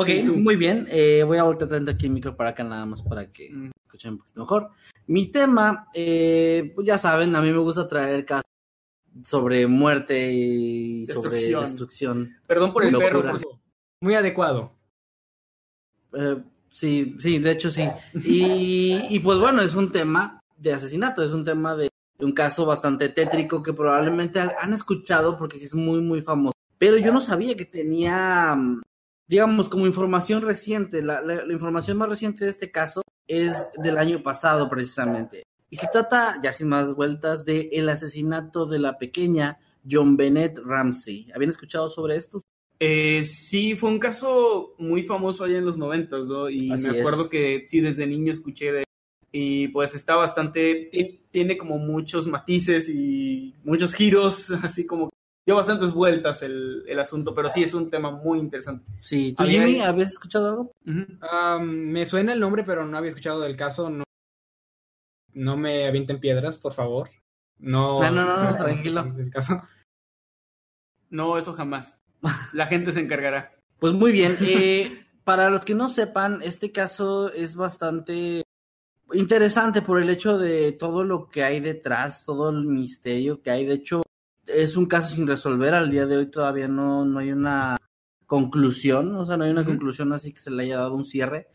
Ok, 0.00 0.06
Sí, 0.06 0.22
muy 0.22 0.54
bien. 0.54 0.86
Eh, 0.90 1.24
voy 1.26 1.38
a 1.38 1.42
voltear 1.42 1.68
tanto 1.70 1.90
aquí 1.90 2.06
el 2.06 2.12
micro 2.12 2.36
para 2.36 2.50
acá 2.50 2.62
nada 2.62 2.86
más 2.86 3.02
para 3.02 3.32
que 3.32 3.50
Mm. 3.50 3.70
escuchen 3.84 4.12
un 4.12 4.18
poquito 4.18 4.40
mejor. 4.40 4.70
Mi 5.08 5.26
tema, 5.26 5.88
eh, 5.92 6.70
pues 6.74 6.86
ya 6.86 6.96
saben, 6.98 7.34
a 7.34 7.42
mí 7.42 7.50
me 7.50 7.58
gusta 7.58 7.88
traer 7.88 8.24
casos 8.24 8.44
sobre 9.24 9.66
muerte 9.66 10.30
y 10.32 11.04
sobre 11.08 11.40
Destrucción. 11.40 12.36
Perdón 12.46 12.72
por 12.72 12.84
el 12.84 12.92
Locura. 12.92 13.08
perro. 13.10 13.30
por 13.30 13.38
si- 13.40 13.46
Muy 14.00 14.14
adecuado. 14.14 14.72
Eh, 16.12 16.36
sí, 16.70 17.16
sí, 17.18 17.40
de 17.40 17.50
hecho 17.50 17.68
sí. 17.68 17.88
Y, 18.24 19.00
y 19.10 19.18
pues 19.18 19.38
bueno, 19.38 19.62
es 19.62 19.74
un 19.74 19.90
tema 19.90 20.38
de 20.56 20.74
asesinato, 20.74 21.24
es 21.24 21.32
un 21.32 21.44
tema 21.44 21.74
de, 21.74 21.88
de 22.18 22.24
un 22.24 22.32
caso 22.32 22.64
bastante 22.64 23.08
tétrico 23.08 23.64
que 23.64 23.72
probablemente 23.72 24.38
han- 24.38 24.72
escuchado 24.72 25.36
porque 25.36 25.58
sí 25.58 25.64
es 25.64 25.74
muy, 25.74 26.00
muy 26.00 26.20
famoso. 26.20 26.52
Pero 26.78 26.96
yo 26.98 27.12
no 27.12 27.20
sabía 27.20 27.56
que 27.56 27.64
tenía, 27.64 28.56
digamos, 29.28 29.68
como 29.68 29.86
información 29.86 30.42
reciente. 30.42 31.02
La, 31.02 31.20
la- 31.20 31.44
la 31.44 31.52
información 31.52 31.96
más 31.98 32.08
reciente 32.08 32.44
de 32.44 32.50
este 32.50 32.70
caso 32.70 33.02
es 33.26 33.54
del 33.82 33.98
año 33.98 34.22
pasado 34.22 34.68
precisamente. 34.68 35.42
Y 35.70 35.76
se 35.76 35.86
trata, 35.92 36.40
ya 36.42 36.52
sin 36.52 36.68
más 36.68 36.94
vueltas, 36.94 37.44
de 37.44 37.68
el 37.72 37.88
asesinato 37.90 38.64
de 38.66 38.78
la 38.78 38.96
pequeña 38.98 39.58
John 39.88 40.16
Bennett 40.16 40.58
Ramsey. 40.58 41.30
¿Habían 41.34 41.50
escuchado 41.50 41.90
sobre 41.90 42.16
esto? 42.16 42.40
Eh, 42.80 43.22
sí, 43.24 43.74
fue 43.76 43.90
un 43.90 43.98
caso 43.98 44.74
muy 44.78 45.02
famoso 45.02 45.44
allá 45.44 45.58
en 45.58 45.66
los 45.66 45.76
noventas, 45.76 46.26
¿no? 46.26 46.48
Y 46.48 46.70
Así 46.72 46.88
me 46.88 46.98
acuerdo 46.98 47.24
es. 47.24 47.28
que 47.28 47.64
sí, 47.66 47.80
desde 47.80 48.06
niño 48.06 48.32
escuché 48.32 48.72
de 48.72 48.84
y 49.30 49.68
pues 49.68 49.94
está 49.94 50.16
bastante, 50.16 50.88
ti- 50.90 51.20
tiene 51.30 51.58
como 51.58 51.76
muchos 51.78 52.26
matices 52.26 52.88
y 52.88 53.54
muchos 53.62 53.92
giros, 53.92 54.50
así 54.62 54.86
como 54.86 55.10
dio 55.48 55.56
bastantes 55.56 55.94
vueltas 55.94 56.42
el, 56.42 56.84
el 56.86 57.00
asunto, 57.00 57.34
pero 57.34 57.48
sí 57.48 57.62
es 57.62 57.72
un 57.72 57.88
tema 57.88 58.10
muy 58.10 58.38
interesante. 58.38 58.84
Sí, 58.96 59.32
¿tú, 59.32 59.44
Jimmy, 59.44 59.80
habías 59.80 60.08
escuchado 60.12 60.48
algo? 60.50 60.72
Am, 61.22 61.62
me 61.90 62.04
suena 62.04 62.34
el 62.34 62.40
nombre, 62.40 62.64
pero 62.64 62.84
no 62.84 62.98
había 62.98 63.08
escuchado 63.08 63.40
del 63.40 63.56
caso. 63.56 63.88
No, 63.88 64.04
no 65.32 65.56
me 65.56 65.86
avienten 65.88 66.20
piedras, 66.20 66.58
por 66.58 66.74
favor. 66.74 67.08
No, 67.58 67.98
No, 67.98 68.10
no, 68.10 68.26
no, 68.26 68.44
no, 68.50 68.56
tranquilo. 68.62 69.14
el 69.18 69.30
caso. 69.30 69.62
No, 71.08 71.38
eso 71.38 71.54
jamás. 71.54 71.98
La 72.52 72.66
gente 72.66 72.92
se 72.92 73.00
encargará. 73.00 73.54
Pues 73.78 73.94
muy 73.94 74.12
bien. 74.12 74.36
eh, 74.42 75.06
para 75.24 75.48
los 75.48 75.64
que 75.64 75.74
no 75.74 75.88
sepan, 75.88 76.40
este 76.42 76.72
caso 76.72 77.32
es 77.32 77.56
bastante 77.56 78.42
interesante 79.14 79.80
por 79.80 79.98
el 79.98 80.10
hecho 80.10 80.36
de 80.36 80.72
todo 80.72 81.04
lo 81.04 81.30
que 81.30 81.42
hay 81.42 81.60
detrás, 81.60 82.26
todo 82.26 82.50
el 82.50 82.66
misterio 82.66 83.40
que 83.40 83.50
hay. 83.50 83.64
De 83.64 83.74
hecho, 83.74 84.02
es 84.54 84.76
un 84.76 84.86
caso 84.86 85.14
sin 85.14 85.26
resolver. 85.26 85.74
Al 85.74 85.90
día 85.90 86.06
de 86.06 86.16
hoy 86.16 86.26
todavía 86.26 86.68
no, 86.68 87.04
no 87.04 87.18
hay 87.18 87.32
una 87.32 87.76
conclusión, 88.26 89.14
o 89.16 89.24
sea, 89.24 89.36
no 89.36 89.44
hay 89.44 89.50
una 89.50 89.64
conclusión 89.64 90.12
así 90.12 90.32
que 90.32 90.40
se 90.40 90.50
le 90.50 90.64
haya 90.64 90.78
dado 90.78 90.94
un 90.94 91.04
cierre. 91.04 91.48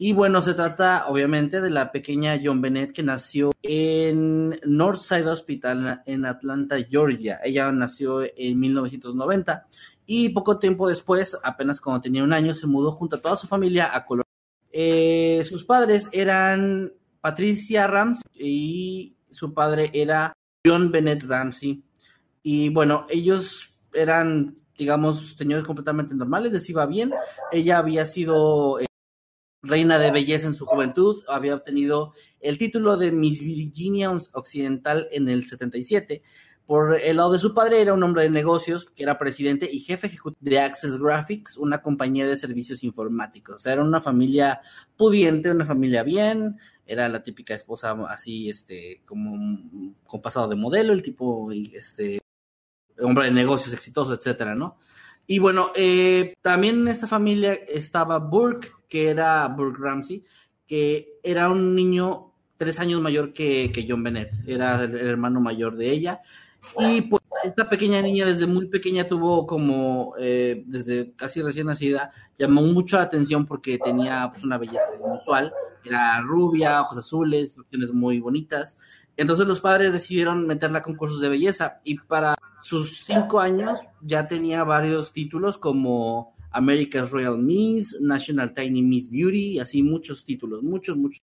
Y 0.00 0.12
bueno, 0.12 0.40
se 0.42 0.54
trata 0.54 1.06
obviamente 1.08 1.60
de 1.60 1.70
la 1.70 1.90
pequeña 1.90 2.38
John 2.42 2.60
Bennett 2.60 2.92
que 2.92 3.02
nació 3.02 3.50
en 3.62 4.58
Northside 4.64 5.26
Hospital 5.26 6.02
en 6.06 6.24
Atlanta, 6.24 6.76
Georgia. 6.88 7.40
Ella 7.42 7.72
nació 7.72 8.22
en 8.22 8.60
1990 8.60 9.66
y 10.06 10.28
poco 10.30 10.58
tiempo 10.58 10.88
después, 10.88 11.36
apenas 11.42 11.80
cuando 11.80 12.00
tenía 12.00 12.22
un 12.22 12.32
año, 12.32 12.54
se 12.54 12.66
mudó 12.66 12.92
junto 12.92 13.16
a 13.16 13.20
toda 13.20 13.36
su 13.36 13.46
familia 13.46 13.94
a 13.94 14.06
Colorado. 14.06 14.30
Eh, 14.70 15.42
sus 15.44 15.64
padres 15.64 16.08
eran 16.12 16.92
Patricia 17.20 17.86
Ramsey 17.86 18.24
y 18.34 19.16
su 19.30 19.52
padre 19.52 19.90
era 19.92 20.32
John 20.64 20.90
Bennett 20.92 21.24
Ramsey. 21.24 21.82
Y 22.42 22.68
bueno, 22.70 23.04
ellos 23.08 23.74
eran, 23.92 24.56
digamos, 24.76 25.34
señores 25.36 25.64
completamente 25.64 26.14
normales, 26.14 26.52
les 26.52 26.68
iba 26.70 26.86
bien. 26.86 27.12
Ella 27.52 27.78
había 27.78 28.06
sido 28.06 28.80
eh, 28.80 28.86
reina 29.62 29.98
de 29.98 30.10
belleza 30.10 30.46
en 30.46 30.54
su 30.54 30.66
juventud, 30.66 31.22
había 31.28 31.54
obtenido 31.54 32.12
el 32.40 32.58
título 32.58 32.96
de 32.96 33.12
Miss 33.12 33.40
Virginia 33.40 34.10
Occidental 34.32 35.08
en 35.10 35.28
el 35.28 35.46
77. 35.46 36.22
Por 36.66 37.00
el 37.00 37.16
lado 37.16 37.32
de 37.32 37.38
su 37.38 37.54
padre 37.54 37.80
era 37.80 37.94
un 37.94 38.02
hombre 38.02 38.24
de 38.24 38.30
negocios 38.30 38.84
que 38.84 39.02
era 39.02 39.16
presidente 39.16 39.66
y 39.72 39.80
jefe 39.80 40.10
de 40.40 40.60
Access 40.60 40.98
Graphics, 40.98 41.56
una 41.56 41.80
compañía 41.80 42.26
de 42.26 42.36
servicios 42.36 42.84
informáticos. 42.84 43.56
O 43.56 43.58
sea, 43.58 43.72
era 43.72 43.82
una 43.82 44.02
familia 44.02 44.60
pudiente, 44.94 45.50
una 45.50 45.64
familia 45.64 46.02
bien, 46.02 46.58
era 46.84 47.08
la 47.08 47.22
típica 47.22 47.54
esposa 47.54 47.96
así, 48.08 48.50
este, 48.50 49.00
como 49.06 49.58
con 50.04 50.20
pasado 50.20 50.46
de 50.46 50.56
modelo, 50.56 50.92
el 50.92 51.02
tipo, 51.02 51.50
este, 51.52 52.18
hombre 53.00 53.26
de 53.26 53.32
negocios 53.32 53.72
exitoso, 53.72 54.14
etcétera, 54.14 54.54
¿no? 54.54 54.76
Y 55.26 55.38
bueno, 55.38 55.70
eh, 55.74 56.34
también 56.40 56.80
en 56.80 56.88
esta 56.88 57.06
familia 57.06 57.52
estaba 57.52 58.18
Burke, 58.18 58.70
que 58.88 59.10
era 59.10 59.46
Burke 59.48 59.78
Ramsey, 59.80 60.24
que 60.66 61.18
era 61.22 61.50
un 61.50 61.74
niño 61.74 62.32
tres 62.56 62.80
años 62.80 63.00
mayor 63.00 63.32
que, 63.32 63.86
John 63.88 64.02
Bennett, 64.02 64.32
era 64.46 64.82
el, 64.82 64.94
el 64.96 65.06
hermano 65.06 65.40
mayor 65.40 65.76
de 65.76 65.90
ella. 65.90 66.22
Y 66.78 67.02
pues 67.02 67.22
esta 67.44 67.68
pequeña 67.68 68.02
niña 68.02 68.26
desde 68.26 68.46
muy 68.46 68.66
pequeña 68.66 69.06
tuvo 69.06 69.46
como, 69.46 70.14
eh, 70.18 70.62
desde 70.66 71.12
casi 71.14 71.42
recién 71.42 71.66
nacida, 71.66 72.10
llamó 72.38 72.62
mucho 72.62 72.96
la 72.96 73.04
atención 73.04 73.46
porque 73.46 73.78
tenía 73.78 74.28
pues 74.30 74.44
una 74.44 74.58
belleza 74.58 74.90
inusual, 74.98 75.52
era 75.84 76.20
rubia, 76.20 76.82
ojos 76.82 76.98
azules, 76.98 77.54
facciones 77.54 77.92
muy 77.92 78.20
bonitas. 78.20 78.78
Entonces 79.16 79.46
los 79.46 79.60
padres 79.60 79.92
decidieron 79.92 80.46
meterla 80.46 80.78
a 80.78 80.82
concursos 80.82 81.20
de 81.20 81.28
belleza 81.28 81.80
y 81.84 81.98
para 81.98 82.34
sus 82.62 82.98
cinco 83.04 83.40
años 83.40 83.78
ya 84.00 84.28
tenía 84.28 84.64
varios 84.64 85.12
títulos 85.12 85.58
como 85.58 86.34
America's 86.50 87.10
Royal 87.10 87.38
Miss, 87.38 87.96
National 88.00 88.54
Tiny 88.54 88.82
Miss 88.82 89.10
Beauty, 89.10 89.58
así 89.58 89.82
muchos 89.82 90.24
títulos, 90.24 90.62
muchos, 90.62 90.96
muchos. 90.96 91.22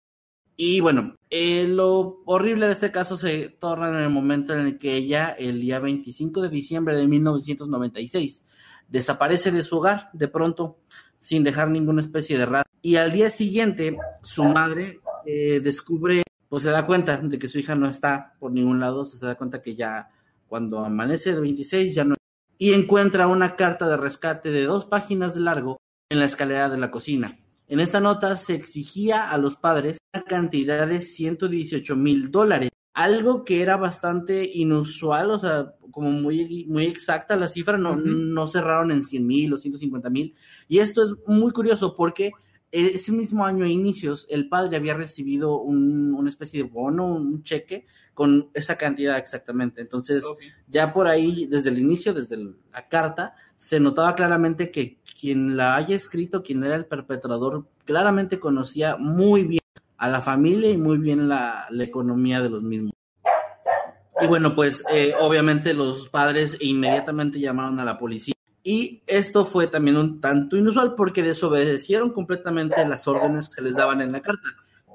Y 0.57 0.81
bueno, 0.81 1.17
eh, 1.29 1.67
lo 1.69 2.23
horrible 2.25 2.67
de 2.67 2.73
este 2.73 2.91
caso 2.91 3.19
se 3.19 3.51
torna 3.51 3.89
en 3.89 3.97
el 3.97 4.11
momento 4.11 4.55
en 4.55 4.61
el 4.61 4.79
que 4.79 4.95
ella, 4.95 5.31
el 5.31 5.61
día 5.61 5.79
25 5.79 6.41
de 6.41 6.49
diciembre 6.49 6.97
de 6.97 7.07
1996, 7.07 8.43
desaparece 8.89 9.51
de 9.51 9.63
su 9.63 9.77
hogar 9.77 10.09
de 10.15 10.29
pronto, 10.29 10.79
sin 11.19 11.45
dejar 11.45 11.69
ninguna 11.71 12.01
especie 12.01 12.39
de 12.39 12.47
rastro. 12.47 12.73
Y 12.81 12.97
al 12.97 13.13
día 13.13 13.29
siguiente, 13.29 13.99
su 14.23 14.45
madre 14.45 15.01
eh, 15.27 15.61
descubre, 15.61 16.23
pues 16.49 16.63
se 16.63 16.71
da 16.71 16.87
cuenta 16.87 17.19
de 17.19 17.39
que 17.39 17.49
su 17.49 17.59
hija 17.59 17.75
no 17.75 17.87
está 17.87 18.35
por 18.39 18.51
ningún 18.51 18.81
lado, 18.81 19.05
se 19.05 19.25
da 19.27 19.35
cuenta 19.35 19.61
que 19.61 19.75
ya 19.75 20.09
cuando 20.49 20.81
amanece 20.81 21.31
el 21.31 21.41
26 21.41 21.95
ya 21.95 22.05
no. 22.05 22.15
Y 22.59 22.73
encuentra 22.73 23.27
una 23.27 23.57
carta 23.57 23.89
de 23.89 23.97
rescate 23.97 24.51
de 24.51 24.65
dos 24.65 24.87
páginas 24.87 25.35
de 25.35 25.41
largo 25.41 25.77
en 26.11 26.21
la 26.21 26.25
escalera 26.25 26.69
de 26.69 26.79
la 26.79 26.91
cocina. 26.91 27.39
En 27.69 27.81
esta 27.81 28.01
nota 28.01 28.37
se 28.37 28.55
exigía 28.55 29.31
a 29.31 29.39
los 29.39 29.57
padres 29.57 29.99
una 30.15 30.25
cantidad 30.25 30.87
de 30.87 31.01
118 31.01 31.97
mil 31.97 32.31
dólares, 32.31 32.71
algo 32.95 33.45
que 33.45 33.61
era 33.61 33.77
bastante 33.77 34.49
inusual, 34.55 35.31
o 35.31 35.39
sea, 35.39 35.75
como 35.91 36.11
muy, 36.11 36.65
muy 36.69 36.87
exacta 36.87 37.37
la 37.37 37.49
cifra, 37.49 37.77
no, 37.77 37.93
Ujú. 37.93 38.03
no 38.07 38.47
cerraron 38.47 38.93
en 38.93 39.03
100 39.03 39.27
mil 39.27 39.53
o 39.53 39.59
150 39.59 40.11
mil. 40.11 40.35
Y 40.69 40.79
esto 40.79 41.03
es 41.03 41.15
muy 41.27 41.53
curioso 41.53 41.95
porque 41.97 42.31
ese 42.85 43.13
mismo 43.13 43.45
año 43.47 43.65
a 43.65 43.69
inicios 43.69 44.27
el 44.29 44.49
padre 44.49 44.77
había 44.77 44.95
recibido 44.95 45.59
un- 45.61 46.15
una 46.15 46.29
especie 46.29 46.63
de 46.63 46.69
bono, 46.69 47.07
un 47.07 47.43
cheque 47.43 47.87
con 48.15 48.49
esa 48.55 48.77
cantidad 48.77 49.17
exactamente. 49.19 49.81
Entonces, 49.81 50.23
ya 50.69 50.93
por 50.93 51.07
ahí, 51.07 51.47
desde 51.47 51.71
el 51.71 51.79
inicio, 51.79 52.13
desde 52.13 52.35
el- 52.37 52.57
la 52.73 52.89
carta, 52.89 53.35
se 53.57 53.81
notaba 53.81 54.15
claramente 54.15 54.71
que 54.71 54.99
quien 55.19 55.57
la 55.57 55.77
haya 55.77 55.97
escrito, 55.97 56.43
quien 56.43 56.63
era 56.65 56.77
el 56.77 56.87
perpetrador, 56.87 57.67
claramente 57.85 58.39
conocía 58.39 58.97
muy 58.97 59.45
bien 59.45 59.61
a 59.99 60.09
la 60.09 60.21
familia 60.21 60.71
y 60.71 60.77
muy 60.77 60.99
bien 60.99 61.29
la, 61.29 61.67
la 61.71 61.85
economía 61.85 62.41
de 62.43 62.51
los 62.51 62.63
mismos. 62.63 62.93
Y 64.21 64.27
bueno, 64.27 64.55
pues 64.55 64.83
eh, 64.91 65.15
obviamente 65.21 65.75
los 65.75 66.09
padres 66.09 66.57
inmediatamente 66.61 67.39
llamaron 67.39 67.79
a 67.81 67.85
la 67.85 67.99
policía. 67.99 68.35
Y 68.69 69.05
esto 69.07 69.45
fue 69.45 69.69
también 69.69 69.97
un 69.97 70.21
tanto 70.21 70.57
inusual 70.57 70.97
porque 70.97 71.23
desobedecieron 71.23 72.13
completamente 72.13 72.85
las 72.85 73.07
órdenes 73.07 73.49
que 73.49 73.55
se 73.55 73.63
les 73.63 73.77
daban 73.77 74.01
en 74.01 74.11
la 74.11 74.21
carta, 74.21 74.49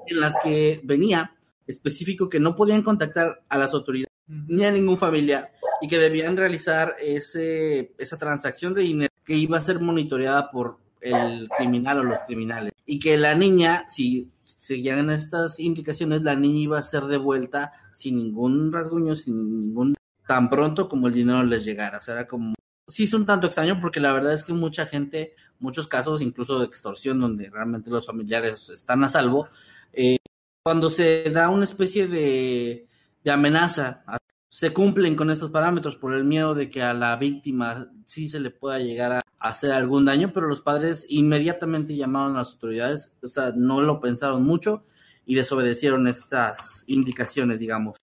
en 0.06 0.20
las 0.20 0.34
que 0.44 0.82
venía 0.84 1.34
específico 1.66 2.28
que 2.28 2.38
no 2.38 2.54
podían 2.54 2.82
contactar 2.82 3.42
a 3.48 3.56
las 3.56 3.72
autoridades 3.72 4.12
ni 4.26 4.66
a 4.66 4.70
ningún 4.70 4.98
familiar 4.98 5.52
y 5.80 5.88
que 5.88 5.96
debían 5.96 6.36
realizar 6.36 6.96
ese, 7.00 7.94
esa 7.96 8.18
transacción 8.18 8.74
de 8.74 8.82
dinero 8.82 9.14
que 9.24 9.36
iba 9.36 9.56
a 9.56 9.62
ser 9.62 9.80
monitoreada 9.80 10.50
por 10.50 10.76
el 11.00 11.48
criminal 11.56 12.00
o 12.00 12.04
los 12.04 12.18
criminales 12.26 12.72
y 12.84 12.98
que 12.98 13.16
la 13.16 13.34
niña, 13.34 13.86
si 13.88 14.30
seguían 14.44 15.08
estas 15.08 15.58
indicaciones, 15.58 16.20
la 16.20 16.36
niña 16.36 16.58
iba 16.58 16.78
a 16.78 16.82
ser 16.82 17.04
devuelta 17.04 17.72
sin 17.94 18.18
ningún 18.18 18.70
rasguño, 18.70 19.16
sin 19.16 19.62
ningún 19.62 19.94
tan 20.26 20.50
pronto 20.50 20.90
como 20.90 21.08
el 21.08 21.14
dinero 21.14 21.42
les 21.42 21.64
llegara. 21.64 21.96
O 21.96 22.00
sea, 22.02 22.14
era 22.14 22.26
como 22.26 22.52
sí 22.92 23.04
es 23.04 23.14
un 23.14 23.26
tanto 23.26 23.46
extraño 23.46 23.80
porque 23.80 24.00
la 24.00 24.12
verdad 24.12 24.34
es 24.34 24.44
que 24.44 24.52
mucha 24.52 24.86
gente, 24.86 25.34
muchos 25.58 25.88
casos, 25.88 26.20
incluso 26.20 26.58
de 26.58 26.66
extorsión, 26.66 27.20
donde 27.20 27.48
realmente 27.48 27.90
los 27.90 28.06
familiares 28.06 28.68
están 28.68 29.02
a 29.02 29.08
salvo, 29.08 29.48
eh, 29.92 30.18
cuando 30.62 30.90
se 30.90 31.24
da 31.30 31.48
una 31.48 31.64
especie 31.64 32.06
de, 32.06 32.86
amenaza, 33.26 34.04
se 34.48 34.72
cumplen 34.72 35.16
con 35.16 35.30
estos 35.30 35.50
parámetros 35.50 35.96
por 35.96 36.14
el 36.14 36.24
miedo 36.24 36.54
de 36.54 36.68
que 36.68 36.82
a 36.82 36.92
la 36.92 37.16
víctima 37.16 37.90
sí 38.06 38.28
se 38.28 38.40
le 38.40 38.50
pueda 38.50 38.78
llegar 38.78 39.12
a 39.12 39.22
hacer 39.38 39.72
algún 39.72 40.04
daño, 40.04 40.32
pero 40.32 40.46
los 40.46 40.60
padres 40.60 41.06
inmediatamente 41.08 41.96
llamaron 41.96 42.36
a 42.36 42.40
las 42.40 42.52
autoridades, 42.52 43.16
o 43.22 43.28
sea, 43.28 43.52
no 43.56 43.80
lo 43.80 44.00
pensaron 44.00 44.44
mucho 44.44 44.84
y 45.24 45.34
desobedecieron 45.34 46.06
estas 46.06 46.84
indicaciones, 46.86 47.58
digamos. 47.58 47.96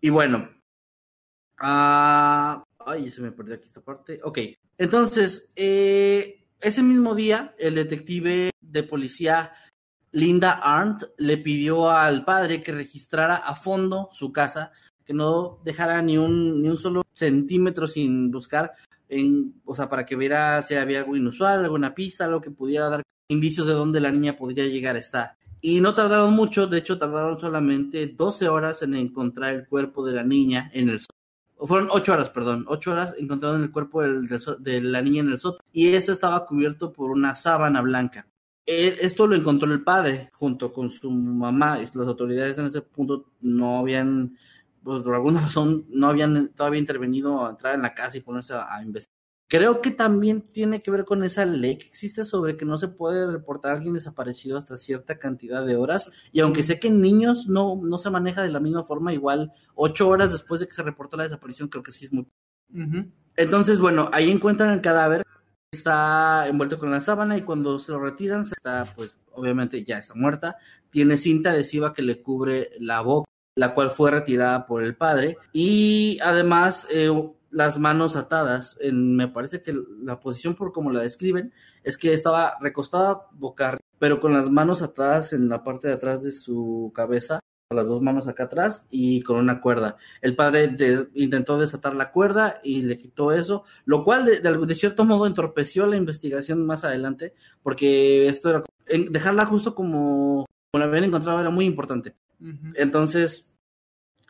Y 0.00 0.10
bueno, 0.10 0.50
ah, 1.58 2.62
ay, 2.86 3.10
se 3.10 3.20
me 3.20 3.32
perdió 3.32 3.56
aquí 3.56 3.66
esta 3.66 3.82
parte. 3.82 4.20
Ok, 4.22 4.38
entonces, 4.78 5.50
eh, 5.56 6.46
ese 6.60 6.82
mismo 6.82 7.14
día, 7.14 7.54
el 7.58 7.74
detective 7.74 8.50
de 8.60 8.82
policía 8.84 9.52
Linda 10.12 10.52
Arndt 10.52 11.04
le 11.18 11.36
pidió 11.36 11.90
al 11.90 12.24
padre 12.24 12.62
que 12.62 12.72
registrara 12.72 13.36
a 13.36 13.54
fondo 13.54 14.08
su 14.12 14.32
casa, 14.32 14.72
que 15.04 15.12
no 15.12 15.60
dejara 15.64 16.00
ni 16.00 16.16
un, 16.16 16.62
ni 16.62 16.68
un 16.68 16.78
solo 16.78 17.02
centímetro 17.14 17.86
sin 17.86 18.30
buscar, 18.30 18.72
en, 19.08 19.60
o 19.64 19.74
sea, 19.74 19.88
para 19.88 20.06
que 20.06 20.16
viera 20.16 20.62
si 20.62 20.74
había 20.74 21.00
algo 21.00 21.16
inusual, 21.16 21.64
alguna 21.64 21.94
pista, 21.94 22.24
algo 22.24 22.40
que 22.40 22.50
pudiera 22.50 22.88
dar 22.88 23.02
indicios 23.28 23.66
de 23.66 23.74
dónde 23.74 24.00
la 24.00 24.10
niña 24.10 24.36
podría 24.36 24.66
llegar 24.66 24.96
a 24.96 25.00
estar. 25.00 25.36
Y 25.60 25.80
no 25.80 25.94
tardaron 25.94 26.32
mucho, 26.34 26.66
de 26.66 26.78
hecho 26.78 26.98
tardaron 26.98 27.38
solamente 27.38 28.06
12 28.06 28.48
horas 28.48 28.82
en 28.82 28.94
encontrar 28.94 29.54
el 29.54 29.66
cuerpo 29.66 30.04
de 30.06 30.14
la 30.14 30.22
niña 30.22 30.70
en 30.72 30.88
el 30.88 31.00
sótano. 31.00 31.15
Fueron 31.58 31.88
8 31.90 32.12
horas, 32.12 32.30
perdón, 32.30 32.64
8 32.68 32.92
horas 32.92 33.14
encontraron 33.18 33.62
el 33.62 33.70
cuerpo 33.70 34.02
del, 34.02 34.28
del, 34.28 34.40
de 34.58 34.80
la 34.82 35.00
niña 35.00 35.20
en 35.20 35.30
el 35.30 35.38
sótano 35.38 35.64
y 35.72 35.94
este 35.94 36.12
estaba 36.12 36.46
cubierto 36.46 36.92
por 36.92 37.10
una 37.10 37.34
sábana 37.34 37.80
blanca. 37.80 38.28
Esto 38.66 39.28
lo 39.28 39.36
encontró 39.36 39.72
el 39.72 39.84
padre 39.84 40.30
junto 40.34 40.72
con 40.72 40.90
su 40.90 41.10
mamá. 41.10 41.78
Las 41.78 41.96
autoridades 41.96 42.58
en 42.58 42.66
ese 42.66 42.82
punto 42.82 43.30
no 43.40 43.78
habían, 43.78 44.36
pues, 44.82 45.02
por 45.02 45.14
alguna 45.14 45.40
razón, 45.42 45.86
no 45.88 46.08
habían 46.08 46.48
todavía 46.48 46.80
intervenido 46.80 47.46
a 47.46 47.50
entrar 47.50 47.74
en 47.76 47.82
la 47.82 47.94
casa 47.94 48.16
y 48.16 48.22
ponerse 48.22 48.54
a 48.54 48.82
investigar. 48.82 49.15
Creo 49.48 49.80
que 49.80 49.92
también 49.92 50.40
tiene 50.40 50.82
que 50.82 50.90
ver 50.90 51.04
con 51.04 51.22
esa 51.22 51.44
ley 51.44 51.78
que 51.78 51.86
existe 51.86 52.24
sobre 52.24 52.56
que 52.56 52.64
no 52.64 52.78
se 52.78 52.88
puede 52.88 53.30
reportar 53.30 53.70
a 53.70 53.74
alguien 53.76 53.94
desaparecido 53.94 54.58
hasta 54.58 54.76
cierta 54.76 55.18
cantidad 55.20 55.64
de 55.64 55.76
horas. 55.76 56.10
Y 56.32 56.40
aunque 56.40 56.64
sé 56.64 56.80
que 56.80 56.88
en 56.88 57.00
niños 57.00 57.46
no, 57.48 57.80
no 57.80 57.96
se 57.96 58.10
maneja 58.10 58.42
de 58.42 58.50
la 58.50 58.58
misma 58.58 58.82
forma, 58.82 59.12
igual 59.12 59.52
ocho 59.76 60.08
horas 60.08 60.32
después 60.32 60.60
de 60.60 60.66
que 60.66 60.74
se 60.74 60.82
reportó 60.82 61.16
la 61.16 61.22
desaparición, 61.22 61.68
creo 61.68 61.84
que 61.84 61.92
sí 61.92 62.06
es 62.06 62.12
muy... 62.12 62.26
Entonces, 63.36 63.78
bueno, 63.78 64.10
ahí 64.12 64.32
encuentran 64.32 64.70
el 64.70 64.80
cadáver, 64.80 65.22
está 65.70 66.48
envuelto 66.48 66.80
con 66.80 66.90
la 66.90 67.00
sábana 67.00 67.36
y 67.36 67.42
cuando 67.42 67.78
se 67.78 67.92
lo 67.92 68.00
retiran, 68.00 68.40
está, 68.40 68.92
pues, 68.96 69.16
obviamente 69.32 69.84
ya 69.84 69.98
está 69.98 70.14
muerta. 70.14 70.56
Tiene 70.90 71.18
cinta 71.18 71.50
adhesiva 71.50 71.94
que 71.94 72.02
le 72.02 72.20
cubre 72.20 72.70
la 72.80 73.00
boca, 73.00 73.30
la 73.54 73.74
cual 73.74 73.92
fue 73.92 74.10
retirada 74.10 74.66
por 74.66 74.82
el 74.82 74.96
padre. 74.96 75.38
Y 75.52 76.18
además... 76.20 76.88
Eh, 76.90 77.12
las 77.56 77.78
manos 77.78 78.16
atadas. 78.16 78.76
En, 78.80 79.16
me 79.16 79.28
parece 79.28 79.62
que 79.62 79.74
la 80.02 80.20
posición 80.20 80.54
por 80.54 80.72
como 80.72 80.92
la 80.92 81.00
describen 81.00 81.52
es 81.82 81.96
que 81.96 82.12
estaba 82.12 82.58
recostada 82.60 83.28
boca 83.32 83.78
pero 83.98 84.20
con 84.20 84.34
las 84.34 84.50
manos 84.50 84.82
atadas 84.82 85.32
en 85.32 85.48
la 85.48 85.64
parte 85.64 85.88
de 85.88 85.94
atrás 85.94 86.22
de 86.22 86.30
su 86.30 86.92
cabeza, 86.94 87.40
las 87.70 87.86
dos 87.86 88.02
manos 88.02 88.28
acá 88.28 88.44
atrás 88.44 88.84
y 88.90 89.22
con 89.22 89.38
una 89.38 89.62
cuerda. 89.62 89.96
El 90.20 90.36
padre 90.36 90.76
intentó 91.14 91.58
desatar 91.58 91.94
la 91.94 92.12
cuerda 92.12 92.60
y 92.62 92.82
le 92.82 92.98
quitó 92.98 93.32
eso, 93.32 93.64
lo 93.86 94.04
cual 94.04 94.26
de, 94.26 94.40
de, 94.40 94.74
cierto 94.74 95.06
modo 95.06 95.26
entorpeció 95.26 95.86
la 95.86 95.96
investigación 95.96 96.66
más 96.66 96.84
adelante, 96.84 97.32
porque 97.62 98.28
esto 98.28 98.50
era 98.50 98.64
dejarla 99.10 99.46
justo 99.46 99.74
como, 99.74 100.44
como 100.70 100.84
la 100.84 100.84
habían 100.84 101.04
encontrado 101.04 101.40
era 101.40 101.48
muy 101.48 101.64
importante. 101.64 102.14
Uh 102.38 102.48
-huh. 102.48 102.72
Entonces, 102.74 103.50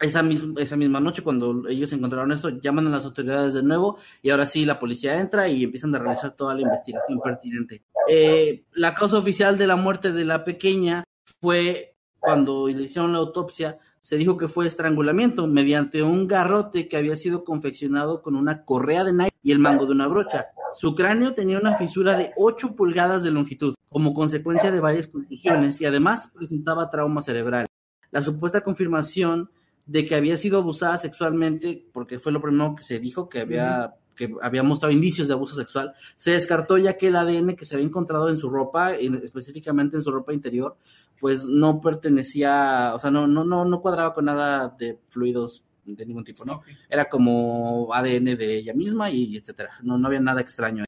esa 0.01 0.23
misma, 0.23 0.61
esa 0.61 0.77
misma 0.77 1.01
noche, 1.01 1.23
cuando 1.23 1.67
ellos 1.69 1.93
encontraron 1.93 2.33
esto, 2.33 2.49
llaman 2.49 2.87
a 2.89 2.91
las 2.91 3.05
autoridades 3.05 3.55
de 3.55 3.63
nuevo 3.63 3.99
y 4.23 4.31
ahora 4.31 4.47
sí 4.47 4.65
la 4.67 4.79
policía 4.79 5.19
entra 5.19 5.49
y 5.49 5.65
empiezan 5.65 5.95
a 5.95 5.99
realizar 5.99 6.33
toda 6.33 6.55
la 6.55 6.61
investigación 6.61 7.21
pertinente. 7.21 7.83
Eh, 8.09 8.65
la 8.73 8.95
causa 8.95 9.19
oficial 9.19 9.57
de 9.57 9.67
la 9.67 9.77
muerte 9.77 10.13
de 10.13 10.25
la 10.25 10.45
pequeña 10.45 11.05
fue 11.41 11.95
cuando 12.19 12.67
le 12.67 12.83
hicieron 12.83 13.13
la 13.13 13.19
autopsia, 13.19 13.79
se 14.01 14.17
dijo 14.17 14.37
que 14.37 14.49
fue 14.49 14.67
estrangulamiento 14.67 15.47
mediante 15.47 16.03
un 16.03 16.29
garrote 16.29 16.89
que 16.89 16.97
había 16.97 17.17
sido 17.17 17.45
confeccionado 17.45 18.23
con 18.23 18.37
una 18.37 18.65
correa 18.65 19.05
de 19.05 19.13
nylon 19.13 19.31
y 19.43 19.53
el 19.53 19.59
mango 19.59 19.87
de 19.87 19.93
una 19.93 20.09
brocha. 20.09 20.49
Su 20.75 20.95
cráneo 20.95 21.35
tenía 21.35 21.59
una 21.59 21.77
fisura 21.77 22.17
de 22.17 22.33
8 22.37 22.77
pulgadas 22.77 23.23
de 23.23 23.31
longitud, 23.31 23.75
como 23.89 24.13
consecuencia 24.13 24.71
de 24.71 24.81
varias 24.81 25.07
contusiones, 25.07 25.81
y 25.81 25.87
además 25.87 26.29
presentaba 26.35 26.91
trauma 26.91 27.23
cerebral. 27.23 27.67
La 28.11 28.23
supuesta 28.23 28.61
confirmación 28.61 29.51
de 29.87 30.05
que 30.05 30.17
había 30.17 30.37
sido 30.37 30.59
abusada 30.59 30.99
sexualmente, 30.99 31.87
porque 31.93 32.19
fue 32.19 32.33
lo 32.33 32.43
primero 32.43 32.75
que 32.75 32.83
se 32.83 32.99
dijo, 32.99 33.29
que 33.29 33.41
había, 33.41 33.95
que 34.17 34.35
había 34.43 34.63
mostrado 34.63 34.93
indicios 34.93 35.29
de 35.29 35.35
abuso 35.35 35.57
sexual, 35.57 35.95
se 36.17 36.33
descartó 36.33 36.77
ya 36.77 36.97
que 36.97 37.09
el 37.09 37.17
ADN 37.17 37.55
que 37.55 37.65
se 37.65 37.77
había 37.77 37.87
encontrado 37.87 38.29
en 38.29 38.37
su 38.37 38.51
ropa, 38.51 38.95
en, 38.95 39.15
específicamente 39.15 39.97
en 39.97 40.03
su 40.03 40.11
ropa 40.11 40.33
interior, 40.33 40.77
pues 41.21 41.45
no 41.45 41.81
pertenecía, 41.81 42.93
o 42.95 42.99
sea, 42.99 43.11
no, 43.11 43.27
no, 43.27 43.45
no, 43.45 43.65
no 43.65 43.81
cuadraba 43.81 44.13
con 44.13 44.27
nada 44.27 44.75
de 44.79 44.99
fluidos 45.09 45.65
de 45.85 46.05
ningún 46.05 46.25
tipo, 46.25 46.45
¿no? 46.45 46.57
Okay. 46.57 46.77
Era 46.91 47.09
como 47.09 47.95
ADN 47.95 48.37
de 48.37 48.57
ella 48.57 48.75
misma 48.75 49.09
y 49.11 49.37
etcétera, 49.37 49.71
no, 49.83 49.97
no 49.99 50.09
había 50.09 50.21
nada 50.21 50.41
extraño. 50.41 50.85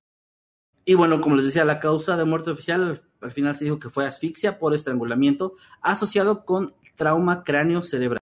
Y 0.84 0.94
bueno, 0.94 1.20
como 1.20 1.36
les 1.36 1.44
decía, 1.44 1.64
la 1.64 1.78
causa 1.78 2.16
de 2.16 2.24
muerte 2.24 2.50
oficial 2.50 2.82
al, 2.82 3.02
al 3.20 3.30
final 3.30 3.54
se 3.54 3.64
dijo 3.64 3.78
que 3.78 3.90
fue 3.90 4.06
asfixia 4.06 4.58
por 4.58 4.74
estrangulamiento 4.74 5.54
asociado 5.82 6.44
con 6.44 6.74
trauma 6.96 7.44
cráneo 7.44 7.82
cerebral. 7.82 8.17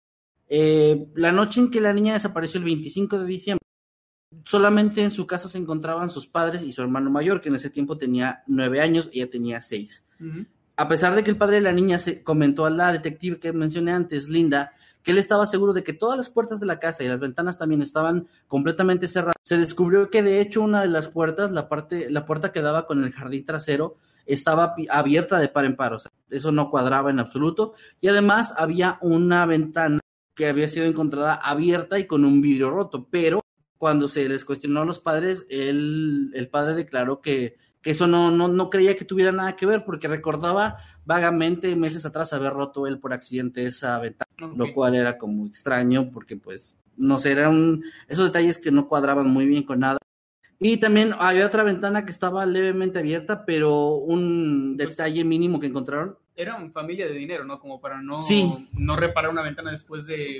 Eh, 0.48 1.08
la 1.14 1.32
noche 1.32 1.60
en 1.60 1.70
que 1.70 1.80
la 1.80 1.92
niña 1.92 2.14
desapareció 2.14 2.58
el 2.58 2.64
25 2.64 3.18
de 3.18 3.26
diciembre, 3.26 3.66
solamente 4.44 5.02
en 5.02 5.10
su 5.10 5.26
casa 5.26 5.48
se 5.48 5.58
encontraban 5.58 6.10
sus 6.10 6.26
padres 6.26 6.62
y 6.62 6.72
su 6.72 6.82
hermano 6.82 7.10
mayor, 7.10 7.40
que 7.40 7.48
en 7.48 7.56
ese 7.56 7.70
tiempo 7.70 7.98
tenía 7.98 8.42
nueve 8.46 8.80
años 8.80 9.08
y 9.12 9.20
ella 9.20 9.30
tenía 9.30 9.60
seis. 9.60 10.04
Uh 10.20 10.24
-huh. 10.24 10.46
A 10.78 10.88
pesar 10.88 11.14
de 11.14 11.24
que 11.24 11.30
el 11.30 11.38
padre 11.38 11.56
de 11.56 11.62
la 11.62 11.72
niña 11.72 11.98
se 11.98 12.22
comentó 12.22 12.66
a 12.66 12.70
la 12.70 12.92
detective 12.92 13.38
que 13.38 13.52
mencioné 13.52 13.92
antes, 13.92 14.28
Linda, 14.28 14.72
que 15.02 15.12
él 15.12 15.18
estaba 15.18 15.46
seguro 15.46 15.72
de 15.72 15.82
que 15.82 15.94
todas 15.94 16.18
las 16.18 16.28
puertas 16.28 16.60
de 16.60 16.66
la 16.66 16.78
casa 16.78 17.02
y 17.02 17.08
las 17.08 17.20
ventanas 17.20 17.56
también 17.58 17.80
estaban 17.80 18.26
completamente 18.46 19.08
cerradas. 19.08 19.36
Se 19.42 19.56
descubrió 19.56 20.10
que 20.10 20.22
de 20.22 20.40
hecho 20.40 20.60
una 20.60 20.82
de 20.82 20.88
las 20.88 21.08
puertas, 21.08 21.50
la 21.52 21.68
parte, 21.68 22.10
la 22.10 22.26
puerta 22.26 22.52
que 22.52 22.60
daba 22.60 22.86
con 22.86 23.02
el 23.02 23.12
jardín 23.12 23.46
trasero, 23.46 23.96
estaba 24.26 24.74
abierta 24.90 25.38
de 25.38 25.48
par 25.48 25.64
en 25.64 25.76
par, 25.76 25.94
o 25.94 26.00
sea, 26.00 26.10
eso 26.28 26.52
no 26.52 26.70
cuadraba 26.70 27.10
en 27.10 27.20
absoluto. 27.20 27.72
Y 28.00 28.08
además 28.08 28.52
había 28.58 28.98
una 29.00 29.46
ventana 29.46 30.00
que 30.36 30.46
había 30.46 30.68
sido 30.68 30.84
encontrada 30.84 31.34
abierta 31.34 31.98
y 31.98 32.06
con 32.06 32.24
un 32.24 32.40
vidrio 32.40 32.70
roto, 32.70 33.08
pero 33.10 33.40
cuando 33.78 34.06
se 34.06 34.28
les 34.28 34.44
cuestionó 34.44 34.82
a 34.82 34.84
los 34.84 35.00
padres, 35.00 35.46
el, 35.48 36.30
el 36.34 36.48
padre 36.48 36.74
declaró 36.74 37.22
que, 37.22 37.56
que 37.80 37.92
eso 37.92 38.06
no, 38.06 38.30
no, 38.30 38.46
no, 38.46 38.68
creía 38.68 38.94
que 38.94 39.06
tuviera 39.06 39.32
nada 39.32 39.56
que 39.56 39.64
ver, 39.64 39.84
porque 39.84 40.08
recordaba 40.08 40.76
vagamente 41.06 41.74
meses 41.74 42.04
atrás 42.04 42.34
haber 42.34 42.52
roto 42.52 42.86
él 42.86 42.98
por 42.98 43.14
accidente 43.14 43.66
esa 43.66 43.98
ventana, 43.98 44.30
okay. 44.40 44.58
lo 44.58 44.74
cual 44.74 44.94
era 44.94 45.16
como 45.16 45.46
extraño, 45.46 46.10
porque 46.12 46.36
pues, 46.36 46.76
no 46.96 47.18
sé, 47.18 47.32
eran 47.32 47.82
esos 48.06 48.26
detalles 48.26 48.58
que 48.58 48.70
no 48.70 48.88
cuadraban 48.88 49.28
muy 49.28 49.46
bien 49.46 49.62
con 49.62 49.80
nada. 49.80 49.98
Y 50.58 50.76
también 50.76 51.14
había 51.18 51.46
otra 51.46 51.62
ventana 51.62 52.04
que 52.04 52.12
estaba 52.12 52.44
levemente 52.44 52.98
abierta, 52.98 53.46
pero 53.46 53.94
un 53.96 54.74
pues, 54.76 54.96
detalle 54.96 55.24
mínimo 55.24 55.60
que 55.60 55.66
encontraron 55.66 56.18
eran 56.36 56.72
familia 56.72 57.06
de 57.06 57.14
dinero, 57.14 57.44
¿no? 57.44 57.58
Como 57.58 57.80
para 57.80 58.02
no, 58.02 58.20
sí. 58.20 58.68
no 58.74 58.94
reparar 58.96 59.30
una 59.30 59.42
ventana 59.42 59.72
después 59.72 60.06
de... 60.06 60.38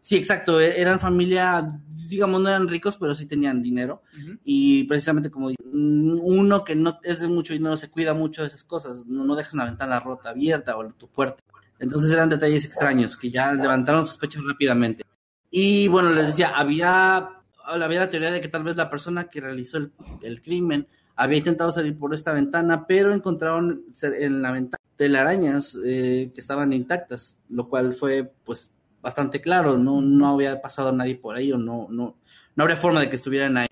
Sí, 0.00 0.16
exacto, 0.16 0.60
eran 0.60 1.00
familia, 1.00 1.66
digamos, 2.08 2.40
no 2.40 2.48
eran 2.48 2.68
ricos, 2.68 2.96
pero 2.96 3.14
sí 3.14 3.26
tenían 3.26 3.62
dinero. 3.62 4.02
Uh 4.14 4.18
-huh. 4.18 4.38
Y 4.44 4.84
precisamente 4.84 5.30
como 5.30 5.50
uno 5.72 6.64
que 6.64 6.74
no 6.74 6.98
es 7.02 7.20
de 7.20 7.28
mucho 7.28 7.52
dinero 7.52 7.76
se 7.76 7.90
cuida 7.90 8.14
mucho 8.14 8.42
de 8.42 8.48
esas 8.48 8.64
cosas, 8.64 9.06
no, 9.06 9.24
no 9.24 9.36
dejas 9.36 9.54
una 9.54 9.64
ventana 9.64 10.00
rota 10.00 10.30
abierta 10.30 10.76
o 10.76 10.88
tu 10.92 11.08
puerta. 11.08 11.42
Entonces 11.78 12.10
eran 12.10 12.28
detalles 12.28 12.64
extraños 12.64 13.16
que 13.16 13.30
ya 13.30 13.52
levantaron 13.54 14.06
sospechas 14.06 14.42
rápidamente. 14.44 15.04
Y 15.50 15.88
bueno, 15.88 16.10
les 16.10 16.28
decía, 16.28 16.50
había, 16.50 17.28
había 17.64 18.00
la 18.00 18.08
teoría 18.08 18.30
de 18.30 18.40
que 18.40 18.48
tal 18.48 18.64
vez 18.64 18.76
la 18.76 18.90
persona 18.90 19.28
que 19.28 19.40
realizó 19.40 19.78
el, 19.78 19.92
el 20.22 20.42
crimen 20.42 20.88
había 21.18 21.38
intentado 21.38 21.72
salir 21.72 21.98
por 21.98 22.14
esta 22.14 22.32
ventana, 22.32 22.86
pero 22.86 23.12
encontraron 23.12 23.84
en 24.02 24.40
la 24.40 24.52
ventana 24.52 24.82
telarañas 24.96 25.76
eh, 25.84 26.30
que 26.32 26.40
estaban 26.40 26.72
intactas, 26.72 27.36
lo 27.48 27.68
cual 27.68 27.92
fue 27.92 28.32
pues 28.44 28.72
bastante 29.02 29.40
claro, 29.40 29.78
no, 29.78 30.00
no 30.00 30.28
había 30.28 30.62
pasado 30.62 30.92
nadie 30.92 31.16
por 31.16 31.34
ahí 31.34 31.50
o 31.50 31.58
no, 31.58 31.88
no, 31.90 32.16
no 32.54 32.62
habría 32.62 32.76
forma 32.76 33.00
de 33.00 33.10
que 33.10 33.16
estuvieran 33.16 33.56
ahí. 33.56 33.66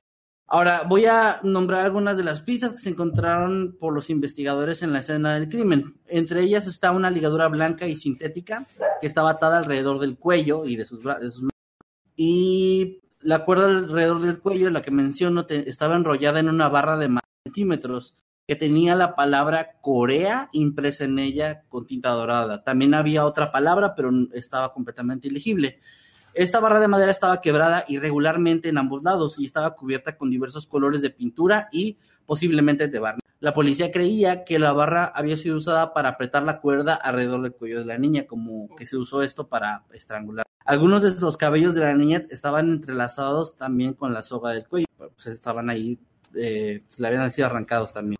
Ahora 0.48 0.82
voy 0.88 1.06
a 1.06 1.40
nombrar 1.44 1.82
algunas 1.82 2.16
de 2.16 2.24
las 2.24 2.40
pistas 2.40 2.72
que 2.72 2.78
se 2.78 2.90
encontraron 2.90 3.76
por 3.78 3.94
los 3.94 4.10
investigadores 4.10 4.82
en 4.82 4.92
la 4.92 5.00
escena 5.00 5.34
del 5.34 5.48
crimen. 5.48 5.96
Entre 6.06 6.42
ellas 6.42 6.66
está 6.66 6.92
una 6.92 7.10
ligadura 7.10 7.48
blanca 7.48 7.86
y 7.86 7.96
sintética 7.96 8.66
que 9.00 9.06
estaba 9.06 9.30
atada 9.30 9.58
alrededor 9.58 10.00
del 10.00 10.16
cuello 10.18 10.64
y 10.64 10.76
de 10.76 10.84
sus, 10.84 11.00
sus 11.02 11.48
y 12.16 13.02
la 13.20 13.44
cuerda 13.44 13.66
alrededor 13.66 14.20
del 14.20 14.38
cuello, 14.40 14.70
la 14.70 14.82
que 14.82 14.90
menciono, 14.90 15.46
te, 15.46 15.68
estaba 15.68 15.96
enrollada 15.96 16.40
en 16.40 16.48
una 16.48 16.68
barra 16.68 16.96
de 16.96 17.08
más 17.08 17.22
centímetros 17.46 18.14
que 18.46 18.56
tenía 18.56 18.94
la 18.94 19.16
palabra 19.16 19.78
Corea 19.80 20.48
impresa 20.52 21.04
en 21.04 21.18
ella 21.18 21.62
con 21.68 21.86
tinta 21.86 22.10
dorada. 22.10 22.62
También 22.62 22.94
había 22.94 23.24
otra 23.24 23.50
palabra, 23.50 23.94
pero 23.94 24.10
estaba 24.32 24.72
completamente 24.72 25.28
ilegible. 25.28 25.80
Esta 26.34 26.60
barra 26.60 26.80
de 26.80 26.88
madera 26.88 27.10
estaba 27.10 27.40
quebrada 27.40 27.84
irregularmente 27.88 28.68
en 28.68 28.78
ambos 28.78 29.02
lados 29.02 29.38
y 29.38 29.46
estaba 29.46 29.74
cubierta 29.74 30.16
con 30.16 30.30
diversos 30.30 30.66
colores 30.66 31.00
de 31.00 31.10
pintura 31.10 31.68
y 31.72 31.96
posiblemente 32.26 32.88
de 32.88 32.98
barniz. 32.98 33.22
La 33.40 33.52
policía 33.52 33.90
creía 33.90 34.44
que 34.44 34.58
la 34.58 34.72
barra 34.72 35.06
había 35.06 35.36
sido 35.36 35.56
usada 35.56 35.92
para 35.92 36.10
apretar 36.10 36.42
la 36.42 36.60
cuerda 36.60 36.94
alrededor 36.94 37.42
del 37.42 37.52
cuello 37.52 37.80
de 37.80 37.86
la 37.86 37.98
niña, 37.98 38.26
como 38.26 38.74
que 38.76 38.86
se 38.86 38.96
usó 38.96 39.22
esto 39.22 39.48
para 39.48 39.84
estrangular. 39.92 40.44
Algunos 40.64 41.02
de 41.02 41.20
los 41.20 41.36
cabellos 41.36 41.74
de 41.74 41.80
la 41.80 41.94
niña 41.94 42.22
estaban 42.30 42.70
entrelazados 42.70 43.56
también 43.56 43.94
con 43.94 44.12
la 44.12 44.22
soga 44.22 44.50
del 44.50 44.66
cuello, 44.66 44.86
pues 44.96 45.26
estaban 45.26 45.70
ahí, 45.70 45.98
eh, 46.34 46.82
se 46.88 47.02
le 47.02 47.08
habían 47.08 47.30
sido 47.30 47.46
arrancados 47.46 47.92
también. 47.92 48.16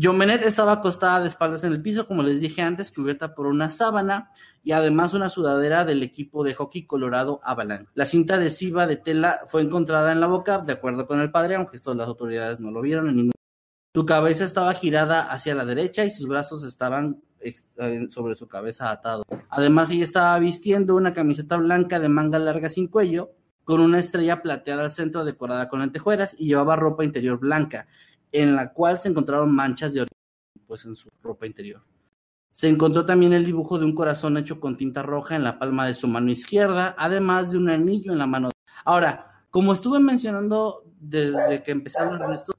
Jomenet 0.00 0.42
estaba 0.42 0.72
acostada 0.72 1.20
de 1.20 1.28
espaldas 1.28 1.64
en 1.64 1.72
el 1.72 1.82
piso, 1.82 2.06
como 2.06 2.22
les 2.22 2.40
dije 2.40 2.62
antes, 2.62 2.90
cubierta 2.90 3.34
por 3.34 3.46
una 3.46 3.68
sábana 3.68 4.30
y 4.64 4.72
además 4.72 5.12
una 5.12 5.28
sudadera 5.28 5.84
del 5.84 6.02
equipo 6.02 6.44
de 6.44 6.54
hockey 6.54 6.86
colorado 6.86 7.40
Avalanche. 7.44 7.90
La 7.94 8.06
cinta 8.06 8.34
adhesiva 8.34 8.86
de 8.86 8.96
tela 8.96 9.40
fue 9.48 9.62
encontrada 9.62 10.12
en 10.12 10.20
la 10.20 10.28
boca, 10.28 10.58
de 10.58 10.72
acuerdo 10.72 11.06
con 11.06 11.20
el 11.20 11.30
padre, 11.30 11.56
aunque 11.56 11.76
esto 11.76 11.94
las 11.94 12.08
autoridades 12.08 12.60
no 12.60 12.70
lo 12.70 12.80
vieron 12.80 13.08
en 13.08 13.16
ningún 13.16 13.32
Su 13.94 14.06
cabeza 14.06 14.44
estaba 14.44 14.72
girada 14.72 15.30
hacia 15.30 15.54
la 15.54 15.66
derecha 15.66 16.04
y 16.04 16.10
sus 16.10 16.26
brazos 16.26 16.64
estaban 16.64 17.22
sobre 18.08 18.36
su 18.36 18.46
cabeza 18.48 18.90
atados. 18.90 19.26
Además, 19.50 19.90
ella 19.90 20.04
estaba 20.04 20.38
vistiendo 20.38 20.94
una 20.94 21.12
camiseta 21.12 21.56
blanca 21.56 21.98
de 21.98 22.08
manga 22.08 22.38
larga 22.38 22.68
sin 22.68 22.86
cuello, 22.86 23.32
con 23.64 23.80
una 23.80 23.98
estrella 23.98 24.42
plateada 24.42 24.84
al 24.84 24.90
centro 24.90 25.24
decorada 25.24 25.68
con 25.68 25.80
lentejuelas 25.80 26.36
y 26.38 26.46
llevaba 26.46 26.76
ropa 26.76 27.04
interior 27.04 27.38
blanca 27.38 27.86
en 28.32 28.56
la 28.56 28.72
cual 28.72 28.98
se 28.98 29.08
encontraron 29.08 29.54
manchas 29.54 29.92
de 29.92 30.00
orina 30.02 30.16
pues, 30.66 30.84
en 30.86 30.96
su 30.96 31.10
ropa 31.22 31.46
interior. 31.46 31.82
Se 32.50 32.68
encontró 32.68 33.06
también 33.06 33.32
el 33.32 33.44
dibujo 33.44 33.78
de 33.78 33.84
un 33.84 33.94
corazón 33.94 34.36
hecho 34.36 34.60
con 34.60 34.76
tinta 34.76 35.02
roja 35.02 35.36
en 35.36 35.44
la 35.44 35.58
palma 35.58 35.86
de 35.86 35.94
su 35.94 36.08
mano 36.08 36.30
izquierda, 36.30 36.94
además 36.98 37.50
de 37.50 37.58
un 37.58 37.70
anillo 37.70 38.12
en 38.12 38.18
la 38.18 38.26
mano. 38.26 38.50
Ahora, 38.84 39.44
como 39.50 39.72
estuve 39.72 40.00
mencionando 40.00 40.84
desde 40.98 41.62
que 41.62 41.72
empezaron 41.72 42.32
esto, 42.32 42.54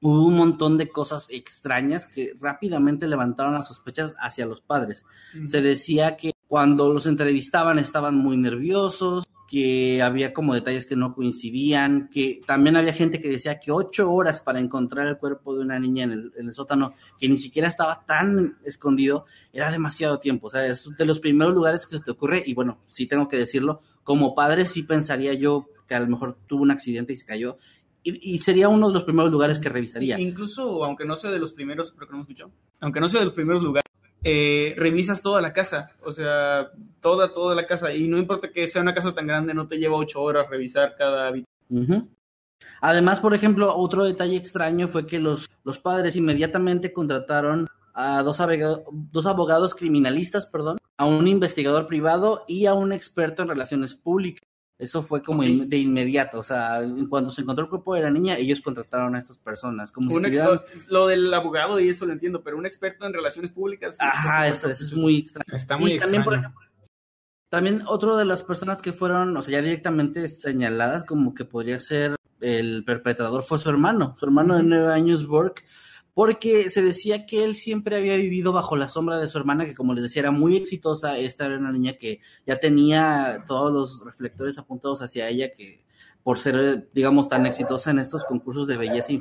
hubo 0.00 0.26
un 0.26 0.36
montón 0.36 0.78
de 0.78 0.88
cosas 0.88 1.30
extrañas 1.30 2.06
que 2.06 2.34
rápidamente 2.40 3.08
levantaron 3.08 3.54
las 3.54 3.68
sospechas 3.68 4.14
hacia 4.18 4.46
los 4.46 4.60
padres. 4.60 5.04
Se 5.46 5.60
decía 5.60 6.16
que 6.16 6.32
cuando 6.46 6.92
los 6.92 7.06
entrevistaban 7.06 7.78
estaban 7.78 8.16
muy 8.16 8.36
nerviosos, 8.36 9.24
que 9.48 10.02
había 10.02 10.34
como 10.34 10.52
detalles 10.52 10.84
que 10.84 10.94
no 10.94 11.14
coincidían, 11.14 12.10
que 12.10 12.42
también 12.46 12.76
había 12.76 12.92
gente 12.92 13.18
que 13.18 13.30
decía 13.30 13.58
que 13.58 13.72
ocho 13.72 14.12
horas 14.12 14.42
para 14.42 14.60
encontrar 14.60 15.06
el 15.06 15.16
cuerpo 15.16 15.56
de 15.56 15.62
una 15.62 15.80
niña 15.80 16.04
en 16.04 16.12
el, 16.12 16.32
en 16.36 16.48
el, 16.48 16.54
sótano, 16.54 16.92
que 17.18 17.30
ni 17.30 17.38
siquiera 17.38 17.66
estaba 17.66 18.04
tan 18.04 18.58
escondido, 18.62 19.24
era 19.50 19.70
demasiado 19.70 20.20
tiempo. 20.20 20.48
O 20.48 20.50
sea, 20.50 20.66
es 20.66 20.88
de 20.96 21.06
los 21.06 21.18
primeros 21.18 21.54
lugares 21.54 21.86
que 21.86 21.96
se 21.96 22.04
te 22.04 22.10
ocurre, 22.10 22.42
y 22.44 22.52
bueno, 22.52 22.78
sí 22.86 23.06
tengo 23.06 23.26
que 23.26 23.38
decirlo, 23.38 23.80
como 24.04 24.34
padre 24.34 24.66
sí 24.66 24.82
pensaría 24.82 25.32
yo 25.32 25.70
que 25.88 25.94
a 25.94 26.00
lo 26.00 26.08
mejor 26.08 26.36
tuvo 26.46 26.62
un 26.62 26.70
accidente 26.70 27.14
y 27.14 27.16
se 27.16 27.24
cayó, 27.24 27.56
y, 28.02 28.38
sería 28.38 28.68
uno 28.68 28.88
de 28.88 28.94
los 28.94 29.04
primeros 29.04 29.30
lugares 29.30 29.58
que 29.58 29.68
revisaría. 29.68 30.18
Incluso, 30.18 30.84
aunque 30.84 31.04
no 31.04 31.16
sea 31.16 31.30
de 31.30 31.38
los 31.38 31.52
primeros, 31.52 31.92
pero 31.92 32.06
que 32.06 32.12
no 32.12 32.18
me 32.18 32.22
escuchó, 32.22 32.50
aunque 32.80 33.00
no 33.00 33.08
sea 33.08 33.20
de 33.20 33.26
los 33.26 33.34
primeros 33.34 33.62
lugares, 33.62 33.87
eh, 34.24 34.74
revisas 34.76 35.22
toda 35.22 35.40
la 35.40 35.52
casa, 35.52 35.90
o 36.04 36.12
sea, 36.12 36.70
toda, 37.00 37.32
toda 37.32 37.54
la 37.54 37.66
casa, 37.66 37.92
y 37.92 38.08
no 38.08 38.18
importa 38.18 38.50
que 38.50 38.66
sea 38.68 38.82
una 38.82 38.94
casa 38.94 39.14
tan 39.14 39.26
grande, 39.26 39.54
no 39.54 39.68
te 39.68 39.78
lleva 39.78 39.96
ocho 39.96 40.20
horas 40.20 40.48
revisar 40.50 40.96
cada 40.96 41.28
habitación. 41.28 42.10
Además, 42.80 43.20
por 43.20 43.34
ejemplo, 43.34 43.76
otro 43.76 44.04
detalle 44.04 44.36
extraño 44.36 44.88
fue 44.88 45.06
que 45.06 45.20
los, 45.20 45.48
los 45.64 45.78
padres 45.78 46.16
inmediatamente 46.16 46.92
contrataron 46.92 47.68
a 47.94 48.22
dos, 48.22 48.40
dos 48.90 49.26
abogados 49.26 49.74
criminalistas, 49.74 50.46
perdón, 50.46 50.78
a 50.96 51.04
un 51.04 51.28
investigador 51.28 51.86
privado 51.86 52.44
y 52.48 52.66
a 52.66 52.74
un 52.74 52.92
experto 52.92 53.42
en 53.42 53.48
relaciones 53.48 53.94
públicas. 53.94 54.42
Eso 54.78 55.02
fue 55.02 55.22
como 55.22 55.40
okay. 55.40 55.66
de 55.66 55.76
inmediato, 55.76 56.38
o 56.38 56.44
sea, 56.44 56.80
cuando 57.08 57.32
se 57.32 57.42
encontró 57.42 57.64
el 57.64 57.68
cuerpo 57.68 57.94
de 57.94 58.02
la 58.02 58.10
niña, 58.10 58.36
ellos 58.36 58.60
contrataron 58.60 59.16
a 59.16 59.18
estas 59.18 59.36
personas. 59.36 59.90
Como 59.90 60.08
si. 60.10 60.38
Lo 60.88 61.08
del 61.08 61.34
abogado 61.34 61.80
y 61.80 61.88
eso 61.88 62.06
lo 62.06 62.12
entiendo, 62.12 62.44
pero 62.44 62.56
un 62.56 62.64
experto 62.64 63.04
en 63.04 63.12
relaciones 63.12 63.50
públicas. 63.50 63.96
Ajá, 63.98 64.46
eso, 64.46 64.70
eso, 64.70 64.84
es 64.84 64.94
muy 64.94 65.18
extraño. 65.18 65.56
Está 65.56 65.76
muy 65.76 65.90
y 65.90 65.94
extraño. 65.94 66.12
También, 66.12 66.24
por 66.24 66.34
ejemplo, 66.34 66.68
también 67.50 67.82
otro 67.86 68.16
de 68.16 68.24
las 68.24 68.42
personas 68.42 68.82
que 68.82 68.92
fueron, 68.92 69.36
o 69.36 69.42
sea, 69.42 69.58
ya 69.58 69.62
directamente 69.62 70.28
señaladas 70.28 71.04
como 71.04 71.34
que 71.34 71.44
podría 71.44 71.80
ser 71.80 72.14
el 72.40 72.84
perpetrador 72.84 73.42
fue 73.42 73.58
su 73.58 73.70
hermano, 73.70 74.16
su 74.18 74.26
hermano 74.26 74.56
de 74.56 74.62
nueve 74.62 74.92
años, 74.92 75.26
Burke, 75.26 75.64
porque 76.18 76.68
se 76.68 76.82
decía 76.82 77.26
que 77.26 77.44
él 77.44 77.54
siempre 77.54 77.94
había 77.94 78.16
vivido 78.16 78.52
bajo 78.52 78.74
la 78.74 78.88
sombra 78.88 79.18
de 79.18 79.28
su 79.28 79.38
hermana, 79.38 79.66
que 79.66 79.76
como 79.76 79.94
les 79.94 80.02
decía 80.02 80.22
era 80.22 80.30
muy 80.32 80.56
exitosa, 80.56 81.16
esta 81.16 81.46
era 81.46 81.58
una 81.58 81.70
niña 81.70 81.92
que 81.92 82.18
ya 82.44 82.56
tenía 82.56 83.44
todos 83.46 83.72
los 83.72 84.04
reflectores 84.04 84.58
apuntados 84.58 85.00
hacia 85.00 85.28
ella, 85.28 85.52
que 85.52 85.84
por 86.24 86.40
ser, 86.40 86.90
digamos, 86.92 87.28
tan 87.28 87.46
exitosa 87.46 87.92
en 87.92 88.00
estos 88.00 88.24
concursos 88.24 88.66
de 88.66 88.76
belleza. 88.76 89.12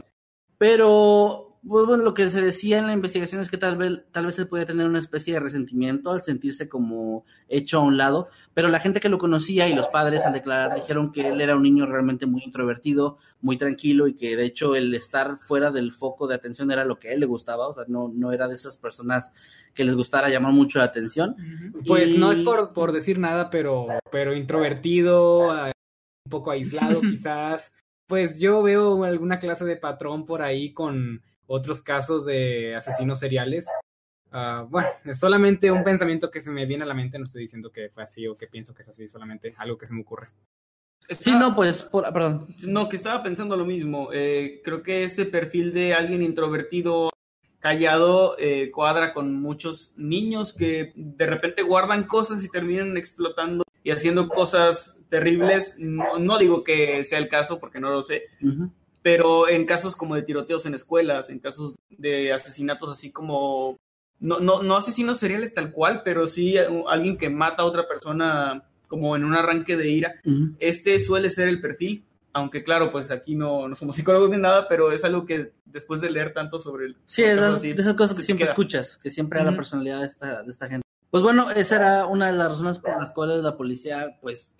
Pero, 0.57 1.46
pues, 1.65 1.85
bueno, 1.85 2.03
lo 2.03 2.13
que 2.13 2.29
se 2.29 2.41
decía 2.41 2.79
en 2.79 2.87
la 2.87 2.93
investigación 2.93 3.39
es 3.41 3.49
que 3.49 3.57
tal 3.57 3.77
vez, 3.77 3.99
tal 4.11 4.25
vez 4.25 4.37
él 4.39 4.47
podía 4.47 4.65
tener 4.65 4.85
una 4.85 4.99
especie 4.99 5.33
de 5.33 5.39
resentimiento 5.39 6.11
al 6.11 6.21
sentirse 6.21 6.67
como 6.67 7.23
hecho 7.47 7.77
a 7.77 7.83
un 7.83 7.97
lado, 7.97 8.29
pero 8.53 8.67
la 8.67 8.79
gente 8.79 8.99
que 8.99 9.09
lo 9.09 9.17
conocía 9.17 9.67
y 9.69 9.73
los 9.75 9.87
padres 9.87 10.25
al 10.25 10.33
declarar 10.33 10.75
dijeron 10.75 11.11
que 11.11 11.27
él 11.29 11.39
era 11.41 11.55
un 11.55 11.63
niño 11.63 11.85
realmente 11.85 12.25
muy 12.25 12.41
introvertido, 12.43 13.17
muy 13.41 13.57
tranquilo 13.57 14.07
y 14.07 14.15
que 14.15 14.35
de 14.35 14.45
hecho 14.45 14.75
el 14.75 14.93
estar 14.93 15.37
fuera 15.37 15.71
del 15.71 15.93
foco 15.93 16.27
de 16.27 16.35
atención 16.35 16.71
era 16.71 16.83
lo 16.85 16.99
que 16.99 17.09
a 17.09 17.13
él 17.13 17.19
le 17.19 17.25
gustaba, 17.25 17.67
o 17.67 17.73
sea, 17.73 17.85
no, 17.87 18.11
no 18.13 18.31
era 18.33 18.47
de 18.47 18.55
esas 18.55 18.75
personas 18.77 19.31
que 19.73 19.83
les 19.85 19.95
gustara 19.95 20.29
llamar 20.29 20.53
mucho 20.53 20.79
la 20.79 20.85
atención. 20.85 21.35
Pues 21.85 22.09
Y- 22.09 22.17
no 22.17 22.31
es 22.31 22.39
por, 22.41 22.73
por 22.73 22.91
decir 22.91 23.19
nada, 23.19 23.49
pero, 23.49 23.87
pero 24.11 24.35
introvertido, 24.35 25.67
eh, 25.67 25.71
un 26.25 26.29
poco 26.29 26.51
aislado 26.51 27.01
quizás. 27.01 27.71
Pues 28.07 28.39
yo 28.39 28.63
veo 28.63 29.03
alguna 29.03 29.37
clase 29.39 29.65
de 29.65 29.75
patrón 29.75 30.25
por 30.25 30.41
ahí 30.41 30.73
con 30.73 31.21
otros 31.47 31.81
casos 31.81 32.25
de 32.25 32.75
asesinos 32.75 33.19
seriales. 33.19 33.67
Ah, 34.31 34.65
bueno, 34.69 34.87
es 35.05 35.19
solamente 35.19 35.71
un 35.71 35.83
pensamiento 35.83 36.29
que 36.29 36.39
se 36.41 36.51
me 36.51 36.65
viene 36.65 36.83
a 36.83 36.87
la 36.87 36.93
mente, 36.93 37.17
no 37.17 37.25
estoy 37.25 37.43
diciendo 37.43 37.71
que 37.71 37.89
fue 37.89 38.03
así 38.03 38.27
o 38.27 38.37
que 38.37 38.47
pienso 38.47 38.73
que 38.73 38.83
es 38.83 38.89
así, 38.89 39.07
solamente 39.07 39.53
algo 39.57 39.77
que 39.77 39.87
se 39.87 39.93
me 39.93 40.01
ocurre. 40.01 40.27
Sí, 41.09 41.31
no, 41.31 41.55
pues, 41.55 41.83
por- 41.83 42.11
perdón. 42.11 42.47
No, 42.65 42.89
que 42.89 42.97
estaba 42.97 43.23
pensando 43.23 43.55
lo 43.55 43.63
mismo. 43.65 44.09
Eh, 44.11 44.61
creo 44.63 44.83
que 44.83 45.05
este 45.05 45.25
perfil 45.25 45.71
de 45.73 45.93
alguien 45.93 46.21
introvertido, 46.21 47.09
callado, 47.59 48.35
eh, 48.37 48.71
cuadra 48.71 49.13
con 49.13 49.33
muchos 49.33 49.93
niños 49.95 50.51
que 50.51 50.91
de 50.95 51.25
repente 51.25 51.61
guardan 51.61 52.03
cosas 52.07 52.43
y 52.43 52.49
terminan 52.49 52.97
explotando 52.97 53.63
y 53.83 53.91
haciendo 53.91 54.27
cosas 54.27 54.99
terribles. 55.09 55.75
No, 55.77 56.19
no 56.19 56.37
digo 56.37 56.63
que 56.65 57.03
sea 57.05 57.19
el 57.19 57.29
caso 57.29 57.57
porque 57.59 57.79
no 57.79 57.89
lo 57.89 58.03
sé, 58.03 58.23
Ujú. 58.41 58.69
Pero 59.07 59.47
en 59.47 59.65
casos 59.65 59.95
como 59.95 60.15
de 60.15 60.21
tiroteos 60.21 60.65
en 60.65 60.73
escuelas, 60.73 61.29
en 61.29 61.39
casos 61.39 61.75
de 61.89 62.33
asesinatos 62.33 62.89
así 62.89 63.09
como, 63.09 63.77
no, 64.19 64.41
no, 64.41 64.61
no 64.63 64.75
asesinos 64.75 65.17
seriales 65.17 65.53
tal 65.53 65.71
cual, 65.71 66.01
pero 66.03 66.27
sí 66.27 66.55
alguien 66.89 67.17
que 67.17 67.29
mata 67.29 67.63
a 67.63 67.67
otra 67.67 67.87
persona 67.87 68.65
como 68.89 69.15
en 69.15 69.23
un 69.23 69.33
arranque 69.33 69.77
de 69.77 69.87
ira, 69.87 70.15
este 70.59 70.99
suele 70.99 71.29
ser 71.29 71.47
el 71.47 71.61
perfil, 71.61 72.03
aunque 72.33 72.65
claro, 72.65 72.91
pues 72.91 73.09
aquí 73.09 73.33
no, 73.33 73.69
no 73.69 73.77
somos 73.77 73.95
psicólogos 73.95 74.29
ni 74.29 74.39
nada, 74.39 74.67
pero 74.67 74.91
es 74.91 75.05
algo 75.05 75.25
que 75.25 75.53
después 75.63 76.01
de 76.01 76.09
leer 76.09 76.33
tanto 76.33 76.59
sobre 76.59 76.87
el... 76.87 76.97
Sí, 77.05 77.23
esas, 77.23 77.55
así, 77.55 77.71
de 77.71 77.81
esas 77.81 77.93
cosas 77.93 78.13
que 78.13 78.23
siempre 78.23 78.43
queda. 78.43 78.51
escuchas, 78.51 78.97
que 78.97 79.09
siempre 79.09 79.39
era 79.39 79.45
la 79.45 79.51
Ujú. 79.51 79.59
personalidad 79.59 80.01
de 80.01 80.07
esta, 80.07 80.43
de 80.43 80.51
esta 80.51 80.67
gente. 80.67 80.85
Pues 81.09 81.23
bueno, 81.23 81.49
esa 81.51 81.77
era 81.77 82.05
una 82.07 82.29
de 82.29 82.37
las 82.37 82.49
razones 82.49 82.79
por 82.79 82.99
las 82.99 83.11
cuales 83.11 83.41
la 83.41 83.55
policía 83.55 84.17
pues 84.21 84.51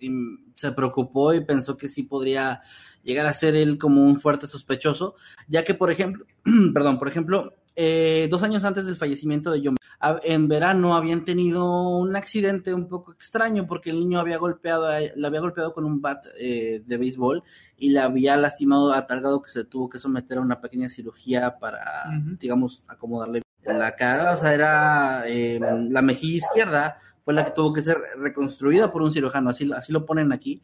se 0.56 0.72
preocupó 0.72 1.34
y 1.34 1.44
pensó 1.44 1.76
que 1.76 1.90
sí 1.90 2.04
podría 2.04 2.62
llegar 3.08 3.26
a 3.26 3.34
ser 3.34 3.56
él 3.56 3.78
como 3.78 4.04
un 4.06 4.20
fuerte 4.20 4.46
sospechoso, 4.48 5.16
ya 5.48 5.64
que 5.64 5.74
por 5.74 5.90
ejemplo, 5.92 6.26
perdón, 6.74 7.00
por 7.00 7.08
ejemplo, 7.08 7.54
eh, 7.76 8.28
dos 8.30 8.44
años 8.44 8.64
antes 8.64 8.86
del 8.86 8.96
fallecimiento 8.96 9.52
de 9.52 9.62
John, 9.64 9.78
en 10.24 10.48
verano 10.48 10.96
habían 10.96 11.24
tenido 11.26 11.90
un 11.98 12.16
accidente 12.16 12.74
un 12.74 12.88
poco 12.88 13.12
extraño 13.14 13.66
porque 13.68 13.92
el 13.92 14.00
niño 14.00 14.20
había 14.20 14.38
golpeado, 14.38 14.88
a- 14.88 15.00
le 15.00 15.28
había 15.28 15.40
golpeado 15.42 15.74
con 15.74 15.86
un 15.86 16.02
bat 16.02 16.26
eh, 16.40 16.84
de 16.86 16.98
béisbol 16.98 17.44
y 17.78 17.92
le 17.92 18.00
había 18.00 18.36
lastimado 18.36 18.92
a 18.94 19.08
tal 19.08 19.22
grado 19.22 19.42
que 19.42 19.50
se 19.50 19.64
tuvo 19.64 19.90
que 19.90 20.00
someter 20.00 20.40
a 20.40 20.42
una 20.42 20.60
pequeña 20.60 20.90
cirugía 20.90 21.58
para, 21.60 22.04
digamos, 22.40 22.84
acomodarle 22.88 23.42
la 23.64 23.96
cara, 23.96 24.34
o 24.34 24.38
sea, 24.38 24.54
era 24.54 25.24
eh, 25.28 25.60
la 25.90 26.02
mejilla 26.02 26.38
izquierda 26.38 27.00
fue 27.24 27.34
la 27.34 27.44
que 27.46 27.52
tuvo 27.52 27.74
que 27.74 27.82
ser 27.82 27.98
reconstruida 28.18 28.92
por 28.92 29.02
un 29.02 29.12
cirujano, 29.12 29.50
así, 29.50 29.70
así 29.76 29.92
lo 29.94 30.06
ponen 30.06 30.32
aquí. 30.32 30.62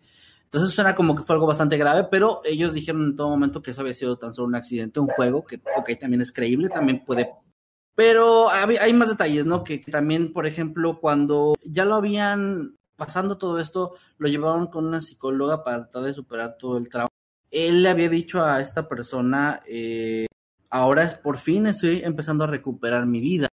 Entonces 0.54 0.76
suena 0.76 0.93
como 0.93 1.16
que 1.16 1.24
fue 1.24 1.36
algo 1.36 1.47
bastante 1.47 1.78
grave, 1.78 2.04
pero 2.12 2.41
ellos 2.45 2.76
dijeron 2.76 3.06
en 3.06 3.16
todo 3.16 3.28
momento 3.28 3.64
que 3.64 3.72
eso 3.72 3.82
había 3.82 3.95
sido 3.95 4.20
tan 4.20 4.36
solo 4.36 4.49
un 4.49 4.54
accidente, 4.54 4.99
un 4.99 5.08
juego, 5.08 5.43
que 5.43 5.56
ok, 5.56 5.99
también 5.99 6.22
es 6.22 6.32
creíble, 6.32 6.70
también 6.70 7.04
puede... 7.04 7.32
Pero 7.95 8.51
hay, 8.51 8.93
más 8.93 9.10
detalles, 9.10 9.47
¿no? 9.47 9.64
Que, 9.64 9.80
también, 9.80 10.32
por 10.32 10.45
ejemplo, 10.45 10.99
cuando 10.99 11.56
ya 11.66 11.86
lo 11.86 11.95
habían 11.95 12.76
pasando 12.95 13.39
todo 13.39 13.60
esto, 13.60 13.95
lo 14.20 14.28
llevaron 14.28 14.68
con 14.68 14.86
una 14.86 15.01
psicóloga 15.01 15.64
para 15.64 15.89
tratar 15.89 16.04
de 16.04 16.14
superar 16.14 16.56
todo 16.60 16.78
el 16.78 16.88
trauma. 16.88 17.10
Él 17.49 17.82
le 17.82 17.89
había 17.89 18.10
dicho 18.10 18.45
a 18.45 18.62
esta 18.62 18.88
persona, 18.88 19.60
eh, 19.68 20.28
ahora 20.70 21.20
por 21.24 21.39
fin 21.39 21.66
estoy 21.66 22.04
empezando 22.04 22.43
a 22.43 22.47
recuperar 22.47 23.08
mi 23.08 23.22
vida. 23.22 23.47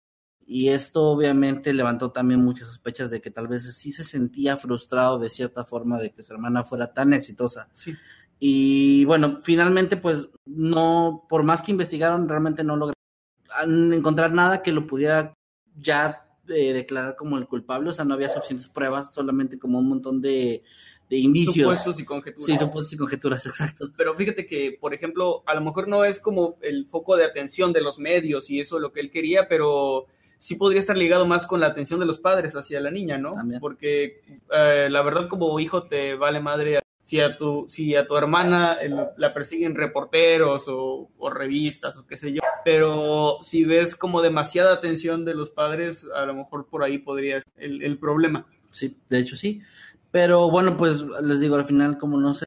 Y 0.48 0.68
esto 0.68 1.02
obviamente 1.02 1.72
levantó 1.72 2.12
también 2.12 2.40
muchas 2.40 2.68
sospechas 2.68 3.10
de 3.10 3.20
que 3.20 3.32
tal 3.32 3.48
vez 3.48 3.76
sí 3.76 3.90
se 3.90 4.04
sentía 4.04 4.56
frustrado 4.56 5.18
de 5.18 5.28
cierta 5.28 5.64
forma 5.64 5.98
de 5.98 6.12
que 6.12 6.22
su 6.22 6.32
hermana 6.32 6.62
fuera 6.62 6.94
tan 6.94 7.12
exitosa. 7.12 7.68
Sí. 7.72 7.94
Y 8.38 9.04
bueno, 9.06 9.38
finalmente 9.42 9.96
pues 9.96 10.28
no, 10.44 11.26
por 11.28 11.42
más 11.42 11.62
que 11.62 11.72
investigaron, 11.72 12.28
realmente 12.28 12.62
no 12.62 12.76
lograron 12.76 13.92
encontrar 13.92 14.32
nada 14.32 14.62
que 14.62 14.70
lo 14.70 14.86
pudiera 14.86 15.34
ya 15.74 16.28
eh, 16.48 16.72
declarar 16.72 17.16
como 17.16 17.38
el 17.38 17.48
culpable. 17.48 17.90
O 17.90 17.92
sea, 17.92 18.04
no 18.04 18.14
había 18.14 18.28
suficientes 18.28 18.68
pruebas, 18.68 19.12
solamente 19.12 19.58
como 19.58 19.80
un 19.80 19.88
montón 19.88 20.20
de, 20.20 20.62
de 21.08 21.16
indicios. 21.16 21.54
Supuestos 21.56 22.00
y 22.00 22.04
conjeturas. 22.04 22.46
Sí, 22.46 22.56
supuestos 22.56 22.92
y 22.92 22.96
conjeturas, 22.96 23.46
exacto. 23.46 23.90
Pero 23.96 24.14
fíjate 24.14 24.46
que, 24.46 24.76
por 24.80 24.94
ejemplo, 24.94 25.42
a 25.46 25.54
lo 25.54 25.60
mejor 25.60 25.88
no 25.88 26.04
es 26.04 26.20
como 26.20 26.56
el 26.62 26.86
foco 26.86 27.16
de 27.16 27.24
atención 27.24 27.72
de 27.72 27.80
los 27.80 27.98
medios 27.98 28.50
y 28.50 28.60
eso 28.60 28.78
lo 28.78 28.92
que 28.92 29.00
él 29.00 29.10
quería, 29.10 29.48
pero 29.48 30.06
sí 30.38 30.56
podría 30.56 30.80
estar 30.80 30.96
ligado 30.96 31.26
más 31.26 31.46
con 31.46 31.60
la 31.60 31.68
atención 31.68 32.00
de 32.00 32.06
los 32.06 32.18
padres 32.18 32.54
hacia 32.56 32.80
la 32.80 32.90
niña, 32.90 33.18
¿no? 33.18 33.32
También. 33.32 33.60
Porque 33.60 34.22
eh, 34.52 34.88
la 34.90 35.02
verdad 35.02 35.28
como 35.28 35.58
hijo 35.60 35.84
te 35.84 36.14
vale 36.14 36.40
madre 36.40 36.80
si 37.02 37.20
a 37.20 37.36
tu, 37.36 37.66
si 37.68 37.94
a 37.94 38.06
tu 38.06 38.16
hermana 38.16 38.74
el- 38.80 38.96
la 39.16 39.32
persiguen 39.32 39.74
reporteros 39.76 40.66
o, 40.68 41.08
o 41.18 41.30
revistas 41.30 41.96
o 41.98 42.06
qué 42.06 42.16
sé 42.16 42.32
yo, 42.32 42.40
pero 42.64 43.38
si 43.42 43.64
ves 43.64 43.94
como 43.94 44.22
demasiada 44.22 44.72
atención 44.74 45.24
de 45.24 45.34
los 45.34 45.50
padres, 45.50 46.06
a 46.14 46.26
lo 46.26 46.34
mejor 46.34 46.66
por 46.66 46.82
ahí 46.82 46.98
podría 46.98 47.36
estar 47.38 47.52
el, 47.62 47.82
el 47.82 47.98
problema. 47.98 48.46
Sí, 48.70 48.96
de 49.08 49.18
hecho 49.20 49.36
sí. 49.36 49.62
Pero 50.10 50.50
bueno, 50.50 50.76
pues 50.76 51.04
les 51.22 51.40
digo, 51.40 51.54
al 51.56 51.64
final, 51.64 51.96
como 51.98 52.18
no 52.18 52.34
se 52.34 52.46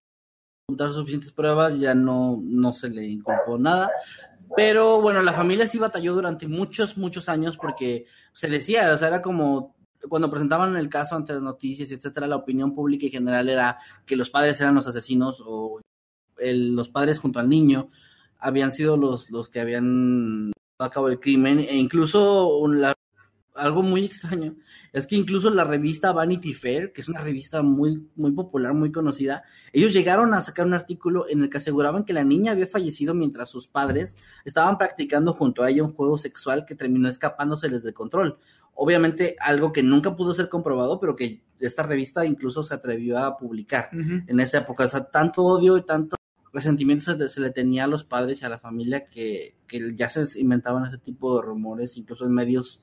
juntar 0.68 0.90
suficientes 0.92 1.32
pruebas, 1.32 1.80
ya 1.80 1.96
no, 1.96 2.40
no 2.44 2.74
se 2.74 2.90
le 2.90 3.06
inculpó 3.06 3.58
nada. 3.58 3.92
Pero 4.56 5.02
bueno, 5.02 5.22
la 5.22 5.34
familia 5.34 5.68
sí 5.68 5.78
batalló 5.78 6.14
durante 6.14 6.48
muchos, 6.48 6.98
muchos 6.98 7.30
años 7.30 7.58
porque 7.58 8.06
se 8.34 8.48
decía, 8.48 8.92
o 8.94 8.98
sea, 8.98 9.10
era 9.10 9.22
como 9.22 9.76
cuando 10.08 10.30
presentaban 10.30 10.76
el 10.78 10.90
caso 10.90 11.16
ante 11.16 11.34
las 11.34 11.42
noticias, 11.42 11.92
etcétera, 11.92 12.28
la 12.28 12.38
opinión 12.38 12.74
pública 12.74 13.06
en 13.06 13.12
general 13.12 13.50
era 13.50 13.78
que 14.06 14.16
los 14.16 14.30
padres 14.30 14.60
eran 14.62 14.76
los 14.76 14.88
asesinos 14.88 15.44
o 15.46 15.82
el, 16.38 16.76
los 16.76 16.90
padres 16.90 17.20
junto 17.20 17.40
al 17.40 17.50
niño 17.50 17.90
habían 18.40 18.72
sido 18.72 18.96
los, 18.96 19.30
los 19.30 19.50
que 19.50 19.60
habían 19.60 20.52
a 20.80 20.90
cabo 20.90 21.10
el 21.10 21.20
crimen 21.20 21.60
e 21.60 21.76
incluso 21.76 22.66
la, 22.70 22.96
algo 23.60 23.84
muy 23.84 24.06
extraño 24.06 24.56
es 24.94 25.08
que 25.08 25.16
incluso 25.16 25.50
la 25.50 25.64
revista 25.64 26.12
Vanity 26.12 26.54
Fair, 26.54 26.92
que 26.94 27.02
es 27.02 27.10
una 27.10 27.22
revista 27.22 27.62
muy, 27.62 28.08
muy 28.16 28.32
popular, 28.32 28.74
muy 28.74 28.92
conocida, 28.92 29.44
ellos 29.72 29.94
llegaron 29.94 30.34
a 30.34 30.42
sacar 30.42 30.66
un 30.66 30.74
artículo 30.74 31.28
en 31.30 31.42
el 31.44 31.50
que 31.50 31.58
aseguraban 31.58 32.04
que 32.04 32.14
la 32.14 32.24
niña 32.24 32.54
había 32.54 32.68
fallecido 32.68 33.14
mientras 33.14 33.50
sus 33.50 33.68
padres 33.68 34.16
estaban 34.46 34.78
practicando 34.78 35.34
junto 35.34 35.64
a 35.64 35.70
ella 35.70 35.84
un 35.84 35.94
juego 35.94 36.18
sexual 36.18 36.66
que 36.66 36.76
terminó 36.76 37.08
escapándoseles 37.10 37.84
del 37.84 37.94
control. 37.94 38.38
Obviamente 38.74 39.36
algo 39.40 39.72
que 39.72 39.84
nunca 39.84 40.16
pudo 40.16 40.34
ser 40.34 40.50
comprobado, 40.50 41.00
pero 41.00 41.16
que 41.16 41.44
esta 41.60 41.84
revista 41.84 42.26
incluso 42.26 42.64
se 42.64 42.74
atrevió 42.74 43.20
a 43.20 43.38
publicar 43.38 43.90
uh 43.94 43.98
-huh. 43.98 44.24
en 44.28 44.40
esa 44.40 44.60
época. 44.60 44.86
O 44.86 44.88
sea, 44.88 45.04
tanto 45.04 45.44
odio 45.44 45.78
y 45.78 45.82
tanto 45.82 46.16
resentimiento 46.52 47.06
se, 47.06 47.30
se, 47.30 47.42
le 47.42 47.52
tenía 47.52 47.84
a 47.84 47.88
los 47.88 48.04
padres 48.04 48.42
y 48.42 48.46
a 48.46 48.50
la 48.50 48.60
familia 48.60 49.08
que, 49.08 49.56
que 49.68 49.94
ya 49.96 50.10
se 50.10 50.40
inventaban 50.40 50.86
ese 50.86 50.98
tipo 50.98 51.36
de 51.36 51.46
rumores, 51.46 51.98
incluso 51.98 52.26
en 52.26 52.34
medios 52.34 52.82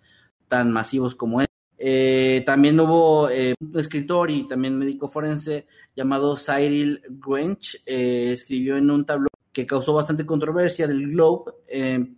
tan 0.48 0.72
masivos 0.72 1.14
como 1.14 1.40
este. 1.40 2.42
También 2.46 2.78
hubo 2.80 3.28
eh, 3.28 3.54
un 3.60 3.78
escritor 3.78 4.30
y 4.30 4.48
también 4.48 4.78
médico 4.78 5.08
forense 5.08 5.66
llamado 5.94 6.36
Cyril 6.36 7.02
Gwench, 7.08 7.82
eh, 7.86 8.32
escribió 8.32 8.76
en 8.76 8.90
un 8.90 9.04
tablón 9.04 9.28
que 9.52 9.66
causó 9.66 9.92
bastante 9.94 10.26
controversia 10.26 10.86
del 10.86 11.10
Globe, 11.12 11.52
eh, 11.68 12.14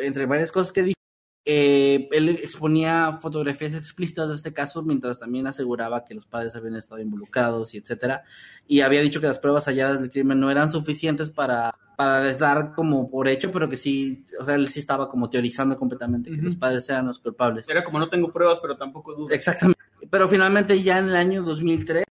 entre 0.00 0.26
varias 0.26 0.52
cosas 0.52 0.72
que 0.72 0.82
dijo. 0.82 0.96
Él 1.44 2.28
exponía 2.40 3.18
fotografías 3.20 3.74
explícitas 3.74 4.28
de 4.28 4.36
este 4.36 4.52
caso, 4.52 4.82
mientras 4.82 5.18
también 5.18 5.46
aseguraba 5.46 6.04
que 6.04 6.14
los 6.14 6.24
padres 6.24 6.54
habían 6.54 6.76
estado 6.76 7.00
involucrados 7.00 7.74
y 7.74 7.78
etcétera, 7.78 8.22
y 8.66 8.80
había 8.80 9.00
dicho 9.00 9.20
que 9.20 9.26
las 9.26 9.40
pruebas 9.40 9.66
halladas 9.66 10.00
del 10.00 10.10
crimen 10.10 10.38
no 10.38 10.50
eran 10.52 10.70
suficientes 10.70 11.30
para, 11.30 11.74
para 12.02 12.32
dar 12.36 12.72
como 12.74 13.10
por 13.10 13.28
hecho, 13.28 13.50
pero 13.50 13.68
que 13.68 13.76
sí, 13.76 14.26
o 14.40 14.44
sea, 14.44 14.54
él 14.54 14.68
sí 14.68 14.80
estaba 14.80 15.08
como 15.08 15.30
teorizando 15.30 15.76
completamente 15.78 16.30
que 16.30 16.36
uh 16.36 16.40
-huh. 16.40 16.44
los 16.44 16.56
padres 16.56 16.88
eran 16.88 17.06
los 17.06 17.18
culpables. 17.18 17.68
Era 17.68 17.84
como 17.84 17.98
no 17.98 18.08
tengo 18.08 18.32
pruebas, 18.32 18.58
pero 18.60 18.76
tampoco 18.76 19.14
dudo. 19.14 19.32
Exactamente. 19.32 19.80
Pero 20.10 20.28
finalmente 20.28 20.82
ya 20.82 20.98
en 20.98 21.08
el 21.08 21.16
año 21.16 21.42
2003 21.42 22.04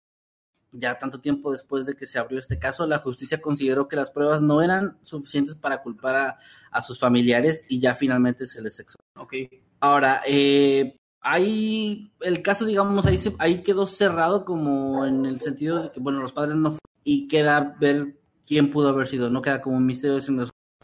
ya 0.72 0.98
tanto 0.98 1.20
tiempo 1.20 1.50
después 1.50 1.84
de 1.84 1.94
que 1.94 2.06
se 2.06 2.18
abrió 2.18 2.38
este 2.38 2.58
caso, 2.58 2.86
la 2.86 2.98
justicia 2.98 3.40
consideró 3.40 3.88
que 3.88 3.96
las 3.96 4.12
pruebas 4.12 4.40
no 4.40 4.62
eran 4.62 4.98
suficientes 5.02 5.56
para 5.56 5.82
culpar 5.82 6.14
a, 6.16 6.38
a 6.70 6.82
sus 6.82 7.00
familiares 7.00 7.64
y 7.68 7.80
ya 7.80 7.96
finalmente 7.96 8.46
se 8.46 8.62
les 8.62 8.78
exonó. 8.78 9.02
Okay. 9.16 9.50
Ahora, 9.80 10.20
eh, 10.26 10.96
ahí 11.20 12.12
el 12.20 12.40
caso, 12.42 12.64
digamos, 12.64 13.04
ahí, 13.06 13.18
se, 13.18 13.34
ahí 13.38 13.62
quedó 13.64 13.84
cerrado 13.84 14.44
como 14.44 15.04
en 15.04 15.26
el 15.26 15.40
sentido 15.40 15.82
de 15.82 15.90
que, 15.90 15.98
bueno, 15.98 16.20
los 16.20 16.32
padres 16.32 16.54
no 16.54 16.70
fueron 16.70 16.80
y 17.02 17.26
queda 17.28 17.76
ver 17.80 18.19
quién 18.50 18.68
pudo 18.68 18.88
haber 18.88 19.06
sido, 19.06 19.30
no 19.30 19.42
queda 19.42 19.62
como 19.62 19.76
un 19.76 19.86
misterio. 19.86 20.18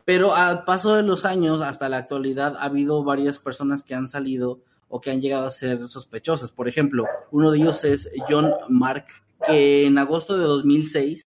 Pero 0.04 0.36
al 0.36 0.62
paso 0.62 0.94
de 0.94 1.02
los 1.02 1.24
años, 1.24 1.60
hasta 1.62 1.88
la 1.88 1.96
actualidad, 1.96 2.54
ha 2.56 2.66
habido 2.66 3.02
varias 3.02 3.40
personas 3.40 3.82
que 3.82 3.96
han 3.96 4.06
salido 4.06 4.60
o 4.88 5.00
que 5.00 5.10
han 5.10 5.20
llegado 5.20 5.48
a 5.48 5.50
ser 5.50 5.84
sospechosas. 5.88 6.52
Por 6.52 6.68
ejemplo, 6.68 7.06
uno 7.32 7.50
de 7.50 7.58
ellos 7.58 7.82
es 7.82 8.08
John 8.28 8.52
Mark 8.68 9.06
que 9.44 9.84
en 9.84 9.98
agosto 9.98 10.38
de 10.38 10.44
2006, 10.44 11.26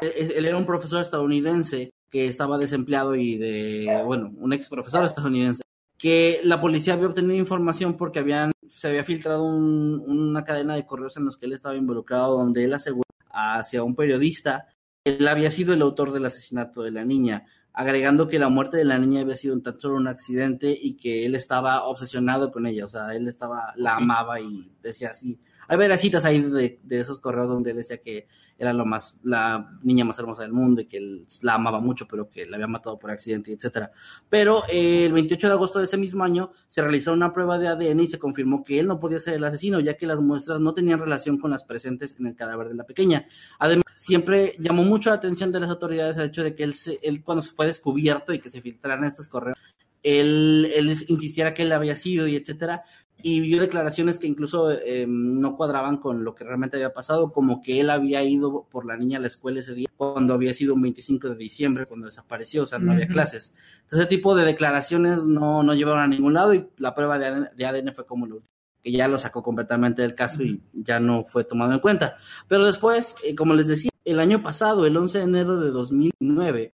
él 0.00 0.44
era 0.46 0.56
un 0.56 0.66
profesor 0.66 1.00
estadounidense 1.00 1.90
que 2.10 2.26
estaba 2.26 2.58
desempleado 2.58 3.14
y 3.14 3.36
de, 3.36 4.02
bueno, 4.04 4.34
un 4.38 4.52
ex 4.52 4.68
profesor 4.68 5.04
estadounidense, 5.04 5.62
que 5.96 6.40
la 6.42 6.60
policía 6.60 6.94
había 6.94 7.06
obtenido 7.06 7.36
información 7.36 7.96
porque 7.96 8.18
habían, 8.18 8.50
se 8.68 8.88
había 8.88 9.04
filtrado 9.04 9.44
un, 9.44 10.02
una 10.08 10.42
cadena 10.42 10.74
de 10.74 10.86
correos 10.86 11.16
en 11.18 11.24
los 11.24 11.36
que 11.36 11.46
él 11.46 11.52
estaba 11.52 11.76
involucrado, 11.76 12.36
donde 12.36 12.64
él 12.64 12.74
aseguró 12.74 13.08
hacia 13.30 13.84
un 13.84 13.94
periodista 13.94 14.66
él 15.04 15.26
había 15.26 15.50
sido 15.50 15.74
el 15.74 15.82
autor 15.82 16.12
del 16.12 16.26
asesinato 16.26 16.82
de 16.82 16.92
la 16.92 17.04
niña, 17.04 17.46
agregando 17.72 18.28
que 18.28 18.38
la 18.38 18.48
muerte 18.48 18.76
de 18.76 18.84
la 18.84 18.98
niña 18.98 19.22
había 19.22 19.36
sido 19.36 19.54
un 19.54 19.62
tanto 19.62 19.92
un 19.92 20.06
accidente 20.06 20.76
y 20.80 20.96
que 20.96 21.26
él 21.26 21.34
estaba 21.34 21.84
obsesionado 21.84 22.52
con 22.52 22.66
ella, 22.66 22.84
o 22.84 22.88
sea, 22.88 23.14
él 23.14 23.26
estaba, 23.28 23.72
la 23.76 23.96
amaba 23.96 24.40
y 24.40 24.70
decía 24.82 25.10
así, 25.10 25.40
hay 25.72 25.78
veracitas 25.78 26.26
ahí 26.26 26.38
de, 26.38 26.78
de, 26.82 27.00
esos 27.00 27.18
correos 27.18 27.48
donde 27.48 27.72
decía 27.72 27.96
que 27.96 28.26
era 28.58 28.74
lo 28.74 28.84
más, 28.84 29.18
la 29.22 29.78
niña 29.82 30.04
más 30.04 30.18
hermosa 30.18 30.42
del 30.42 30.52
mundo 30.52 30.82
y 30.82 30.84
que 30.84 30.98
él 30.98 31.26
la 31.40 31.54
amaba 31.54 31.80
mucho, 31.80 32.06
pero 32.06 32.28
que 32.28 32.44
la 32.44 32.56
había 32.56 32.66
matado 32.66 32.98
por 32.98 33.10
accidente, 33.10 33.54
etcétera. 33.54 33.90
Pero 34.28 34.64
eh, 34.70 35.06
el 35.06 35.14
28 35.14 35.46
de 35.46 35.52
agosto 35.54 35.78
de 35.78 35.86
ese 35.86 35.96
mismo 35.96 36.24
año 36.24 36.52
se 36.68 36.82
realizó 36.82 37.14
una 37.14 37.32
prueba 37.32 37.58
de 37.58 37.68
ADN 37.68 38.00
y 38.00 38.06
se 38.06 38.18
confirmó 38.18 38.62
que 38.64 38.80
él 38.80 38.86
no 38.86 39.00
podía 39.00 39.18
ser 39.18 39.32
el 39.32 39.44
asesino, 39.44 39.80
ya 39.80 39.94
que 39.94 40.06
las 40.06 40.20
muestras 40.20 40.60
no 40.60 40.74
tenían 40.74 41.00
relación 41.00 41.38
con 41.38 41.50
las 41.50 41.64
presentes 41.64 42.14
en 42.18 42.26
el 42.26 42.36
cadáver 42.36 42.68
de 42.68 42.74
la 42.74 42.84
pequeña. 42.84 43.24
Además, 43.58 43.86
siempre 43.96 44.54
llamó 44.58 44.82
mucho 44.82 45.08
la 45.08 45.16
atención 45.16 45.52
de 45.52 45.60
las 45.60 45.70
autoridades 45.70 46.18
el 46.18 46.26
hecho 46.26 46.42
de 46.42 46.54
que 46.54 46.64
él, 46.64 46.74
se, 46.74 46.98
él 47.02 47.24
cuando 47.24 47.40
se 47.40 47.50
fue 47.50 47.64
descubierto 47.64 48.34
y 48.34 48.40
que 48.40 48.50
se 48.50 48.60
filtraran 48.60 49.04
estos 49.04 49.26
correos, 49.26 49.56
él, 50.02 50.70
él 50.74 50.96
insistiera 51.08 51.54
que 51.54 51.62
él 51.62 51.72
había 51.72 51.96
sido 51.96 52.26
y 52.26 52.36
etcétera, 52.36 52.84
y 53.22 53.40
vio 53.40 53.60
declaraciones 53.60 54.18
que 54.18 54.26
incluso 54.26 54.70
eh, 54.72 55.06
no 55.08 55.56
cuadraban 55.56 55.98
con 55.98 56.24
lo 56.24 56.34
que 56.34 56.44
realmente 56.44 56.76
había 56.76 56.92
pasado, 56.92 57.32
como 57.32 57.62
que 57.62 57.80
él 57.80 57.90
había 57.90 58.22
ido 58.22 58.66
por 58.70 58.84
la 58.84 58.96
niña 58.96 59.18
a 59.18 59.20
la 59.20 59.28
escuela 59.28 59.60
ese 59.60 59.74
día, 59.74 59.88
cuando 59.96 60.34
había 60.34 60.52
sido 60.52 60.74
un 60.74 60.82
25 60.82 61.30
de 61.30 61.36
diciembre, 61.36 61.86
cuando 61.86 62.06
desapareció, 62.06 62.64
o 62.64 62.66
sea, 62.66 62.78
no 62.78 62.86
uh 62.86 62.88
-huh. 62.90 62.94
había 62.94 63.08
clases. 63.08 63.54
Entonces, 63.82 64.00
ese 64.00 64.06
tipo 64.06 64.34
de 64.34 64.44
declaraciones 64.44 65.24
no, 65.26 65.62
no 65.62 65.74
llevaron 65.74 66.00
a 66.00 66.06
ningún 66.06 66.34
lado 66.34 66.54
y 66.54 66.66
la 66.78 66.94
prueba 66.94 67.18
de 67.18 67.26
ADN, 67.26 67.48
de 67.56 67.66
ADN 67.66 67.94
fue 67.94 68.06
como 68.06 68.26
lo 68.26 68.42
que 68.82 68.90
ya 68.90 69.06
lo 69.06 69.16
sacó 69.18 69.42
completamente 69.42 70.02
del 70.02 70.14
caso 70.14 70.42
uh 70.42 70.46
-huh. 70.46 70.60
y 70.72 70.82
ya 70.82 70.98
no 70.98 71.24
fue 71.24 71.44
tomado 71.44 71.72
en 71.72 71.80
cuenta. 71.80 72.16
Pero 72.48 72.66
después, 72.66 73.14
eh, 73.24 73.34
como 73.34 73.54
les 73.54 73.68
decía, 73.68 73.90
el 74.04 74.18
año 74.18 74.42
pasado, 74.42 74.84
el 74.86 74.96
11 74.96 75.18
de 75.18 75.24
enero 75.24 75.60
de 75.60 75.70
2009, 75.70 76.74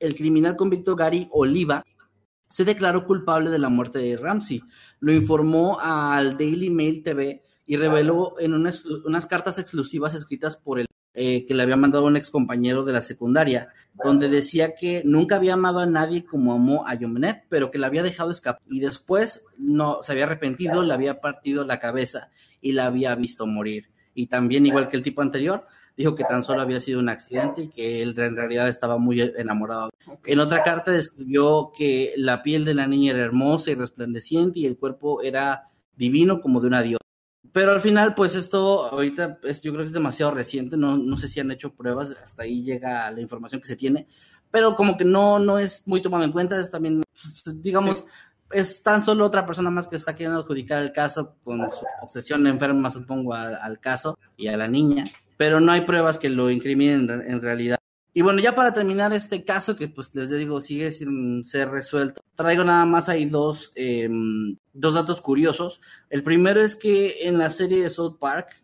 el 0.00 0.14
criminal 0.14 0.56
convicto 0.56 0.96
Gary 0.96 1.28
Oliva 1.30 1.84
se 2.54 2.64
declaró 2.64 3.04
culpable 3.04 3.50
de 3.50 3.58
la 3.58 3.68
muerte 3.68 3.98
de 3.98 4.16
Ramsey. 4.16 4.62
Lo 5.00 5.12
informó 5.12 5.80
al 5.80 6.38
Daily 6.38 6.70
Mail 6.70 7.02
TV 7.02 7.42
y 7.66 7.76
reveló 7.76 8.36
en 8.38 8.54
unas, 8.54 8.86
unas 8.86 9.26
cartas 9.26 9.58
exclusivas 9.58 10.14
escritas 10.14 10.56
por 10.56 10.78
él 10.78 10.86
eh, 11.14 11.46
que 11.46 11.54
le 11.54 11.64
había 11.64 11.74
mandado 11.74 12.04
un 12.04 12.16
ex 12.16 12.30
compañero 12.30 12.84
de 12.84 12.92
la 12.92 13.02
secundaria, 13.02 13.70
donde 14.04 14.28
decía 14.28 14.76
que 14.76 15.02
nunca 15.04 15.34
había 15.34 15.54
amado 15.54 15.80
a 15.80 15.86
nadie 15.86 16.24
como 16.24 16.52
amó 16.52 16.86
a 16.86 16.96
Jomenet, 16.96 17.42
pero 17.48 17.72
que 17.72 17.78
la 17.78 17.88
había 17.88 18.04
dejado 18.04 18.30
escapar 18.30 18.62
y 18.70 18.78
después 18.78 19.42
no 19.58 20.04
se 20.04 20.12
había 20.12 20.26
arrepentido, 20.26 20.84
le 20.84 20.94
había 20.94 21.20
partido 21.20 21.64
la 21.64 21.80
cabeza 21.80 22.28
y 22.60 22.70
la 22.70 22.86
había 22.86 23.16
visto 23.16 23.48
morir. 23.48 23.90
Y 24.14 24.28
también, 24.28 24.64
igual 24.64 24.88
que 24.88 24.96
el 24.96 25.02
tipo 25.02 25.22
anterior, 25.22 25.66
dijo 25.96 26.14
que 26.14 26.24
tan 26.24 26.42
solo 26.42 26.60
había 26.60 26.80
sido 26.80 26.98
un 26.98 27.08
accidente 27.08 27.62
y 27.62 27.68
que 27.68 28.02
él 28.02 28.18
en 28.18 28.36
realidad 28.36 28.68
estaba 28.68 28.98
muy 28.98 29.20
enamorado. 29.20 29.90
En 30.24 30.40
otra 30.40 30.62
carta 30.62 30.90
describió 30.90 31.72
que 31.76 32.12
la 32.16 32.42
piel 32.42 32.64
de 32.64 32.74
la 32.74 32.86
niña 32.86 33.12
era 33.12 33.22
hermosa 33.22 33.70
y 33.70 33.74
resplandeciente 33.74 34.60
y 34.60 34.66
el 34.66 34.76
cuerpo 34.76 35.22
era 35.22 35.70
divino 35.96 36.40
como 36.40 36.60
de 36.60 36.66
una 36.66 36.82
diosa. 36.82 37.04
Pero 37.52 37.72
al 37.72 37.80
final, 37.80 38.14
pues 38.14 38.34
esto 38.34 38.86
ahorita 38.86 39.38
es, 39.44 39.60
yo 39.62 39.70
creo 39.72 39.84
que 39.84 39.88
es 39.88 39.92
demasiado 39.92 40.32
reciente, 40.32 40.76
no, 40.76 40.96
no 40.96 41.16
sé 41.16 41.28
si 41.28 41.38
han 41.38 41.52
hecho 41.52 41.74
pruebas, 41.74 42.16
hasta 42.24 42.42
ahí 42.42 42.64
llega 42.64 43.08
la 43.12 43.20
información 43.20 43.60
que 43.60 43.68
se 43.68 43.76
tiene, 43.76 44.08
pero 44.50 44.74
como 44.74 44.96
que 44.96 45.04
no, 45.04 45.38
no 45.38 45.58
es 45.58 45.86
muy 45.86 46.02
tomado 46.02 46.24
en 46.24 46.32
cuenta, 46.32 46.60
es 46.60 46.72
también, 46.72 47.02
pues, 47.12 47.44
digamos, 47.62 47.98
sí 47.98 48.04
es 48.54 48.82
tan 48.82 49.02
solo 49.02 49.26
otra 49.26 49.44
persona 49.44 49.70
más 49.70 49.86
que 49.86 49.96
está 49.96 50.14
queriendo 50.14 50.40
adjudicar 50.40 50.80
el 50.82 50.92
caso 50.92 51.36
con 51.42 51.70
su 51.70 51.84
obsesión 52.02 52.46
enferma, 52.46 52.90
supongo, 52.90 53.34
al, 53.34 53.56
al, 53.56 53.80
caso 53.80 54.18
y 54.36 54.46
a 54.46 54.56
la 54.56 54.68
niña, 54.68 55.04
pero 55.36 55.60
no 55.60 55.72
hay 55.72 55.82
pruebas 55.82 56.18
que 56.18 56.30
lo 56.30 56.50
incriminen 56.50 57.10
en, 57.10 57.40
realidad. 57.40 57.78
Y 58.12 58.22
bueno, 58.22 58.40
ya 58.40 58.54
para 58.54 58.72
terminar 58.72 59.12
este 59.12 59.44
caso, 59.44 59.76
que 59.76 59.88
pues 59.88 60.14
les 60.14 60.30
digo, 60.30 60.60
sigue 60.60 60.92
sin 60.92 61.44
ser 61.44 61.70
resuelto, 61.70 62.22
traigo 62.36 62.62
nada 62.62 62.86
más 62.86 63.08
ahí 63.08 63.24
dos, 63.24 63.72
eh, 63.74 64.08
dos 64.72 64.94
datos 64.94 65.20
curiosos. 65.20 65.80
El 66.10 66.22
primero 66.22 66.62
es 66.62 66.76
que 66.76 67.26
en 67.26 67.38
la 67.38 67.50
serie 67.50 67.82
de 67.82 67.90
South 67.90 68.18
Park, 68.20 68.54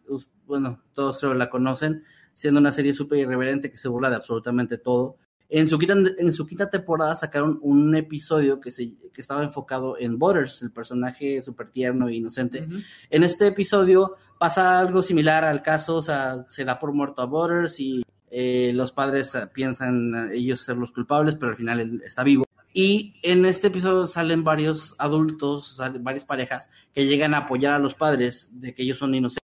bueno, 0.47 0.79
todos 0.95 1.19
creo 1.19 1.35
la 1.35 1.51
conocen, 1.51 2.05
siendo 2.35 2.61
una 2.61 2.73
serie 2.73 2.95
súper 2.95 3.19
irreverente 3.19 3.71
que 3.71 3.77
se 3.77 3.89
burla 3.89 4.11
de 4.11 4.17
absolutamente 4.17 4.79
todo, 4.79 5.17
en 5.51 5.69
su, 5.69 5.79
quinta, 5.79 5.95
en 6.19 6.33
su 6.33 6.47
quinta 6.47 6.71
temporada 6.71 7.17
sacaron 7.17 7.59
un 7.63 7.95
episodio 7.97 8.61
que, 8.61 8.71
se, 8.71 8.95
que 9.13 9.21
estaba 9.21 9.43
enfocado 9.43 9.99
en 9.99 10.19
Butters, 10.19 10.63
el 10.63 10.71
personaje 10.71 11.43
súper 11.43 11.71
tierno 11.71 12.09
e 12.09 12.15
inocente. 12.15 12.63
Uh 12.63 12.71
-huh. 12.71 12.85
En 13.11 13.25
este 13.25 13.49
episodio 13.49 14.15
pasa 14.39 14.79
algo 14.79 15.03
similar 15.03 15.45
al 15.45 15.61
caso, 15.63 15.97
o 15.97 16.03
sea, 16.03 16.47
se 16.49 16.65
da 16.65 16.79
por 16.79 16.93
muerto 16.93 17.21
a 17.21 17.27
Butters 17.27 17.81
y 17.81 18.03
eh, 18.31 18.73
los 18.75 18.93
padres 18.93 19.37
piensan 19.53 20.31
ellos 20.33 20.61
ser 20.61 20.77
los 20.77 20.93
culpables, 20.93 21.35
pero 21.35 21.51
al 21.51 21.57
final 21.57 21.81
él 21.81 22.03
está 22.07 22.23
vivo. 22.23 22.45
Y 22.73 23.17
en 23.25 23.45
este 23.45 23.67
episodio 23.67 24.07
salen 24.07 24.45
varios 24.45 24.95
adultos, 24.99 25.77
salen 25.77 26.05
varias 26.05 26.25
parejas 26.25 26.71
que 26.95 27.07
llegan 27.07 27.35
a 27.35 27.39
apoyar 27.39 27.75
a 27.75 27.81
los 27.81 27.95
padres 27.95 28.51
de 28.53 28.73
que 28.73 28.85
ellos 28.85 28.99
son 28.99 29.15
inocentes 29.15 29.40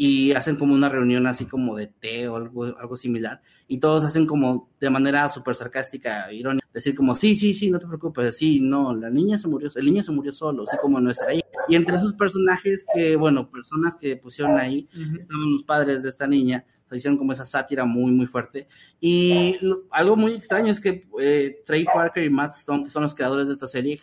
y 0.00 0.30
hacen 0.32 0.54
como 0.54 0.74
una 0.74 0.88
reunión 0.88 1.26
así 1.26 1.44
como 1.44 1.76
de 1.76 1.88
té 1.88 2.28
o 2.28 2.36
algo, 2.36 2.64
algo 2.64 2.96
similar 2.96 3.42
y 3.66 3.78
todos 3.78 4.04
hacen 4.04 4.26
como 4.26 4.70
de 4.80 4.90
manera 4.90 5.28
súper 5.28 5.56
sarcástica, 5.56 6.32
irónica, 6.32 6.67
decir 6.78 6.94
como, 6.94 7.14
sí, 7.14 7.36
sí, 7.36 7.54
sí, 7.54 7.70
no 7.70 7.78
te 7.78 7.86
preocupes, 7.86 8.36
sí, 8.36 8.60
no, 8.60 8.94
la 8.94 9.10
niña 9.10 9.38
se 9.38 9.48
murió, 9.48 9.70
el 9.74 9.84
niño 9.84 10.02
se 10.02 10.12
murió 10.12 10.32
solo, 10.32 10.64
así 10.64 10.76
como 10.80 11.00
nuestra 11.00 11.34
hija. 11.34 11.46
Y 11.68 11.76
entre 11.76 11.96
esos 11.96 12.14
personajes 12.14 12.84
que, 12.94 13.16
bueno, 13.16 13.50
personas 13.50 13.94
que 13.94 14.16
pusieron 14.16 14.58
ahí, 14.58 14.88
estaban 15.18 15.52
los 15.52 15.64
padres 15.64 16.02
de 16.02 16.08
esta 16.08 16.26
niña, 16.26 16.64
se 16.88 16.96
hicieron 16.96 17.18
como 17.18 17.32
esa 17.32 17.44
sátira 17.44 17.84
muy, 17.84 18.10
muy 18.12 18.26
fuerte. 18.26 18.68
Y 19.00 19.56
algo 19.90 20.16
muy 20.16 20.32
extraño 20.32 20.72
es 20.72 20.80
que 20.80 21.06
eh, 21.20 21.62
Trey 21.66 21.84
Parker 21.84 22.24
y 22.24 22.30
Matt 22.30 22.54
Stone, 22.54 22.84
que 22.84 22.90
son 22.90 23.02
los 23.02 23.14
creadores 23.14 23.48
de 23.48 23.52
esta 23.52 23.68
serie, 23.68 24.00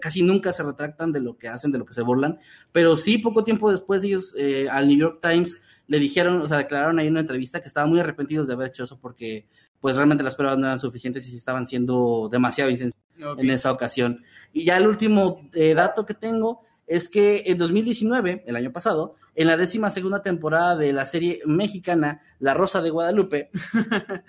casi 0.00 0.22
nunca 0.22 0.52
se 0.52 0.62
retractan 0.62 1.12
de 1.12 1.20
lo 1.20 1.36
que 1.36 1.48
hacen, 1.48 1.72
de 1.72 1.78
lo 1.78 1.84
que 1.84 1.94
se 1.94 2.02
burlan, 2.02 2.38
pero 2.72 2.96
sí, 2.96 3.18
poco 3.18 3.42
tiempo 3.42 3.70
después 3.70 4.04
ellos 4.04 4.34
eh, 4.38 4.68
al 4.70 4.86
New 4.86 4.98
York 4.98 5.18
Times 5.20 5.60
le 5.88 5.98
dijeron, 5.98 6.40
o 6.40 6.46
sea, 6.46 6.58
declararon 6.58 7.00
ahí 7.00 7.08
en 7.08 7.14
una 7.14 7.20
entrevista 7.20 7.60
que 7.60 7.66
estaban 7.66 7.90
muy 7.90 7.98
arrepentidos 7.98 8.46
de 8.46 8.52
haber 8.52 8.68
hecho 8.68 8.84
eso 8.84 9.00
porque 9.00 9.48
pues 9.80 9.96
realmente 9.96 10.24
las 10.24 10.36
pruebas 10.36 10.58
no 10.58 10.66
eran 10.66 10.78
suficientes 10.78 11.26
y 11.28 11.36
estaban 11.36 11.66
siendo 11.66 12.28
demasiado 12.30 12.70
insensibles 12.70 13.00
en 13.38 13.50
esa 13.50 13.72
ocasión. 13.72 14.22
Y 14.52 14.64
ya 14.64 14.76
el 14.76 14.86
último 14.86 15.48
eh, 15.52 15.74
dato 15.74 16.06
que 16.06 16.14
tengo 16.14 16.62
es 16.86 17.08
que 17.08 17.44
en 17.46 17.58
2019, 17.58 18.44
el 18.46 18.56
año 18.56 18.72
pasado, 18.72 19.14
en 19.34 19.46
la 19.46 19.56
décima 19.56 19.90
segunda 19.90 20.22
temporada 20.22 20.76
de 20.76 20.92
la 20.92 21.06
serie 21.06 21.40
mexicana 21.46 22.20
La 22.38 22.54
Rosa 22.54 22.82
de 22.82 22.90
Guadalupe, 22.90 23.50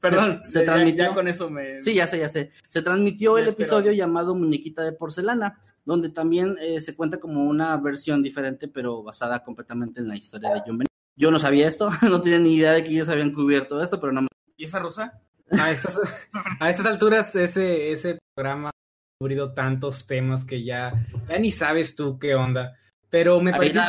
Perdón, 0.00 0.42
se, 0.44 0.62
transmitió. 0.62 1.14
con 1.14 1.26
eso 1.26 1.50
me... 1.50 1.80
Sí, 1.80 1.94
ya 1.94 2.06
sé, 2.06 2.18
ya 2.18 2.28
sé. 2.28 2.50
Se 2.68 2.82
transmitió 2.82 3.38
el 3.38 3.48
episodio 3.48 3.92
llamado 3.92 4.34
Muñequita 4.34 4.84
de 4.84 4.92
Porcelana, 4.92 5.58
donde 5.84 6.10
también 6.10 6.56
eh, 6.60 6.80
se 6.80 6.94
cuenta 6.94 7.18
como 7.18 7.44
una 7.44 7.76
versión 7.78 8.22
diferente, 8.22 8.68
pero 8.68 9.02
basada 9.02 9.42
completamente 9.42 10.00
en 10.00 10.08
la 10.08 10.16
historia 10.16 10.50
de 10.50 10.62
John 10.66 10.84
Yo 11.16 11.30
no 11.30 11.38
sabía 11.38 11.66
esto, 11.66 11.90
no 12.02 12.20
tenía 12.20 12.38
ni 12.38 12.54
idea 12.54 12.72
de 12.72 12.84
que 12.84 12.90
ellos 12.90 13.08
habían 13.08 13.32
cubierto 13.32 13.82
esto, 13.82 13.98
pero 14.00 14.12
no 14.12 14.22
me... 14.22 14.28
¿Y 14.56 14.64
esa 14.64 14.78
rosa? 14.78 15.20
A 15.50 15.70
estas, 15.70 15.98
a 16.60 16.70
estas 16.70 16.86
alturas, 16.86 17.34
ese, 17.36 17.92
ese 17.92 18.18
programa 18.34 18.70
ha 18.70 19.18
cubrido 19.18 19.52
tantos 19.52 20.06
temas 20.06 20.44
que 20.44 20.64
ya, 20.64 20.92
ya 21.28 21.38
ni 21.38 21.50
sabes 21.50 21.94
tú 21.94 22.18
qué 22.18 22.34
onda. 22.34 22.76
Pero 23.10 23.40
me 23.40 23.52
pareció, 23.52 23.82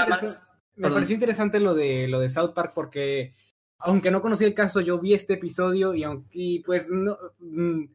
me 0.75 0.91
pareció 0.91 1.15
interesante 1.15 1.59
lo 1.59 1.73
de, 1.73 2.07
lo 2.07 2.19
de 2.19 2.29
South 2.29 2.53
Park 2.53 2.71
porque 2.75 3.35
aunque 3.79 4.11
no 4.11 4.21
conocí 4.21 4.43
el 4.45 4.53
caso, 4.53 4.81
yo 4.81 4.99
vi 4.99 5.13
este 5.13 5.33
episodio 5.33 5.93
y 5.93 6.03
aunque 6.03 6.61
pues 6.65 6.89
no, 6.89 7.17
mm, 7.39 7.85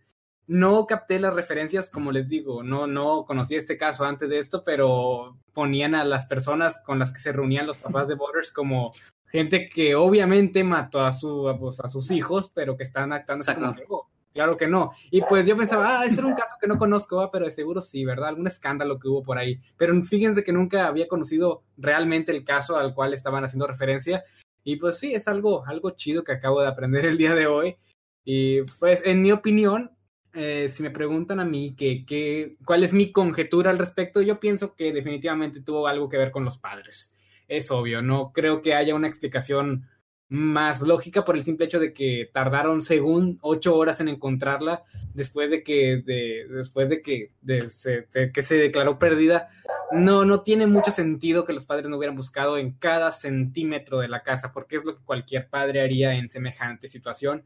no 0.49 0.87
capté 0.87 1.18
las 1.18 1.35
referencias, 1.35 1.91
como 1.91 2.12
les 2.12 2.29
digo, 2.29 2.62
no, 2.62 2.87
no 2.87 3.25
conocí 3.25 3.57
este 3.57 3.77
caso 3.77 4.05
antes 4.05 4.29
de 4.29 4.39
esto, 4.39 4.64
pero 4.64 5.39
ponían 5.53 5.95
a 5.95 6.05
las 6.05 6.27
personas 6.27 6.81
con 6.85 6.99
las 6.99 7.12
que 7.12 7.20
se 7.20 7.33
reunían 7.33 7.66
los 7.66 7.79
papás 7.79 8.09
de 8.09 8.14
Borders 8.14 8.51
como 8.51 8.93
gente 9.33 9.68
que 9.68 9.97
obviamente 9.97 10.62
mató 10.62 11.01
a, 11.01 11.11
su, 11.12 11.57
pues, 11.59 11.80
a 11.80 11.89
sus 11.89 12.11
hijos, 12.12 12.53
pero 12.55 12.76
que 12.76 12.85
están 12.85 13.12
actuando 13.12 13.45
como 13.89 14.12
Claro 14.33 14.57
que 14.57 14.66
no. 14.66 14.93
Y 15.11 15.20
pues 15.22 15.47
yo 15.47 15.57
pensaba, 15.57 16.01
ah, 16.01 16.07
ese 16.07 16.20
era 16.20 16.26
un 16.26 16.35
caso 16.35 16.55
que 16.61 16.66
no 16.66 16.78
conozco, 16.78 17.20
ah, 17.20 17.30
pero 17.30 17.45
de 17.45 17.51
seguro 17.51 17.83
sí, 17.83 18.05
¿verdad? 18.05 18.28
Algún 18.30 18.47
escándalo 18.47 18.99
que 18.99 19.09
hubo 19.09 19.22
por 19.22 19.37
ahí. 19.37 19.61
Pero 19.76 20.01
fíjense 20.03 20.43
que 20.43 20.53
nunca 20.53 20.87
había 20.87 21.07
conocido 21.07 21.64
realmente 21.76 22.33
el 22.33 22.45
caso 22.45 22.78
al 22.78 22.95
cual 22.95 23.12
estaban 23.12 23.45
haciendo 23.45 23.66
referencia. 23.66 24.24
Y 24.64 24.76
pues 24.76 24.99
sí, 24.99 25.14
es 25.14 25.28
algo, 25.28 25.66
algo 25.66 25.91
chido 25.91 26.24
que 26.24 26.33
acabo 26.33 26.62
de 26.62 26.68
aprender 26.68 27.05
el 27.05 27.18
día 27.18 27.35
de 27.35 27.47
hoy. 27.47 27.76
Y 28.24 28.62
pues 28.78 29.03
en 29.05 29.20
mi 29.20 29.33
opinión, 29.33 29.91
eh, 30.33 30.70
si 30.70 30.83
me 30.83 30.91
preguntan 30.91 31.41
a 31.41 31.45
mí 31.45 31.74
que, 31.76 32.53
cuál 32.64 32.85
es 32.85 32.95
mi 32.95 33.12
conjetura 33.12 33.70
al 33.70 33.78
respecto, 33.78 34.22
yo 34.22 34.41
pienso 34.41 34.74
que 34.74 34.93
definitivamente 34.93 35.61
tuvo 35.61 35.87
algo 35.87 36.09
que 36.09 36.16
ver 36.16 36.30
con 36.30 36.45
los 36.45 36.57
padres. 36.57 37.12
Es 37.57 37.70
obvio, 37.70 38.00
no 38.00 38.32
creo 38.32 38.62
que 38.62 38.74
haya 38.74 38.94
una 38.94 39.09
explicación 39.09 39.86
más 40.30 40.80
lógica 40.80 41.26
por 41.26 41.36
el 41.36 41.44
simple 41.44 41.66
hecho 41.66 41.78
de 41.78 41.92
que 41.92 42.30
tardaron 42.32 42.80
según 42.80 43.38
ocho 43.42 43.76
horas 43.76 44.00
en 44.00 44.09
encontrarla 44.09 44.82
después 45.12 45.50
de 45.50 45.62
que 45.62 46.03
de, 46.03 46.46
después 46.48 46.88
de 46.88 47.03
que 47.03 47.32
se, 47.68 48.09
que 48.32 48.42
se 48.42 48.55
declaró 48.55 48.98
perdida. 48.98 49.50
No 49.90 50.24
no 50.24 50.40
tiene 50.40 50.66
mucho 50.66 50.90
sentido 50.90 51.44
que 51.44 51.53
los 51.53 51.66
padres 51.66 51.86
no 51.90 51.98
hubieran 51.98 52.16
buscado 52.16 52.57
en 52.57 52.72
cada 52.72 53.12
centímetro 53.12 53.98
de 53.98 54.09
la 54.09 54.22
casa 54.22 54.50
porque 54.50 54.76
es 54.76 54.84
lo 54.86 54.96
que 54.96 55.05
cualquier 55.05 55.50
padre 55.50 55.82
haría 55.82 56.14
en 56.14 56.30
semejante 56.30 56.88
situación. 56.88 57.44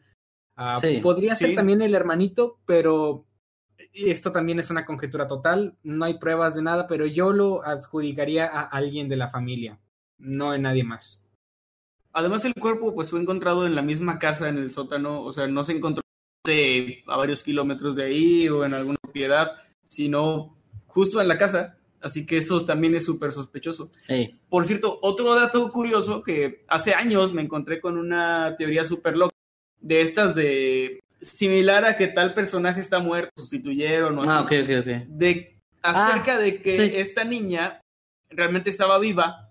Ah, 0.54 0.80
podría 1.02 1.34
ser 1.34 1.56
también 1.56 1.82
el 1.82 1.96
hermanito 1.96 2.60
pero 2.64 3.26
esto 3.92 4.30
también 4.30 4.60
es 4.60 4.70
una 4.70 4.86
conjetura 4.86 5.26
total 5.26 5.76
no 5.82 6.06
hay 6.06 6.18
pruebas 6.18 6.54
de 6.54 6.62
nada 6.62 6.86
pero 6.86 7.04
yo 7.04 7.30
lo 7.30 7.62
adjudicaría 7.62 8.46
a 8.46 8.62
alguien 8.62 9.10
de 9.10 9.16
la 9.16 9.28
familia 9.28 9.78
no 10.18 10.54
en 10.54 10.62
nadie 10.62 10.84
más 10.84 11.22
Además, 12.12 12.46
el 12.46 12.54
cuerpo 12.54 12.94
pues 12.94 13.10
fue 13.10 13.20
encontrado 13.20 13.66
en 13.66 13.74
la 13.74 13.82
misma 13.82 14.18
casa 14.18 14.48
en 14.48 14.56
el 14.56 14.70
sótano, 14.70 15.20
o 15.20 15.34
sea, 15.34 15.48
no 15.48 15.62
se 15.64 15.72
encontró 15.72 16.02
a 17.06 17.16
varios 17.16 17.42
kilómetros 17.42 17.94
de 17.94 18.04
ahí 18.04 18.48
o 18.48 18.64
en 18.64 18.72
alguna 18.72 18.96
propiedad, 19.02 19.52
sino 19.88 20.56
justo 20.86 21.20
en 21.20 21.28
la 21.28 21.36
casa. 21.36 21.76
Así 22.00 22.24
que 22.24 22.38
eso 22.38 22.64
también 22.64 22.94
es 22.94 23.04
súper 23.04 23.32
sospechoso. 23.32 23.90
Por 24.48 24.64
cierto, 24.64 24.98
otro 25.02 25.34
dato 25.34 25.70
curioso 25.70 26.22
que 26.22 26.64
hace 26.68 26.94
años 26.94 27.34
me 27.34 27.42
encontré 27.42 27.82
con 27.82 27.98
una 27.98 28.54
teoría 28.56 28.86
súper 28.86 29.16
loca 29.16 29.34
de 29.80 30.00
estas 30.00 30.34
de 30.34 31.00
similar 31.20 31.84
a 31.84 31.98
que 31.98 32.06
tal 32.06 32.32
personaje 32.32 32.80
está 32.80 32.98
muerto, 32.98 33.30
sustituyeron 33.36 34.18
o 34.18 34.22
Ah, 34.24 34.40
ok, 34.40 34.52
ok, 34.62 34.70
ok. 34.80 34.86
De, 35.08 35.58
acerca 35.82 36.36
ah, 36.36 36.38
de 36.38 36.62
que 36.62 37.00
esta 37.00 37.24
niña 37.24 37.80
realmente 38.30 38.70
estaba 38.70 38.98
viva 38.98 39.45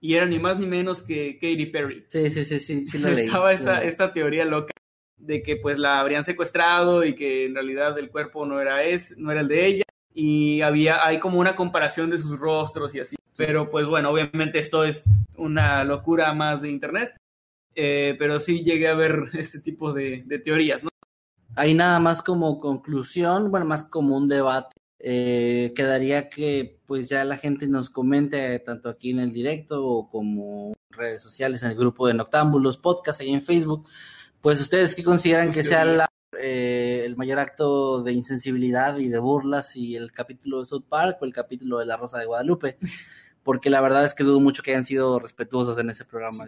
y 0.00 0.14
era 0.14 0.26
ni 0.26 0.38
más 0.38 0.58
ni 0.58 0.66
menos 0.66 1.02
que 1.02 1.34
Katy 1.34 1.66
Perry. 1.66 2.06
Sí, 2.08 2.30
sí, 2.30 2.44
sí, 2.44 2.60
sí, 2.60 2.86
sí 2.86 3.02
Estaba 3.06 3.52
esta, 3.52 3.84
esta 3.84 4.12
teoría 4.12 4.44
loca 4.44 4.72
de 5.16 5.42
que 5.42 5.56
pues 5.56 5.78
la 5.78 6.00
habrían 6.00 6.24
secuestrado 6.24 7.04
y 7.04 7.14
que 7.14 7.44
en 7.44 7.54
realidad 7.54 7.98
el 7.98 8.10
cuerpo 8.10 8.46
no 8.46 8.60
era, 8.60 8.82
es, 8.82 9.16
no 9.18 9.30
era 9.30 9.42
el 9.42 9.48
de 9.48 9.66
ella 9.66 9.84
y 10.14 10.62
había, 10.62 11.06
hay 11.06 11.18
como 11.18 11.38
una 11.38 11.54
comparación 11.54 12.10
de 12.10 12.18
sus 12.18 12.38
rostros 12.38 12.94
y 12.94 13.00
así. 13.00 13.16
Pero 13.36 13.70
pues 13.70 13.86
bueno, 13.86 14.10
obviamente 14.10 14.58
esto 14.58 14.84
es 14.84 15.04
una 15.36 15.84
locura 15.84 16.32
más 16.32 16.62
de 16.62 16.70
internet, 16.70 17.16
eh, 17.74 18.16
pero 18.18 18.40
sí 18.40 18.64
llegué 18.64 18.88
a 18.88 18.94
ver 18.94 19.30
este 19.34 19.60
tipo 19.60 19.92
de, 19.92 20.22
de 20.24 20.38
teorías, 20.38 20.82
¿no? 20.82 20.90
Hay 21.56 21.74
nada 21.74 21.98
más 21.98 22.22
como 22.22 22.58
conclusión, 22.58 23.50
bueno, 23.50 23.66
más 23.66 23.82
como 23.82 24.16
un 24.16 24.28
debate 24.28 24.79
eh, 25.02 25.72
quedaría 25.74 26.28
que 26.28 26.78
pues 26.86 27.08
ya 27.08 27.24
la 27.24 27.38
gente 27.38 27.66
nos 27.66 27.88
comente 27.88 28.58
tanto 28.60 28.90
aquí 28.90 29.10
en 29.10 29.20
el 29.20 29.32
directo 29.32 30.08
como 30.12 30.74
en 30.90 30.98
redes 30.98 31.22
sociales, 31.22 31.62
en 31.62 31.70
el 31.70 31.76
grupo 31.76 32.06
de 32.06 32.14
Noctámbulos 32.14 32.76
Podcast, 32.76 33.20
ahí 33.20 33.32
en 33.32 33.42
Facebook, 33.42 33.88
pues 34.42 34.60
ustedes 34.60 34.94
qué 34.94 35.02
consideran 35.02 35.52
que 35.52 35.64
sea 35.64 36.06
eh, 36.38 37.02
el 37.06 37.16
mayor 37.16 37.38
acto 37.38 38.02
de 38.02 38.12
insensibilidad 38.12 38.98
y 38.98 39.08
de 39.08 39.18
burlas 39.18 39.74
y 39.74 39.96
el 39.96 40.12
capítulo 40.12 40.60
de 40.60 40.66
South 40.66 40.84
Park 40.86 41.16
o 41.22 41.24
el 41.24 41.32
capítulo 41.32 41.78
de 41.78 41.86
La 41.86 41.96
Rosa 41.96 42.18
de 42.18 42.26
Guadalupe, 42.26 42.76
porque 43.42 43.70
la 43.70 43.80
verdad 43.80 44.04
es 44.04 44.12
que 44.12 44.24
dudo 44.24 44.38
mucho 44.38 44.62
que 44.62 44.72
hayan 44.72 44.84
sido 44.84 45.18
respetuosos 45.18 45.78
en 45.78 45.88
ese 45.88 46.04
programa. 46.04 46.44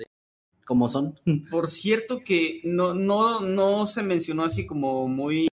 como 0.67 0.91
son. 0.91 1.19
Por 1.51 1.71
cierto 1.71 2.21
que 2.23 2.61
no, 2.65 2.93
no, 2.93 3.41
no 3.41 3.87
se 3.87 4.03
mencionó 4.03 4.45
así 4.45 4.67
como 4.67 5.09
muy 5.09 5.49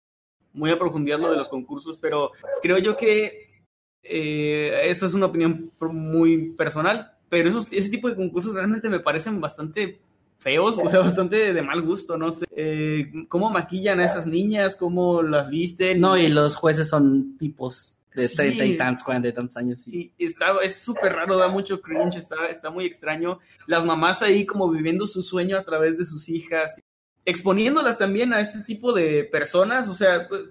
muy 0.55 0.71
a 0.71 0.79
profundidad 0.79 1.19
lo 1.19 1.29
de 1.29 1.37
los 1.37 1.49
concursos, 1.49 1.97
pero 1.97 2.31
creo 2.61 2.77
yo 2.79 2.97
que 2.97 3.63
eh, 4.01 4.89
esa 4.89 5.05
es 5.05 5.13
una 5.13 5.27
opinión 5.27 5.71
muy 5.79 6.51
personal, 6.51 7.13
pero 7.29 7.49
esos, 7.49 7.67
ese 7.71 7.89
tipo 7.89 8.09
de 8.09 8.15
concursos 8.15 8.53
realmente 8.53 8.89
me 8.89 8.99
parecen 8.99 9.39
bastante 9.41 9.99
feos, 10.39 10.77
o 10.83 10.89
sea, 10.89 10.99
bastante 10.99 11.53
de 11.53 11.61
mal 11.61 11.81
gusto, 11.81 12.17
no 12.17 12.31
sé. 12.31 12.45
Eh, 12.55 13.11
¿Cómo 13.29 13.49
maquillan 13.49 13.99
a 13.99 14.05
esas 14.05 14.25
niñas? 14.25 14.75
¿Cómo 14.75 15.21
las 15.21 15.49
visten? 15.49 15.99
No, 15.99 16.17
y 16.17 16.27
los 16.27 16.55
jueces 16.55 16.87
son 16.89 17.37
tipos 17.37 17.97
de 18.13 18.29
30 18.29 18.65
y 18.65 18.77
tantos, 18.77 19.03
40 19.03 19.27
y 19.27 19.33
tantos 19.33 19.57
años. 19.57 19.87
Y 19.87 20.13
está, 20.17 20.55
es 20.63 20.77
súper 20.77 21.13
raro, 21.13 21.35
da 21.37 21.47
mucho 21.47 21.81
cringe, 21.81 22.17
está, 22.17 22.47
está 22.47 22.69
muy 22.69 22.85
extraño. 22.85 23.39
Las 23.67 23.83
mamás 23.83 24.21
ahí 24.21 24.45
como 24.45 24.69
viviendo 24.69 25.05
su 25.05 25.21
sueño 25.21 25.57
a 25.57 25.63
través 25.63 25.97
de 25.97 26.05
sus 26.05 26.29
hijas 26.29 26.81
exponiéndolas 27.25 27.97
también 27.97 28.33
a 28.33 28.39
este 28.39 28.59
tipo 28.61 28.93
de 28.93 29.23
personas, 29.23 29.89
o 29.89 29.93
sea, 29.93 30.27
pues, 30.27 30.43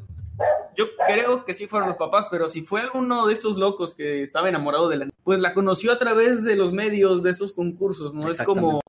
yo 0.76 0.86
creo 1.06 1.44
que 1.44 1.54
sí 1.54 1.66
fueron 1.66 1.88
los 1.88 1.96
papás, 1.96 2.26
pero 2.30 2.48
si 2.48 2.62
fue 2.62 2.82
uno 2.94 3.26
de 3.26 3.32
estos 3.32 3.56
locos 3.56 3.94
que 3.94 4.22
estaba 4.22 4.48
enamorado 4.48 4.88
de 4.88 4.96
la 4.96 5.08
pues 5.22 5.38
la 5.38 5.54
conoció 5.54 5.92
a 5.92 5.98
través 5.98 6.42
de 6.42 6.56
los 6.56 6.72
medios 6.72 7.22
de 7.22 7.30
estos 7.30 7.52
concursos, 7.52 8.12
¿no? 8.12 8.28
Es 8.28 8.42
como, 8.42 8.80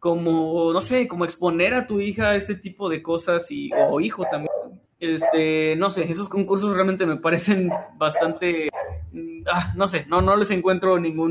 como, 0.00 0.72
no 0.72 0.80
sé, 0.80 1.06
como 1.06 1.24
exponer 1.24 1.74
a 1.74 1.86
tu 1.86 2.00
hija 2.00 2.30
a 2.30 2.36
este 2.36 2.56
tipo 2.56 2.88
de 2.88 3.02
cosas 3.02 3.50
y, 3.50 3.70
o 3.72 4.00
hijo 4.00 4.24
también. 4.30 4.52
Este, 4.98 5.76
no 5.76 5.92
sé, 5.92 6.10
esos 6.10 6.28
concursos 6.28 6.74
realmente 6.74 7.06
me 7.06 7.16
parecen 7.16 7.70
bastante, 7.96 8.68
mm, 9.12 9.42
ah, 9.46 9.72
no 9.76 9.86
sé, 9.86 10.06
no, 10.08 10.20
no 10.20 10.34
les 10.34 10.50
encuentro 10.50 10.98
ningún 10.98 11.30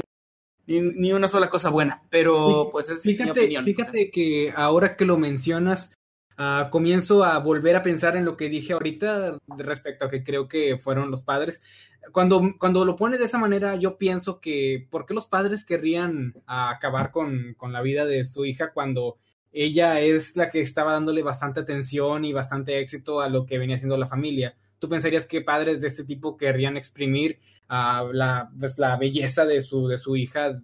ni, 0.67 1.13
una 1.13 1.29
sola 1.29 1.49
cosa 1.49 1.69
buena, 1.69 2.03
pero 2.09 2.69
pues 2.71 2.89
es 2.89 3.01
fíjate, 3.01 3.47
mi 3.47 3.57
opinión. 3.57 3.63
Fíjate 3.63 4.11
que 4.11 4.53
ahora 4.55 4.95
que 4.97 5.05
lo 5.05 5.17
mencionas, 5.17 5.93
Ah, 6.37 6.69
comienzo 6.71 7.23
a 7.23 7.39
volver 7.39 7.75
a 7.75 7.81
pensar 7.81 8.15
en 8.15 8.25
lo 8.25 8.37
que 8.37 8.47
dije 8.49 8.73
ahorita 8.73 9.37
respecto 9.57 10.05
a 10.05 10.09
que 10.09 10.23
creo 10.23 10.47
que 10.47 10.77
fueron 10.77 11.09
los 11.09 11.23
padres. 11.23 11.63
Cuando, 12.11 12.41
cuando 12.59 12.85
lo 12.85 12.95
pone 12.95 13.17
de 13.17 13.25
esa 13.25 13.39
manera, 13.39 13.75
yo 13.75 13.97
pienso 13.97 14.39
que 14.39 14.87
¿por 14.89 15.05
qué 15.05 15.13
los 15.13 15.25
padres 15.25 15.65
querrían 15.65 16.35
acabar 16.45 17.11
con, 17.11 17.55
con 17.57 17.73
la 17.73 17.81
vida 17.81 18.05
de 18.05 18.23
su 18.23 18.45
hija 18.45 18.71
cuando 18.71 19.17
ella 19.51 19.99
es 19.99 20.35
la 20.35 20.49
que 20.49 20.61
estaba 20.61 20.93
dándole 20.93 21.23
bastante 21.23 21.59
atención 21.59 22.23
y 22.23 22.33
bastante 22.33 22.79
éxito 22.79 23.19
a 23.21 23.29
lo 23.29 23.45
que 23.45 23.57
venía 23.57 23.75
haciendo 23.75 23.97
la 23.97 24.07
familia? 24.07 24.55
tú 24.79 24.87
pensarías 24.87 25.25
que 25.25 25.41
padres 25.41 25.81
de 25.81 25.87
este 25.87 26.03
tipo 26.03 26.37
querrían 26.37 26.77
exprimir 26.77 27.39
uh, 27.69 28.11
la, 28.11 28.49
pues, 28.59 28.77
la 28.77 28.95
belleza 28.95 29.45
de 29.45 29.61
su, 29.61 29.87
de 29.87 29.97
su 29.97 30.15
hija 30.15 30.61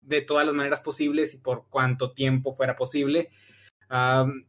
de 0.00 0.20
todas 0.22 0.46
las 0.46 0.54
maneras 0.54 0.80
posibles 0.80 1.34
y 1.34 1.38
por 1.38 1.66
cuánto 1.68 2.12
tiempo 2.12 2.54
fuera 2.54 2.76
posible. 2.76 3.30
Um, 3.90 4.44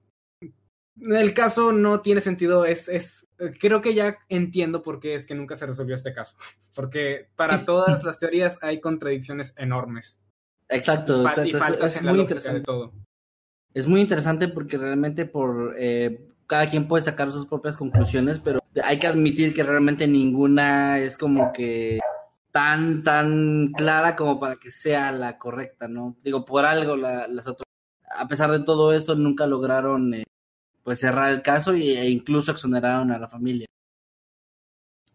el 1.02 1.34
caso 1.34 1.72
no 1.72 2.02
tiene 2.02 2.22
sentido, 2.22 2.66
es, 2.66 2.88
es, 2.88 3.28
creo 3.60 3.82
que 3.82 3.94
ya 3.94 4.18
entiendo 4.30 4.84
por 4.84 5.00
qué 5.00 5.16
es 5.16 5.26
que 5.26 5.36
nunca 5.36 5.56
se 5.56 5.66
resolvió 5.66 5.96
este 5.96 6.14
caso, 6.14 6.36
porque 6.76 7.30
para 7.36 7.66
todas 7.66 8.04
las 8.04 8.20
teorías 8.20 8.58
hay 8.62 8.80
contradicciones 8.80 9.54
enormes. 9.58 10.20
Exacto, 10.70 11.22
exacto. 11.28 11.86
es, 11.86 12.02
muy 12.02 12.20
interesante. 12.20 12.62
todo. 12.62 12.94
Es 13.74 13.88
muy 13.88 14.02
interesante 14.02 14.48
porque 14.48 14.78
realmente 14.78 15.26
por 15.26 15.76
eh, 15.78 16.30
cada 16.48 16.68
quien 16.68 16.88
puede 16.88 17.04
sacar 17.04 17.32
sus 17.32 17.46
propias 17.46 17.78
conclusiones, 17.78 18.40
pero 18.44 18.60
hay 18.84 18.98
que 18.98 19.08
admitir 19.08 19.54
que 19.54 19.64
realmente 19.64 20.08
ninguna 20.08 21.00
es 21.00 21.18
como 21.18 21.52
que 21.52 22.00
tan, 22.52 23.04
tan 23.04 23.72
clara 23.76 24.16
como 24.16 24.40
para 24.40 24.56
que 24.56 24.72
sea 24.72 25.12
la 25.12 25.38
correcta, 25.38 25.88
¿no? 25.88 26.16
Digo, 26.24 26.46
por 26.46 26.66
algo 26.66 26.96
las 26.96 27.48
otras, 27.48 27.66
a 28.16 28.28
pesar 28.28 28.52
de 28.52 28.64
todo 28.64 28.94
esto, 28.94 29.16
nunca 29.16 29.48
lograron 29.48 30.14
eh, 30.14 30.24
pues 30.84 31.00
cerrar 31.00 31.32
el 31.32 31.42
caso 31.42 31.74
e 31.74 32.10
incluso 32.10 32.52
exoneraron 32.52 33.12
a 33.12 33.18
la 33.18 33.28
familia. 33.28 33.66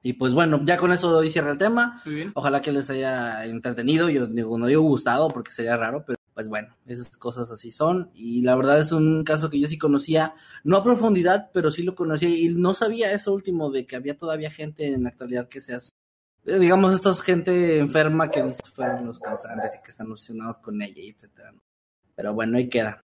Y 0.02 0.14
pues 0.14 0.32
bueno, 0.32 0.60
ya 0.64 0.76
con 0.76 0.92
eso 0.92 1.10
doy 1.10 1.30
cierra 1.30 1.50
el 1.50 1.58
tema. 1.58 2.02
Ojalá 2.34 2.62
que 2.62 2.72
les 2.72 2.88
haya 2.90 3.44
entretenido. 3.44 4.08
Yo 4.08 4.26
digo, 4.26 4.58
no 4.58 4.66
digo 4.66 4.82
gustado 4.82 5.28
porque 5.28 5.52
sería 5.52 5.76
raro, 5.76 6.04
pero 6.06 6.18
pues 6.32 6.48
bueno, 6.48 6.76
esas 6.86 7.16
cosas 7.16 7.50
así 7.50 7.70
son. 7.70 8.10
Y 8.14 8.42
la 8.42 8.54
verdad 8.54 8.78
es 8.78 8.92
un 8.92 9.24
caso 9.24 9.50
que 9.50 9.60
yo 9.60 9.66
sí 9.66 9.76
conocía, 9.76 10.34
no 10.62 10.76
a 10.76 10.84
profundidad, 10.84 11.50
pero 11.52 11.70
sí 11.70 11.82
lo 11.82 11.94
conocía 11.94 12.28
y 12.28 12.48
no 12.54 12.74
sabía 12.74 13.12
eso 13.12 13.34
último 13.34 13.70
de 13.70 13.86
que 13.86 13.96
había 13.96 14.16
todavía 14.16 14.50
gente 14.50 14.86
en 14.86 15.02
la 15.02 15.08
actualidad 15.08 15.48
que 15.48 15.60
se 15.60 15.74
hace. 15.74 15.90
Eh, 16.46 16.58
digamos, 16.58 16.94
esta 16.94 17.12
gente 17.14 17.78
enferma 17.78 18.30
que 18.30 18.42
dice 18.42 18.62
fueron 18.72 19.06
los 19.06 19.18
causantes 19.18 19.76
y 19.76 19.82
que 19.82 19.90
están 19.90 20.10
obsesionados 20.10 20.58
con 20.58 20.80
ella, 20.80 21.02
etcétera. 21.02 21.52
Pero 22.14 22.32
bueno, 22.34 22.56
ahí 22.56 22.68
queda. 22.68 23.02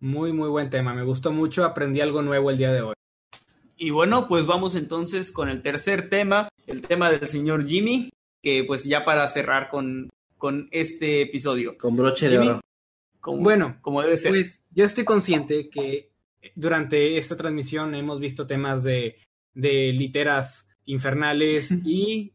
Muy, 0.00 0.32
muy 0.32 0.48
buen 0.48 0.70
tema. 0.70 0.94
Me 0.94 1.04
gustó 1.04 1.30
mucho. 1.30 1.64
Aprendí 1.64 2.00
algo 2.00 2.22
nuevo 2.22 2.50
el 2.50 2.56
día 2.56 2.72
de 2.72 2.80
hoy. 2.80 2.94
Y 3.76 3.90
bueno, 3.90 4.26
pues 4.26 4.46
vamos 4.46 4.74
entonces 4.74 5.30
con 5.30 5.48
el 5.48 5.62
tercer 5.62 6.08
tema, 6.08 6.48
el 6.66 6.80
tema 6.80 7.10
del 7.10 7.26
señor 7.28 7.66
Jimmy, 7.66 8.10
que 8.42 8.64
pues 8.64 8.84
ya 8.84 9.04
para 9.04 9.28
cerrar 9.28 9.68
con, 9.68 10.08
con 10.38 10.68
este 10.70 11.22
episodio. 11.22 11.76
Con 11.76 11.96
broche 11.96 12.30
de 12.30 12.38
oro. 12.38 12.60
bueno, 13.26 13.78
como 13.82 14.02
debe 14.02 14.16
ser. 14.16 14.32
Pues 14.32 14.62
yo 14.70 14.84
estoy 14.84 15.04
consciente 15.04 15.68
que 15.68 16.10
durante 16.54 17.18
esta 17.18 17.36
transmisión 17.36 17.94
hemos 17.94 18.20
visto 18.20 18.46
temas 18.46 18.82
de, 18.82 19.16
de 19.52 19.92
literas 19.92 20.66
infernales 20.86 21.70
y 21.84 22.32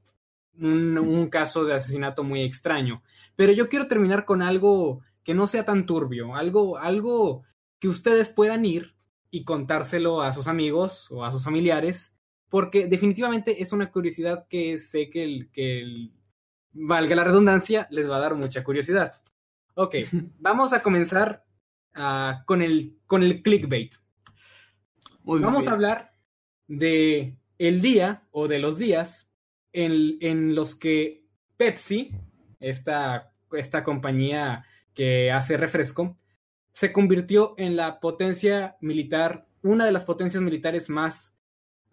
un, 0.59 0.97
un 0.97 1.30
caso 1.30 1.66
de 1.66 1.74
asesinato 1.74 2.24
muy 2.24 2.43
extraño. 2.43 3.01
Pero 3.36 3.51
yo 3.53 3.70
quiero 3.70 3.88
terminar 3.88 4.26
con 4.26 4.43
algo 4.43 5.01
que 5.24 5.34
no 5.34 5.47
sea 5.47 5.66
tan 5.66 5.88
turbio, 5.88 6.36
algo, 6.36 6.78
algo 6.78 7.43
que 7.80 7.88
ustedes 7.88 8.30
puedan 8.30 8.65
ir 8.65 8.95
y 9.30 9.43
contárselo 9.43 10.21
a 10.21 10.34
sus 10.34 10.47
amigos 10.47 11.11
o 11.11 11.26
a 11.26 11.32
sus 11.32 11.43
familiares, 11.43 12.15
porque 12.49 12.88
definitivamente 12.88 13.61
es 13.61 13.73
una 13.73 13.91
curiosidad 13.91 14.47
que 14.47 14.78
sé 14.78 15.09
que, 15.09 15.23
el, 15.23 15.49
que 15.51 16.09
valga 16.71 17.15
la 17.15 17.23
redundancia, 17.23 17.88
les 17.91 18.09
va 18.09 18.17
a 18.17 18.21
dar 18.21 18.36
mucha 18.36 18.63
curiosidad. 18.63 19.21
Ok, 19.73 19.95
vamos 20.39 20.73
a 20.73 20.82
comenzar 20.82 21.43
uh, 21.95 22.45
con, 22.45 22.61
el, 22.61 22.97
con 23.07 23.23
el 23.23 23.41
clickbait. 23.41 23.95
vamos 25.23 25.67
a 25.67 25.71
hablar 25.71 26.13
de 26.67 27.38
el 27.57 27.82
día 27.82 28.23
o 28.32 28.47
de 28.47 28.59
los 28.59 28.78
días 28.78 29.28
en, 29.73 30.17
en 30.21 30.55
los 30.55 30.76
que 30.76 31.26
Pepsi, 31.57 32.11
esta, 32.59 33.34
esta 33.51 33.84
compañía 33.84 34.65
que 34.93 35.32
hace 35.32 35.57
refresco, 35.57 36.17
se 36.76 36.91
convirtió 36.91 37.55
en 37.57 37.78
la 37.78 38.01
potencia 38.01 38.76
militar, 38.82 39.47
una 39.63 39.86
de 39.86 39.93
las 39.93 40.03
potencias 40.03 40.43
militares 40.43 40.89
más 40.89 41.34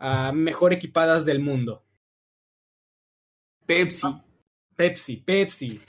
uh, 0.00 0.32
mejor 0.34 0.72
equipadas 0.72 1.24
del 1.24 1.38
mundo. 1.38 1.84
Pepsi. 3.64 4.00
Ah, 4.04 4.24
Pepsi, 4.74 5.18
Pepsi. 5.18 5.80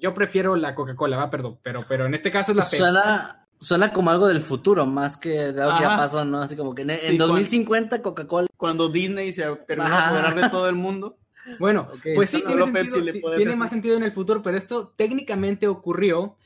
Yo 0.00 0.12
prefiero 0.12 0.56
la 0.56 0.74
Coca-Cola, 0.74 1.16
va, 1.16 1.30
perdón, 1.30 1.60
pero, 1.62 1.84
pero 1.88 2.06
en 2.06 2.14
este 2.14 2.32
caso 2.32 2.50
es 2.50 2.56
la 2.56 2.64
Pepsi. 2.64 2.78
Suena, 2.78 3.46
suena 3.60 3.92
como 3.92 4.10
algo 4.10 4.26
del 4.26 4.40
futuro, 4.40 4.84
más 4.84 5.16
que 5.16 5.52
de 5.52 5.62
algo 5.62 5.76
que 5.76 5.84
ya 5.84 5.96
pasó, 5.96 6.24
¿no? 6.24 6.42
Así 6.42 6.56
como 6.56 6.74
que 6.74 6.82
en, 6.82 7.16
2050 7.16 8.02
Coca-Cola. 8.02 8.48
Cuando 8.56 8.88
Disney 8.88 9.30
se 9.30 9.44
terminó 9.68 10.34
de 10.34 10.42
de 10.42 10.50
todo 10.50 10.68
el 10.68 10.74
mundo. 10.74 11.18
Bueno, 11.60 11.88
pues 12.16 12.30
sí, 12.30 12.42
tiene, 12.44 12.88
sentido, 12.88 13.36
tiene 13.36 13.54
más 13.54 13.70
sentido 13.70 13.96
en 13.96 14.02
el 14.02 14.12
futuro, 14.12 14.42
pero 14.42 14.56
esto 14.56 14.92
técnicamente 14.96 15.68
ocurrió 15.68 16.36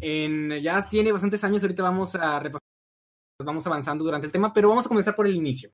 ya 0.00 0.86
tiene 0.88 1.12
bastantes 1.12 1.42
años, 1.44 1.62
ahorita 1.62 1.82
vamos 1.82 2.14
a 2.14 2.38
repasar, 2.38 2.60
vamos 3.44 3.66
avanzando 3.66 4.04
durante 4.04 4.26
el 4.26 4.32
tema, 4.32 4.52
pero 4.52 4.68
vamos 4.68 4.86
a 4.86 4.88
comenzar 4.88 5.14
por 5.14 5.26
el 5.26 5.36
inicio. 5.36 5.70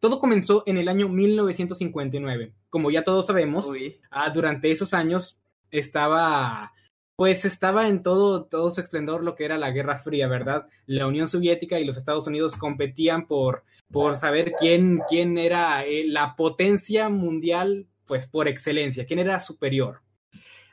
Todo 0.00 0.18
comenzó 0.18 0.64
en 0.66 0.76
el 0.76 0.88
año 0.88 1.08
1959. 1.08 2.52
Como 2.68 2.90
ya 2.90 3.04
todos 3.04 3.26
sabemos, 3.26 3.70
ah, 4.10 4.30
durante 4.30 4.70
esos 4.70 4.92
años 4.92 5.38
estaba, 5.70 6.72
pues 7.16 7.44
estaba 7.44 7.88
en 7.88 8.02
todo, 8.02 8.44
todo 8.44 8.70
su 8.70 8.80
esplendor 8.80 9.24
lo 9.24 9.34
que 9.34 9.46
era 9.46 9.56
la 9.56 9.70
Guerra 9.70 9.96
Fría, 9.96 10.28
¿verdad? 10.28 10.66
La 10.86 11.06
Unión 11.06 11.26
Soviética 11.26 11.78
y 11.78 11.84
los 11.84 11.96
Estados 11.96 12.26
Unidos 12.26 12.56
competían 12.56 13.26
por, 13.26 13.64
por 13.90 14.14
saber 14.14 14.52
quién, 14.58 15.00
quién 15.08 15.38
era 15.38 15.84
eh, 15.84 16.04
la 16.06 16.36
potencia 16.36 17.08
mundial, 17.08 17.86
pues 18.04 18.26
por 18.26 18.46
excelencia, 18.46 19.06
quién 19.06 19.20
era 19.20 19.40
superior 19.40 20.03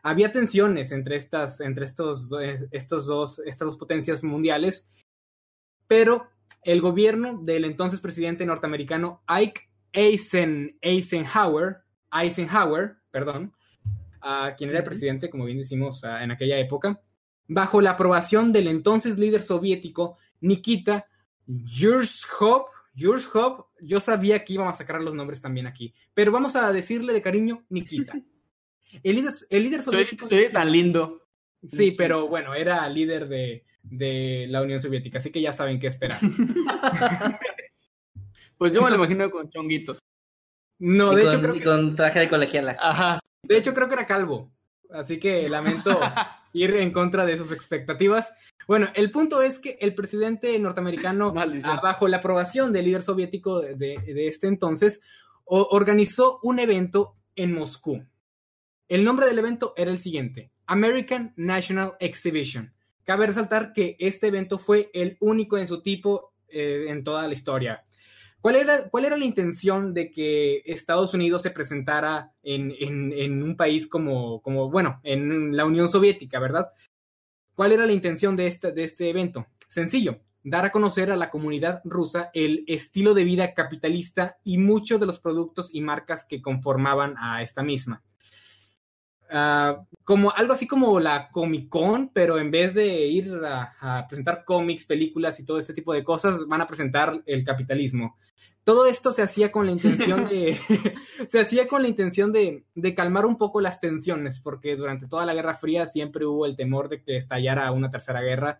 había 0.03 0.31
tensiones 0.31 0.91
entre 0.91 1.15
estas, 1.15 1.61
entre 1.61 1.85
estos, 1.85 2.31
eh, 2.41 2.67
estos 2.71 3.05
dos, 3.05 3.39
estas 3.45 3.67
dos 3.67 3.77
potencias 3.77 4.23
mundiales, 4.23 4.89
pero 5.87 6.27
el 6.63 6.81
gobierno 6.81 7.39
del 7.41 7.65
entonces 7.65 8.01
presidente 8.01 8.45
norteamericano 8.45 9.23
Ike 9.27 9.69
Eisenhower, 9.93 11.77
Eisenhower, 12.11 12.95
perdón, 13.11 13.53
a 14.21 14.55
quien 14.57 14.69
era 14.69 14.79
el 14.79 14.85
presidente, 14.85 15.29
como 15.29 15.45
bien 15.45 15.57
decimos, 15.57 16.03
en 16.03 16.31
aquella 16.31 16.57
época, 16.59 17.01
bajo 17.47 17.81
la 17.81 17.91
aprobación 17.91 18.53
del 18.53 18.67
entonces 18.67 19.17
líder 19.17 19.41
soviético 19.41 20.17
Nikita 20.39 21.05
Khrushchev, 21.45 22.63
yo 22.93 23.99
sabía 23.99 24.45
que 24.45 24.53
íbamos 24.53 24.75
a 24.75 24.77
sacar 24.77 25.01
los 25.01 25.15
nombres 25.15 25.41
también 25.41 25.67
aquí, 25.67 25.93
pero 26.13 26.31
vamos 26.31 26.55
a 26.55 26.71
decirle 26.71 27.13
de 27.13 27.21
cariño 27.21 27.65
Nikita. 27.69 28.13
El 29.03 29.15
líder, 29.15 29.33
el 29.49 29.63
líder 29.63 29.83
soviético. 29.83 30.27
Sí, 30.27 30.45
tan 30.51 30.71
lindo. 30.71 31.21
Sí, 31.67 31.91
pero 31.91 32.27
bueno, 32.27 32.53
era 32.53 32.87
líder 32.89 33.27
de, 33.27 33.65
de 33.83 34.47
la 34.49 34.61
Unión 34.61 34.79
Soviética, 34.79 35.19
así 35.19 35.31
que 35.31 35.41
ya 35.41 35.53
saben 35.53 35.79
qué 35.79 35.87
esperar. 35.87 36.19
pues 38.57 38.73
yo 38.73 38.81
me 38.81 38.89
lo 38.89 38.95
imagino 38.95 39.29
con 39.29 39.49
chonguitos. 39.49 39.99
No, 40.79 41.13
de 41.13 41.23
hecho 41.23 41.41
creo 41.41 41.53
que... 41.53 41.61
con 41.61 41.95
traje 41.95 42.19
de 42.21 42.29
colegiala. 42.29 42.75
Ajá. 42.79 43.19
De 43.43 43.57
hecho 43.57 43.73
creo 43.73 43.87
que 43.87 43.93
era 43.93 44.07
calvo, 44.07 44.51
así 44.91 45.19
que 45.19 45.47
lamento 45.49 45.99
ir 46.53 46.75
en 46.75 46.91
contra 46.91 47.25
de 47.25 47.37
sus 47.37 47.51
expectativas. 47.51 48.33
Bueno, 48.67 48.89
el 48.95 49.11
punto 49.11 49.41
es 49.41 49.59
que 49.59 49.77
el 49.81 49.93
presidente 49.93 50.57
norteamericano, 50.59 51.33
bajo 51.33 52.07
la 52.07 52.17
aprobación 52.17 52.71
del 52.73 52.85
líder 52.85 53.03
soviético 53.03 53.61
de, 53.61 53.75
de 53.75 54.27
este 54.27 54.47
entonces, 54.47 55.01
organizó 55.45 56.39
un 56.41 56.59
evento 56.59 57.15
en 57.35 57.53
Moscú. 57.53 58.05
El 58.91 59.05
nombre 59.05 59.25
del 59.25 59.39
evento 59.39 59.73
era 59.77 59.89
el 59.89 59.99
siguiente, 59.99 60.51
American 60.65 61.33
National 61.37 61.93
Exhibition. 62.01 62.73
Cabe 63.05 63.25
resaltar 63.25 63.71
que 63.71 63.95
este 63.99 64.27
evento 64.27 64.57
fue 64.57 64.91
el 64.93 65.15
único 65.21 65.57
en 65.57 65.65
su 65.65 65.81
tipo 65.81 66.33
eh, 66.49 66.87
en 66.89 67.01
toda 67.05 67.25
la 67.25 67.31
historia. 67.31 67.85
¿Cuál 68.41 68.57
era, 68.57 68.89
¿Cuál 68.89 69.05
era, 69.05 69.15
la 69.15 69.23
intención 69.23 69.93
de 69.93 70.11
que 70.11 70.61
Estados 70.65 71.13
Unidos 71.13 71.41
se 71.41 71.51
presentara 71.51 72.33
en, 72.43 73.41
un 73.41 73.55
país 73.55 73.87
como, 73.87 74.41
como, 74.41 74.69
bueno, 74.69 74.99
en 75.03 75.55
la 75.55 75.63
Unión 75.63 75.87
Soviética, 75.87 76.39
verdad? 76.39 76.73
¿Cuál 77.55 77.71
era 77.71 77.85
la 77.85 77.93
intención 77.93 78.35
de 78.35 78.47
este, 78.47 78.73
de 78.73 78.83
este 78.83 79.09
evento? 79.09 79.47
Sencillo, 79.69 80.19
dar 80.43 80.65
a 80.65 80.71
conocer 80.73 81.11
a 81.11 81.15
la 81.15 81.29
comunidad 81.29 81.81
rusa 81.85 82.29
el 82.33 82.65
estilo 82.67 83.13
de 83.13 83.23
vida 83.23 83.53
capitalista 83.53 84.37
y 84.43 84.57
muchos 84.57 84.99
de 84.99 85.05
los 85.05 85.21
productos 85.21 85.69
y 85.73 85.79
marcas 85.79 86.25
que 86.25 86.41
conformaban 86.41 87.15
a 87.17 87.41
esta 87.41 87.63
misma. 87.63 88.03
Ah, 89.33 89.79
como 90.03 90.31
algo 90.31 90.51
así 90.51 90.67
como 90.67 90.99
la 90.99 91.29
Comic 91.29 91.69
Con, 91.69 92.09
pero 92.09 92.37
en 92.37 92.51
vez 92.51 92.73
de 92.73 93.07
ir 93.07 93.33
a, 93.45 94.05
presentar 94.09 94.43
cómics, 94.43 94.83
películas 94.83 95.39
y 95.39 95.45
todo 95.45 95.57
este 95.57 95.73
tipo 95.73 95.93
de 95.93 96.03
cosas, 96.03 96.45
van 96.47 96.59
a 96.59 96.67
presentar 96.67 97.23
el 97.25 97.45
capitalismo. 97.45 98.17
Todo 98.65 98.87
esto 98.87 99.13
se 99.13 99.21
hacía 99.21 99.49
con 99.49 99.65
la 99.65 99.71
intención 99.71 100.27
de, 100.27 100.59
se 101.29 101.39
hacía 101.39 101.65
con 101.65 101.81
la 101.81 101.87
intención 101.87 102.33
de, 102.33 102.65
de, 102.75 102.93
calmar 102.93 103.25
un 103.25 103.37
poco 103.37 103.61
las 103.61 103.79
tensiones, 103.79 104.41
porque 104.41 104.75
durante 104.75 105.07
toda 105.07 105.25
la 105.25 105.33
Guerra 105.33 105.55
Fría 105.55 105.87
siempre 105.87 106.25
hubo 106.25 106.45
el 106.45 106.57
temor 106.57 106.89
de 106.89 107.01
que 107.01 107.15
estallara 107.15 107.71
una 107.71 107.89
tercera 107.89 108.21
guerra. 108.21 108.59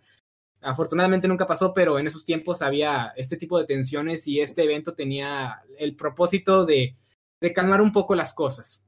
Afortunadamente 0.61 1.27
nunca 1.27 1.45
pasó, 1.45 1.73
pero 1.73 1.99
en 1.99 2.07
esos 2.07 2.23
tiempos 2.23 2.61
había 2.61 3.11
este 3.18 3.35
tipo 3.35 3.60
de 3.60 3.65
tensiones 3.65 4.26
y 4.26 4.39
este 4.39 4.64
evento 4.64 4.93
tenía 4.93 5.64
el 5.77 5.98
propósito 5.98 6.65
de, 6.65 6.95
de 7.41 7.53
calmar 7.53 7.81
un 7.81 7.91
poco 7.91 8.15
las 8.15 8.34
cosas. 8.34 8.81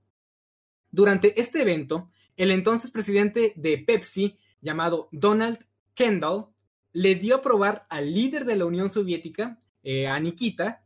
Durante 0.94 1.42
este 1.42 1.64
evento, 1.64 2.12
el 2.38 2.52
entonces 2.52 2.92
presidente 2.92 3.54
de 3.56 3.80
Pepsi, 3.80 4.38
llamado 4.62 5.10
Donald 5.12 5.58
Kendall, 5.96 6.50
le 6.92 7.16
dio 7.16 7.38
a 7.38 7.42
probar 7.42 7.88
al 7.90 8.14
líder 8.14 8.46
de 8.46 8.56
la 8.56 8.66
Unión 8.66 8.92
Soviética, 8.92 9.60
eh, 9.82 10.08
a 10.08 10.20
Nikita, 10.20 10.84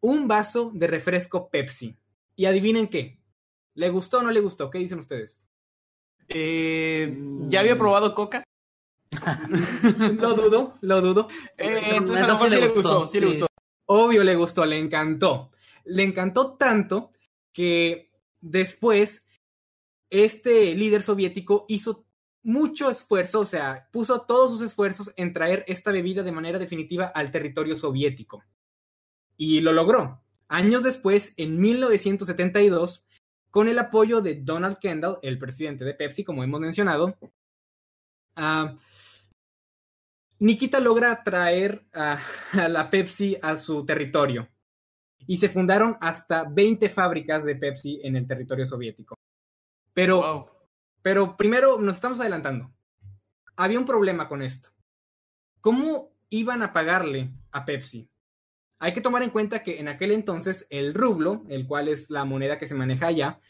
un 0.00 0.26
vaso 0.26 0.72
de 0.74 0.88
refresco 0.88 1.50
Pepsi. 1.50 1.96
Y 2.34 2.46
adivinen 2.46 2.88
qué. 2.88 3.20
¿Le 3.74 3.90
gustó 3.90 4.18
o 4.18 4.22
no 4.22 4.32
le 4.32 4.40
gustó? 4.40 4.70
¿Qué 4.70 4.78
dicen 4.78 4.98
ustedes? 4.98 5.40
Eh, 6.26 7.16
¿Ya 7.46 7.60
había 7.60 7.78
probado 7.78 8.12
coca? 8.16 8.42
lo 10.18 10.34
dudo, 10.34 10.74
lo 10.80 11.00
dudo. 11.00 11.28
Eh, 11.56 11.94
entonces 11.94 12.24
a 12.24 12.26
lo 12.26 12.32
mejor 12.32 12.50
sí 12.50 12.56
le 12.56 12.68
gustó, 12.68 13.08
sí 13.08 13.20
le 13.20 13.26
gustó. 13.26 13.46
Obvio 13.86 14.24
le 14.24 14.34
gustó, 14.34 14.66
le 14.66 14.80
encantó. 14.80 15.52
Le 15.84 16.02
encantó 16.02 16.54
tanto 16.54 17.12
que 17.52 18.10
después 18.40 19.22
este 20.10 20.74
líder 20.74 21.02
soviético 21.02 21.64
hizo 21.68 22.06
mucho 22.42 22.90
esfuerzo, 22.90 23.40
o 23.40 23.44
sea, 23.44 23.88
puso 23.92 24.22
todos 24.22 24.52
sus 24.52 24.62
esfuerzos 24.62 25.12
en 25.16 25.32
traer 25.32 25.64
esta 25.66 25.92
bebida 25.92 26.22
de 26.22 26.32
manera 26.32 26.58
definitiva 26.58 27.06
al 27.06 27.30
territorio 27.30 27.76
soviético. 27.76 28.42
Y 29.36 29.60
lo 29.60 29.72
logró. 29.72 30.22
Años 30.48 30.82
después, 30.82 31.34
en 31.36 31.60
1972, 31.60 33.04
con 33.50 33.68
el 33.68 33.78
apoyo 33.78 34.20
de 34.20 34.36
Donald 34.36 34.78
Kendall, 34.78 35.18
el 35.22 35.38
presidente 35.38 35.84
de 35.84 35.94
Pepsi, 35.94 36.24
como 36.24 36.42
hemos 36.42 36.60
mencionado, 36.60 37.18
uh, 38.36 38.76
Nikita 40.40 40.80
logra 40.80 41.22
traer 41.22 41.84
a, 41.92 42.20
la 42.68 42.88
Pepsi 42.90 43.36
a 43.40 43.56
su 43.56 43.84
territorio. 43.84 44.48
Y 45.26 45.36
se 45.36 45.48
fundaron 45.48 45.96
hasta 46.00 46.44
20 46.44 46.88
fábricas 46.88 47.44
de 47.44 47.56
Pepsi 47.56 48.00
en 48.02 48.16
el 48.16 48.26
territorio 48.26 48.64
soviético. 48.64 49.16
Pero, 49.98 50.18
wow. 50.18 50.46
pero 51.02 51.36
primero 51.36 51.80
nos 51.80 51.96
estamos 51.96 52.20
adelantando. 52.20 52.72
Había 53.56 53.80
un 53.80 53.84
problema 53.84 54.28
con 54.28 54.42
esto. 54.42 54.68
¿Cómo 55.60 56.12
iban 56.30 56.62
a 56.62 56.72
pagarle 56.72 57.32
a 57.50 57.64
Pepsi? 57.64 58.08
Hay 58.78 58.92
que 58.92 59.00
tomar 59.00 59.24
en 59.24 59.30
cuenta 59.30 59.64
que 59.64 59.80
en 59.80 59.88
aquel 59.88 60.12
entonces 60.12 60.68
el 60.70 60.94
rublo, 60.94 61.42
el 61.48 61.66
cual 61.66 61.88
es 61.88 62.10
la 62.10 62.24
moneda 62.24 62.58
que 62.58 62.68
se 62.68 62.76
maneja 62.76 63.08
allá, 63.08 63.40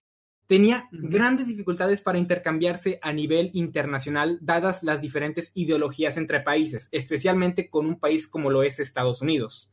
tenía 0.47 0.89
grandes 0.91 1.49
dificultades 1.49 2.01
para 2.01 2.17
intercambiarse 2.17 2.99
a 3.03 3.13
nivel 3.13 3.51
internacional, 3.53 4.39
dadas 4.41 4.83
las 4.83 5.03
diferentes 5.03 5.51
ideologías 5.53 6.17
entre 6.17 6.41
países, 6.41 6.89
especialmente 6.93 7.69
con 7.69 7.85
un 7.85 8.01
país 8.01 8.27
como 8.27 8.49
lo 8.49 8.63
es 8.63 8.81
Estados 8.81 9.21
Unidos. 9.21 9.71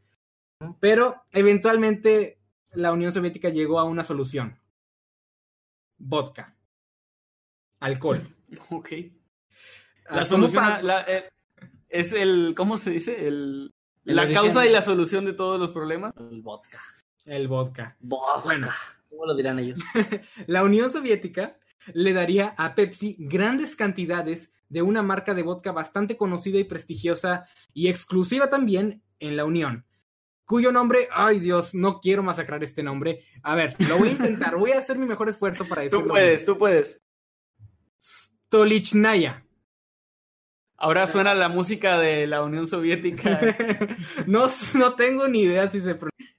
Pero 0.82 1.24
eventualmente 1.32 2.38
la 2.74 2.92
Unión 2.92 3.14
Soviética 3.14 3.48
llegó 3.48 3.80
a 3.80 3.86
una 3.86 4.04
solución. 4.04 4.60
Vodka. 5.98 6.55
Alcohol. 7.86 8.20
Ok. 8.70 8.90
La 10.10 10.22
ah, 10.22 10.26
solución 10.26 10.64
la, 10.82 11.02
eh, 11.07 11.30
es 11.90 12.14
el, 12.14 12.53
¿cómo 12.56 12.78
se 12.78 12.90
dice? 12.90 13.28
El, 13.28 13.74
el 14.06 14.16
la 14.16 14.24
origen. 14.24 14.41
causa 14.41 14.66
y 14.66 14.72
la 14.72 14.82
solución 14.82 15.26
de 15.26 15.34
todos 15.34 15.60
los 15.60 15.70
problemas. 15.70 16.14
El 16.18 16.41
vodka. 16.41 16.80
El 17.26 17.48
vodka. 17.48 17.95
Vodka. 17.99 18.41
Bueno, 18.44 18.68
¿Cómo 19.10 19.26
lo 19.28 19.36
dirán 19.36 19.60
ellos? 19.60 19.80
la 20.48 20.64
Unión 20.64 20.91
Soviética 20.91 21.57
le 21.94 22.14
daría 22.14 22.56
a 22.57 22.74
Pepsi 22.74 23.16
grandes 23.20 23.76
cantidades 23.76 24.52
de 24.68 24.82
una 24.82 25.03
marca 25.03 25.36
de 25.36 25.44
vodka 25.44 25.72
bastante 25.72 26.18
conocida 26.18 26.57
y 26.57 26.64
prestigiosa 26.64 27.45
y 27.74 27.88
exclusiva 27.88 28.49
también 28.49 29.03
en 29.20 29.38
la 29.38 29.45
Unión, 29.45 29.86
cuyo 30.45 30.72
nombre, 30.72 31.07
ay 31.12 31.40
Dios, 31.40 31.76
no 31.76 31.99
quiero 31.99 32.24
masacrar 32.24 32.64
este 32.64 32.84
nombre. 32.84 33.24
A 33.44 33.56
ver, 33.56 33.76
lo 33.88 33.98
voy 33.98 34.10
a 34.10 34.12
intentar, 34.12 34.56
voy 34.56 34.72
a 34.72 34.80
hacer 34.80 34.98
mi 34.98 35.06
mejor 35.06 35.30
esfuerzo 35.30 35.66
para 35.68 35.84
decirlo. 35.84 36.06
Tú 36.06 36.10
puedes, 36.10 36.40
bien. 36.40 36.45
tú 36.45 36.57
puedes. 36.57 37.02
Stolichnaya. 38.48 39.46
Ahora 40.78 41.08
suena 41.08 41.34
la 41.34 41.50
música 41.50 42.00
de 42.00 42.28
la 42.28 42.44
Unión 42.44 42.68
Soviética. 42.68 43.40
no, 44.28 44.48
no 44.76 44.96
tengo 44.96 45.28
ni 45.28 45.42
idea 45.42 45.70
si 45.70 45.80
se 45.80 45.96
pronuncia. 45.96 46.36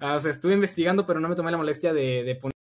Ah, 0.00 0.16
o 0.16 0.20
sea, 0.20 0.32
estuve 0.32 0.54
investigando, 0.54 1.06
pero 1.06 1.20
no 1.20 1.28
me 1.28 1.36
tomé 1.36 1.50
la 1.50 1.56
molestia 1.56 1.92
de, 1.92 2.24
de 2.24 2.34
poner 2.34 2.54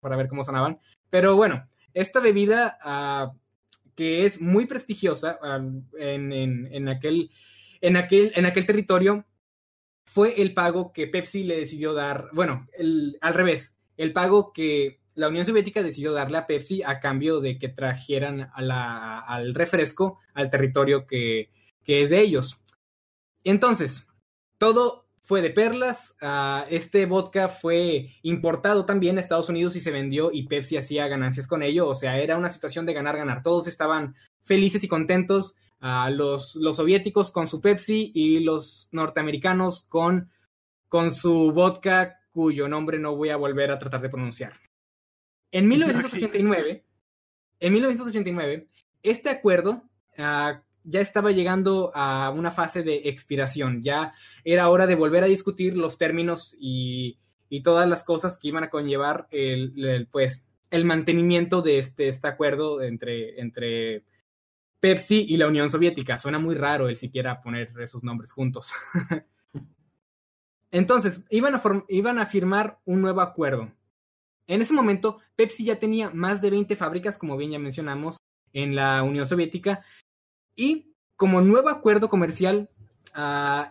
para 0.00 0.16
ver 0.16 0.28
cómo 0.28 0.44
sonaban. 0.44 0.78
Pero 1.10 1.34
bueno, 1.34 1.68
esta 1.94 2.20
bebida 2.20 2.78
uh, 2.84 3.36
que 3.94 4.26
es 4.26 4.40
muy 4.40 4.66
prestigiosa 4.66 5.38
uh, 5.42 5.82
en, 5.98 6.32
en, 6.32 6.68
en, 6.72 6.88
aquel, 6.88 7.30
en, 7.80 7.96
aquel, 7.96 8.32
en 8.36 8.46
aquel 8.46 8.66
territorio 8.66 9.24
fue 10.04 10.40
el 10.40 10.54
pago 10.54 10.92
que 10.92 11.08
Pepsi 11.08 11.42
le 11.42 11.58
decidió 11.58 11.94
dar, 11.94 12.28
bueno, 12.32 12.68
el, 12.78 13.18
al 13.20 13.34
revés, 13.34 13.74
el 13.96 14.12
pago 14.12 14.52
que 14.52 15.00
la 15.16 15.28
Unión 15.28 15.46
Soviética 15.46 15.82
decidió 15.82 16.12
darle 16.12 16.38
a 16.38 16.46
Pepsi 16.46 16.82
a 16.82 17.00
cambio 17.00 17.40
de 17.40 17.58
que 17.58 17.68
trajeran 17.68 18.50
a 18.54 18.62
la, 18.62 19.18
al 19.18 19.54
refresco 19.54 20.18
al 20.34 20.50
territorio 20.50 21.06
que, 21.06 21.50
es 21.86 22.10
de 22.10 22.20
ellos. 22.20 22.60
Entonces, 23.42 24.06
todo 24.58 25.06
fue 25.22 25.40
de 25.40 25.50
perlas. 25.50 26.14
Uh, 26.20 26.66
este 26.68 27.06
vodka 27.06 27.48
fue 27.48 28.10
importado 28.22 28.84
también 28.84 29.16
a 29.16 29.20
Estados 29.20 29.48
Unidos 29.48 29.74
y 29.76 29.80
se 29.80 29.90
vendió 29.90 30.30
y 30.32 30.46
Pepsi 30.46 30.76
hacía 30.76 31.08
ganancias 31.08 31.48
con 31.48 31.62
ello. 31.62 31.88
O 31.88 31.94
sea, 31.94 32.18
era 32.18 32.36
una 32.36 32.50
situación 32.50 32.84
de 32.84 32.92
ganar-ganar. 32.92 33.42
Todos 33.42 33.66
estaban 33.66 34.14
felices 34.42 34.84
y 34.84 34.88
contentos. 34.88 35.54
Uh, 35.80 36.10
los, 36.10 36.52
soviéticos 36.52 37.30
con 37.30 37.48
su 37.48 37.60
Pepsi 37.60 38.12
y 38.14 38.40
los 38.40 38.88
norteamericanos 38.92 39.86
con 39.88 40.30
su 41.12 41.52
vodka 41.52 42.20
cuyo 42.30 42.68
nombre 42.68 42.98
no 42.98 43.16
voy 43.16 43.30
a 43.30 43.36
volver 43.36 43.70
a 43.70 43.78
tratar 43.78 44.02
de 44.02 44.10
pronunciar. 44.10 44.52
En 45.52 45.68
1989, 45.68 46.84
en 47.60 47.72
1989 47.72 48.68
este 49.02 49.30
acuerdo 49.30 49.84
uh, 50.18 50.58
ya 50.84 51.00
estaba 51.00 51.30
llegando 51.30 51.92
a 51.94 52.30
una 52.30 52.50
fase 52.50 52.82
de 52.82 53.08
expiración, 53.08 53.82
ya 53.82 54.14
era 54.44 54.68
hora 54.68 54.86
de 54.86 54.94
volver 54.94 55.24
a 55.24 55.28
discutir 55.28 55.76
los 55.76 55.98
términos 55.98 56.56
y, 56.58 57.18
y 57.48 57.62
todas 57.62 57.88
las 57.88 58.04
cosas 58.04 58.38
que 58.38 58.48
iban 58.48 58.64
a 58.64 58.70
conllevar 58.70 59.26
el, 59.30 59.84
el, 59.84 60.06
pues, 60.06 60.44
el 60.70 60.84
mantenimiento 60.84 61.62
de 61.62 61.78
este, 61.78 62.08
este 62.08 62.28
acuerdo 62.28 62.82
entre, 62.82 63.40
entre 63.40 64.04
Pepsi 64.80 65.26
y 65.28 65.36
la 65.36 65.48
Unión 65.48 65.68
Soviética. 65.70 66.18
Suena 66.18 66.38
muy 66.38 66.54
raro 66.54 66.88
el 66.88 66.96
siquiera 66.96 67.40
poner 67.40 67.68
esos 67.80 68.04
nombres 68.04 68.32
juntos. 68.32 68.72
Entonces, 70.70 71.24
iban 71.30 71.54
a, 71.54 71.62
iban 71.88 72.18
a 72.18 72.26
firmar 72.26 72.78
un 72.84 73.00
nuevo 73.00 73.20
acuerdo. 73.20 73.72
En 74.46 74.62
ese 74.62 74.72
momento, 74.72 75.18
Pepsi 75.34 75.64
ya 75.64 75.78
tenía 75.78 76.10
más 76.10 76.40
de 76.40 76.50
20 76.50 76.76
fábricas, 76.76 77.18
como 77.18 77.36
bien 77.36 77.50
ya 77.50 77.58
mencionamos, 77.58 78.16
en 78.52 78.74
la 78.74 79.02
Unión 79.02 79.26
Soviética, 79.26 79.84
y 80.54 80.92
como 81.16 81.40
nuevo 81.40 81.68
acuerdo 81.68 82.08
comercial, 82.08 82.70
uh, 83.16 83.64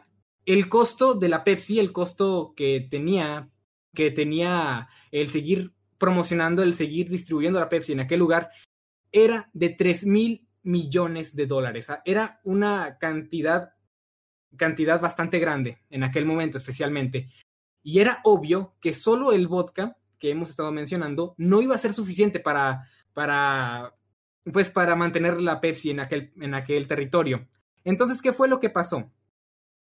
el 0.45 0.69
costo 0.69 1.15
de 1.15 1.29
la 1.29 1.43
Pepsi, 1.43 1.79
el 1.79 1.91
costo 1.91 2.53
que 2.55 2.87
tenía, 2.89 3.49
que 3.93 4.11
tenía 4.11 4.89
el 5.11 5.29
seguir 5.29 5.73
promocionando, 5.97 6.61
el 6.61 6.75
seguir 6.75 7.09
distribuyendo 7.09 7.59
la 7.59 7.69
Pepsi 7.69 7.93
en 7.93 8.01
aquel 8.01 8.19
lugar, 8.19 8.49
era 9.11 9.49
de 9.53 9.69
3 9.69 10.05
mil 10.05 10.47
millones 10.63 11.35
de 11.35 11.45
dólares. 11.45 11.87
Era 12.03 12.41
una 12.43 12.97
cantidad, 12.99 13.73
cantidad 14.57 14.99
bastante 14.99 15.39
grande 15.39 15.79
en 15.89 16.03
aquel 16.03 16.25
momento 16.25 16.57
especialmente. 16.57 17.31
Y 17.81 17.99
era 17.99 18.19
obvio 18.23 18.75
que 18.81 18.93
solo 18.93 19.31
el 19.31 19.47
vodka 19.47 19.97
que 20.19 20.31
hemos 20.31 20.49
estado 20.49 20.71
mencionando 20.71 21.35
no 21.37 21.61
iba 21.61 21.75
a 21.75 21.79
ser 21.79 21.93
suficiente 21.93 22.39
para, 22.39 22.89
para 23.13 23.93
pues 24.51 24.69
para 24.69 24.95
mantener 24.95 25.41
la 25.41 25.59
Pepsi 25.59 25.89
en 25.89 25.99
aquel, 25.99 26.31
en 26.39 26.53
aquel 26.53 26.87
territorio. 26.87 27.47
Entonces, 27.83 28.21
¿qué 28.21 28.33
fue 28.33 28.47
lo 28.47 28.59
que 28.59 28.69
pasó? 28.69 29.11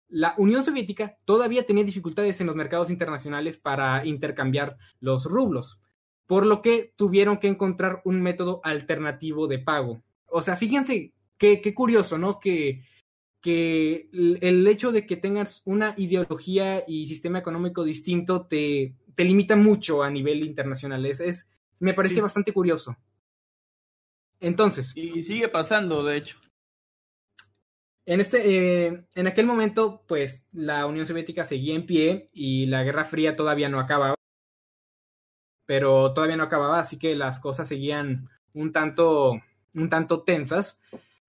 La 0.08 0.34
Unión 0.38 0.64
Soviética 0.64 1.18
todavía 1.24 1.66
tenía 1.66 1.82
dificultades 1.82 2.40
en 2.40 2.46
los 2.46 2.54
mercados 2.54 2.90
internacionales 2.90 3.58
para 3.58 4.06
intercambiar 4.06 4.76
los 5.00 5.24
rublos, 5.24 5.80
por 6.26 6.46
lo 6.46 6.62
que 6.62 6.92
tuvieron 6.96 7.38
que 7.38 7.48
encontrar 7.48 8.02
un 8.04 8.22
método 8.22 8.60
alternativo 8.62 9.48
de 9.48 9.58
pago. 9.58 10.02
O 10.26 10.42
sea, 10.42 10.56
fíjense 10.56 11.12
qué, 11.38 11.60
qué 11.60 11.74
curioso, 11.74 12.18
¿no? 12.18 12.38
Que, 12.38 12.84
que 13.40 14.08
el 14.12 14.66
hecho 14.66 14.92
de 14.92 15.06
que 15.06 15.16
tengas 15.16 15.62
una 15.64 15.94
ideología 15.96 16.84
y 16.86 17.06
sistema 17.06 17.40
económico 17.40 17.84
distinto 17.84 18.46
te, 18.46 18.94
te 19.16 19.24
limita 19.24 19.56
mucho 19.56 20.02
a 20.02 20.10
nivel 20.10 20.44
internacional. 20.44 21.04
Es, 21.06 21.20
es 21.20 21.48
me 21.80 21.94
parece 21.94 22.16
sí. 22.16 22.20
bastante 22.20 22.52
curioso. 22.52 22.96
Entonces. 24.38 24.92
Y 24.94 25.22
sigue 25.22 25.48
pasando, 25.48 26.04
de 26.04 26.16
hecho. 26.18 26.38
En, 28.04 28.20
este, 28.20 28.86
eh, 28.86 29.06
en 29.14 29.26
aquel 29.26 29.46
momento, 29.46 30.04
pues 30.06 30.44
la 30.52 30.86
Unión 30.86 31.06
Soviética 31.06 31.42
seguía 31.42 31.74
en 31.74 31.86
pie 31.86 32.30
y 32.32 32.66
la 32.66 32.84
Guerra 32.84 33.04
Fría 33.04 33.34
todavía 33.34 33.68
no 33.68 33.80
acababa. 33.80 34.14
Pero 35.64 36.12
todavía 36.12 36.36
no 36.36 36.44
acababa, 36.44 36.78
así 36.78 36.98
que 36.98 37.16
las 37.16 37.40
cosas 37.40 37.66
seguían 37.66 38.28
un 38.52 38.72
tanto, 38.72 39.40
un 39.74 39.88
tanto 39.88 40.22
tensas. 40.22 40.78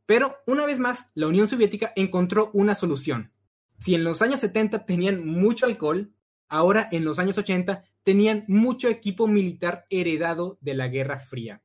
Pero 0.06 0.38
una 0.46 0.66
vez 0.66 0.78
más, 0.78 1.08
la 1.16 1.28
Unión 1.28 1.48
Soviética 1.48 1.94
encontró 1.96 2.52
una 2.54 2.76
solución. 2.76 3.32
Si 3.80 3.96
en 3.96 4.04
los 4.04 4.22
años 4.22 4.40
70 4.42 4.86
tenían 4.86 5.26
mucho 5.26 5.66
alcohol, 5.66 6.14
ahora 6.50 6.88
en 6.92 7.06
los 7.06 7.20
años 7.20 7.38
80 7.38 7.84
tenían 8.04 8.46
mucho 8.48 8.88
equipo 8.90 9.28
militar 9.28 9.86
heredado 9.90 10.58
de 10.62 10.74
la 10.74 10.88
Guerra 10.88 11.20
Fría. 11.20 11.62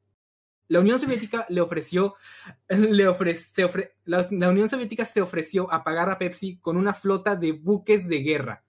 La 0.69 0.81
Unión 0.81 0.99
Soviética 0.99 1.45
le 1.49 1.61
ofreció, 1.61 2.15
le 2.69 3.07
ofrece, 3.07 3.67
la, 4.05 4.27
la 4.31 4.49
Unión 4.49 4.71
Soviética 4.71 5.05
se 5.05 5.21
ofreció 5.21 5.73
a 5.73 5.85
pagar 5.85 6.09
a 6.09 6.19
Pepsi 6.19 6.59
con 6.59 6.77
una 6.77 6.95
flota 6.95 7.37
de 7.37 7.53
buques 7.53 8.09
de 8.09 8.19
guerra. 8.23 8.65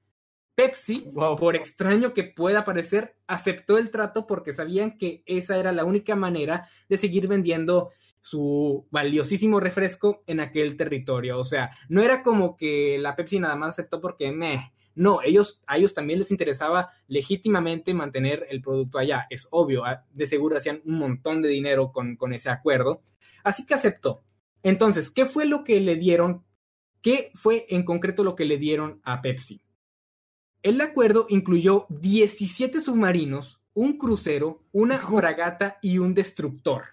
Pepsi, 0.56 1.10
Wow. 1.14 1.36
por 1.38 1.56
extraño 1.56 2.14
que 2.14 2.26
pueda 2.26 2.64
parecer, 2.64 3.16
aceptó 3.26 3.78
el 3.78 3.90
trato 3.90 4.28
porque 4.28 4.54
sabían 4.54 4.98
que 4.98 5.24
esa 5.26 5.58
era 5.58 5.72
la 5.72 5.84
única 5.86 6.16
manera 6.16 6.68
de 6.90 6.98
seguir 6.98 7.28
vendiendo 7.28 7.90
su 8.22 8.88
valiosísimo 8.92 9.60
refresco 9.60 10.24
en 10.28 10.40
aquel 10.42 10.78
territorio. 10.78 11.40
O 11.40 11.44
sea, 11.44 11.72
no 11.90 12.02
era 12.02 12.22
como 12.22 12.56
que 12.56 12.98
la 13.00 13.16
Pepsi 13.16 13.40
nada 13.40 13.56
más 13.56 13.70
aceptó 13.70 14.00
porque 14.00 14.32
meh. 14.32 14.72
No, 14.96 15.22
ellos, 15.24 15.62
a 15.66 15.78
ellos 15.78 15.94
también 15.94 16.20
les 16.20 16.32
interesaba 16.32 16.90
legítimamente 17.08 17.94
mantener 17.94 18.46
el 18.50 18.62
producto 18.62 19.00
allá. 19.00 19.26
Es 19.30 19.48
obvio, 19.52 19.86
ah, 19.86 20.06
de 20.12 20.28
seguro 20.28 20.58
hacían 20.58 20.82
un 20.86 21.00
montón 21.00 21.42
de 21.42 21.50
dinero 21.50 21.92
con, 21.92 22.16
con 22.16 22.34
ese 22.34 22.50
acuerdo. 22.50 23.02
Así 23.44 23.66
que 23.66 23.74
aceptó. 23.74 24.24
Entonces, 24.62 25.10
¿qué 25.10 25.26
fue 25.26 25.46
lo 25.46 25.64
que 25.64 25.80
le 25.80 25.96
dieron? 25.96 26.44
¿Qué 27.02 27.32
fue 27.36 27.66
en 27.70 27.84
concreto 27.84 28.24
lo 28.24 28.36
que 28.36 28.46
le 28.46 28.58
dieron 28.58 29.02
a 29.04 29.22
Pepsi? 29.22 29.62
El 30.62 30.80
acuerdo 30.80 31.26
incluyó 31.28 31.86
17 31.90 32.80
submarinos, 32.80 33.62
un 33.74 33.98
crucero, 33.98 34.64
una 34.72 34.98
fragata 35.00 35.78
y 35.82 35.98
un 35.98 36.14
destructor. 36.14 36.84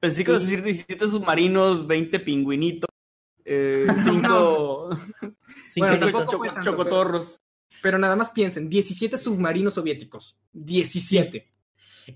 Pensé 0.00 0.24
que 0.24 0.30
ibas 0.30 0.42
a 0.42 0.46
decir 0.46 0.62
17 0.62 1.08
submarinos, 1.08 1.86
20 1.86 2.20
pingüinitos, 2.20 2.88
5 3.44 3.90
Bueno, 3.90 4.04
Cinco 4.04 4.90
tampoco 5.74 6.24
choco- 6.24 6.38
fue 6.38 6.48
tanto, 6.48 6.62
chocotorros. 6.70 7.40
Pero 7.82 7.98
nada 7.98 8.16
más 8.16 8.30
piensen, 8.30 8.68
17 8.68 9.16
submarinos 9.18 9.74
soviéticos, 9.74 10.36
17. 10.52 11.50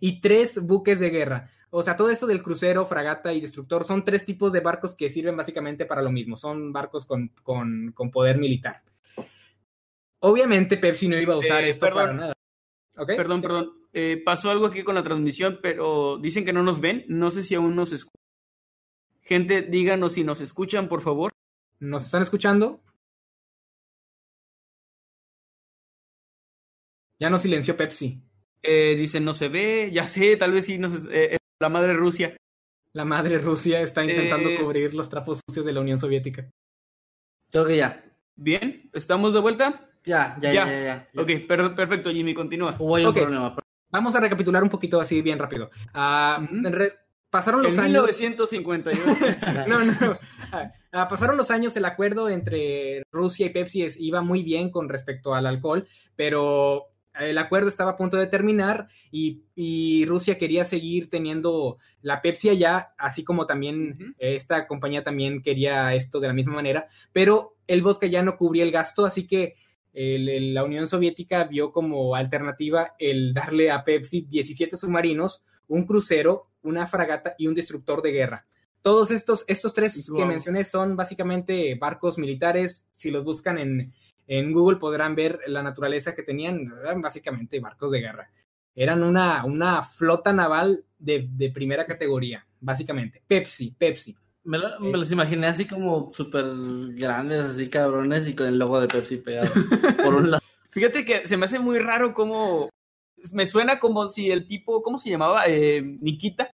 Y 0.01 0.21
tres 0.21 0.59
buques 0.61 1.01
de 1.01 1.11
guerra. 1.11 1.51
O 1.71 1.83
sea, 1.83 1.97
todo 1.97 2.11
esto 2.11 2.27
del 2.27 2.43
crucero, 2.43 2.87
fragata 2.87 3.33
y 3.33 3.41
destructor 3.41 3.85
son 3.85 4.05
tres 4.05 4.25
tipos 4.25 4.53
de 4.53 4.61
barcos 4.61 4.95
que 4.95 5.09
sirven 5.11 5.37
básicamente 5.37 5.87
para 5.87 6.03
lo 6.03 6.11
mismo. 6.13 6.37
Son 6.37 6.73
barcos 6.73 7.07
con, 7.07 7.29
con, 7.43 7.93
con 7.93 8.11
poder 8.11 8.39
militar. 8.39 8.83
Obviamente 10.21 10.77
Pepsi 10.77 11.09
no 11.09 11.19
iba 11.19 11.35
a 11.35 11.39
usar 11.39 11.65
Eh, 11.65 11.71
esto 11.71 11.87
perdón. 11.87 12.03
para 12.03 12.13
nada. 12.15 12.35
Perdón, 13.07 13.43
perdón. 13.43 13.73
Eh, 13.93 14.23
pasó 14.25 14.51
algo 14.51 14.67
aquí 14.67 14.83
con 14.83 14.95
la 14.95 15.03
transmisión, 15.03 15.59
pero 15.63 16.19
dicen 16.19 16.45
que 16.45 16.53
no 16.53 16.63
nos 16.63 16.81
ven. 16.81 17.05
No 17.09 17.31
sé 17.31 17.43
si 17.43 17.55
aún 17.55 17.75
nos 17.77 17.93
escuchan. 17.93 18.21
Gente, 19.21 19.63
díganos 19.63 20.13
si 20.13 20.25
nos 20.25 20.41
escuchan, 20.41 20.89
por 20.89 21.01
favor. 21.03 21.33
¿Nos 21.81 22.05
están 22.05 22.23
escuchando? 22.23 22.81
Ya 27.19 27.31
no 27.31 27.39
silenció 27.39 27.77
Pepsi. 27.77 28.21
Eh, 28.63 28.95
dicen 28.97 29.25
no 29.25 29.35
se 29.35 29.49
ve. 29.49 29.91
Ya 29.93 30.07
sé, 30.07 30.37
tal 30.37 30.53
vez 30.53 30.67
sí 30.67 30.79
nos. 30.79 30.93
es- 30.95 31.05
eh, 31.07 31.35
eh, 31.35 31.37
la 31.61 31.69
madre 31.69 31.93
Rusia. 31.95 32.37
La 32.93 33.05
madre 33.05 33.39
Rusia 33.39 33.81
está 33.81 34.05
intentando 34.05 34.49
Eh. 34.51 34.57
cubrir 34.59 34.95
los 34.95 35.09
trapos 35.09 35.41
sucios 35.49 35.67
de 35.67 35.73
la 35.73 35.81
Unión 35.81 35.99
Soviética. 35.99 36.49
Creo 37.51 37.67
que 37.67 37.77
ya. 37.77 38.05
Bien, 38.37 38.91
¿estamos 38.93 39.33
de 39.33 39.41
vuelta? 39.41 39.89
Ya, 40.05 40.37
ya, 40.41 40.53
Ya. 40.53 40.67
ya, 40.67 40.73
ya. 40.73 41.09
ya. 41.13 41.21
Ok, 41.23 41.47
per- 41.47 41.75
perfecto, 41.75 42.11
Jimmy, 42.11 42.35
continúa. 42.35 42.77
Hubo 42.79 42.97
ahí 42.97 43.05
un 43.05 43.11
Ok. 43.11 43.17
problema. 43.21 43.57
Vamos 43.91 44.15
a 44.17 44.21
recapitular 44.21 44.63
un 44.63 44.69
poquito 44.69 45.01
así 45.01 45.23
bien 45.23 45.39
rápido. 45.39 45.71
Ujú. 45.95 46.69
re- 46.71 46.93
pasaron 47.31 47.63
los 47.63 47.75
En 47.75 47.81
años. 47.81 48.03
1951. 48.05 49.03
No, 49.69 49.85
no. 49.85 50.19
Ah, 50.53 50.73
ah, 50.93 51.09
pasaron 51.09 51.37
los 51.37 51.51
años, 51.51 51.77
el 51.77 51.85
acuerdo 51.85 52.29
entre 52.29 53.03
Rusia 53.11 53.47
y 53.47 53.51
Pepsi 53.51 53.83
es- 53.83 53.97
iba 53.99 54.21
muy 54.23 54.43
bien 54.43 54.71
con 54.71 54.89
respecto 54.89 55.35
al 55.35 55.47
alcohol, 55.47 55.87
pero 56.17 56.94
el 57.21 57.39
acuerdo 57.39 57.69
estaba 57.69 57.93
a 57.93 57.97
punto 57.97 58.17
de 58.17 58.27
terminar 58.27 58.89
y, 59.11 59.43
y 59.55 60.05
Rusia 60.07 60.37
quería 60.37 60.65
seguir 60.65 61.09
teniendo 61.09 61.79
la 62.03 62.21
Pepsi 62.23 62.49
allá, 62.49 62.93
así 62.99 63.23
como 63.25 63.47
también 63.47 64.15
eh, 64.19 64.35
esta 64.35 64.67
compañía 64.67 65.05
también 65.05 65.43
quería 65.43 65.95
esto 65.95 66.21
de 66.21 66.27
la 66.29 66.35
misma 66.35 66.55
manera, 66.55 66.89
pero 67.13 67.57
el 67.67 67.83
vodka 67.83 68.07
ya 68.07 68.23
no 68.23 68.37
cubría 68.37 68.65
el 68.65 68.71
gasto, 68.73 69.07
así 69.07 69.27
que 69.27 69.55
el- 69.93 70.29
el- 70.29 70.55
la 70.55 70.65
Unión 70.65 70.87
Soviética 70.89 71.45
vio 71.45 71.71
como 71.71 72.17
alternativa 72.17 72.95
el 72.99 73.33
darle 73.33 73.71
a 73.71 73.85
Pepsi 73.85 74.23
17 74.23 74.77
submarinos, 74.77 75.45
un 75.69 75.87
crucero, 75.87 76.49
una 76.63 76.87
fragata 76.87 77.35
y 77.39 77.47
un 77.47 77.55
destructor 77.55 78.03
de 78.03 78.11
guerra. 78.11 78.47
Todos 78.83 79.11
estos, 79.11 79.45
estos 79.47 79.73
tres 79.73 79.95
que 79.95 80.25
mencioné 80.27 80.65
son 80.65 80.95
básicamente 80.97 81.75
barcos 81.77 82.19
militares. 82.19 82.85
Si 82.93 83.11
los 83.11 83.25
buscan 83.25 83.57
en, 83.57 83.95
en 84.27 84.53
Google 84.53 84.79
podrán 84.79 85.15
ver 85.15 85.41
la 85.47 85.63
naturaleza 85.63 86.15
que 86.15 86.23
tenían. 86.23 86.73
Eran 86.83 87.01
básicamente 87.03 87.61
barcos 87.61 87.91
de 87.93 88.01
guerra. 88.01 88.31
Eran 88.75 89.03
una, 89.03 89.45
una 89.45 89.83
flota 89.83 90.33
naval 90.33 90.85
de, 90.99 91.29
de 91.31 91.51
primera 91.51 91.87
categoría, 91.87 92.45
básicamente. 92.61 93.23
Pepsi, 93.27 93.71
Pepsi. 93.77 94.17
Me, 94.45 94.59
lo- 94.59 94.79
me 94.81 94.93
los 94.99 95.11
imaginé 95.11 95.47
así 95.47 95.65
como 95.67 96.11
súper 96.13 96.45
grandes, 96.95 97.45
así 97.45 97.69
cabrones, 97.71 98.29
y 98.29 98.35
con 98.35 98.47
el 98.47 98.59
logo 98.59 98.81
de 98.81 98.89
Pepsi 98.89 99.17
pegado 99.19 99.49
por 100.03 100.15
un 100.15 100.31
lado. 100.33 100.43
Fíjate 100.71 101.05
que 101.05 101.25
se 101.27 101.37
me 101.37 101.47
hace 101.47 101.59
muy 101.61 101.79
raro 101.79 102.13
como. 102.15 102.69
Me 103.33 103.47
suena 103.47 103.79
como 103.79 104.09
si 104.09 104.31
el 104.31 104.47
tipo. 104.47 104.83
¿Cómo 104.83 104.99
se 104.99 105.09
llamaba? 105.09 105.45
Eh, 105.47 105.81
Nikita. 106.01 106.51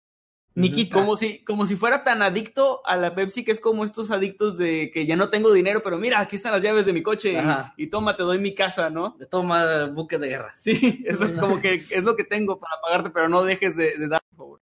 Nikita. 0.57 0.97
Como 0.97 1.17
si, 1.17 1.43
como 1.45 1.67
si 1.67 1.75
fuera 1.77 2.05
tan 2.05 2.23
adicto 2.23 2.81
a 2.87 2.97
la 2.97 3.15
Pepsi 3.15 3.45
que 3.45 3.51
es 3.53 3.59
como 3.61 3.85
estos 3.85 4.11
adictos 4.13 4.57
de 4.57 4.91
que 4.93 5.05
ya 5.05 5.17
no 5.17 5.29
tengo 5.29 5.53
dinero, 5.53 5.81
pero 5.83 5.99
mira, 5.99 6.21
aquí 6.21 6.37
están 6.37 6.53
las 6.53 6.63
llaves 6.63 6.87
de 6.87 6.93
mi 6.93 7.03
coche 7.03 7.37
y- 7.77 7.87
toma, 7.89 8.17
te 8.17 8.23
doy 8.23 8.39
mi 8.39 8.55
casa, 8.55 8.89
¿no? 8.89 9.17
Toma 9.31 9.87
buques 9.87 10.21
de 10.21 10.29
guerra. 10.29 10.53
Sí, 10.57 11.03
es 11.07 11.19
lo- 11.19 11.41
como 11.41 11.61
que 11.61 11.85
es 11.91 12.05
lo 12.05 12.15
que 12.17 12.25
tengo 12.25 12.59
para 12.61 12.81
pagarte, 12.81 13.11
pero 13.11 13.29
no 13.29 13.43
dejes 13.43 13.77
de, 13.77 13.97
de 13.99 14.09
dar, 14.09 14.21
por 14.31 14.37
favor. 14.37 14.61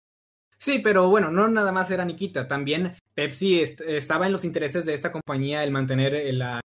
Sí, 0.58 0.78
pero 0.78 1.08
bueno, 1.08 1.30
no 1.30 1.48
nada 1.48 1.72
más 1.72 1.90
era 1.90 2.04
Nikita, 2.04 2.46
también 2.46 2.96
Pepsi 3.14 3.60
est- 3.60 3.80
estaba 3.80 4.26
en 4.26 4.32
los 4.32 4.44
intereses 4.44 4.84
de 4.84 4.94
esta 4.94 5.10
compañía 5.10 5.64
el 5.64 5.70
mantener 5.72 6.14
eh, 6.14 6.32
la 6.32 6.60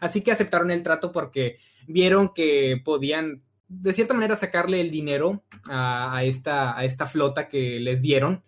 así 0.00 0.22
que 0.22 0.32
aceptaron 0.32 0.70
el 0.70 0.82
trato 0.82 1.12
porque 1.12 1.58
vieron 1.86 2.30
que 2.34 2.80
podían 2.84 3.42
de 3.68 3.92
cierta 3.92 4.14
manera 4.14 4.34
sacarle 4.36 4.80
el 4.80 4.90
dinero 4.90 5.44
a, 5.68 6.16
a 6.16 6.24
esta 6.24 6.76
a 6.78 6.84
esta 6.84 7.06
flota 7.06 7.48
que 7.48 7.78
les 7.80 8.00
dieron 8.02 8.42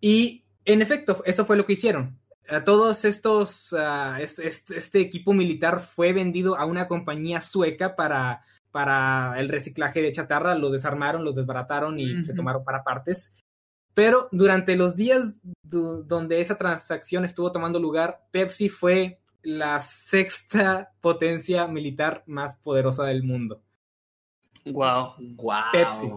y 0.00 0.44
en 0.64 0.82
efecto 0.82 1.22
eso 1.26 1.44
fue 1.44 1.56
lo 1.56 1.66
que 1.66 1.74
hicieron. 1.74 2.18
A 2.48 2.64
todos 2.64 3.04
estos 3.04 3.72
ah, 3.78 4.18
es- 4.20 4.38
es- 4.38 4.64
este 4.70 5.00
equipo 5.00 5.32
militar 5.32 5.78
fue 5.78 6.12
vendido 6.12 6.56
a 6.56 6.64
una 6.64 6.88
compañía 6.88 7.40
sueca 7.40 7.96
para 7.96 8.42
para 8.72 9.34
el 9.40 9.48
reciclaje 9.48 10.00
de 10.00 10.12
chatarra, 10.12 10.54
lo 10.54 10.70
desarmaron, 10.70 11.24
lo 11.24 11.32
desbarataron 11.32 11.98
y 11.98 12.22
se 12.22 12.34
tomaron 12.34 12.62
para 12.62 12.84
partes. 12.84 13.34
Pero 13.94 14.28
durante 14.30 14.76
los 14.76 14.94
días 14.94 15.24
donde 15.62 16.40
esa 16.40 16.56
transacción 16.56 17.24
estuvo 17.24 17.50
tomando 17.50 17.80
lugar, 17.80 18.20
Pepsi 18.30 18.68
fue 18.68 19.18
la 19.42 19.80
sexta 19.80 20.92
potencia 21.00 21.66
militar 21.66 22.22
más 22.26 22.54
poderosa 22.58 23.02
del 23.06 23.24
mundo. 23.24 23.60
Wow. 24.66 25.14
Guau. 25.18 25.72
Pepsi. 25.72 26.10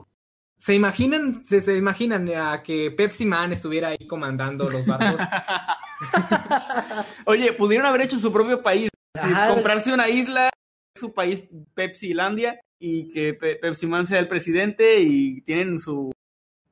¿Se 0.57 0.73
imaginan, 0.73 1.43
se, 1.45 1.61
se 1.61 1.75
imaginan 1.75 2.29
a 2.35 2.63
que 2.63 2.89
Pepsi 2.91 3.25
Man 3.25 3.51
estuviera 3.51 3.89
ahí 3.89 4.07
comandando 4.07 4.63
los 4.69 4.85
barcos? 4.85 5.19
Oye, 7.25 7.53
pudieron 7.53 7.85
haber 7.85 8.01
hecho 8.01 8.17
su 8.17 8.31
propio 8.31 8.61
país. 8.61 8.89
así, 9.15 9.53
comprarse 9.53 9.93
una 9.93 10.09
isla, 10.09 10.49
su 10.97 11.13
país 11.13 11.43
Pepsilandia, 11.73 12.59
y 12.79 13.09
que 13.11 13.33
Pe- 13.33 13.55
Pepsi 13.55 13.87
Man 13.87 14.07
sea 14.07 14.19
el 14.19 14.27
presidente 14.27 14.99
y 15.01 15.41
tienen 15.41 15.79
su. 15.79 16.11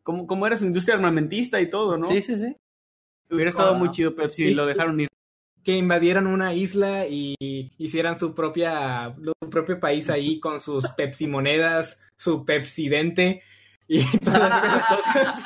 ¿Cómo, 0.03 0.25
cómo 0.25 0.47
era 0.47 0.57
su 0.57 0.65
industria 0.65 0.95
armamentista 0.95 1.61
y 1.61 1.69
todo, 1.69 1.97
no? 1.97 2.05
Sí, 2.07 2.21
sí, 2.21 2.35
sí. 2.35 2.55
Hubiera 3.29 3.49
estado 3.49 3.75
muy 3.75 3.91
chido 3.91 4.15
Pepsi 4.15 4.45
y 4.45 4.53
lo 4.53 4.65
dejaron 4.65 4.99
ir. 4.99 5.07
Que 5.63 5.77
invadieran 5.77 6.27
una 6.27 6.53
isla 6.53 7.05
y 7.07 7.35
hicieran 7.77 8.17
su 8.17 8.33
propia 8.33 9.15
su 9.41 9.49
propio 9.49 9.79
país 9.79 10.09
ahí 10.09 10.39
con 10.39 10.59
sus 10.59 10.87
Pepsi 10.97 11.27
monedas, 11.27 11.99
su 12.17 12.45
Pepsidente 12.45 13.43
y 13.87 14.05
todas 14.23 14.63
esas 14.63 14.87
cosas. 14.87 15.43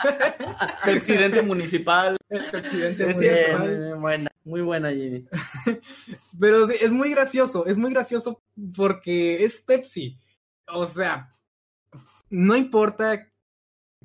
Presidente 0.83 1.41
municipal. 1.41 2.15
Pepsidente 2.29 3.09
Es 3.09 3.15
municipal. 3.15 3.67
Bien, 3.67 3.81
bien, 3.81 4.01
buena, 4.01 4.31
muy 4.43 4.61
buena, 4.61 4.91
Jimmy. 4.91 5.25
Pero 6.39 6.67
sí, 6.67 6.75
es 6.79 6.91
muy 6.91 7.09
gracioso, 7.09 7.65
es 7.65 7.75
muy 7.77 7.91
gracioso 7.91 8.43
porque 8.75 9.43
es 9.43 9.59
Pepsi. 9.59 10.19
O 10.67 10.85
sea, 10.85 11.31
no 12.29 12.55
importa 12.55 13.31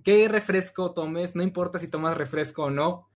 qué 0.02 0.26
refresco 0.28 0.94
tomes, 0.94 1.34
no 1.34 1.42
importa 1.42 1.78
si 1.78 1.88
tomas 1.88 2.16
refresco 2.16 2.64
o 2.64 2.70
no. 2.70 3.09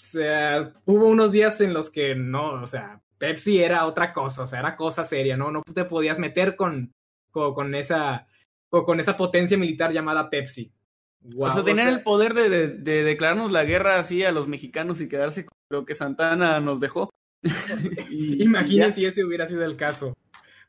Sea, 0.00 0.72
hubo 0.86 1.08
unos 1.08 1.30
días 1.30 1.60
en 1.60 1.74
los 1.74 1.90
que 1.90 2.14
no, 2.14 2.62
o 2.62 2.66
sea, 2.66 3.02
Pepsi 3.18 3.62
era 3.62 3.84
otra 3.84 4.14
cosa, 4.14 4.44
o 4.44 4.46
sea, 4.46 4.60
era 4.60 4.74
cosa 4.74 5.04
seria, 5.04 5.36
¿no? 5.36 5.50
No 5.50 5.62
te 5.62 5.84
podías 5.84 6.18
meter 6.18 6.56
con, 6.56 6.94
con, 7.30 7.52
con 7.52 7.74
esa, 7.74 8.26
con, 8.70 8.86
con 8.86 8.98
esa 8.98 9.14
potencia 9.14 9.58
militar 9.58 9.92
llamada 9.92 10.30
Pepsi. 10.30 10.72
o 11.36 11.50
sea, 11.50 11.62
tenían 11.62 11.88
el 11.88 12.02
poder 12.02 12.32
de, 12.32 12.48
de, 12.48 12.68
de, 12.68 13.04
declararnos 13.04 13.52
la 13.52 13.64
guerra 13.64 13.98
así 13.98 14.24
a 14.24 14.32
los 14.32 14.48
mexicanos 14.48 15.02
y 15.02 15.08
quedarse 15.08 15.44
con 15.44 15.54
lo 15.68 15.84
que 15.84 15.94
Santana 15.94 16.60
nos 16.60 16.80
dejó. 16.80 17.10
y, 18.08 18.42
Imaginen 18.42 18.94
si 18.94 19.04
ese 19.04 19.22
hubiera 19.22 19.46
sido 19.46 19.64
el 19.66 19.76
caso. 19.76 20.16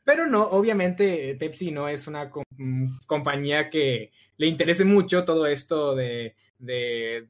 Pero 0.04 0.26
no, 0.26 0.42
obviamente 0.42 1.34
Pepsi 1.40 1.72
no 1.72 1.88
es 1.88 2.06
una 2.06 2.28
com 2.28 2.44
compañía 3.06 3.70
que 3.70 4.12
le 4.36 4.46
interese 4.46 4.84
mucho 4.84 5.24
todo 5.24 5.46
esto 5.46 5.94
de, 5.94 6.36
de 6.58 7.28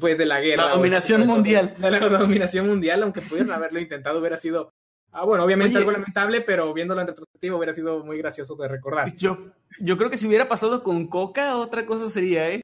pues 0.00 0.18
de 0.18 0.26
la 0.26 0.40
guerra. 0.40 0.66
La 0.66 0.74
dominación 0.74 1.26
mundial. 1.26 1.74
De 1.78 1.90
la 1.90 2.08
dominación 2.08 2.66
mundial, 2.66 3.02
aunque 3.02 3.20
pudieran 3.20 3.52
haberlo 3.52 3.80
intentado, 3.80 4.20
hubiera 4.20 4.38
sido 4.38 4.72
Ah, 5.18 5.24
bueno, 5.24 5.44
obviamente 5.44 5.78
algo 5.78 5.92
lamentable, 5.92 6.42
pero 6.42 6.74
viéndolo 6.74 7.00
en 7.00 7.06
retrospectiva 7.06 7.56
hubiera 7.56 7.72
sido 7.72 8.04
muy 8.04 8.18
gracioso 8.18 8.54
de 8.56 8.68
recordar. 8.68 9.14
Yo, 9.16 9.46
yo 9.80 9.96
creo 9.96 10.10
que 10.10 10.18
si 10.18 10.26
hubiera 10.26 10.46
pasado 10.46 10.82
con 10.82 11.06
Coca, 11.06 11.56
otra 11.56 11.86
cosa 11.86 12.10
sería, 12.10 12.50
¿eh? 12.50 12.60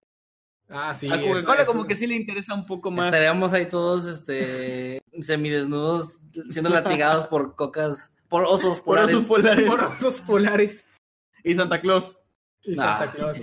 Ah, 0.68 0.92
sí. 0.92 1.10
A 1.10 1.18
Coca-Cola 1.18 1.64
como 1.64 1.86
que 1.86 1.96
sí 1.96 2.06
le 2.06 2.14
interesa 2.14 2.52
un 2.52 2.66
poco 2.66 2.90
más. 2.90 3.06
Estaríamos 3.06 3.54
ahí 3.54 3.66
todos 3.66 4.04
este 4.04 5.00
semidesnudos 5.22 6.20
siendo 6.50 6.68
latigados 6.68 7.26
por 7.28 7.56
cocas, 7.56 8.12
por 8.28 8.44
osos 8.44 8.80
polares. 8.80 9.14
Por 9.14 9.20
osos 9.20 9.28
polares. 9.28 9.70
Por 9.70 9.84
osos 9.84 10.20
polares. 10.20 10.84
Y 11.44 11.54
Santa 11.54 11.80
Claus. 11.80 12.18
Y 12.62 12.74
Santa 12.74 13.12
Claus. 13.12 13.38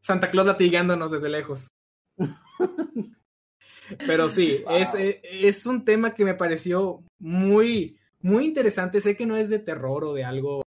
Santa 0.00 0.30
Claus 0.30 0.46
latigándonos 0.46 1.12
desde 1.12 1.28
lejos. 1.28 1.68
Pero 4.06 4.28
sí, 4.28 4.62
es, 4.68 4.90
es 5.22 5.66
un 5.66 5.84
tema 5.84 6.12
que 6.12 6.24
me 6.24 6.34
pareció 6.34 7.02
muy 7.18 7.98
muy 8.20 8.44
interesante. 8.44 9.00
Sé 9.00 9.16
que 9.16 9.26
no 9.26 9.36
es 9.36 9.48
de 9.48 9.58
terror 9.58 10.04
o 10.04 10.14
de 10.14 10.24
algo, 10.24 10.64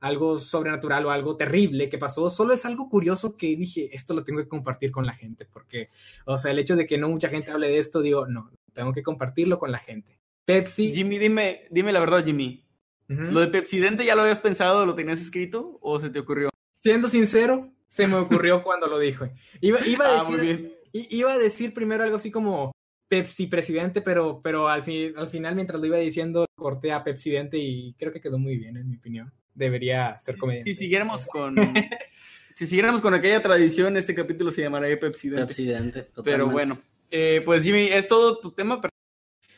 algo 0.00 0.38
sobrenatural 0.38 1.06
o 1.06 1.10
algo 1.10 1.36
terrible 1.36 1.88
que 1.88 1.98
pasó, 1.98 2.28
solo 2.30 2.54
es 2.54 2.64
algo 2.64 2.88
curioso 2.88 3.36
que 3.36 3.56
dije, 3.56 3.88
esto 3.92 4.14
lo 4.14 4.24
tengo 4.24 4.40
que 4.40 4.48
compartir 4.48 4.90
con 4.90 5.06
la 5.06 5.14
gente, 5.14 5.46
porque, 5.46 5.88
o 6.26 6.38
sea, 6.38 6.50
el 6.50 6.58
hecho 6.58 6.76
de 6.76 6.86
que 6.86 6.98
no 6.98 7.08
mucha 7.08 7.28
gente 7.28 7.50
hable 7.50 7.68
de 7.68 7.78
esto, 7.78 8.02
digo, 8.02 8.26
no, 8.26 8.50
tengo 8.72 8.92
que 8.92 9.02
compartirlo 9.02 9.58
con 9.58 9.70
la 9.70 9.78
gente. 9.78 10.18
Pepsi. 10.44 10.92
Jimmy, 10.92 11.18
dime, 11.18 11.66
dime 11.70 11.92
la 11.92 12.00
verdad, 12.00 12.24
Jimmy. 12.24 12.66
¿Lo 13.08 13.40
de 13.40 13.48
Pepsidente 13.48 14.06
ya 14.06 14.14
lo 14.14 14.22
habías 14.22 14.38
pensado, 14.38 14.86
lo 14.86 14.94
tenías 14.94 15.20
escrito 15.20 15.78
o 15.82 16.00
se 16.00 16.08
te 16.08 16.18
ocurrió? 16.18 16.48
Siendo 16.82 17.08
sincero, 17.08 17.70
se 17.86 18.06
me 18.06 18.14
ocurrió 18.14 18.62
cuando 18.64 18.86
lo 18.86 18.98
dijo. 18.98 19.28
Iba, 19.60 19.86
iba 19.86 20.06
a 20.06 20.24
decir, 20.24 20.72
ah, 20.72 20.81
iba 20.92 21.32
a 21.32 21.38
decir 21.38 21.74
primero 21.74 22.04
algo 22.04 22.16
así 22.16 22.30
como 22.30 22.72
Pepsi 23.08 23.46
presidente, 23.46 24.00
pero, 24.00 24.40
pero 24.42 24.68
al, 24.68 24.82
fin, 24.82 25.12
al 25.16 25.28
final, 25.28 25.54
mientras 25.54 25.78
lo 25.78 25.86
iba 25.86 25.98
diciendo, 25.98 26.46
corté 26.54 26.92
a 26.92 27.04
Pepsidente 27.04 27.58
y 27.58 27.94
creo 27.98 28.10
que 28.10 28.20
quedó 28.20 28.38
muy 28.38 28.56
bien, 28.56 28.76
en 28.76 28.88
mi 28.88 28.96
opinión. 28.96 29.32
Debería 29.54 30.18
ser 30.18 30.38
comediante. 30.38 30.72
Si 30.72 30.78
siguiéramos 30.78 31.26
con. 31.26 31.54
si 32.54 32.66
siguiéramos 32.66 33.02
con 33.02 33.12
aquella 33.12 33.42
tradición, 33.42 33.98
este 33.98 34.14
capítulo 34.14 34.50
se 34.50 34.62
llamaría 34.62 34.98
Pepsidente. 34.98 35.46
Pepsidente, 35.46 36.08
Pero 36.24 36.48
bueno, 36.48 36.78
eh, 37.10 37.42
pues 37.44 37.62
Jimmy, 37.62 37.88
¿es 37.88 38.08
todo 38.08 38.38
tu 38.38 38.52
tema? 38.52 38.80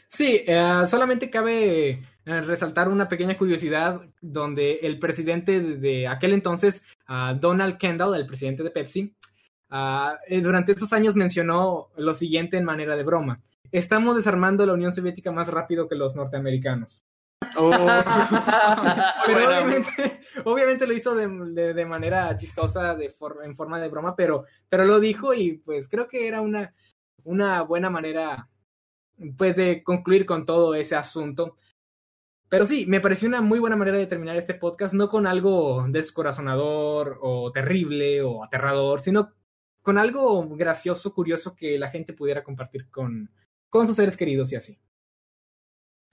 Sí, 0.08 0.42
eh, 0.46 0.82
solamente 0.88 1.30
cabe 1.30 1.90
eh, 1.90 2.00
resaltar 2.24 2.88
una 2.88 3.08
pequeña 3.08 3.36
curiosidad 3.36 4.00
donde 4.20 4.80
el 4.82 4.98
presidente 4.98 5.60
de 5.60 6.08
aquel 6.08 6.32
entonces, 6.32 6.82
uh, 7.08 7.38
Donald 7.38 7.78
Kendall, 7.78 8.14
el 8.16 8.26
presidente 8.26 8.62
de 8.62 8.70
Pepsi, 8.70 9.14
Ah, 9.70 10.18
eh, 10.28 10.40
durante 10.40 10.72
esos 10.72 10.92
años 10.92 11.16
mencionó 11.16 11.88
lo 11.96 12.14
siguiente 12.14 12.56
en 12.56 12.64
manera 12.64 12.96
de 12.96 13.02
broma. 13.02 13.40
Estamos 13.72 14.16
desarmando 14.16 14.64
la 14.66 14.72
Unión 14.72 14.92
Soviética 14.94 15.32
más 15.32 15.48
rápido 15.48 15.88
que 15.88 15.96
los 15.96 16.14
norteamericanos. 16.14 17.04
Oh. 17.56 17.70
pero 19.26 19.48
obviamente, 20.44 20.86
lo 20.86 20.92
hizo 20.92 21.14
de, 21.14 21.84
manera 21.86 22.36
chistosa, 22.36 22.94
de 22.94 23.14
en 23.42 23.56
forma 23.56 23.80
de 23.80 23.88
broma, 23.88 24.14
pero, 24.16 24.44
pero 24.68 24.84
lo 24.84 25.00
dijo 25.00 25.34
y 25.34 25.58
pues 25.58 25.88
creo 25.88 26.08
que 26.08 26.26
era 26.26 26.40
una, 26.40 26.74
una 27.24 27.62
buena 27.62 27.90
manera 27.90 28.48
pues 29.36 29.56
de 29.56 29.82
concluir 29.82 30.26
con 30.26 30.46
todo 30.46 30.74
ese 30.74 30.96
asunto. 30.96 31.56
Pero 32.48 32.66
sí, 32.66 32.86
me 32.86 33.00
pareció 33.00 33.28
una 33.28 33.40
muy 33.40 33.58
buena 33.58 33.76
manera 33.76 33.98
de 33.98 34.06
terminar 34.06 34.36
este 34.36 34.54
podcast, 34.54 34.94
no 34.94 35.08
con 35.08 35.26
algo 35.26 35.84
descorazonador 35.88 37.18
o 37.22 37.50
terrible 37.50 38.22
o 38.22 38.44
aterrador, 38.44 39.00
sino 39.00 39.32
con 39.84 39.98
algo 39.98 40.48
gracioso, 40.56 41.12
curioso 41.12 41.54
que 41.54 41.78
la 41.78 41.90
gente 41.90 42.14
pudiera 42.14 42.42
compartir 42.42 42.88
con, 42.88 43.30
con 43.68 43.86
sus 43.86 43.94
seres 43.94 44.16
queridos 44.16 44.50
y 44.50 44.56
así. 44.56 44.78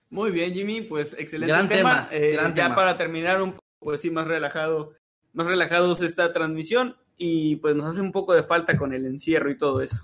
Muy 0.09 0.29
bien, 0.29 0.53
Jimmy, 0.53 0.81
pues 0.81 1.15
excelente 1.17 1.53
gran 1.53 1.69
tema. 1.69 2.09
Eh, 2.11 2.37
ya 2.53 2.75
para 2.75 2.97
terminar 2.97 3.41
un 3.41 3.53
poco, 3.53 3.63
pues 3.79 4.01
sí, 4.01 4.11
más 4.11 4.27
relajado, 4.27 4.93
más 5.31 5.47
relajados 5.47 6.01
esta 6.01 6.33
transmisión 6.33 6.97
y 7.15 7.55
pues 7.55 7.73
nos 7.73 7.85
hace 7.85 8.01
un 8.01 8.11
poco 8.11 8.33
de 8.33 8.43
falta 8.43 8.77
con 8.77 8.93
el 8.93 9.05
encierro 9.05 9.49
y 9.49 9.57
todo 9.57 9.79
eso. 9.79 10.03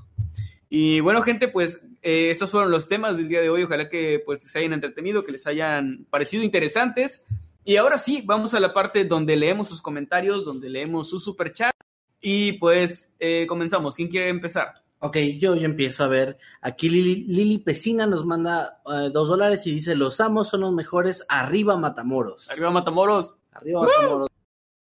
Y 0.70 1.02
bueno, 1.02 1.22
gente, 1.22 1.50
pues 1.50 1.82
eh, 2.02 2.32
estos 2.32 2.50
fueron 2.50 2.72
los 2.72 2.88
temas 2.88 3.18
del 3.18 3.28
día 3.28 3.42
de 3.42 3.50
hoy. 3.50 3.64
Ojalá 3.64 3.90
que 3.90 4.24
pues 4.26 4.50
se 4.50 4.60
hayan 4.60 4.72
entretenido, 4.72 5.26
que 5.26 5.34
les 5.34 5.46
hayan 5.46 6.08
parecido 6.10 6.42
interesantes. 6.42 7.26
Y 7.66 7.76
ahora 7.76 7.98
sí, 7.98 8.24
vamos 8.26 8.54
a 8.54 8.62
la 8.62 8.74
parte 8.74 9.04
donde 9.04 9.36
leemos 9.36 9.68
sus 9.68 9.82
comentarios, 9.82 10.46
donde 10.46 10.70
leemos 10.70 11.10
su 11.10 11.20
super 11.20 11.54
chat 11.54 11.76
y 12.22 12.54
pues 12.54 13.14
eh, 13.20 13.46
comenzamos. 13.48 13.96
¿Quién 13.96 14.10
quiere 14.10 14.30
empezar? 14.30 14.84
Ok, 15.00 15.18
yo, 15.40 15.56
yo 15.56 15.66
empiezo 15.66 16.04
a 16.04 16.08
ver. 16.08 16.38
Aquí 16.62 16.90
Lili, 16.90 17.24
Lili 17.26 17.60
Pesina 17.60 18.08
nos 18.08 18.26
manda 18.26 18.82
eh, 18.92 19.10
dos 19.14 19.28
dólares 19.28 19.66
y 19.68 19.72
dice: 19.72 19.96
Los 19.96 20.20
amos 20.20 20.50
son 20.50 20.62
los 20.62 20.74
mejores. 20.74 21.24
Arriba 21.30 21.78
Matamoros. 21.78 22.50
Arriba 22.50 22.72
Matamoros. 22.72 23.36
Arriba 23.52 23.82
Matamoros. 23.82 24.30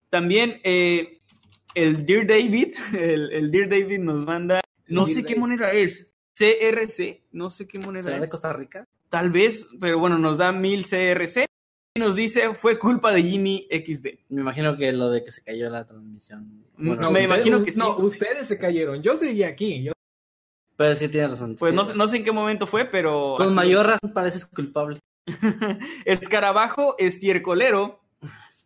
También 0.10 0.60
eh, 0.64 1.22
el 1.76 2.06
Dear 2.06 2.26
David, 2.28 2.74
el, 2.98 3.32
el, 3.32 3.52
Dear 3.52 3.70
David 3.70 4.00
nos 4.00 4.22
manda. 4.26 4.62
No 4.88 5.06
sé 5.06 5.24
qué 5.24 5.36
moneda 5.36 5.72
es. 5.72 6.08
CRC, 6.34 7.26
no 7.34 7.50
sé 7.50 7.68
qué 7.68 7.80
moneda 7.80 8.16
es. 8.16 8.22
de 8.22 8.30
Costa 8.30 8.54
Rica? 8.54 8.88
Tal 9.10 9.30
vez, 9.30 9.68
pero 9.82 10.00
bueno, 10.00 10.18
nos 10.18 10.38
da 10.38 10.54
mil 10.54 10.86
CRC 10.86 11.46
nos 12.00 12.16
dice 12.16 12.54
fue 12.54 12.80
culpa 12.80 13.12
de 13.12 13.22
Jimmy 13.22 13.68
XD. 13.70 14.08
Me 14.30 14.42
imagino 14.42 14.76
que 14.76 14.92
lo 14.92 15.10
de 15.12 15.24
que 15.24 15.32
se 15.32 15.44
cayó 15.44 15.70
la 15.70 15.86
transmisión. 15.86 16.66
no, 16.78 17.12
me 17.12 17.24
imagino 17.24 17.64
que 17.64 17.72
sí. 17.72 17.80
No, 17.80 17.98
ustedes 17.98 18.48
se 18.48 18.58
cayeron. 18.58 19.04
Yo 19.04 19.18
seguí 19.18 19.44
aquí. 19.44 19.84
Yo... 19.84 19.94
Pero 20.76 20.96
sí 20.96 21.10
tienes 21.10 21.32
razón. 21.32 21.56
Pues 21.60 21.74
no, 21.74 21.84
no, 21.94 22.08
sé 22.08 22.18
en 22.18 22.24
qué 22.24 22.32
momento 22.32 22.66
fue, 22.66 22.86
pero. 22.86 23.36
Con 23.38 23.54
mayor 23.54 23.86
razón 23.86 24.14
pareces 24.14 24.46
culpable. 24.46 25.00
Escarabajo 26.06 26.96
estiercolero. 26.98 28.02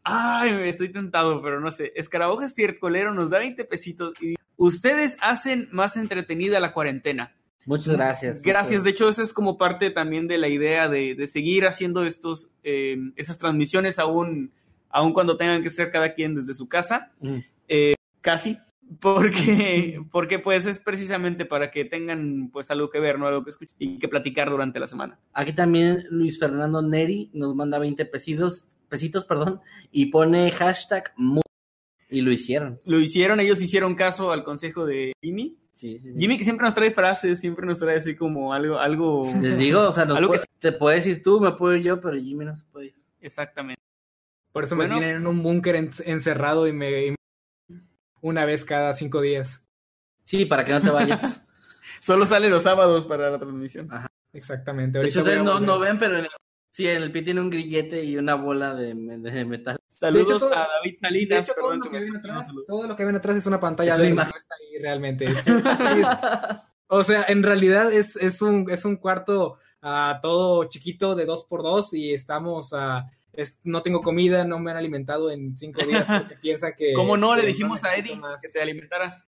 Ay, 0.03 0.51
estoy 0.67 0.89
tentado, 0.89 1.41
pero 1.41 1.59
no 1.59 1.71
sé. 1.71 1.91
Escarabajo 1.95 2.41
estiercolero 2.41 3.13
nos 3.13 3.29
da 3.29 3.39
20 3.39 3.63
pesitos 3.65 4.13
y 4.21 4.35
ustedes 4.57 5.17
hacen 5.21 5.69
más 5.71 5.97
entretenida 5.97 6.59
la 6.59 6.73
cuarentena. 6.73 7.35
Muchas 7.65 7.93
gracias. 7.93 8.41
Gracias. 8.41 8.83
De 8.83 8.89
hecho, 8.89 9.09
esa 9.09 9.23
es 9.23 9.33
como 9.33 9.57
parte 9.57 9.89
también 9.89 10.27
de 10.27 10.37
la 10.37 10.47
idea 10.47 10.89
de, 10.89 11.27
seguir 11.27 11.65
haciendo 11.65 12.05
estos, 12.05 12.49
eh, 12.63 12.97
esas 13.15 13.37
transmisiones 13.37 13.99
aún, 13.99 14.51
aún 14.89 15.13
cuando 15.13 15.37
tengan 15.37 15.63
que 15.63 15.69
ser 15.69 15.91
cada 15.91 16.13
quien 16.13 16.35
desde 16.35 16.53
su 16.53 16.67
casa. 16.67 17.11
Eh, 17.67 17.95
casi. 18.21 18.57
Porque, 18.99 20.01
porque 20.11 20.39
pues 20.39 20.65
es 20.65 20.79
precisamente 20.79 21.45
para 21.45 21.71
que 21.71 21.85
tengan 21.85 22.49
pues 22.51 22.69
algo 22.69 22.89
que 22.89 22.99
ver, 22.99 23.17
¿no? 23.17 23.27
Algo 23.27 23.43
que 23.43 23.51
escuchar 23.51 23.75
y 23.79 23.97
que 23.97 24.07
platicar 24.07 24.49
durante 24.49 24.79
la 24.79 24.87
semana. 24.87 25.19
Aquí 25.33 25.53
también 25.53 26.03
Luis 26.09 26.37
Fernando 26.39 26.81
Neri 26.81 27.31
nos 27.33 27.55
manda 27.55 27.79
20 27.79 28.05
pesitos, 28.05 28.69
pesitos, 28.89 29.25
perdón, 29.25 29.61
y 29.91 30.07
pone 30.07 30.51
hashtag 30.51 31.13
y 32.09 32.21
lo 32.21 32.31
hicieron. 32.31 32.79
Lo 32.85 32.99
hicieron, 32.99 33.39
ellos 33.39 33.61
hicieron 33.61 33.95
caso 33.95 34.31
al 34.31 34.43
consejo 34.43 34.85
de 34.85 35.13
Jimmy 35.75 35.99
Jimmy 36.17 36.37
que 36.37 36.43
siempre 36.43 36.65
nos 36.65 36.75
trae 36.75 36.91
frases, 36.91 37.39
siempre 37.39 37.65
nos 37.65 37.79
trae 37.79 37.97
así 37.97 38.15
como 38.15 38.53
algo, 38.53 38.79
algo. 38.79 39.33
Les 39.41 39.57
digo, 39.57 39.81
o 39.81 39.91
sea, 39.91 40.07
te 40.59 40.71
puedes 40.71 41.05
ir 41.07 41.21
tú, 41.21 41.39
me 41.39 41.51
puedo 41.53 41.75
ir 41.75 41.83
yo, 41.83 41.99
pero 41.99 42.15
Jimmy 42.15 42.45
no 42.45 42.55
se 42.55 42.63
puede 42.65 42.87
ir. 42.87 42.95
Exactamente. 43.21 43.81
Por 44.51 44.63
eso 44.63 44.75
me 44.75 44.87
tienen 44.87 45.17
en 45.17 45.27
un 45.27 45.41
búnker 45.41 45.75
encerrado 45.75 46.67
y 46.67 46.73
me, 46.73 47.15
una 48.21 48.45
vez 48.45 48.65
cada 48.65 48.93
cinco 48.93 49.19
días. 49.21 49.63
Sí, 50.25 50.45
para 50.45 50.63
que 50.63 50.73
no 50.73 50.81
te 50.81 50.89
vayas. 50.89 51.41
Solo 51.99 52.25
sale 52.25 52.49
los 52.49 52.63
sábados 52.63 53.05
para 53.05 53.29
la 53.29 53.39
transmisión. 53.39 53.91
Ajá. 53.91 54.07
Exactamente. 54.31 54.99
De 54.99 55.07
hecho, 55.07 55.19
ustedes 55.19 55.43
no, 55.43 55.59
no, 55.59 55.79
ven, 55.79 55.97
pero 55.99 56.17
en 56.17 56.25
el 56.25 56.31
Sí, 56.73 56.87
en 56.87 57.03
el 57.03 57.11
pie 57.11 57.21
tiene 57.21 57.39
un 57.39 57.51
grillete 57.51 58.03
y 58.03 58.17
una 58.17 58.33
bola 58.33 58.73
de, 58.73 58.95
de 58.95 59.45
metal. 59.45 59.77
Saludos 59.87 60.41
a 60.41 60.67
David 60.67 60.95
Salinas. 60.99 61.51
todo, 61.55 61.75
lo 61.75 61.83
que 61.83 61.99
ven 61.99 62.15
atrás, 62.15 62.47
todo 62.67 62.87
lo 62.87 62.95
que 62.95 63.05
ven 63.05 63.15
atrás 63.15 63.35
es 63.35 63.45
una 63.45 63.59
pantalla 63.59 63.95
de 63.95 64.09
no 64.89 65.37
está 65.37 65.91
ahí 65.91 66.01
realmente. 66.01 66.57
o 66.87 67.03
sea, 67.03 67.25
en 67.27 67.43
realidad 67.43 67.91
es, 67.91 68.15
es, 68.15 68.41
un, 68.41 68.69
es 68.69 68.85
un 68.85 68.97
cuarto 68.97 69.57
uh, 69.83 70.21
todo 70.21 70.65
chiquito 70.65 71.15
de 71.15 71.25
dos 71.25 71.45
por 71.45 71.61
dos 71.61 71.93
y 71.93 72.13
estamos 72.13 72.73
a... 72.73 73.09
no 73.63 73.81
tengo 73.81 74.01
comida, 74.01 74.43
no 74.43 74.59
me 74.59 74.71
han 74.71 74.77
alimentado 74.77 75.31
en 75.31 75.57
cinco 75.57 75.85
días 75.85 76.05
porque 76.05 76.35
piensa 76.41 76.73
que... 76.73 76.93
¿Cómo 76.93 77.17
no? 77.17 77.35
Le 77.35 77.45
dijimos 77.45 77.83
a 77.83 77.95
Eddie 77.95 78.19
que 78.41 78.49
te 78.49 78.61
alimentara. 78.61 79.25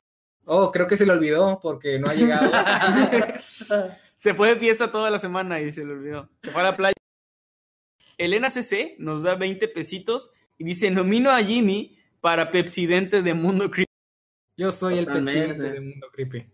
Oh, 0.46 0.72
creo 0.72 0.88
que 0.88 0.98
se 0.98 1.06
le 1.06 1.12
olvidó 1.12 1.60
porque 1.62 2.00
no 2.00 2.10
ha 2.10 2.16
llegado. 2.16 2.52
se 4.18 4.34
fue 4.34 4.50
de 4.50 4.56
fiesta 4.56 4.92
toda 4.92 5.12
la 5.12 5.20
semana 5.20 5.62
y 5.62 5.72
se 5.72 5.86
le 5.86 5.94
olvidó. 5.94 6.30
Se 6.42 6.52
fue 6.52 6.62
a 6.62 6.66
la 6.66 6.76
playa. 6.76 6.96
Elena 8.18 8.50
CC 8.50 8.96
nos 8.98 9.24
da 9.24 9.36
20 9.36 9.68
pesitos 9.70 10.32
y 10.58 10.66
dice, 10.66 10.92
nomino 10.92 11.32
a 11.32 11.42
Jimmy 11.42 11.98
para 12.20 12.52
Pepsidente 12.52 13.22
de 13.22 13.34
Mundo 13.34 13.70
Creepy. 13.70 13.89
Yo 14.60 14.72
soy 14.74 14.98
el 14.98 15.06
presidente 15.06 15.64
de 15.64 15.80
Mundo 15.80 16.08
Creepy. 16.12 16.46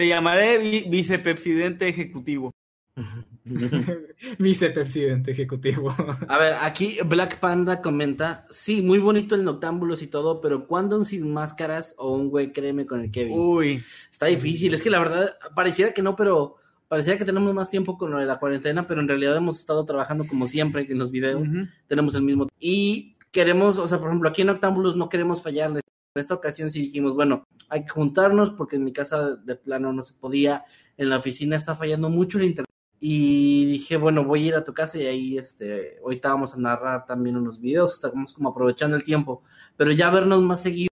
Te 0.00 0.08
llamaré 0.08 0.58
vi- 0.58 0.84
vicepresidente 0.88 1.88
ejecutivo. 1.88 2.50
Vicepresidente 4.38 5.30
ejecutivo. 5.30 5.94
A 6.26 6.38
ver, 6.38 6.54
aquí 6.60 6.98
Black 7.06 7.38
Panda 7.38 7.80
comenta, 7.80 8.46
sí, 8.50 8.82
muy 8.82 8.98
bonito 8.98 9.36
el 9.36 9.44
Noctámbulos 9.44 10.02
y 10.02 10.08
todo, 10.08 10.40
pero 10.40 10.66
¿cuándo 10.66 10.98
un 10.98 11.04
sin 11.04 11.32
máscaras 11.32 11.94
o 11.98 12.12
un 12.14 12.30
güey 12.30 12.52
créeme 12.52 12.84
con 12.84 13.00
el 13.00 13.10
Kevin? 13.12 13.38
Uy, 13.38 13.80
Está 14.10 14.26
difícil, 14.26 14.74
es 14.74 14.82
que 14.82 14.90
la 14.90 14.98
verdad 14.98 15.36
pareciera 15.54 15.92
que 15.94 16.02
no, 16.02 16.16
pero 16.16 16.56
pareciera 16.88 17.16
que 17.16 17.24
tenemos 17.24 17.54
más 17.54 17.70
tiempo 17.70 17.96
con 17.96 18.10
lo 18.10 18.18
de 18.18 18.26
la 18.26 18.40
cuarentena, 18.40 18.86
pero 18.88 19.00
en 19.00 19.08
realidad 19.08 19.36
hemos 19.36 19.60
estado 19.60 19.84
trabajando 19.84 20.26
como 20.26 20.46
siempre 20.48 20.84
en 20.88 20.98
los 20.98 21.12
videos, 21.12 21.48
tenemos 21.86 22.14
el 22.16 22.22
mismo 22.22 22.48
y 22.58 23.16
queremos, 23.30 23.78
o 23.78 23.88
sea, 23.88 23.98
por 23.98 24.08
ejemplo, 24.08 24.28
aquí 24.28 24.42
en 24.42 24.50
Octámbulos 24.50 24.96
no 24.96 25.08
queremos 25.08 25.42
fallarles. 25.42 25.81
En 26.14 26.20
esta 26.20 26.34
ocasión 26.34 26.70
sí 26.70 26.80
dijimos, 26.80 27.14
bueno, 27.14 27.44
hay 27.70 27.84
que 27.84 27.88
juntarnos 27.88 28.50
porque 28.50 28.76
en 28.76 28.84
mi 28.84 28.92
casa 28.92 29.36
de 29.36 29.56
plano 29.56 29.92
no 29.94 30.02
se 30.02 30.12
podía, 30.12 30.62
en 30.98 31.08
la 31.08 31.16
oficina 31.16 31.56
está 31.56 31.74
fallando 31.74 32.10
mucho 32.10 32.38
el 32.38 32.44
internet. 32.44 32.68
Y 33.00 33.64
dije, 33.64 33.96
bueno, 33.96 34.22
voy 34.22 34.44
a 34.44 34.46
ir 34.48 34.54
a 34.54 34.62
tu 34.64 34.74
casa 34.74 34.98
y 34.98 35.06
ahí, 35.06 35.38
este, 35.38 35.98
ahorita 36.04 36.28
vamos 36.28 36.54
a 36.54 36.58
narrar 36.58 37.06
también 37.06 37.36
unos 37.36 37.58
videos, 37.60 37.94
estamos 37.94 38.34
como 38.34 38.50
aprovechando 38.50 38.94
el 38.94 39.02
tiempo, 39.04 39.42
pero 39.76 39.90
ya 39.90 40.10
vernos 40.10 40.40
más 40.42 40.62
seguido 40.62 40.88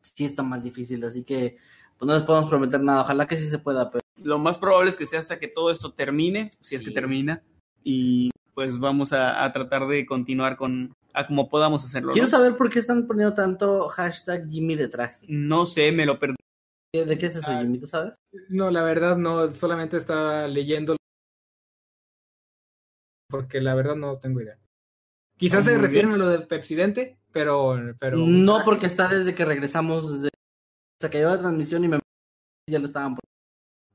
sí 0.00 0.24
está 0.24 0.42
más 0.42 0.64
difícil, 0.64 1.04
así 1.04 1.22
que 1.22 1.58
pues 1.98 2.06
no 2.06 2.14
les 2.14 2.24
podemos 2.24 2.48
prometer 2.50 2.82
nada, 2.82 3.02
ojalá 3.02 3.26
que 3.26 3.36
sí 3.36 3.48
se 3.48 3.58
pueda, 3.58 3.90
pero 3.90 4.02
lo 4.16 4.38
más 4.38 4.58
probable 4.58 4.90
es 4.90 4.96
que 4.96 5.06
sea 5.06 5.20
hasta 5.20 5.38
que 5.38 5.46
todo 5.48 5.70
esto 5.70 5.92
termine, 5.92 6.50
si 6.60 6.74
es 6.74 6.80
Sí. 6.80 6.88
que 6.88 6.92
termina, 6.92 7.42
y 7.84 8.30
pues 8.54 8.78
vamos 8.80 9.12
a, 9.12 9.44
a 9.44 9.52
tratar 9.52 9.86
de 9.86 10.04
continuar 10.04 10.56
con 10.56 10.92
a 11.14 11.26
como 11.26 11.48
podamos 11.48 11.84
hacerlo. 11.84 12.08
¿no? 12.08 12.12
quiero 12.12 12.28
saber 12.28 12.56
por 12.56 12.70
qué 12.70 12.78
están 12.78 13.06
poniendo 13.06 13.34
tanto 13.34 13.88
hashtag 13.88 14.48
Jimmy 14.50 14.74
de 14.76 14.88
traje. 14.88 15.26
No 15.28 15.66
sé, 15.66 15.92
me 15.92 16.06
lo 16.06 16.18
perdí. 16.18 16.36
¿De 16.94 17.16
qué 17.18 17.26
es 17.26 17.36
eso, 17.36 17.50
Ah. 17.50 17.60
Jimmy? 17.60 17.78
¿Tú 17.78 17.86
sabes? 17.86 18.14
No, 18.48 18.70
la 18.70 18.82
verdad 18.82 19.16
no, 19.16 19.50
solamente 19.54 19.96
estaba 19.96 20.46
leyendo 20.46 20.96
porque 23.30 23.60
la 23.60 23.74
verdad 23.74 23.96
no 23.96 24.18
tengo 24.18 24.40
idea. 24.40 24.58
Quizás 25.38 25.66
Ah, 25.66 25.70
se 25.70 25.78
refieren 25.78 26.12
a 26.12 26.16
lo 26.16 26.28
del 26.28 26.46
presidente, 26.46 27.18
pero, 27.32 27.76
pero 27.98 28.18
No, 28.18 28.62
porque 28.64 28.86
está 28.86 29.08
desde 29.08 29.34
que 29.34 29.44
regresamos, 29.44 30.12
desde 30.12 30.28
se 31.00 31.10
cayó 31.10 31.30
la 31.30 31.38
transmisión 31.38 31.84
y 31.84 31.88
me 31.88 31.98
ya 32.70 32.78
lo 32.78 32.86
estaban 32.86 33.16
poniendo. 33.16 33.32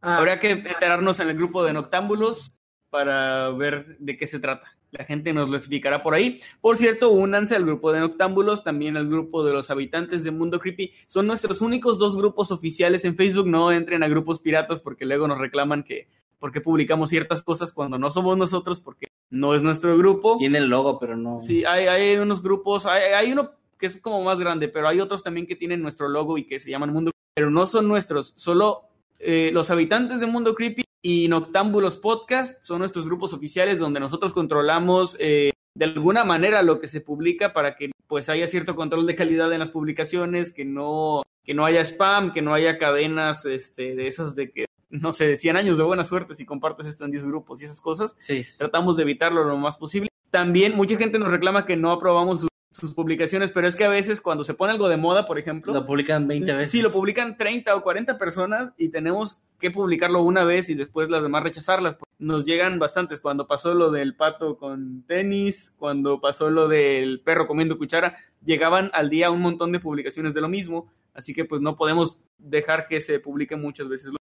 Ah, 0.01 0.17
Habrá 0.17 0.39
que 0.39 0.51
enterarnos 0.51 1.19
en 1.19 1.29
el 1.29 1.37
grupo 1.37 1.63
de 1.63 1.73
Noctámbulos 1.73 2.51
para 2.89 3.49
ver 3.51 3.97
de 3.99 4.17
qué 4.17 4.27
se 4.27 4.39
trata. 4.39 4.76
La 4.91 5.03
gente 5.03 5.33
nos 5.33 5.49
lo 5.49 5.57
explicará 5.57 6.01
por 6.01 6.13
ahí. 6.13 6.39
Por 6.61 6.77
cierto, 6.77 7.09
únanse 7.09 7.55
al 7.55 7.65
grupo 7.65 7.91
de 7.91 7.99
Noctámbulos, 7.99 8.63
también 8.63 8.97
al 8.97 9.07
grupo 9.07 9.45
de 9.45 9.53
los 9.53 9.69
habitantes 9.69 10.23
de 10.23 10.31
Mundo 10.31 10.59
Creepy. 10.59 10.93
Son 11.07 11.27
nuestros 11.27 11.61
únicos 11.61 11.99
dos 11.99 12.15
grupos 12.15 12.51
oficiales 12.51 13.03
en 13.05 13.15
Facebook. 13.15 13.47
No 13.47 13.71
entren 13.71 14.03
a 14.03 14.07
grupos 14.07 14.39
piratas 14.39 14.81
porque 14.81 15.05
luego 15.05 15.27
nos 15.27 15.39
reclaman 15.39 15.83
que 15.83 16.07
porque 16.39 16.61
publicamos 16.61 17.09
ciertas 17.09 17.41
cosas 17.41 17.73
cuando 17.73 17.97
no 17.97 18.11
somos 18.11 18.37
nosotros 18.37 18.79
porque 18.79 19.07
no 19.29 19.55
es 19.55 19.61
nuestro 19.61 19.97
grupo. 19.97 20.37
Tiene 20.37 20.59
el 20.59 20.67
logo, 20.67 20.99
pero 20.99 21.17
no. 21.17 21.39
Sí, 21.39 21.65
hay, 21.65 21.87
hay 21.87 22.17
unos 22.17 22.41
grupos, 22.43 22.85
hay, 22.85 23.13
hay 23.13 23.31
uno 23.31 23.51
que 23.79 23.87
es 23.87 23.97
como 23.97 24.23
más 24.23 24.39
grande, 24.39 24.67
pero 24.67 24.87
hay 24.87 24.99
otros 24.99 25.23
también 25.23 25.47
que 25.47 25.55
tienen 25.55 25.81
nuestro 25.81 26.07
logo 26.07 26.37
y 26.37 26.45
que 26.45 26.59
se 26.59 26.69
llaman 26.69 26.93
Mundo 26.93 27.11
pero 27.37 27.51
no 27.51 27.67
son 27.67 27.87
nuestros, 27.87 28.33
solo 28.35 28.86
eh, 29.19 29.49
los 29.53 29.69
habitantes 29.71 30.19
de 30.19 30.27
Mundo 30.27 30.53
Creepy 30.55 30.83
y 31.01 31.27
Noctámbulos 31.27 31.97
Podcast 31.97 32.63
son 32.63 32.79
nuestros 32.79 33.05
grupos 33.05 33.33
oficiales 33.33 33.79
donde 33.79 33.99
nosotros 33.99 34.33
controlamos 34.33 35.15
eh, 35.19 35.51
de 35.75 35.85
alguna 35.85 36.23
manera 36.23 36.61
lo 36.63 36.79
que 36.79 36.87
se 36.87 37.01
publica 37.01 37.53
para 37.53 37.75
que 37.75 37.91
pues 38.07 38.29
haya 38.29 38.47
cierto 38.47 38.75
control 38.75 39.05
de 39.05 39.15
calidad 39.15 39.51
en 39.53 39.59
las 39.59 39.69
publicaciones, 39.71 40.51
que 40.51 40.65
no, 40.65 41.23
que 41.43 41.53
no 41.53 41.65
haya 41.65 41.81
spam, 41.81 42.31
que 42.31 42.41
no 42.41 42.53
haya 42.53 42.77
cadenas 42.77 43.45
este, 43.45 43.95
de 43.95 44.07
esas 44.07 44.33
de 44.35 44.51
que, 44.51 44.65
no 44.89 45.13
sé, 45.13 45.27
de 45.27 45.37
100 45.37 45.57
años 45.57 45.77
de 45.77 45.83
buena 45.83 46.05
suerte 46.05 46.33
si 46.35 46.45
compartes 46.45 46.87
esto 46.87 47.05
en 47.05 47.11
10 47.11 47.25
grupos 47.25 47.61
y 47.61 47.65
esas 47.65 47.81
cosas 47.81 48.15
Sí. 48.19 48.45
tratamos 48.57 48.95
de 48.97 49.03
evitarlo 49.03 49.43
lo 49.43 49.57
más 49.57 49.77
posible. 49.77 50.09
También 50.31 50.75
mucha 50.75 50.97
gente 50.97 51.19
nos 51.19 51.29
reclama 51.31 51.65
que 51.65 51.77
no 51.77 51.91
aprobamos 51.91 52.41
sus, 52.41 52.49
sus 52.71 52.93
publicaciones, 52.93 53.51
pero 53.51 53.67
es 53.67 53.75
que 53.75 53.85
a 53.85 53.89
veces 53.89 54.21
cuando 54.21 54.43
se 54.43 54.53
pone 54.53 54.73
algo 54.73 54.89
de 54.89 54.97
moda, 54.97 55.25
por 55.25 55.39
ejemplo, 55.39 55.73
Lo 55.73 55.85
publican 55.85 56.27
20 56.27 56.53
veces. 56.53 56.71
sí, 56.71 56.81
lo 56.81 56.91
publican 56.91 57.37
30 57.37 57.75
o 57.75 57.81
40 57.81 58.17
personas 58.17 58.71
y 58.77 58.89
tenemos 58.89 59.41
que 59.59 59.71
publicarlo 59.71 60.21
una 60.21 60.43
vez 60.43 60.69
y 60.69 60.75
después 60.75 61.09
las 61.09 61.23
demás 61.23 61.43
rechazarlas. 61.43 61.97
Nos 62.19 62.45
llegan 62.45 62.77
bastantes. 62.79 63.21
Cuando 63.21 63.47
pasó 63.47 63.73
lo 63.73 63.91
del 63.91 64.15
pato 64.15 64.57
con 64.57 65.03
tenis, 65.07 65.73
cuando 65.77 66.19
pasó 66.21 66.49
lo 66.49 66.67
del 66.67 67.21
perro 67.21 67.47
comiendo 67.47 67.77
cuchara, 67.77 68.17
llegaban 68.43 68.91
al 68.93 69.09
día 69.09 69.31
un 69.31 69.41
montón 69.41 69.71
de 69.71 69.79
publicaciones 69.79 70.33
de 70.33 70.41
lo 70.41 70.49
mismo, 70.49 70.91
así 71.13 71.33
que 71.33 71.45
pues 71.45 71.61
no 71.61 71.75
podemos 71.75 72.19
dejar 72.37 72.87
que 72.87 73.01
se 73.01 73.19
publique 73.19 73.55
muchas 73.55 73.87
veces. 73.87 74.11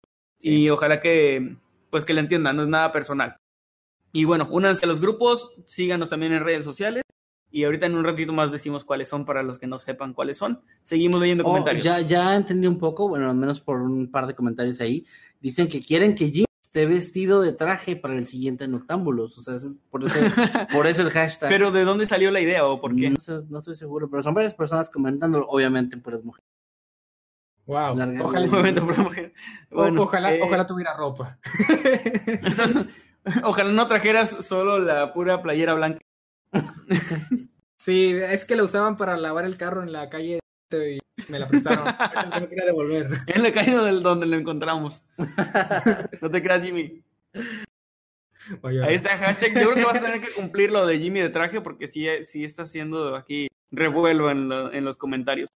Y 0.40 0.68
ojalá 0.70 1.00
que 1.00 1.56
pues 1.90 2.04
que 2.04 2.14
lo 2.14 2.20
entiendan, 2.20 2.56
no 2.56 2.62
es 2.62 2.68
nada 2.68 2.92
personal. 2.92 3.36
Y 4.12 4.24
bueno, 4.24 4.48
únanse 4.50 4.86
a 4.86 4.88
los 4.88 5.00
grupos, 5.00 5.54
síganos 5.66 6.08
también 6.08 6.32
en 6.32 6.44
redes 6.44 6.64
sociales. 6.64 7.02
Y 7.50 7.64
ahorita 7.64 7.86
en 7.86 7.94
un 7.94 8.04
ratito 8.04 8.32
más 8.32 8.50
decimos 8.52 8.84
cuáles 8.84 9.08
son 9.08 9.24
para 9.24 9.42
los 9.42 9.58
que 9.58 9.66
no 9.66 9.78
sepan 9.78 10.12
cuáles 10.12 10.36
son. 10.36 10.60
Seguimos 10.82 11.20
leyendo 11.20 11.44
Oh, 11.44 11.48
comentarios. 11.48 11.84
ya, 11.84 12.00
ya 12.00 12.34
entendí 12.36 12.66
un 12.66 12.78
poco, 12.78 13.08
bueno, 13.08 13.30
al 13.30 13.36
menos 13.36 13.60
por 13.60 13.80
un 13.80 14.10
par 14.10 14.26
de 14.26 14.34
comentarios 14.34 14.80
ahí. 14.80 15.06
Dicen 15.40 15.68
que 15.68 15.80
quieren 15.80 16.14
que 16.14 16.28
Jimmy 16.30 16.44
esté 16.62 16.84
vestido 16.86 17.40
de 17.40 17.52
traje 17.52 17.96
para 17.96 18.14
el 18.14 18.26
siguiente 18.26 18.66
Noctámbulos. 18.68 19.38
O 19.38 19.42
sea, 19.42 19.54
es 19.54 19.78
por, 19.90 20.04
eso, 20.04 20.14
por 20.72 20.86
eso 20.86 21.02
el 21.02 21.10
hashtag. 21.10 21.48
Pero 21.48 21.70
¿de 21.70 21.84
dónde 21.84 22.04
salió 22.04 22.30
la 22.30 22.40
idea 22.40 22.66
o 22.66 22.80
por 22.80 22.94
qué? 22.94 23.10
No, 23.10 23.16
sé- 23.20 23.42
no 23.48 23.60
estoy 23.60 23.76
seguro, 23.76 24.10
pero 24.10 24.22
son 24.22 24.34
varias 24.34 24.52
personas 24.52 24.90
comentando, 24.90 25.46
obviamente, 25.46 25.96
puras 25.96 26.22
mujeres. 26.24 26.44
wow. 27.64 27.96
Larga- 27.96 28.24
Ojalá, 28.24 28.44
Un 28.46 28.50
momento, 28.52 28.84
por 28.84 28.98
mujer. 28.98 29.32
Bueno, 29.70 30.02
ojalá, 30.02 30.34
eh, 30.34 30.40
ojalá 30.42 30.66
tuviera 30.66 30.94
ropa. 30.96 31.38
ojalá 33.44 33.72
no 33.72 33.88
trajeras 33.88 34.30
solo 34.44 34.78
la 34.78 35.12
pura 35.14 35.42
playera 35.42 35.74
blanca. 35.74 36.00
Sí, 37.78 38.10
es 38.20 38.44
que 38.44 38.56
la 38.56 38.64
usaban 38.64 38.96
para 38.96 39.16
lavar 39.16 39.44
el 39.44 39.56
carro 39.56 39.82
en 39.82 39.92
la 39.92 40.08
calle 40.10 40.40
y 40.72 40.98
me 41.28 41.38
la 41.38 41.46
prestaron. 41.46 41.84
Yo 42.34 42.40
no 42.40 42.48
quería 42.48 42.64
devolver. 42.64 43.08
En 43.28 43.42
la 43.44 43.52
calle 43.52 43.76
del- 43.78 44.02
donde 44.02 44.26
lo 44.26 44.36
encontramos. 44.36 45.02
No 46.20 46.30
te 46.30 46.42
creas, 46.42 46.62
Jimmy. 46.64 47.04
Oye, 48.62 48.82
Ahí 48.84 48.94
está 48.96 49.10
hashtag. 49.18 49.54
Yo 49.54 49.70
creo 49.70 49.74
que 49.74 49.84
vas 49.84 49.96
a 49.96 50.00
tener 50.00 50.20
que 50.20 50.32
cumplir 50.32 50.70
lo 50.72 50.84
de 50.86 50.98
Jimmy 50.98 51.20
de 51.20 51.28
traje 51.28 51.60
porque 51.60 51.86
sí, 51.88 52.06
sí 52.24 52.42
está 52.44 52.62
haciendo 52.64 53.14
aquí 53.14 53.48
revuelo 53.70 54.30
en, 54.30 54.48
lo- 54.48 54.72
en 54.72 54.84
los 54.84 54.96
comentarios. 54.96 55.48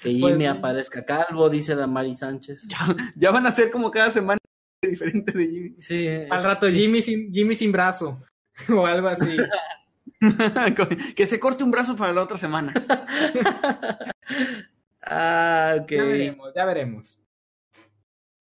Que 0.00 0.10
Jimmy 0.10 0.20
Pues, 0.36 0.48
aparezca 0.48 1.04
calvo, 1.04 1.50
dice 1.50 1.74
Damari 1.74 2.14
Sánchez. 2.14 2.68
Ya 3.16 3.30
van 3.32 3.46
a 3.46 3.52
ser 3.52 3.70
como 3.72 3.90
cada 3.90 4.10
semana 4.12 4.38
diferente 4.82 5.32
de 5.32 5.46
Jimmy. 5.48 5.74
Sí, 5.80 6.06
al 6.30 6.44
rato 6.44 6.68
sí. 6.68 6.74
Jimmy 6.74 7.02
sin, 7.02 7.32
Jimmy 7.32 7.54
sin 7.56 7.72
brazo 7.72 8.20
o 8.72 8.86
algo 8.86 9.08
así. 9.08 9.36
que 11.16 11.26
se 11.26 11.38
corte 11.40 11.64
un 11.64 11.70
brazo 11.70 11.96
para 11.96 12.12
la 12.12 12.22
otra 12.22 12.36
semana. 12.38 12.72
Ah, 15.06 15.76
ok. 15.82 15.90
Ya 15.90 16.04
veremos, 16.04 16.52
ya 16.56 16.64
veremos. 16.64 17.18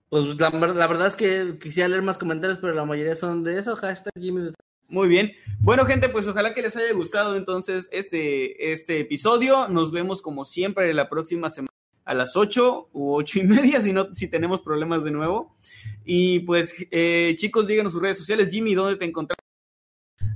Pues 0.09 0.39
la, 0.39 0.49
ver- 0.49 0.75
la 0.75 0.87
verdad 0.87 1.07
es 1.07 1.15
que 1.15 1.57
quisiera 1.61 1.89
leer 1.89 2.03
más 2.03 2.17
comentarios, 2.17 2.59
pero 2.61 2.73
la 2.73 2.85
mayoría 2.85 3.15
son 3.17 3.43
de 3.43 3.59
eso, 3.59 3.75
hashtag 3.75 4.13
Jimmy. 4.17 4.43
de- 4.43 4.53
Muy 4.87 5.07
bien. 5.09 5.33
Bueno, 5.59 5.85
gente, 5.85 6.07
pues 6.07 6.25
ojalá 6.27 6.53
que 6.53 6.61
les 6.61 6.75
haya 6.77 6.93
gustado 6.93 7.35
entonces 7.35 7.89
este, 7.91 8.71
este 8.71 8.99
episodio. 9.01 9.67
Nos 9.67 9.91
vemos 9.91 10.21
como 10.21 10.45
siempre 10.45 10.93
la 10.93 11.09
próxima 11.09 11.49
semana 11.49 11.69
a 12.05 12.13
las 12.13 12.35
8 12.37 12.89
u 12.93 13.13
ocho 13.13 13.39
y 13.39 13.43
media, 13.43 13.81
si, 13.81 13.91
no, 13.91 14.13
si 14.13 14.27
tenemos 14.29 14.61
problemas 14.61 15.03
de 15.03 15.11
nuevo. 15.11 15.57
Y 16.05 16.39
pues, 16.41 16.75
eh, 16.91 17.35
chicos, 17.37 17.67
díganos 17.67 17.91
sus 17.91 18.01
redes 18.01 18.17
sociales. 18.19 18.49
Jimmy, 18.51 18.73
¿dónde 18.73 18.95
te 18.97 19.05
encontramos? 19.05 19.43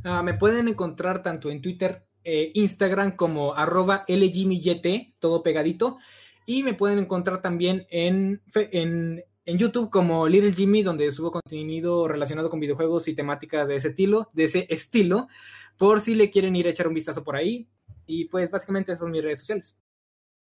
Ah, 0.08 0.24
me 0.24 0.34
pueden 0.34 0.68
encontrar 0.68 1.22
tanto 1.22 1.50
en 1.50 1.62
Twitter, 1.62 2.06
eh, 2.24 2.52
Instagram 2.54 3.16
como 3.16 3.54
arroba 3.54 4.06
LGMYT, 4.08 5.16
todo 5.20 5.44
pegadito. 5.44 5.98
Y 6.46 6.64
me 6.64 6.74
pueden 6.74 7.00
encontrar 7.00 7.42
también 7.42 7.86
en, 7.90 8.42
fe- 8.48 8.70
en, 8.72 9.24
en 9.46 9.58
YouTube 9.58 9.90
como 9.90 10.28
Little 10.28 10.54
Jimmy, 10.54 10.82
donde 10.82 11.12
subo 11.12 11.30
contenido 11.32 12.08
relacionado 12.08 12.50
con 12.50 12.60
videojuegos 12.62 13.08
y 13.10 13.16
temáticas 13.16 13.68
de 13.68 13.76
ese 13.76 13.90
estilo, 13.90 14.30
de 14.34 14.46
ese 14.46 14.66
estilo, 14.70 15.28
por 15.78 16.00
si 16.00 16.16
le 16.16 16.30
quieren 16.30 16.56
ir 16.56 16.68
a 16.68 16.70
echar 16.70 16.88
un 16.88 16.94
vistazo 16.94 17.24
por 17.24 17.36
ahí. 17.36 17.68
Y 18.06 18.26
pues 18.26 18.50
básicamente 18.50 18.94
esas 18.94 19.02
son 19.02 19.12
mis 19.12 19.22
redes 19.24 19.40
sociales. 19.40 19.78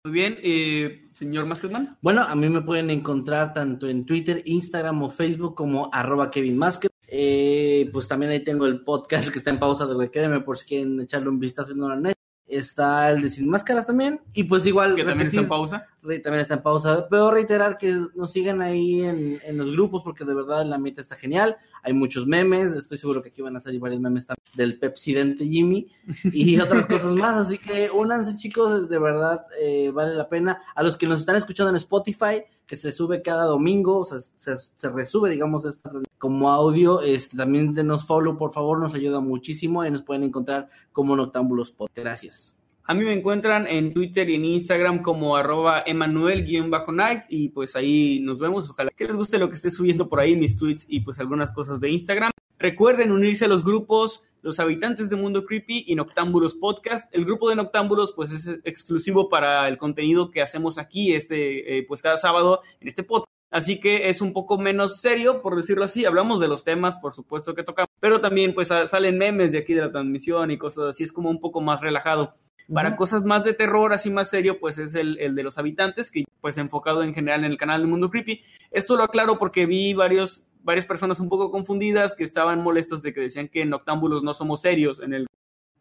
Muy 0.05 0.13
bien, 0.13 0.37
eh, 0.41 1.09
señor 1.11 1.45
Masketman. 1.45 1.97
Bueno, 2.01 2.23
a 2.23 2.33
mí 2.35 2.47
me 2.49 2.61
pueden 2.61 2.89
encontrar 2.89 3.53
tanto 3.53 3.87
en 3.87 4.05
Twitter, 4.05 4.41
Instagram 4.45 5.03
o 5.03 5.09
Facebook 5.09 5.55
como 5.55 5.89
arroba 5.93 6.31
Kevin 6.31 6.57
Masker. 6.57 6.89
Eh, 7.13 7.89
pues 7.91 8.07
también 8.07 8.31
ahí 8.31 8.39
tengo 8.41 8.65
el 8.65 8.85
podcast 8.85 9.29
que 9.29 9.39
está 9.39 9.49
en 9.49 9.59
pausa 9.59 9.85
de 9.85 10.09
Créeme 10.09 10.39
por 10.39 10.57
si 10.57 10.65
quieren 10.65 11.01
echarle 11.01 11.27
un 11.27 11.39
vistazo 11.39 11.71
han 11.91 12.05
hecho. 12.05 12.15
está 12.47 13.09
el 13.09 13.21
de 13.21 13.29
Sin 13.29 13.49
Máscaras 13.49 13.85
también, 13.85 14.21
y 14.33 14.45
pues 14.45 14.65
igual... 14.65 14.95
Que 14.95 15.03
también 15.03 15.27
está 15.27 15.41
en 15.41 15.49
pausa. 15.49 15.85
Re- 16.01 16.19
también 16.19 16.41
está 16.41 16.53
en 16.53 16.63
pausa, 16.63 17.07
pero 17.09 17.29
reiterar 17.29 17.77
que 17.77 17.93
nos 18.15 18.31
sigan 18.31 18.61
ahí 18.61 19.01
en, 19.03 19.39
en 19.43 19.57
los 19.57 19.73
grupos 19.73 20.03
porque 20.05 20.23
de 20.23 20.33
verdad 20.33 20.65
la 20.65 20.77
meta 20.77 21.01
está 21.01 21.17
genial, 21.17 21.57
hay 21.83 21.91
muchos 21.91 22.25
memes, 22.25 22.71
estoy 22.77 22.97
seguro 22.97 23.21
que 23.21 23.27
aquí 23.27 23.41
van 23.41 23.57
a 23.57 23.61
salir 23.61 23.81
varios 23.81 23.99
memes 23.99 24.25
también 24.25 24.41
del 24.55 24.79
Pepsidente 24.79 25.45
Jimmy 25.45 25.89
y 26.23 26.57
otras 26.61 26.85
cosas 26.85 27.13
más, 27.13 27.45
así 27.45 27.57
que 27.57 27.89
únanse 27.91 28.37
chicos, 28.37 28.87
de 28.87 28.99
verdad 28.99 29.45
eh, 29.61 29.91
vale 29.93 30.15
la 30.15 30.29
pena. 30.29 30.61
A 30.75 30.81
los 30.81 30.95
que 30.95 31.07
nos 31.07 31.19
están 31.19 31.35
escuchando 31.35 31.71
en 31.71 31.75
Spotify, 31.75 32.41
que 32.65 32.77
se 32.77 32.93
sube 32.93 33.21
cada 33.21 33.43
domingo, 33.43 33.99
o 33.99 34.05
sea, 34.05 34.19
se, 34.19 34.57
se 34.57 34.89
resube, 34.89 35.29
digamos, 35.29 35.65
esta 35.65 35.91
como 36.21 36.51
audio, 36.51 37.01
este, 37.01 37.35
también 37.35 37.73
denos 37.73 38.05
follow, 38.05 38.37
por 38.37 38.53
favor, 38.53 38.79
nos 38.79 38.93
ayuda 38.93 39.19
muchísimo 39.19 39.83
y 39.83 39.89
nos 39.89 40.03
pueden 40.03 40.23
encontrar 40.23 40.69
como 40.91 41.15
Noctámbulos 41.15 41.71
Pod. 41.71 41.89
Gracias. 41.95 42.55
A 42.83 42.93
mí 42.93 43.03
me 43.03 43.13
encuentran 43.13 43.65
en 43.65 43.91
Twitter 43.91 44.29
y 44.29 44.35
en 44.35 44.45
Instagram 44.45 45.01
como 45.01 45.35
arroba 45.35 45.81
emanuel-night 45.83 47.23
y 47.27 47.49
pues 47.49 47.75
ahí 47.75 48.19
nos 48.21 48.37
vemos. 48.37 48.69
Ojalá 48.69 48.91
que 48.95 49.05
les 49.05 49.15
guste 49.15 49.39
lo 49.39 49.49
que 49.49 49.55
esté 49.55 49.71
subiendo 49.71 50.07
por 50.07 50.19
ahí, 50.19 50.35
mis 50.35 50.55
tweets 50.55 50.85
y 50.87 50.99
pues 50.99 51.17
algunas 51.17 51.51
cosas 51.51 51.79
de 51.79 51.89
Instagram. 51.89 52.29
Recuerden 52.59 53.11
unirse 53.11 53.45
a 53.45 53.47
los 53.47 53.63
grupos 53.63 54.23
Los 54.43 54.59
Habitantes 54.59 55.09
de 55.09 55.15
Mundo 55.15 55.45
Creepy 55.45 55.85
y 55.87 55.95
Noctámbulos 55.95 56.53
Podcast. 56.53 57.11
El 57.15 57.25
grupo 57.25 57.49
de 57.49 57.55
Noctámbulos 57.55 58.13
pues 58.13 58.29
es 58.29 58.47
exclusivo 58.63 59.27
para 59.27 59.67
el 59.67 59.79
contenido 59.79 60.29
que 60.29 60.43
hacemos 60.43 60.77
aquí 60.77 61.13
este 61.13 61.79
eh, 61.79 61.83
pues 61.87 62.03
cada 62.03 62.17
sábado 62.17 62.61
en 62.79 62.89
este 62.89 63.01
podcast. 63.01 63.30
Así 63.51 63.79
que 63.81 64.09
es 64.09 64.21
un 64.21 64.31
poco 64.31 64.57
menos 64.57 65.01
serio, 65.01 65.41
por 65.41 65.55
decirlo 65.57 65.83
así. 65.83 66.05
Hablamos 66.05 66.39
de 66.39 66.47
los 66.47 66.63
temas, 66.63 66.95
por 66.97 67.11
supuesto 67.13 67.53
que 67.53 67.63
tocamos, 67.63 67.89
pero 67.99 68.21
también 68.21 68.53
pues 68.55 68.69
salen 68.69 69.17
memes 69.17 69.51
de 69.51 69.57
aquí 69.59 69.73
de 69.73 69.81
la 69.81 69.91
transmisión 69.91 70.49
y 70.51 70.57
cosas 70.57 70.85
así. 70.91 71.03
Es 71.03 71.11
como 71.11 71.29
un 71.29 71.39
poco 71.41 71.59
más 71.61 71.81
relajado. 71.81 72.33
Para 72.73 72.95
cosas 72.95 73.25
más 73.25 73.43
de 73.43 73.53
terror, 73.53 73.91
así 73.91 74.09
más 74.09 74.29
serio, 74.29 74.57
pues 74.61 74.77
es 74.77 74.95
el, 74.95 75.17
el 75.19 75.35
de 75.35 75.43
los 75.43 75.57
habitantes, 75.57 76.09
que 76.09 76.23
pues 76.39 76.57
enfocado 76.57 77.03
en 77.03 77.13
general 77.13 77.43
en 77.43 77.51
el 77.51 77.57
canal 77.57 77.81
del 77.81 77.89
Mundo 77.89 78.09
Creepy. 78.09 78.41
Esto 78.71 78.95
lo 78.95 79.03
aclaro 79.03 79.37
porque 79.37 79.65
vi 79.65 79.93
varios, 79.93 80.47
varias 80.63 80.85
personas 80.85 81.19
un 81.19 81.27
poco 81.27 81.51
confundidas 81.51 82.13
que 82.13 82.23
estaban 82.23 82.63
molestas 82.63 83.01
de 83.01 83.13
que 83.13 83.19
decían 83.19 83.49
que 83.49 83.63
en 83.63 83.71
Noctámbulos 83.71 84.23
no 84.23 84.33
somos 84.33 84.61
serios 84.61 85.01
en 85.01 85.13
el 85.13 85.27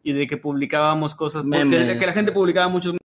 y 0.03 0.11
de 0.11 0.27
que 0.27 0.35
publicábamos 0.35 1.15
cosas, 1.15 1.43
porque 1.43 1.63
Memes. 1.63 1.87
de 1.87 1.97
que 1.99 2.05
la 2.07 2.11
gente 2.13 2.33
publicaba 2.33 2.67
muchos 2.67 2.95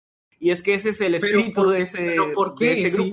y 0.41 0.51
es 0.51 0.63
que 0.65 0.75
ese 0.75 0.89
es 0.89 1.01
el 1.03 1.15
espíritu 1.15 1.63
por- 1.63 1.71
de 1.71 1.83
ese, 1.83 2.17
¿por 2.35 2.59
de 2.59 2.75
qué? 2.75 2.91
Sí. 2.91 3.13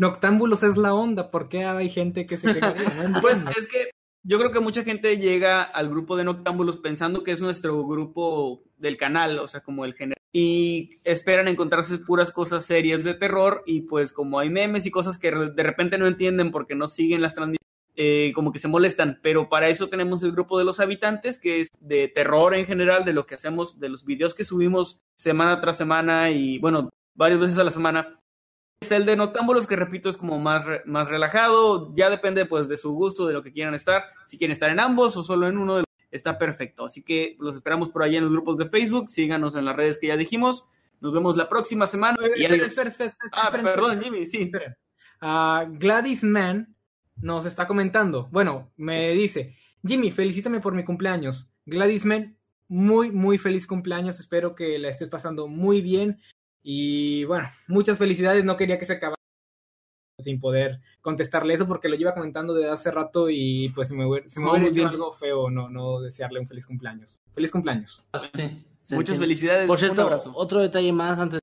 Noctámbulos 0.00 0.62
es 0.62 0.78
la 0.78 0.94
onda, 0.94 1.30
¿por 1.30 1.50
qué 1.50 1.66
hay 1.66 1.90
gente 1.90 2.26
que 2.26 2.38
se 2.38 2.54
queja? 2.54 2.74
No 3.10 3.20
Pues 3.20 3.44
es 3.58 3.68
que 3.68 3.90
yo 4.22 4.38
creo 4.38 4.50
que 4.50 4.60
mucha 4.60 4.82
gente 4.82 5.18
llega 5.18 5.62
al 5.62 5.90
grupo 5.90 6.16
de 6.16 6.24
Noctámbulos 6.24 6.78
pensando 6.78 7.22
que 7.22 7.32
es 7.32 7.42
nuestro 7.42 7.86
grupo 7.86 8.62
del 8.78 8.96
canal, 8.96 9.38
o 9.38 9.46
sea, 9.46 9.60
como 9.60 9.84
el 9.84 9.92
general. 9.92 10.16
Y 10.32 11.00
esperan 11.04 11.48
encontrarse 11.48 11.98
puras 11.98 12.32
cosas 12.32 12.64
serias 12.64 13.04
de 13.04 13.12
terror 13.12 13.62
y 13.66 13.82
pues 13.82 14.14
como 14.14 14.38
hay 14.38 14.48
memes 14.48 14.86
y 14.86 14.90
cosas 14.90 15.18
que 15.18 15.32
de 15.32 15.62
repente 15.62 15.98
no 15.98 16.06
entienden 16.06 16.50
porque 16.50 16.74
no 16.74 16.88
siguen 16.88 17.20
las 17.20 17.34
transmisiones, 17.34 17.60
eh, 17.96 18.32
como 18.34 18.52
que 18.52 18.58
se 18.58 18.68
molestan. 18.68 19.18
Pero 19.22 19.50
para 19.50 19.68
eso 19.68 19.90
tenemos 19.90 20.22
el 20.22 20.32
grupo 20.32 20.58
de 20.58 20.64
los 20.64 20.80
habitantes, 20.80 21.38
que 21.38 21.60
es 21.60 21.68
de 21.78 22.08
terror 22.08 22.54
en 22.54 22.64
general, 22.64 23.04
de 23.04 23.12
lo 23.12 23.26
que 23.26 23.34
hacemos, 23.34 23.78
de 23.78 23.90
los 23.90 24.06
videos 24.06 24.34
que 24.34 24.44
subimos 24.44 24.98
semana 25.18 25.60
tras 25.60 25.76
semana 25.76 26.30
y 26.30 26.58
bueno, 26.58 26.88
varias 27.14 27.38
veces 27.40 27.58
a 27.58 27.64
la 27.64 27.70
semana. 27.70 28.19
Está 28.82 28.96
el 28.96 29.04
de 29.04 29.14
Noctámbulos, 29.14 29.66
que 29.66 29.76
repito, 29.76 30.08
es 30.08 30.16
como 30.16 30.38
más, 30.38 30.64
re- 30.64 30.82
más 30.86 31.08
relajado. 31.08 31.92
Ya 31.94 32.08
depende 32.08 32.46
pues 32.46 32.66
de 32.66 32.78
su 32.78 32.92
gusto, 32.92 33.26
de 33.26 33.34
lo 33.34 33.42
que 33.42 33.52
quieran 33.52 33.74
estar. 33.74 34.04
Si 34.24 34.38
quieren 34.38 34.52
estar 34.52 34.70
en 34.70 34.80
ambos 34.80 35.16
o 35.18 35.22
solo 35.22 35.46
en 35.48 35.58
uno, 35.58 35.74
de 35.76 35.80
los- 35.80 35.86
está 36.10 36.38
perfecto. 36.38 36.86
Así 36.86 37.02
que 37.02 37.36
los 37.38 37.54
esperamos 37.56 37.90
por 37.90 38.02
allá 38.02 38.16
en 38.18 38.24
los 38.24 38.32
grupos 38.32 38.56
de 38.56 38.70
Facebook. 38.70 39.10
Síganos 39.10 39.54
en 39.54 39.66
las 39.66 39.76
redes 39.76 39.98
que 39.98 40.06
ya 40.06 40.16
dijimos. 40.16 40.64
Nos 41.00 41.12
vemos 41.12 41.36
la 41.36 41.48
próxima 41.48 41.86
semana. 41.86 42.16
Y 42.36 42.40
adiós. 42.46 42.74
Ah, 43.32 43.50
perdón, 43.52 44.00
Jimmy, 44.00 44.24
sí. 44.26 44.50
Ah, 45.20 45.66
Gladys 45.68 46.24
Mann 46.24 46.74
nos 47.20 47.44
está 47.44 47.66
comentando. 47.66 48.28
Bueno, 48.32 48.72
me 48.78 49.10
dice, 49.10 49.54
Jimmy, 49.86 50.10
felicítame 50.10 50.60
por 50.60 50.74
mi 50.74 50.84
cumpleaños. 50.84 51.50
Gladys 51.66 52.06
Mann, 52.06 52.34
muy, 52.68 53.12
muy 53.12 53.36
feliz 53.36 53.66
cumpleaños. 53.66 54.18
Espero 54.20 54.54
que 54.54 54.78
la 54.78 54.88
estés 54.88 55.08
pasando 55.10 55.46
muy 55.48 55.82
bien. 55.82 56.18
Y 56.62 57.24
bueno, 57.24 57.48
muchas 57.68 57.96
felicidades. 57.98 58.44
No 58.44 58.56
quería 58.56 58.78
que 58.78 58.84
se 58.86 58.94
acabara 58.94 59.16
sin 60.18 60.38
poder 60.38 60.80
contestarle 61.00 61.54
eso 61.54 61.66
porque 61.66 61.88
lo 61.88 61.96
lleva 61.96 62.12
comentando 62.12 62.52
desde 62.52 62.68
hace 62.70 62.90
rato 62.90 63.30
y 63.30 63.70
pues 63.70 63.88
se 63.88 63.94
me, 63.94 64.04
hubiera- 64.04 64.28
se 64.28 64.38
me 64.38 64.46
hubiera 64.50 64.58
muy 64.60 64.68
hecho 64.68 64.74
bien. 64.74 64.88
algo 64.88 65.12
feo 65.12 65.48
no, 65.48 65.70
no 65.70 66.00
desearle 66.00 66.40
un 66.40 66.46
feliz 66.46 66.66
cumpleaños. 66.66 67.18
Feliz 67.32 67.50
cumpleaños. 67.50 68.06
Sí, 68.34 68.64
se 68.82 68.96
Muchas 68.96 69.14
entiende. 69.14 69.18
felicidades. 69.18 69.66
Por 69.66 69.76
un 69.76 69.80
cierto, 69.80 70.02
abrazo. 70.02 70.32
otro 70.34 70.60
detalle 70.60 70.92
más 70.92 71.18
antes. 71.18 71.40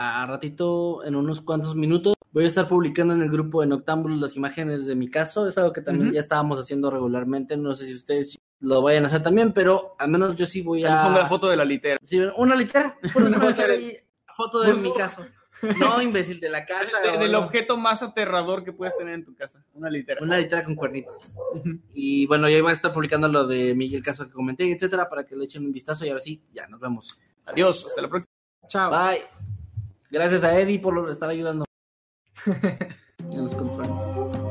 A 0.00 0.26
ratito, 0.26 1.04
en 1.04 1.14
unos 1.16 1.40
cuantos 1.40 1.74
minutos, 1.76 2.14
voy 2.30 2.44
a 2.44 2.48
estar 2.48 2.68
publicando 2.68 3.14
en 3.14 3.22
el 3.22 3.30
grupo 3.30 3.60
de 3.62 3.68
Noctámbulos 3.68 4.20
las 4.20 4.36
imágenes 4.36 4.86
de 4.86 4.94
mi 4.94 5.08
caso. 5.08 5.48
Es 5.48 5.56
algo 5.58 5.72
que 5.72 5.80
también 5.82 6.12
ya 6.12 6.20
estábamos 6.20 6.60
haciendo 6.60 6.90
regularmente. 6.90 7.56
No 7.56 7.74
sé 7.74 7.86
si 7.86 7.94
ustedes 7.94 8.38
lo 8.60 8.82
vayan 8.82 9.04
a 9.04 9.06
hacer 9.06 9.22
también, 9.22 9.52
pero 9.52 9.94
al 9.98 10.10
menos 10.10 10.36
yo 10.36 10.46
sí 10.46 10.62
voy 10.62 10.84
a. 10.84 11.02
pongo 11.04 11.18
la 11.18 11.28
foto 11.28 11.48
de 11.48 11.56
la 11.56 11.64
litera. 11.64 11.96
Sí, 12.02 12.20
una 12.36 12.54
litera. 12.54 12.96
Una 13.16 13.26
Una 13.38 13.48
litera 13.48 13.72
ahí, 13.72 13.96
foto 14.36 14.60
de 14.60 14.74
mi 14.74 14.92
caso. 14.92 15.24
No, 15.78 16.02
imbécil, 16.02 16.40
de 16.40 16.50
la 16.50 16.66
casa. 16.66 17.00
De- 17.00 17.16
del 17.16 17.34
objeto 17.36 17.76
más 17.78 18.02
aterrador 18.02 18.64
que 18.64 18.72
puedes 18.72 18.94
tener 18.98 19.14
en 19.14 19.24
tu 19.24 19.34
casa. 19.34 19.64
Una 19.72 19.88
litera. 19.88 20.20
Una 20.20 20.36
litera 20.36 20.64
con 20.64 20.74
cuernitos. 20.74 21.32
Y 21.94 22.26
bueno, 22.26 22.48
ya 22.50 22.58
iba 22.58 22.68
a 22.70 22.72
estar 22.72 22.92
publicando 22.92 23.28
lo 23.28 23.46
de 23.46 23.72
Miguel 23.74 24.02
Caso 24.02 24.26
que 24.26 24.32
comenté, 24.34 24.70
etcétera, 24.70 25.08
para 25.08 25.24
que 25.24 25.36
le 25.36 25.44
echen 25.44 25.64
un 25.64 25.72
vistazo 25.72 26.04
y 26.04 26.08
ahora 26.08 26.20
sí, 26.20 26.42
ya 26.52 26.66
nos 26.66 26.80
vemos. 26.80 27.18
Adiós. 27.46 27.86
Hasta 27.86 28.02
la 28.02 28.08
próxima. 28.08 28.34
Chao. 28.68 28.90
Bye. 28.90 29.24
Gracias 30.10 30.42
a 30.44 30.58
Eddie 30.58 30.80
por 30.80 31.08
estar 31.08 31.30
ayudando 31.30 31.64
en 32.46 33.44
los 33.44 33.54
controles. 33.54 34.43